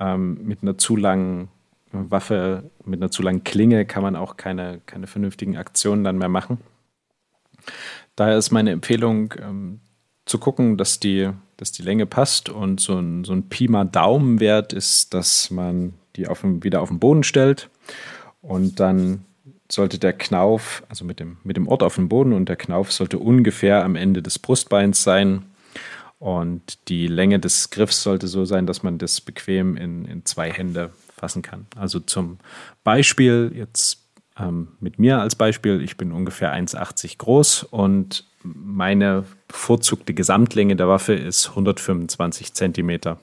Ähm, 0.00 0.40
mit 0.42 0.62
einer 0.62 0.78
zu 0.78 0.96
langen 0.96 1.48
Waffe, 1.92 2.70
mit 2.84 3.00
einer 3.00 3.10
zu 3.10 3.22
langen 3.22 3.44
Klinge 3.44 3.84
kann 3.84 4.02
man 4.02 4.16
auch 4.16 4.36
keine, 4.36 4.80
keine 4.86 5.06
vernünftigen 5.06 5.56
Aktionen 5.56 6.02
dann 6.02 6.18
mehr 6.18 6.30
machen. 6.30 6.58
Daher 8.16 8.38
ist 8.38 8.50
meine 8.50 8.72
Empfehlung, 8.72 9.34
ähm, 9.38 9.80
zu 10.24 10.38
gucken, 10.38 10.76
dass 10.76 11.00
die, 11.00 11.30
dass 11.62 11.70
die 11.70 11.82
Länge 11.82 12.06
passt 12.06 12.48
und 12.48 12.80
so 12.80 12.98
ein, 12.98 13.22
so 13.22 13.32
ein 13.32 13.48
Pi 13.48 13.68
mal 13.68 13.84
Daumenwert 13.84 14.72
ist, 14.72 15.14
dass 15.14 15.48
man 15.52 15.94
die 16.16 16.26
auf 16.26 16.40
dem, 16.40 16.64
wieder 16.64 16.82
auf 16.82 16.88
den 16.88 16.98
Boden 16.98 17.22
stellt 17.22 17.70
und 18.40 18.80
dann 18.80 19.24
sollte 19.70 20.00
der 20.00 20.12
Knauf, 20.12 20.82
also 20.88 21.04
mit 21.04 21.20
dem, 21.20 21.36
mit 21.44 21.56
dem 21.56 21.68
Ort 21.68 21.84
auf 21.84 21.94
dem 21.94 22.08
Boden 22.08 22.32
und 22.32 22.48
der 22.48 22.56
Knauf 22.56 22.90
sollte 22.90 23.20
ungefähr 23.20 23.84
am 23.84 23.94
Ende 23.94 24.22
des 24.22 24.40
Brustbeins 24.40 25.04
sein. 25.04 25.44
Und 26.18 26.88
die 26.88 27.06
Länge 27.06 27.38
des 27.38 27.70
Griffs 27.70 28.02
sollte 28.02 28.26
so 28.26 28.44
sein, 28.44 28.66
dass 28.66 28.82
man 28.82 28.98
das 28.98 29.20
bequem 29.20 29.76
in, 29.76 30.04
in 30.04 30.24
zwei 30.24 30.50
Hände 30.50 30.92
fassen 31.16 31.42
kann. 31.42 31.66
Also 31.76 32.00
zum 32.00 32.38
Beispiel 32.82 33.52
jetzt 33.54 34.01
ähm, 34.42 34.68
mit 34.80 34.98
mir 34.98 35.20
als 35.20 35.34
Beispiel, 35.34 35.82
ich 35.82 35.96
bin 35.96 36.12
ungefähr 36.12 36.54
1,80 36.54 37.18
groß 37.18 37.64
und 37.64 38.24
meine 38.42 39.24
bevorzugte 39.48 40.14
Gesamtlänge 40.14 40.76
der 40.76 40.88
Waffe 40.88 41.14
ist 41.14 41.50
125 41.50 42.54
Zentimeter 42.54 43.18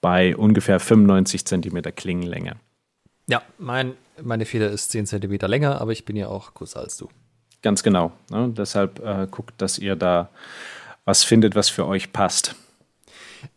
bei 0.00 0.36
ungefähr 0.36 0.78
95 0.78 1.44
Zentimeter 1.44 1.92
Klingenlänge. 1.92 2.56
Ja, 3.28 3.42
mein, 3.58 3.94
meine 4.22 4.46
Feder 4.46 4.70
ist 4.70 4.90
10 4.90 5.06
Zentimeter 5.06 5.48
länger, 5.48 5.80
aber 5.80 5.92
ich 5.92 6.04
bin 6.04 6.16
ja 6.16 6.28
auch 6.28 6.54
größer 6.54 6.80
als 6.80 6.96
du. 6.96 7.08
Ganz 7.62 7.82
genau. 7.82 8.12
Ne? 8.30 8.52
Deshalb 8.56 9.00
äh, 9.00 9.26
guckt, 9.30 9.60
dass 9.60 9.78
ihr 9.78 9.96
da 9.96 10.30
was 11.04 11.24
findet, 11.24 11.56
was 11.56 11.68
für 11.68 11.86
euch 11.86 12.12
passt. 12.12 12.54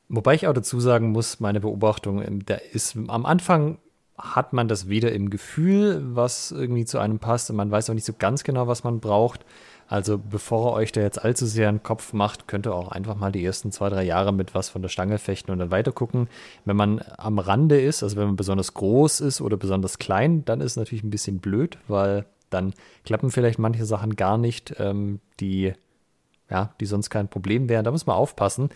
Wobei 0.08 0.34
ich 0.34 0.48
auch 0.48 0.54
dazu 0.54 0.80
sagen 0.80 1.12
muss, 1.12 1.40
meine 1.40 1.60
Beobachtung, 1.60 2.24
ähm, 2.24 2.44
da 2.46 2.56
ist 2.56 2.96
am 2.96 3.26
Anfang 3.26 3.78
hat 4.20 4.54
man 4.54 4.68
das 4.68 4.90
weder 4.90 5.12
im 5.12 5.30
Gefühl, 5.30 6.02
was 6.16 6.52
irgendwie 6.52 6.86
zu 6.86 7.00
einem 7.00 7.20
passt, 7.20 7.50
und 7.50 7.56
man 7.56 7.72
weiß 7.72 7.90
auch 7.90 7.94
nicht 7.94 8.06
so 8.06 8.14
ganz 8.18 8.44
genau, 8.44 8.68
was 8.68 8.84
man 8.84 9.00
braucht. 9.00 9.46
Also 9.88 10.20
bevor 10.20 10.70
ihr 10.70 10.74
euch 10.76 10.92
da 10.92 11.02
jetzt 11.02 11.24
allzu 11.24 11.48
sehr 11.48 11.68
einen 11.68 11.82
Kopf 11.82 12.14
macht, 12.14 12.48
könnt 12.48 12.68
ihr 12.68 12.76
auch 12.76 12.90
einfach 12.90 13.16
mal 13.16 13.32
die 13.32 13.44
ersten 13.44 13.72
zwei, 13.72 13.90
drei 13.90 14.04
Jahre 14.04 14.32
mit 14.32 14.54
was 14.54 14.70
von 14.70 14.84
der 14.84 14.90
Stange 14.90 15.18
fechten 15.18 15.52
und 15.52 15.58
dann 15.58 15.72
weiter 15.72 15.92
gucken. 15.92 16.30
Wenn 16.64 16.76
man 16.76 17.02
am 17.18 17.40
Rande 17.40 17.82
ist, 17.82 18.04
also 18.04 18.16
wenn 18.16 18.28
man 18.28 18.36
besonders 18.36 18.76
groß 18.76 19.22
ist 19.22 19.42
oder 19.42 19.58
besonders 19.58 19.98
klein, 19.98 20.46
dann 20.46 20.62
ist 20.62 20.74
es 20.74 20.78
natürlich 20.78 21.04
ein 21.04 21.10
bisschen 21.10 21.40
blöd, 21.40 21.80
weil 21.88 22.26
dann 22.52 22.74
klappen 23.04 23.32
vielleicht 23.32 23.58
manche 23.58 23.86
Sachen 23.86 24.16
gar 24.16 24.38
nicht, 24.38 24.76
ähm, 24.78 25.22
die, 25.40 25.74
ja, 26.52 26.72
die 26.80 26.86
sonst 26.86 27.10
kein 27.10 27.28
Problem 27.28 27.68
wären. 27.68 27.84
Da 27.84 27.90
muss 27.90 28.06
man 28.06 28.16
aufpassen. 28.16 28.70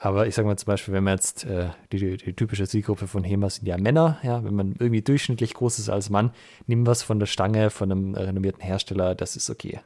Aber 0.00 0.28
ich 0.28 0.34
sage 0.34 0.46
mal 0.46 0.56
zum 0.56 0.66
Beispiel, 0.66 0.94
wenn 0.94 1.02
man 1.04 1.14
jetzt 1.14 1.44
äh, 1.44 1.70
die, 1.90 2.16
die, 2.16 2.32
typische 2.32 2.68
Zielgruppe 2.68 3.08
von 3.08 3.24
HEMA 3.24 3.50
sind 3.50 3.66
ja 3.66 3.76
Männer, 3.76 4.18
ja, 4.22 4.44
wenn 4.44 4.54
man 4.54 4.76
irgendwie 4.78 5.02
durchschnittlich 5.02 5.54
groß 5.54 5.80
ist 5.80 5.88
als 5.88 6.08
Mann, 6.08 6.30
nimm 6.66 6.86
was 6.86 7.02
von 7.02 7.18
der 7.18 7.26
Stange 7.26 7.70
von 7.70 7.90
einem 7.90 8.14
renommierten 8.14 8.62
Hersteller, 8.62 9.16
das 9.16 9.34
ist 9.34 9.50
okay. 9.50 9.80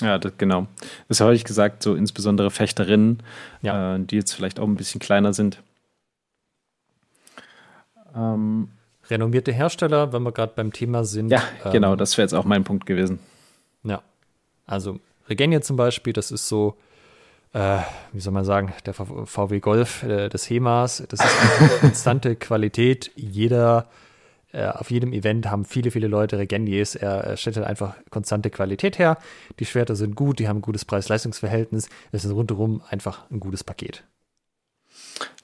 Ja, 0.00 0.18
das, 0.18 0.32
genau. 0.38 0.66
Das 1.08 1.20
habe 1.20 1.34
ich 1.34 1.44
gesagt, 1.44 1.82
so 1.82 1.94
insbesondere 1.94 2.50
Fechterinnen, 2.50 3.22
ja. 3.60 3.96
äh, 3.96 4.00
die 4.00 4.16
jetzt 4.16 4.32
vielleicht 4.32 4.58
auch 4.58 4.66
ein 4.66 4.76
bisschen 4.76 4.98
kleiner 4.98 5.34
sind. 5.34 5.62
Ähm, 8.16 8.68
Renommierte 9.10 9.52
Hersteller, 9.52 10.12
wenn 10.12 10.22
wir 10.22 10.32
gerade 10.32 10.52
beim 10.56 10.72
Thema 10.72 11.04
sind. 11.04 11.30
Ja, 11.30 11.42
ähm, 11.64 11.72
genau, 11.72 11.96
das 11.96 12.16
wäre 12.16 12.24
jetzt 12.24 12.32
auch 12.32 12.44
mein 12.44 12.64
Punkt 12.64 12.86
gewesen. 12.86 13.18
Ja, 13.82 14.02
also 14.66 15.00
Regenia 15.28 15.60
zum 15.60 15.76
Beispiel, 15.76 16.12
das 16.14 16.30
ist 16.30 16.48
so, 16.48 16.76
äh, 17.52 17.78
wie 18.12 18.20
soll 18.20 18.32
man 18.32 18.44
sagen, 18.44 18.72
der 18.86 18.94
VW 18.94 19.60
Golf 19.60 20.02
äh, 20.02 20.28
des 20.28 20.48
HEMAs. 20.48 21.02
Das 21.08 21.20
ist 21.20 21.60
eine 21.60 21.68
konstante 21.80 22.36
Qualität. 22.36 23.10
Jeder 23.16 23.88
äh, 24.52 24.66
auf 24.66 24.90
jedem 24.90 25.12
Event 25.12 25.50
haben 25.50 25.64
viele, 25.64 25.90
viele 25.90 26.06
Leute 26.08 26.38
Regendiers. 26.38 26.94
Er, 26.94 27.24
er 27.24 27.36
stellt 27.36 27.56
halt 27.56 27.66
einfach 27.66 27.94
konstante 28.10 28.50
Qualität 28.50 28.98
her. 28.98 29.18
Die 29.58 29.66
Schwerter 29.66 29.96
sind 29.96 30.14
gut, 30.16 30.38
die 30.38 30.48
haben 30.48 30.58
ein 30.58 30.62
gutes 30.62 30.84
Preis-Leistungs-Verhältnis. 30.84 31.88
Es 32.12 32.24
ist 32.24 32.32
rundherum 32.32 32.82
einfach 32.88 33.30
ein 33.30 33.40
gutes 33.40 33.64
Paket. 33.64 34.04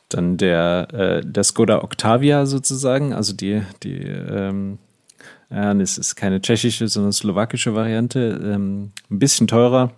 Dann 0.08 0.36
der, 0.36 0.88
äh, 0.92 1.20
der 1.24 1.44
Skoda 1.44 1.82
Octavia 1.82 2.46
sozusagen, 2.46 3.12
also 3.12 3.32
die, 3.32 3.62
die 3.82 3.98
ähm, 4.02 4.78
ja, 5.50 5.74
das 5.74 5.98
ist 5.98 6.16
keine 6.16 6.40
tschechische, 6.40 6.88
sondern 6.88 7.12
slowakische 7.12 7.74
Variante. 7.74 8.40
Ähm, 8.42 8.92
ein 9.10 9.18
bisschen 9.18 9.46
teurer 9.46 9.92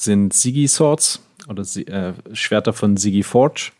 sind 0.00 0.32
Sigi 0.32 0.66
Swords 0.66 1.22
oder 1.48 1.62
äh, 1.62 2.14
Schwerter 2.32 2.72
von 2.72 2.96
Sigi 2.96 3.22
Forge. 3.22 3.72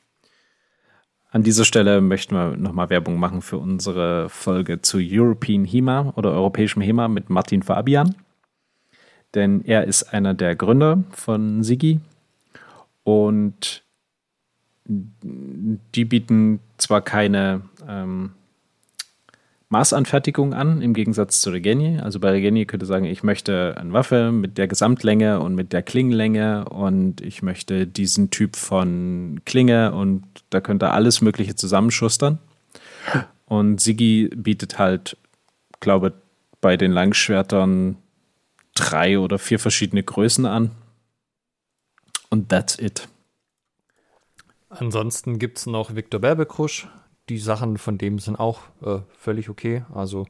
An 1.31 1.43
dieser 1.43 1.65
Stelle 1.65 2.01
möchten 2.01 2.35
wir 2.35 2.57
nochmal 2.57 2.91
Werbung 2.91 3.19
machen 3.19 3.41
für 3.41 3.59
unsere 3.59 4.29
Folge 4.29 4.83
zu 4.83 4.99
European 5.01 5.65
HEMA 5.65 6.13
oder 6.17 6.33
europäischem 6.33 6.83
HEMA 6.83 7.09
mit 7.09 7.31
Martin 7.31 7.63
Fabian. 7.63 8.17
Denn 9.35 9.65
er 9.65 9.85
ist 9.85 10.13
einer 10.13 10.35
der 10.35 10.57
Gründer 10.57 11.05
von 11.13 11.63
Sigi 11.63 12.01
und 13.05 13.85
die 14.85 16.05
bieten 16.05 16.59
zwar 16.79 17.01
keine 17.01 17.63
ähm, 17.89 18.33
Maßanfertigung 19.71 20.53
an, 20.53 20.83
im 20.83 20.95
Gegensatz 20.95 21.41
zu 21.41 21.51
Regeni. 21.51 22.01
Also 22.01 22.19
bei 22.19 22.31
Regeni 22.31 22.67
könnte 22.67 22.87
sagen, 22.87 23.05
ich 23.05 23.23
möchte 23.23 23.77
eine 23.79 23.93
Waffe 23.93 24.33
mit 24.33 24.59
der 24.59 24.67
Gesamtlänge 24.67 25.39
und 25.39 25.55
mit 25.55 25.73
der 25.73 25.83
Klingenlänge 25.83 26.69
und 26.69 27.21
ich 27.21 27.43
möchte 27.43 27.87
diesen 27.87 28.31
Typ 28.31 28.57
von 28.57 29.41
Klinge 29.45 29.95
und 29.95 30.25
da 30.51 30.61
könnte 30.61 30.91
alles 30.91 31.21
Mögliche 31.21 31.55
zusammenschustern. 31.55 32.41
Und 33.47 33.81
Sigi 33.81 34.29
bietet 34.35 34.79
halt, 34.79 35.17
glaube 35.79 36.15
bei 36.61 36.77
den 36.77 36.91
Langschwertern 36.91 37.97
drei 38.75 39.21
oder 39.21 39.39
vier 39.39 39.61
verschiedene 39.61 40.03
Größen 40.03 40.47
an. 40.47 40.73
Und 42.29 42.49
that's 42.49 42.77
it. 42.79 43.09
Ansonsten 44.69 45.39
gibt 45.39 45.59
es 45.59 45.67
noch 45.67 45.95
Viktor 45.95 46.21
Berbekrusch, 46.21 46.89
die 47.29 47.39
Sachen 47.39 47.79
von 47.79 47.99
dem 47.99 48.19
sind 48.19 48.37
auch 48.37 48.61
äh, 48.83 49.01
völlig 49.17 49.49
okay. 49.49 49.85
Also, 49.93 50.27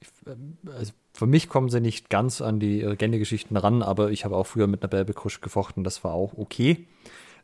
ich, 0.00 0.08
äh, 0.26 0.36
also, 0.70 0.92
für 1.12 1.26
mich 1.26 1.48
kommen 1.48 1.68
sie 1.68 1.80
nicht 1.80 2.10
ganz 2.10 2.40
an 2.40 2.60
die 2.60 2.80
Legende-Geschichten 2.80 3.56
ran, 3.56 3.82
aber 3.82 4.10
ich 4.10 4.24
habe 4.24 4.36
auch 4.36 4.46
früher 4.46 4.66
mit 4.66 4.82
einer 4.82 4.90
Belbekrusch 4.90 5.40
gefochten, 5.40 5.84
das 5.84 6.04
war 6.04 6.12
auch 6.12 6.34
okay. 6.36 6.86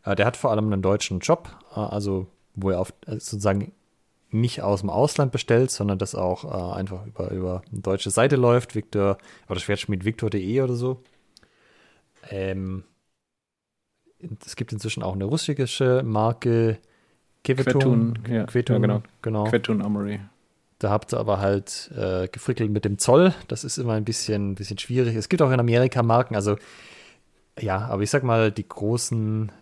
Äh, 0.04 0.14
der 0.14 0.26
hat 0.26 0.36
vor 0.36 0.50
allem 0.50 0.72
einen 0.72 0.82
deutschen 0.82 1.20
Job, 1.20 1.48
äh, 1.74 1.80
also 1.80 2.26
wo 2.54 2.70
er 2.70 2.80
auf, 2.80 2.92
äh, 3.06 3.12
sozusagen 3.12 3.72
nicht 4.30 4.62
aus 4.62 4.80
dem 4.80 4.90
Ausland 4.90 5.30
bestellt, 5.30 5.70
sondern 5.70 5.98
das 5.98 6.14
auch 6.14 6.44
äh, 6.44 6.78
einfach 6.78 7.06
über, 7.06 7.30
über 7.30 7.62
eine 7.70 7.80
deutsche 7.80 8.10
Seite 8.10 8.36
läuft, 8.36 8.74
Victor, 8.74 9.18
oder 9.48 9.60
Schwertschmied 9.60 10.04
Victor.de 10.04 10.60
oder 10.62 10.74
so. 10.74 11.02
Ähm, 12.30 12.84
es 14.44 14.56
gibt 14.56 14.72
inzwischen 14.72 15.02
auch 15.02 15.14
eine 15.14 15.24
russische 15.24 16.02
Marke, 16.04 16.78
Ja, 18.28 18.44
Quetun, 18.44 18.76
ja, 18.76 18.80
genau. 18.80 19.02
genau. 19.20 19.44
Quetun 19.44 19.82
Armory. 19.82 20.20
Da 20.78 20.90
habt 20.90 21.12
ihr 21.12 21.18
aber 21.18 21.38
halt 21.38 21.90
äh, 21.96 22.28
gefrickelt 22.28 22.70
mit 22.70 22.84
dem 22.84 22.98
Zoll. 22.98 23.34
Das 23.48 23.62
ist 23.64 23.78
immer 23.78 23.92
ein 23.92 24.04
bisschen, 24.04 24.54
bisschen 24.54 24.78
schwierig. 24.78 25.14
Es 25.14 25.28
gibt 25.28 25.42
auch 25.42 25.50
in 25.50 25.60
Amerika 25.60 26.02
Marken, 26.02 26.34
also 26.34 26.56
ja, 27.60 27.78
aber 27.86 28.02
ich 28.02 28.10
sag 28.10 28.22
mal, 28.22 28.50
die 28.50 28.66
großen 28.66 29.52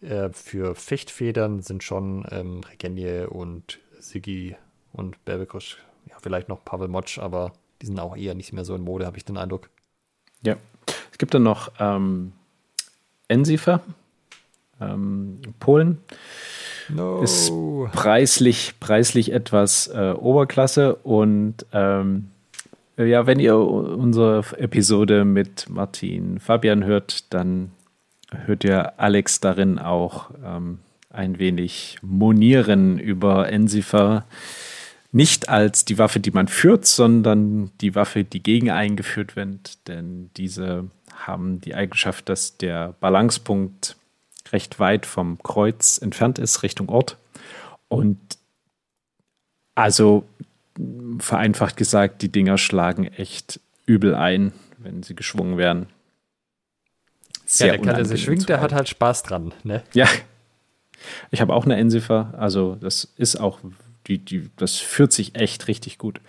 äh, 0.00 0.30
für 0.30 0.74
Fechtfedern 0.74 1.60
sind 1.62 1.82
schon 1.82 2.26
ähm, 2.30 2.60
Regenie 2.70 3.26
und 3.28 3.78
Sigi 3.98 4.56
und 4.92 5.24
Berbekosch. 5.24 5.78
Ja, 6.08 6.16
vielleicht 6.20 6.48
noch 6.48 6.64
Pavel 6.64 6.88
Motsch, 6.88 7.18
aber 7.18 7.52
die 7.82 7.86
sind 7.86 7.98
auch 8.00 8.16
eher 8.16 8.34
nicht 8.34 8.52
mehr 8.52 8.64
so 8.64 8.74
in 8.74 8.82
Mode, 8.82 9.06
habe 9.06 9.16
ich 9.16 9.24
den 9.24 9.36
Eindruck. 9.36 9.70
Ja. 10.42 10.56
Es 11.12 11.18
gibt 11.18 11.34
dann 11.34 11.42
noch 11.42 11.72
ähm, 11.78 12.32
Ensifer, 13.28 13.80
ähm, 14.80 15.40
Polen. 15.58 15.98
No. 16.88 17.20
Ist 17.22 17.52
preislich, 17.92 18.74
preislich 18.80 19.32
etwas 19.32 19.88
äh, 19.88 20.12
Oberklasse 20.12 20.94
und 20.96 21.66
ähm, 21.72 22.28
ja, 22.96 23.26
wenn 23.26 23.40
ihr 23.40 23.58
unsere 23.58 24.42
Episode 24.56 25.24
mit 25.26 25.68
Martin 25.68 26.40
Fabian 26.40 26.84
hört, 26.84 27.32
dann 27.34 27.72
hört 28.46 28.64
ihr 28.64 28.98
Alex 28.98 29.40
darin 29.40 29.78
auch 29.78 30.30
ähm, 30.42 30.78
ein 31.10 31.38
wenig 31.38 31.98
monieren 32.02 32.98
über 32.98 33.50
Ensifer. 33.50 34.24
Nicht 35.12 35.48
als 35.48 35.84
die 35.84 35.98
Waffe, 35.98 36.20
die 36.20 36.30
man 36.30 36.48
führt, 36.48 36.86
sondern 36.86 37.70
die 37.80 37.94
Waffe, 37.94 38.24
die 38.24 38.42
gegen 38.42 38.70
eingeführt 38.70 39.36
wird. 39.36 39.86
Denn 39.88 40.30
diese 40.36 40.84
haben 41.14 41.60
die 41.60 41.74
Eigenschaft, 41.74 42.28
dass 42.28 42.56
der 42.56 42.94
Balancepunkt 43.00 43.96
recht 44.52 44.78
weit 44.78 45.06
vom 45.06 45.38
Kreuz 45.42 45.98
entfernt 45.98 46.38
ist, 46.38 46.62
Richtung 46.62 46.88
Ort. 46.88 47.16
Und 47.88 48.18
also 49.74 50.24
vereinfacht 51.18 51.76
gesagt, 51.76 52.22
die 52.22 52.30
Dinger 52.30 52.58
schlagen 52.58 53.04
echt 53.04 53.60
übel 53.86 54.14
ein, 54.14 54.52
wenn 54.78 55.02
sie 55.02 55.14
geschwungen 55.14 55.56
werden. 55.56 55.86
Sehr 57.44 57.68
ja, 57.68 57.72
der 57.76 57.82
kann, 57.82 58.08
der 58.08 58.16
schwingt, 58.16 58.48
der 58.48 58.60
hat 58.60 58.72
halt 58.72 58.88
Spaß 58.88 59.22
dran, 59.22 59.54
ne? 59.62 59.82
Ja. 59.92 60.06
Ich 61.30 61.40
habe 61.40 61.54
auch 61.54 61.64
eine 61.64 61.76
Ensifer, 61.76 62.34
also 62.36 62.74
das 62.74 63.12
ist 63.16 63.36
auch, 63.36 63.60
die, 64.06 64.18
die, 64.18 64.50
das 64.56 64.76
führt 64.76 65.12
sich 65.12 65.36
echt 65.36 65.68
richtig 65.68 65.98
gut. 65.98 66.20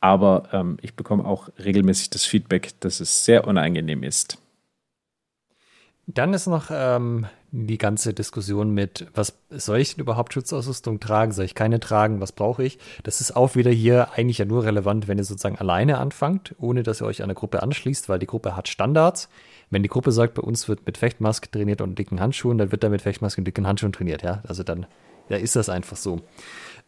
Aber 0.00 0.48
ähm, 0.52 0.78
ich 0.80 0.94
bekomme 0.94 1.24
auch 1.24 1.50
regelmäßig 1.58 2.10
das 2.10 2.24
Feedback, 2.24 2.72
dass 2.80 3.00
es 3.00 3.24
sehr 3.24 3.46
unangenehm 3.46 4.02
ist. 4.02 4.38
Dann 6.06 6.34
ist 6.34 6.46
noch 6.46 6.70
ähm, 6.72 7.26
die 7.52 7.78
ganze 7.78 8.14
Diskussion 8.14 8.72
mit, 8.72 9.06
was 9.14 9.34
soll 9.50 9.78
ich 9.78 9.94
denn 9.94 10.02
überhaupt 10.02 10.32
Schutzausrüstung 10.32 11.00
tragen? 11.00 11.32
Soll 11.32 11.44
ich 11.44 11.54
keine 11.54 11.80
tragen? 11.80 12.20
Was 12.20 12.32
brauche 12.32 12.62
ich? 12.62 12.78
Das 13.02 13.20
ist 13.20 13.34
auch 13.34 13.56
wieder 13.56 13.70
hier 13.70 14.12
eigentlich 14.14 14.38
ja 14.38 14.44
nur 14.44 14.64
relevant, 14.64 15.08
wenn 15.08 15.18
ihr 15.18 15.24
sozusagen 15.24 15.58
alleine 15.58 15.98
anfangt, 15.98 16.54
ohne 16.58 16.82
dass 16.82 17.00
ihr 17.02 17.06
euch 17.06 17.22
einer 17.22 17.34
Gruppe 17.34 17.62
anschließt, 17.62 18.08
weil 18.08 18.18
die 18.18 18.26
Gruppe 18.26 18.56
hat 18.56 18.68
Standards. 18.68 19.28
Wenn 19.70 19.82
die 19.82 19.88
Gruppe 19.88 20.12
sagt, 20.12 20.34
bei 20.34 20.42
uns 20.42 20.68
wird 20.68 20.86
mit 20.86 20.98
Fechtmaske 20.98 21.50
trainiert 21.50 21.80
und 21.80 21.98
dicken 21.98 22.20
Handschuhen, 22.20 22.58
dann 22.58 22.72
wird 22.72 22.84
da 22.84 22.88
mit 22.88 23.02
Fechtmaske 23.02 23.40
und 23.40 23.44
dicken 23.44 23.66
Handschuhen 23.66 23.92
trainiert, 23.92 24.22
ja. 24.22 24.42
Also 24.46 24.62
dann 24.62 24.86
ja, 25.28 25.36
ist 25.36 25.56
das 25.56 25.68
einfach 25.68 25.96
so. 25.96 26.20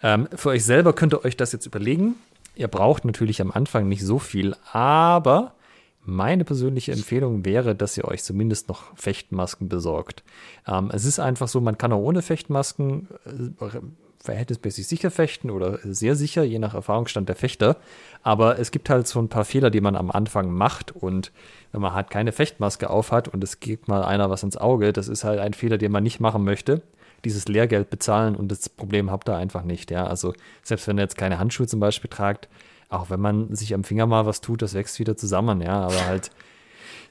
Ähm, 0.03 0.29
für 0.35 0.51
euch 0.51 0.65
selber 0.65 0.93
könnt 0.93 1.15
ihr 1.15 1.25
euch 1.25 1.37
das 1.37 1.53
jetzt 1.53 1.67
überlegen. 1.67 2.17
Ihr 2.55 2.69
braucht 2.69 3.05
natürlich 3.05 3.41
am 3.41 3.51
Anfang 3.51 3.89
nicht 3.89 4.05
so 4.05 4.19
viel, 4.19 4.55
aber 4.73 5.55
meine 6.05 6.45
persönliche 6.45 6.93
Empfehlung 6.93 7.45
wäre, 7.45 7.75
dass 7.75 7.97
ihr 7.97 8.05
euch 8.07 8.25
zumindest 8.25 8.69
noch 8.69 8.97
Fechtmasken 8.97 9.69
besorgt. 9.69 10.25
Ähm, 10.67 10.91
es 10.93 11.05
ist 11.05 11.21
einfach 11.21 11.49
so, 11.49 11.61
man 11.61 11.79
kann 11.79 11.93
auch 11.93 12.01
ohne 12.01 12.23
Fechtmasken 12.23 13.09
äh, 13.25 13.81
verhältnismäßig 14.23 14.87
sicher 14.87 15.11
fechten 15.11 15.51
oder 15.51 15.79
sehr 15.83 16.15
sicher, 16.15 16.45
je 16.45 16.59
nach 16.59 16.75
Erfahrungsstand 16.75 17.29
der 17.29 17.37
Fechter. 17.37 17.77
Aber 18.23 18.59
es 18.59 18.71
gibt 18.71 18.89
halt 18.89 19.07
so 19.09 19.21
ein 19.21 19.29
paar 19.29 19.45
Fehler, 19.45 19.71
die 19.71 19.81
man 19.81 19.97
am 19.97 20.11
Anfang 20.11 20.53
macht. 20.53 20.93
Und 20.93 21.33
wenn 21.73 21.81
man 21.81 21.93
halt 21.93 22.11
keine 22.11 22.33
Fechtmaske 22.33 22.89
aufhat 22.89 23.29
und 23.29 23.43
es 23.43 23.59
gibt 23.59 23.89
mal 23.89 24.05
einer 24.05 24.31
was 24.31 24.45
ins 24.45 24.57
Auge, 24.57 24.93
das 24.93 25.09
ist 25.09 25.25
halt 25.25 25.41
ein 25.41 25.55
Fehler, 25.55 25.77
den 25.77 25.91
man 25.91 26.05
nicht 26.05 26.21
machen 26.21 26.45
möchte. 26.45 26.83
Dieses 27.25 27.47
Lehrgeld 27.47 27.91
bezahlen 27.91 28.35
und 28.37 28.51
das 28.51 28.69
Problem 28.69 29.11
habt 29.11 29.29
ihr 29.29 29.37
einfach 29.37 29.65
nicht. 29.65 29.91
Ja, 29.91 30.07
also 30.07 30.35
selbst 30.63 30.87
wenn 30.87 30.99
ihr 30.99 31.03
jetzt 31.03 31.19
keine 31.19 31.39
Handschuhe 31.39 31.67
zum 31.67 31.81
Beispiel 31.81 32.11
tragt, 32.11 32.49
auch 32.93 33.11
wenn 33.11 33.21
man 33.21 33.55
sich 33.55 33.75
am 33.75 33.85
Finger 33.85 34.07
mal 34.07 34.27
was 34.27 34.41
tut, 34.41 34.63
das 34.63 34.75
wächst 34.75 34.99
wieder 34.99 35.17
zusammen, 35.17 35.61
ja, 35.61 35.81
aber 35.81 36.07
halt 36.07 36.31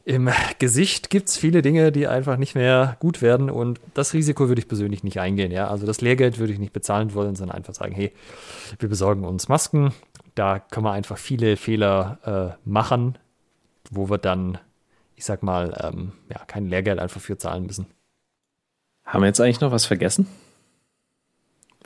im 0.04 0.30
Gesicht 0.58 1.10
gibt 1.10 1.30
es 1.30 1.38
viele 1.38 1.62
Dinge, 1.62 1.92
die 1.92 2.08
einfach 2.08 2.38
nicht 2.38 2.56
mehr 2.56 2.98
gut 3.00 3.22
werden 3.22 3.50
und 3.50 3.80
das 3.94 4.14
Risiko 4.14 4.48
würde 4.48 4.60
ich 4.60 4.68
persönlich 4.68 5.04
nicht 5.04 5.20
eingehen, 5.20 5.52
ja. 5.52 5.68
Also 5.68 5.86
das 5.86 6.02
Lehrgeld 6.02 6.40
würde 6.40 6.54
ich 6.54 6.60
nicht 6.60 6.74
bezahlen 6.74 7.14
wollen, 7.14 7.36
sondern 7.36 7.58
einfach 7.58 7.74
sagen, 7.74 7.94
hey, 7.94 8.12
wir 8.80 8.90
besorgen 8.90 9.26
uns 9.26 9.48
Masken, 9.48 9.94
da 10.36 10.60
können 10.60 10.86
wir 10.86 10.92
einfach 10.92 11.18
viele 11.18 11.58
Fehler 11.58 12.58
äh, 12.66 12.70
machen, 12.70 13.18
wo 13.92 14.10
wir 14.10 14.18
dann, 14.18 14.58
ich 15.16 15.26
sag 15.26 15.44
mal, 15.44 15.78
ähm, 15.84 16.14
ja, 16.30 16.40
kein 16.46 16.68
Lehrgeld 16.68 17.00
einfach 17.00 17.22
für 17.22 17.38
zahlen 17.38 17.66
müssen. 17.66 17.86
Haben 19.06 19.22
wir 19.22 19.28
jetzt 19.28 19.42
eigentlich 19.42 19.62
noch 19.62 19.72
was 19.72 19.86
vergessen? 19.86 20.28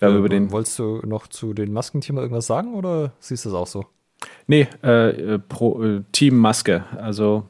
Äh, 0.02 0.12
über 0.12 0.30
den 0.30 0.52
wolltest 0.52 0.78
du 0.80 1.02
noch 1.06 1.28
zu 1.28 1.54
den 1.54 1.72
Maskenthema 1.72 2.22
irgendwas 2.22 2.48
sagen 2.48 2.74
oder 2.74 3.14
siehst 3.20 3.46
du 3.46 3.50
das 3.50 3.58
auch 3.58 3.68
so? 3.68 3.86
Nee, 4.48 4.68
äh, 4.82 5.40
pro, 5.40 5.82
äh, 5.84 6.02
Team 6.12 6.38
Maske. 6.38 6.84
Also 6.98 7.46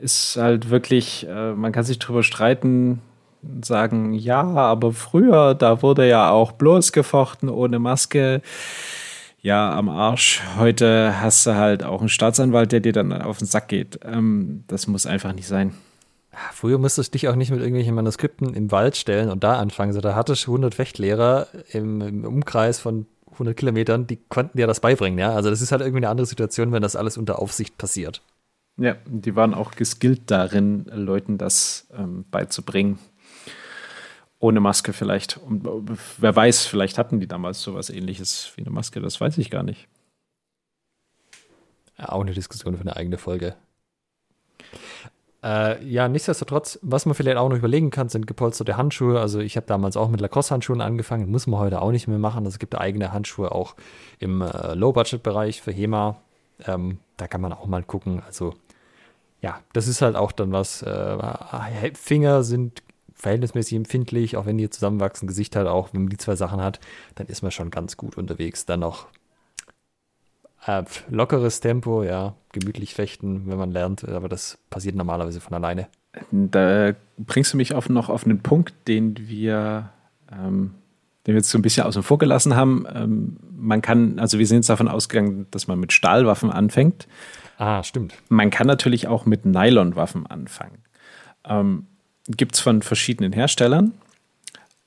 ist 0.00 0.36
halt 0.36 0.70
wirklich, 0.70 1.26
äh, 1.28 1.52
man 1.52 1.72
kann 1.72 1.84
sich 1.84 1.98
drüber 1.98 2.22
streiten, 2.22 3.00
sagen, 3.62 4.12
ja, 4.12 4.42
aber 4.42 4.92
früher, 4.92 5.54
da 5.54 5.82
wurde 5.82 6.08
ja 6.08 6.30
auch 6.30 6.52
bloß 6.52 6.92
gefochten 6.92 7.48
ohne 7.48 7.78
Maske. 7.78 8.42
Ja, 9.40 9.72
am 9.72 9.88
Arsch. 9.88 10.42
Heute 10.58 11.20
hast 11.20 11.46
du 11.46 11.54
halt 11.54 11.84
auch 11.84 12.00
einen 12.00 12.08
Staatsanwalt, 12.08 12.72
der 12.72 12.80
dir 12.80 12.92
dann 12.92 13.12
auf 13.12 13.38
den 13.38 13.46
Sack 13.46 13.68
geht. 13.68 14.00
Ähm, 14.04 14.64
das 14.66 14.86
muss 14.88 15.06
einfach 15.06 15.32
nicht 15.32 15.46
sein. 15.46 15.74
Früher 16.52 16.78
musstest 16.78 17.12
du 17.12 17.18
dich 17.18 17.28
auch 17.28 17.34
nicht 17.34 17.50
mit 17.50 17.60
irgendwelchen 17.60 17.94
Manuskripten 17.94 18.54
im 18.54 18.70
Wald 18.70 18.96
stellen 18.96 19.30
und 19.30 19.42
da 19.42 19.58
anfangen. 19.58 19.92
So, 19.92 20.00
da 20.00 20.14
hattest 20.14 20.46
du 20.46 20.52
100 20.52 20.74
Fechtlehrer 20.74 21.48
im, 21.72 22.00
im, 22.00 22.24
Umkreis 22.24 22.78
von 22.78 23.06
100 23.32 23.56
Kilometern, 23.56 24.06
die 24.06 24.16
konnten 24.16 24.58
dir 24.58 24.66
das 24.66 24.80
beibringen. 24.80 25.18
Ja? 25.18 25.32
Also 25.32 25.50
das 25.50 25.60
ist 25.60 25.72
halt 25.72 25.80
irgendwie 25.80 25.98
eine 25.98 26.08
andere 26.08 26.26
Situation, 26.26 26.72
wenn 26.72 26.82
das 26.82 26.96
alles 26.96 27.16
unter 27.16 27.38
Aufsicht 27.38 27.78
passiert. 27.78 28.22
Ja, 28.78 28.96
die 29.06 29.34
waren 29.34 29.54
auch 29.54 29.70
geskillt 29.70 30.30
darin, 30.30 30.84
Leuten 30.92 31.38
das 31.38 31.88
ähm, 31.96 32.26
beizubringen. 32.30 32.98
Ohne 34.38 34.60
Maske 34.60 34.92
vielleicht. 34.92 35.38
Und 35.38 35.66
wer 36.18 36.36
weiß, 36.36 36.66
vielleicht 36.66 36.98
hatten 36.98 37.20
die 37.20 37.26
damals 37.26 37.62
sowas 37.62 37.88
ähnliches 37.88 38.52
wie 38.54 38.60
eine 38.60 38.70
Maske, 38.70 39.00
das 39.00 39.18
weiß 39.18 39.38
ich 39.38 39.50
gar 39.50 39.62
nicht. 39.62 39.88
Ja, 41.98 42.10
auch 42.10 42.20
eine 42.20 42.34
Diskussion 42.34 42.76
für 42.76 42.82
eine 42.82 42.96
eigene 42.96 43.16
Folge. 43.16 43.56
Äh, 45.42 45.84
ja, 45.84 46.08
nichtsdestotrotz, 46.08 46.78
was 46.82 47.06
man 47.06 47.14
vielleicht 47.14 47.36
auch 47.36 47.48
noch 47.48 47.56
überlegen 47.56 47.90
kann, 47.90 48.08
sind 48.08 48.26
gepolsterte 48.26 48.76
Handschuhe. 48.76 49.20
Also 49.20 49.40
ich 49.40 49.56
habe 49.56 49.66
damals 49.66 49.96
auch 49.96 50.08
mit 50.08 50.20
Lacoste-Handschuhen 50.20 50.80
angefangen, 50.80 51.30
muss 51.30 51.46
man 51.46 51.60
heute 51.60 51.82
auch 51.82 51.92
nicht 51.92 52.08
mehr 52.08 52.18
machen. 52.18 52.44
Also 52.44 52.54
es 52.54 52.58
gibt 52.58 52.76
eigene 52.76 53.12
Handschuhe 53.12 53.52
auch 53.52 53.74
im 54.18 54.42
äh, 54.42 54.74
Low-Budget-Bereich 54.74 55.62
für 55.62 55.72
HEMA. 55.72 56.16
Ähm, 56.66 56.98
da 57.16 57.28
kann 57.28 57.40
man 57.40 57.52
auch 57.52 57.66
mal 57.66 57.82
gucken. 57.82 58.22
Also 58.26 58.54
ja, 59.42 59.60
das 59.72 59.88
ist 59.88 60.02
halt 60.02 60.16
auch 60.16 60.32
dann 60.32 60.52
was. 60.52 60.82
Äh, 60.82 61.92
Finger 61.94 62.42
sind 62.42 62.82
verhältnismäßig 63.14 63.76
empfindlich, 63.76 64.36
auch 64.36 64.46
wenn 64.46 64.58
die 64.58 64.68
zusammenwachsen, 64.70 65.26
Gesicht 65.26 65.56
halt 65.56 65.68
auch, 65.68 65.92
wenn 65.92 66.02
man 66.02 66.10
die 66.10 66.18
zwei 66.18 66.36
Sachen 66.36 66.60
hat, 66.60 66.80
dann 67.14 67.26
ist 67.26 67.42
man 67.42 67.50
schon 67.50 67.70
ganz 67.70 67.96
gut 67.96 68.16
unterwegs. 68.16 68.66
Dann 68.66 68.80
noch 68.80 69.06
äh, 70.66 70.84
lockeres 71.10 71.60
Tempo, 71.60 72.02
ja, 72.02 72.34
gemütlich 72.52 72.94
fechten, 72.94 73.44
wenn 73.46 73.58
man 73.58 73.70
lernt, 73.70 74.08
aber 74.08 74.28
das 74.28 74.58
passiert 74.70 74.94
normalerweise 74.96 75.40
von 75.40 75.54
alleine. 75.54 75.88
Da 76.30 76.94
bringst 77.18 77.52
du 77.52 77.56
mich 77.56 77.74
auf, 77.74 77.88
noch 77.88 78.08
auf 78.08 78.24
einen 78.24 78.40
Punkt, 78.40 78.74
den 78.88 79.28
wir, 79.28 79.90
ähm, 80.32 80.74
den 81.26 81.34
wir 81.34 81.36
jetzt 81.36 81.50
so 81.50 81.58
ein 81.58 81.62
bisschen 81.62 81.84
außen 81.84 82.02
vor 82.02 82.18
gelassen 82.18 82.56
haben. 82.56 82.86
Ähm, 82.92 83.36
man 83.56 83.82
kann, 83.82 84.18
also 84.18 84.38
wir 84.38 84.46
sind 84.46 84.58
jetzt 84.58 84.70
davon 84.70 84.88
ausgegangen, 84.88 85.46
dass 85.50 85.66
man 85.66 85.78
mit 85.78 85.92
Stahlwaffen 85.92 86.50
anfängt. 86.50 87.06
Ah, 87.58 87.82
stimmt. 87.82 88.14
Man 88.28 88.50
kann 88.50 88.66
natürlich 88.66 89.08
auch 89.08 89.26
mit 89.26 89.44
Nylonwaffen 89.44 90.26
anfangen. 90.26 90.78
Ähm, 91.44 91.86
Gibt 92.28 92.54
es 92.54 92.60
von 92.60 92.82
verschiedenen 92.82 93.32
Herstellern. 93.32 93.92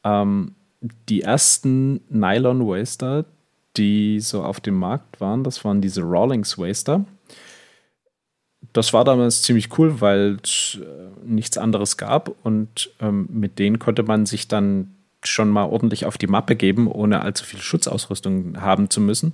Ähm, 0.03 0.55
die 1.09 1.21
ersten 1.21 2.01
Nylon 2.09 2.65
Waster, 2.67 3.25
die 3.77 4.19
so 4.19 4.43
auf 4.43 4.59
dem 4.59 4.75
Markt 4.75 5.21
waren, 5.21 5.43
das 5.43 5.63
waren 5.63 5.81
diese 5.81 6.01
Rawlings 6.01 6.57
Waster. 6.57 7.05
Das 8.73 8.93
war 8.93 9.03
damals 9.03 9.41
ziemlich 9.41 9.77
cool, 9.77 10.01
weil 10.01 10.37
es 10.43 10.77
äh, 10.81 11.25
nichts 11.25 11.57
anderes 11.57 11.97
gab 11.97 12.33
und 12.43 12.91
ähm, 12.99 13.27
mit 13.31 13.57
denen 13.57 13.79
konnte 13.79 14.03
man 14.03 14.25
sich 14.25 14.47
dann 14.47 14.95
schon 15.23 15.49
mal 15.49 15.65
ordentlich 15.65 16.05
auf 16.05 16.17
die 16.17 16.27
Mappe 16.27 16.55
geben, 16.55 16.87
ohne 16.87 17.21
allzu 17.21 17.45
viel 17.45 17.59
Schutzausrüstung 17.59 18.61
haben 18.61 18.89
zu 18.89 19.01
müssen. 19.01 19.33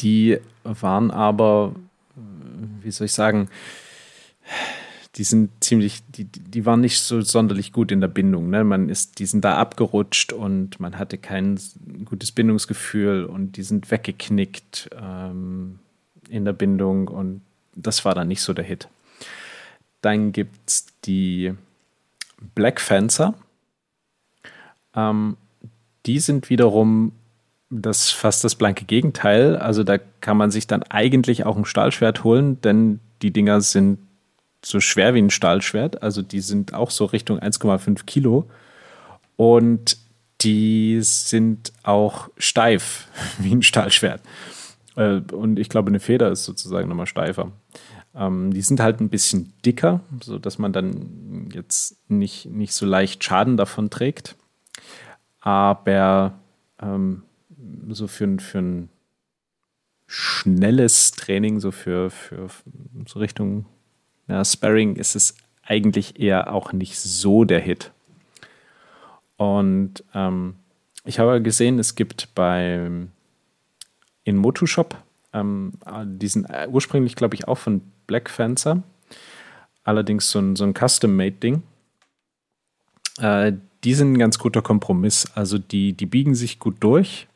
Die 0.00 0.38
waren 0.64 1.10
aber, 1.10 1.74
wie 2.82 2.90
soll 2.90 3.06
ich 3.06 3.12
sagen, 3.12 3.48
die 5.16 5.24
sind 5.24 5.50
ziemlich, 5.60 6.02
die, 6.08 6.24
die 6.24 6.66
waren 6.66 6.80
nicht 6.80 7.00
so 7.00 7.20
sonderlich 7.20 7.72
gut 7.72 7.92
in 7.92 8.00
der 8.00 8.08
Bindung. 8.08 8.50
Ne? 8.50 8.64
Man 8.64 8.88
ist, 8.88 9.20
die 9.20 9.26
sind 9.26 9.44
da 9.44 9.56
abgerutscht 9.56 10.32
und 10.32 10.80
man 10.80 10.98
hatte 10.98 11.18
kein 11.18 11.58
gutes 12.04 12.32
Bindungsgefühl 12.32 13.24
und 13.24 13.56
die 13.56 13.62
sind 13.62 13.90
weggeknickt 13.90 14.90
ähm, 15.00 15.78
in 16.28 16.44
der 16.44 16.52
Bindung 16.52 17.08
und 17.08 17.42
das 17.76 18.04
war 18.04 18.14
dann 18.14 18.28
nicht 18.28 18.42
so 18.42 18.52
der 18.52 18.64
Hit. 18.64 18.88
Dann 20.00 20.32
gibt 20.32 20.68
es 20.68 20.86
die 21.04 21.54
Black 22.54 22.80
Fencer. 22.80 23.34
Ähm, 24.96 25.36
die 26.06 26.18
sind 26.18 26.50
wiederum 26.50 27.12
das 27.70 28.10
fast 28.10 28.44
das 28.44 28.56
blanke 28.56 28.84
Gegenteil. 28.84 29.56
Also 29.56 29.84
da 29.84 29.98
kann 29.98 30.36
man 30.36 30.50
sich 30.50 30.66
dann 30.66 30.82
eigentlich 30.84 31.46
auch 31.46 31.56
ein 31.56 31.64
Stahlschwert 31.64 32.24
holen, 32.24 32.60
denn 32.60 33.00
die 33.22 33.30
Dinger 33.30 33.60
sind 33.60 33.98
so 34.64 34.80
schwer 34.80 35.14
wie 35.14 35.22
ein 35.22 35.30
Stahlschwert. 35.30 36.02
Also 36.02 36.22
die 36.22 36.40
sind 36.40 36.74
auch 36.74 36.90
so 36.90 37.04
Richtung 37.04 37.38
1,5 37.38 38.04
Kilo. 38.04 38.48
Und 39.36 39.98
die 40.40 40.98
sind 41.02 41.72
auch 41.82 42.28
steif 42.36 43.08
wie 43.38 43.52
ein 43.52 43.62
Stahlschwert. 43.62 44.22
Äh, 44.96 45.20
und 45.32 45.58
ich 45.58 45.68
glaube, 45.68 45.88
eine 45.88 46.00
Feder 46.00 46.30
ist 46.30 46.44
sozusagen 46.44 46.88
nochmal 46.88 47.06
steifer. 47.06 47.52
Ähm, 48.14 48.52
die 48.52 48.62
sind 48.62 48.80
halt 48.80 49.00
ein 49.00 49.08
bisschen 49.08 49.52
dicker, 49.64 50.00
sodass 50.22 50.58
man 50.58 50.72
dann 50.72 51.48
jetzt 51.52 51.96
nicht, 52.08 52.46
nicht 52.46 52.72
so 52.72 52.86
leicht 52.86 53.24
Schaden 53.24 53.56
davon 53.56 53.90
trägt. 53.90 54.36
Aber 55.40 56.38
ähm, 56.80 57.22
so 57.88 58.06
für, 58.06 58.38
für 58.38 58.58
ein 58.58 58.88
schnelles 60.06 61.12
Training, 61.12 61.60
so 61.60 61.70
für, 61.70 62.10
für 62.10 62.48
so 63.06 63.18
Richtung 63.18 63.66
ja, 64.28 64.44
Sparring 64.44 64.96
ist 64.96 65.16
es 65.16 65.36
eigentlich 65.62 66.20
eher 66.20 66.52
auch 66.52 66.72
nicht 66.72 66.98
so 66.98 67.44
der 67.44 67.60
Hit. 67.60 67.92
Und 69.36 70.04
ähm, 70.14 70.56
ich 71.04 71.18
habe 71.18 71.42
gesehen, 71.42 71.78
es 71.78 71.94
gibt 71.94 72.34
bei 72.34 72.88
in 74.24 74.36
Motoshop 74.36 74.96
ähm, 75.32 75.72
diesen 76.04 76.46
äh, 76.46 76.68
ursprünglich, 76.70 77.16
glaube 77.16 77.34
ich, 77.34 77.46
auch 77.48 77.58
von 77.58 77.82
Black 78.06 78.30
Fencer, 78.30 78.82
allerdings 79.82 80.30
so 80.30 80.38
ein, 80.38 80.56
so 80.56 80.64
ein 80.64 80.74
Custom-Made-Ding. 80.74 81.62
Äh, 83.18 83.52
die 83.82 83.94
sind 83.94 84.12
ein 84.12 84.18
ganz 84.18 84.38
guter 84.38 84.62
Kompromiss. 84.62 85.30
Also 85.34 85.58
die, 85.58 85.92
die 85.92 86.06
biegen 86.06 86.34
sich 86.34 86.58
gut 86.58 86.76
durch 86.80 87.26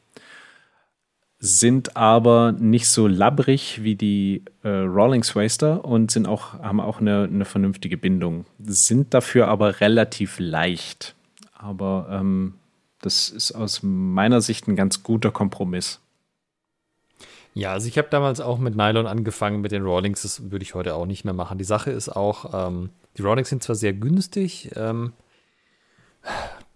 sind 1.40 1.97
aber 1.97 2.52
nicht 2.52 2.89
so 2.89 3.06
labbrig 3.06 3.82
wie 3.82 3.94
die 3.94 4.43
äh, 4.65 4.69
Rawlings 4.69 5.36
Waster 5.36 5.85
und 5.85 6.10
sind 6.10 6.27
auch, 6.27 6.55
haben 6.55 6.81
auch 6.81 7.01
eine, 7.01 7.24
eine 7.24 7.44
vernünftige 7.44 7.97
Bindung. 7.97 8.44
Sind 8.59 9.15
dafür 9.15 9.48
aber 9.48 9.81
relativ 9.81 10.39
leicht. 10.40 11.15
Aber 11.52 12.09
ähm, 12.10 12.55
das 13.01 13.31
ist 13.31 13.52
aus 13.52 13.81
meiner 13.82 14.40
Sicht 14.40 14.66
ein 14.66 14.74
ganz 14.74 15.05
guter 15.05 15.31
Kompromiss. 15.31 16.01
Ja, 17.55 17.73
also 17.73 17.89
ich 17.89 17.98
habe 17.98 18.09
damals 18.10 18.40
auch 18.40 18.59
mit 18.59 18.77
Nylon 18.77 19.06
angefangen, 19.06 19.60
mit 19.60 19.73
den 19.73 19.82
Rawlings, 19.82 20.23
das 20.23 20.51
würde 20.51 20.65
ich 20.65 20.74
heute 20.74 20.94
auch 20.94 21.06
nicht 21.06 21.24
mehr 21.24 21.35
machen. 21.35 21.59
Die 21.59 21.65
Sache 21.65 21.90
ist 21.90 22.09
auch, 22.09 22.69
ähm, 22.69 22.90
die 23.16 23.23
Rawlings 23.23 23.48
sind 23.48 23.62
zwar 23.62 23.77
sehr 23.77 23.93
günstig, 23.93 24.70
ähm, 24.77 25.12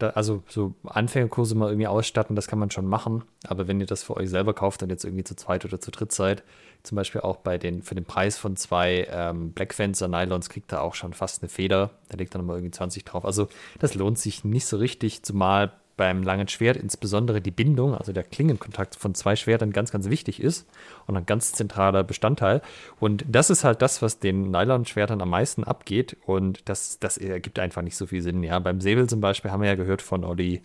da, 0.03 0.11
also 0.11 0.43
so 0.49 0.75
Anfängerkurse 0.85 1.55
mal 1.55 1.69
irgendwie 1.69 1.87
ausstatten, 1.87 2.37
das 2.37 2.49
kann 2.49 2.59
man 2.59 2.71
schon 2.71 2.87
machen. 2.87 3.25
Aber 3.47 3.69
wenn 3.69 3.81
ihr 3.81 3.87
das 3.87 4.03
für 4.03 4.17
euch 4.17 4.29
selber 4.29 4.53
kauft 4.55 4.83
und 4.83 4.91
jetzt 4.91 5.05
irgendwie 5.05 5.25
zu 5.25 5.37
zweit 5.37 5.65
oder 5.65 5.81
zu 5.81 5.91
dritt 5.91 6.13
seid, 6.13 6.43
zum 6.83 6.97
Beispiel 6.97 7.21
auch 7.21 7.37
bei 7.37 7.59
den, 7.59 7.83
für 7.83 7.95
den 7.95 8.05
Preis 8.05 8.37
von 8.37 8.57
zwei 8.57 9.07
ähm, 9.11 9.53
Black 9.53 9.73
Fencer 9.73 10.09
Nylons 10.09 10.49
kriegt 10.49 10.73
ihr 10.73 10.83
auch 10.83 10.95
schon 10.95 11.13
fast 11.13 11.43
eine 11.43 11.49
Feder. 11.49 11.91
Da 12.09 12.17
legt 12.17 12.35
dann 12.35 12.45
mal 12.45 12.55
irgendwie 12.55 12.73
20 12.73 13.05
drauf. 13.05 13.25
Also 13.25 13.49
das 13.79 13.95
lohnt 13.95 14.19
sich 14.19 14.45
nicht 14.45 14.67
so 14.67 14.77
richtig, 14.77 15.23
zumal 15.23 15.73
beim 16.03 16.25
langen 16.25 16.49
Schwert 16.49 16.77
insbesondere 16.77 17.41
die 17.41 17.53
Bindung, 17.53 17.95
also 17.95 18.13
der 18.13 18.25
Klingenkontakt 18.25 18.97
von 18.97 19.15
zwei 19.15 19.37
Schwertern 19.37 19.71
ganz, 19.71 19.93
ganz 19.93 20.11
wichtig 20.11 20.43
ist 20.43 20.67
und 21.07 21.17
ein 21.17 21.27
ganz 21.27 21.53
zentraler 21.53 22.03
Bestandteil. 22.03 22.61
Und 22.99 23.25
das 23.29 23.51
ist 23.51 23.63
halt 23.63 23.83
das, 23.83 24.03
was 24.03 24.19
den 24.19 24.51
Nylon-Schwertern 24.51 25.21
am 25.23 25.31
meisten 25.31 25.63
abgeht 25.63 26.17
und 26.27 26.69
das, 26.69 26.99
das 26.99 27.19
ergibt 27.19 27.61
einfach 27.61 27.83
nicht 27.83 27.97
so 27.97 28.09
viel 28.09 28.21
Sinn. 28.21 28.43
Ja, 28.43 28.59
beim 28.59 28.81
Säbel 28.81 29.09
zum 29.09 29.21
Beispiel 29.21 29.53
haben 29.53 29.63
wir 29.63 29.69
ja 29.69 29.77
gehört 29.77 30.03
von 30.03 30.25
Olli 30.25 30.63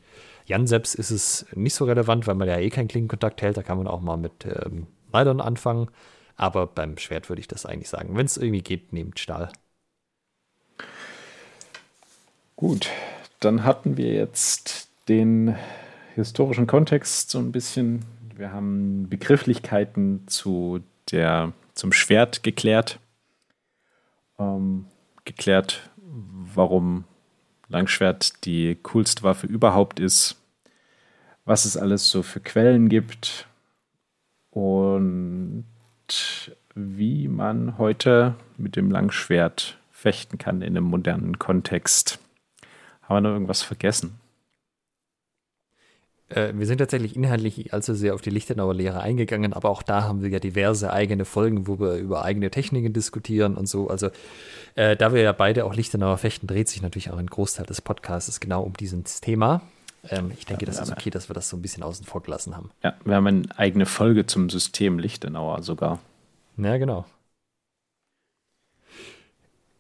Janseps 0.47 0.95
ist 0.95 1.11
es 1.11 1.45
nicht 1.53 1.76
so 1.76 1.85
relevant, 1.85 2.26
weil 2.26 2.34
man 2.34 2.47
ja 2.47 2.57
eh 2.57 2.72
keinen 2.72 2.88
Klingenkontakt 2.88 3.43
hält. 3.43 3.57
Da 3.57 3.61
kann 3.61 3.77
man 3.77 3.85
auch 3.85 4.01
mal 4.01 4.18
mit 4.18 4.43
ähm, 4.43 4.88
Nylon 5.14 5.39
anfangen. 5.39 5.91
Aber 6.35 6.65
beim 6.65 6.97
Schwert 6.97 7.30
würde 7.30 7.41
ich 7.41 7.47
das 7.47 7.68
eigentlich 7.68 7.89
sagen. 7.89 8.18
Wenn 8.18 8.26
es 8.26 8.38
irgendwie 8.38 8.64
geht, 8.64 8.91
nehmt 8.91 9.19
Stahl. 9.19 9.51
Gut, 12.55 12.89
dann 13.39 13.64
hatten 13.64 13.97
wir 13.97 14.14
jetzt 14.14 14.88
den 15.07 15.55
historischen 16.15 16.67
Kontext 16.67 17.29
so 17.29 17.39
ein 17.39 17.51
bisschen. 17.51 18.05
Wir 18.35 18.51
haben 18.51 19.09
Begrifflichkeiten 19.09 20.27
zu 20.27 20.81
der, 21.11 21.53
zum 21.73 21.91
Schwert 21.93 22.43
geklärt. 22.43 22.99
Ähm, 24.39 24.85
geklärt, 25.25 25.89
warum 25.95 27.05
Langschwert 27.69 28.45
die 28.45 28.77
coolste 28.81 29.23
Waffe 29.23 29.47
überhaupt 29.47 29.99
ist, 29.99 30.38
was 31.45 31.65
es 31.65 31.75
alles 31.75 32.09
so 32.09 32.23
für 32.23 32.39
Quellen 32.39 32.88
gibt 32.88 33.47
und 34.51 35.65
wie 36.75 37.27
man 37.27 37.77
heute 37.77 38.35
mit 38.57 38.75
dem 38.75 38.89
Langschwert 38.89 39.77
fechten 39.91 40.38
kann 40.38 40.61
in 40.61 40.77
einem 40.77 40.85
modernen 40.85 41.39
Kontext. 41.39 42.19
Haben 43.01 43.17
wir 43.17 43.21
noch 43.21 43.34
irgendwas 43.34 43.63
vergessen? 43.63 44.19
Äh, 46.29 46.53
wir 46.53 46.65
sind 46.65 46.79
tatsächlich 46.79 47.15
inhaltlich 47.15 47.73
allzu 47.73 47.93
sehr 47.93 48.13
auf 48.13 48.21
die 48.21 48.29
Lichtenauer 48.29 48.73
Lehre 48.73 48.99
eingegangen, 48.99 49.53
aber 49.53 49.69
auch 49.69 49.81
da 49.81 50.03
haben 50.03 50.21
wir 50.21 50.29
ja 50.29 50.39
diverse 50.39 50.91
eigene 50.91 51.25
Folgen, 51.25 51.67
wo 51.67 51.79
wir 51.79 51.95
über 51.95 52.23
eigene 52.23 52.51
Techniken 52.51 52.93
diskutieren 52.93 53.55
und 53.55 53.67
so. 53.67 53.89
Also 53.89 54.09
äh, 54.75 54.97
da 54.97 55.13
wir 55.13 55.21
ja 55.21 55.31
beide 55.31 55.65
auch 55.65 55.73
Lichtenauer 55.73 56.17
fechten, 56.17 56.47
dreht 56.47 56.67
sich 56.67 56.81
natürlich 56.81 57.11
auch 57.11 57.17
ein 57.17 57.27
Großteil 57.27 57.65
des 57.65 57.81
Podcasts 57.81 58.39
genau 58.39 58.63
um 58.63 58.73
dieses 58.73 59.21
Thema. 59.21 59.61
Ähm, 60.09 60.31
ich 60.37 60.45
denke, 60.45 60.65
ja, 60.65 60.71
das 60.71 60.79
ist 60.81 60.91
okay, 60.91 61.09
dass 61.09 61.29
wir 61.29 61.33
das 61.33 61.49
so 61.49 61.57
ein 61.57 61.61
bisschen 61.61 61.83
außen 61.83 62.05
vor 62.05 62.21
gelassen 62.21 62.55
haben. 62.55 62.71
Ja, 62.83 62.95
wir 63.03 63.15
haben 63.15 63.27
eine 63.27 63.43
eigene 63.55 63.85
Folge 63.85 64.25
zum 64.25 64.49
System 64.49 64.99
Lichtenauer 64.99 65.63
sogar. 65.63 65.99
Ja, 66.57 66.77
genau. 66.77 67.05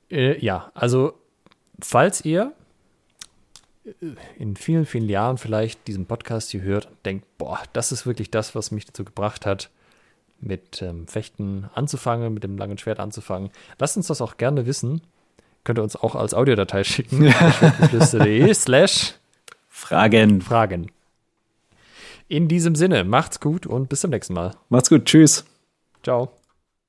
Äh, 0.09 0.39
ja, 0.39 0.71
also 0.73 1.13
falls 1.81 2.23
ihr 2.23 2.53
in 4.37 4.55
vielen, 4.55 4.85
vielen 4.85 5.09
Jahren 5.09 5.37
vielleicht 5.37 5.87
diesen 5.87 6.05
Podcast 6.05 6.51
hier 6.51 6.61
hört 6.61 6.87
und 6.87 7.05
denkt, 7.05 7.25
boah, 7.37 7.59
das 7.73 7.91
ist 7.91 8.05
wirklich 8.05 8.31
das, 8.31 8.55
was 8.55 8.71
mich 8.71 8.85
dazu 8.85 9.05
gebracht 9.05 9.45
hat, 9.45 9.69
mit 10.39 10.81
ähm, 10.81 11.07
Fechten 11.07 11.69
anzufangen, 11.73 12.33
mit 12.33 12.43
dem 12.43 12.57
langen 12.57 12.77
Schwert 12.77 12.99
anzufangen. 12.99 13.49
Lasst 13.79 13.97
uns 13.97 14.07
das 14.07 14.21
auch 14.21 14.37
gerne 14.37 14.65
wissen. 14.65 15.01
Könnt 15.63 15.79
ihr 15.79 15.83
uns 15.83 15.95
auch 15.95 16.15
als 16.15 16.33
Audiodatei 16.33 16.83
schicken. 16.83 17.33
slash 18.53 19.15
Fragen. 19.67 20.41
Fragen. 20.41 20.91
In 22.27 22.47
diesem 22.47 22.75
Sinne, 22.75 23.03
macht's 23.03 23.39
gut 23.39 23.65
und 23.65 23.89
bis 23.89 24.01
zum 24.01 24.11
nächsten 24.11 24.33
Mal. 24.33 24.55
Macht's 24.69 24.89
gut. 24.89 25.05
Tschüss. 25.05 25.45
Ciao. 26.03 26.36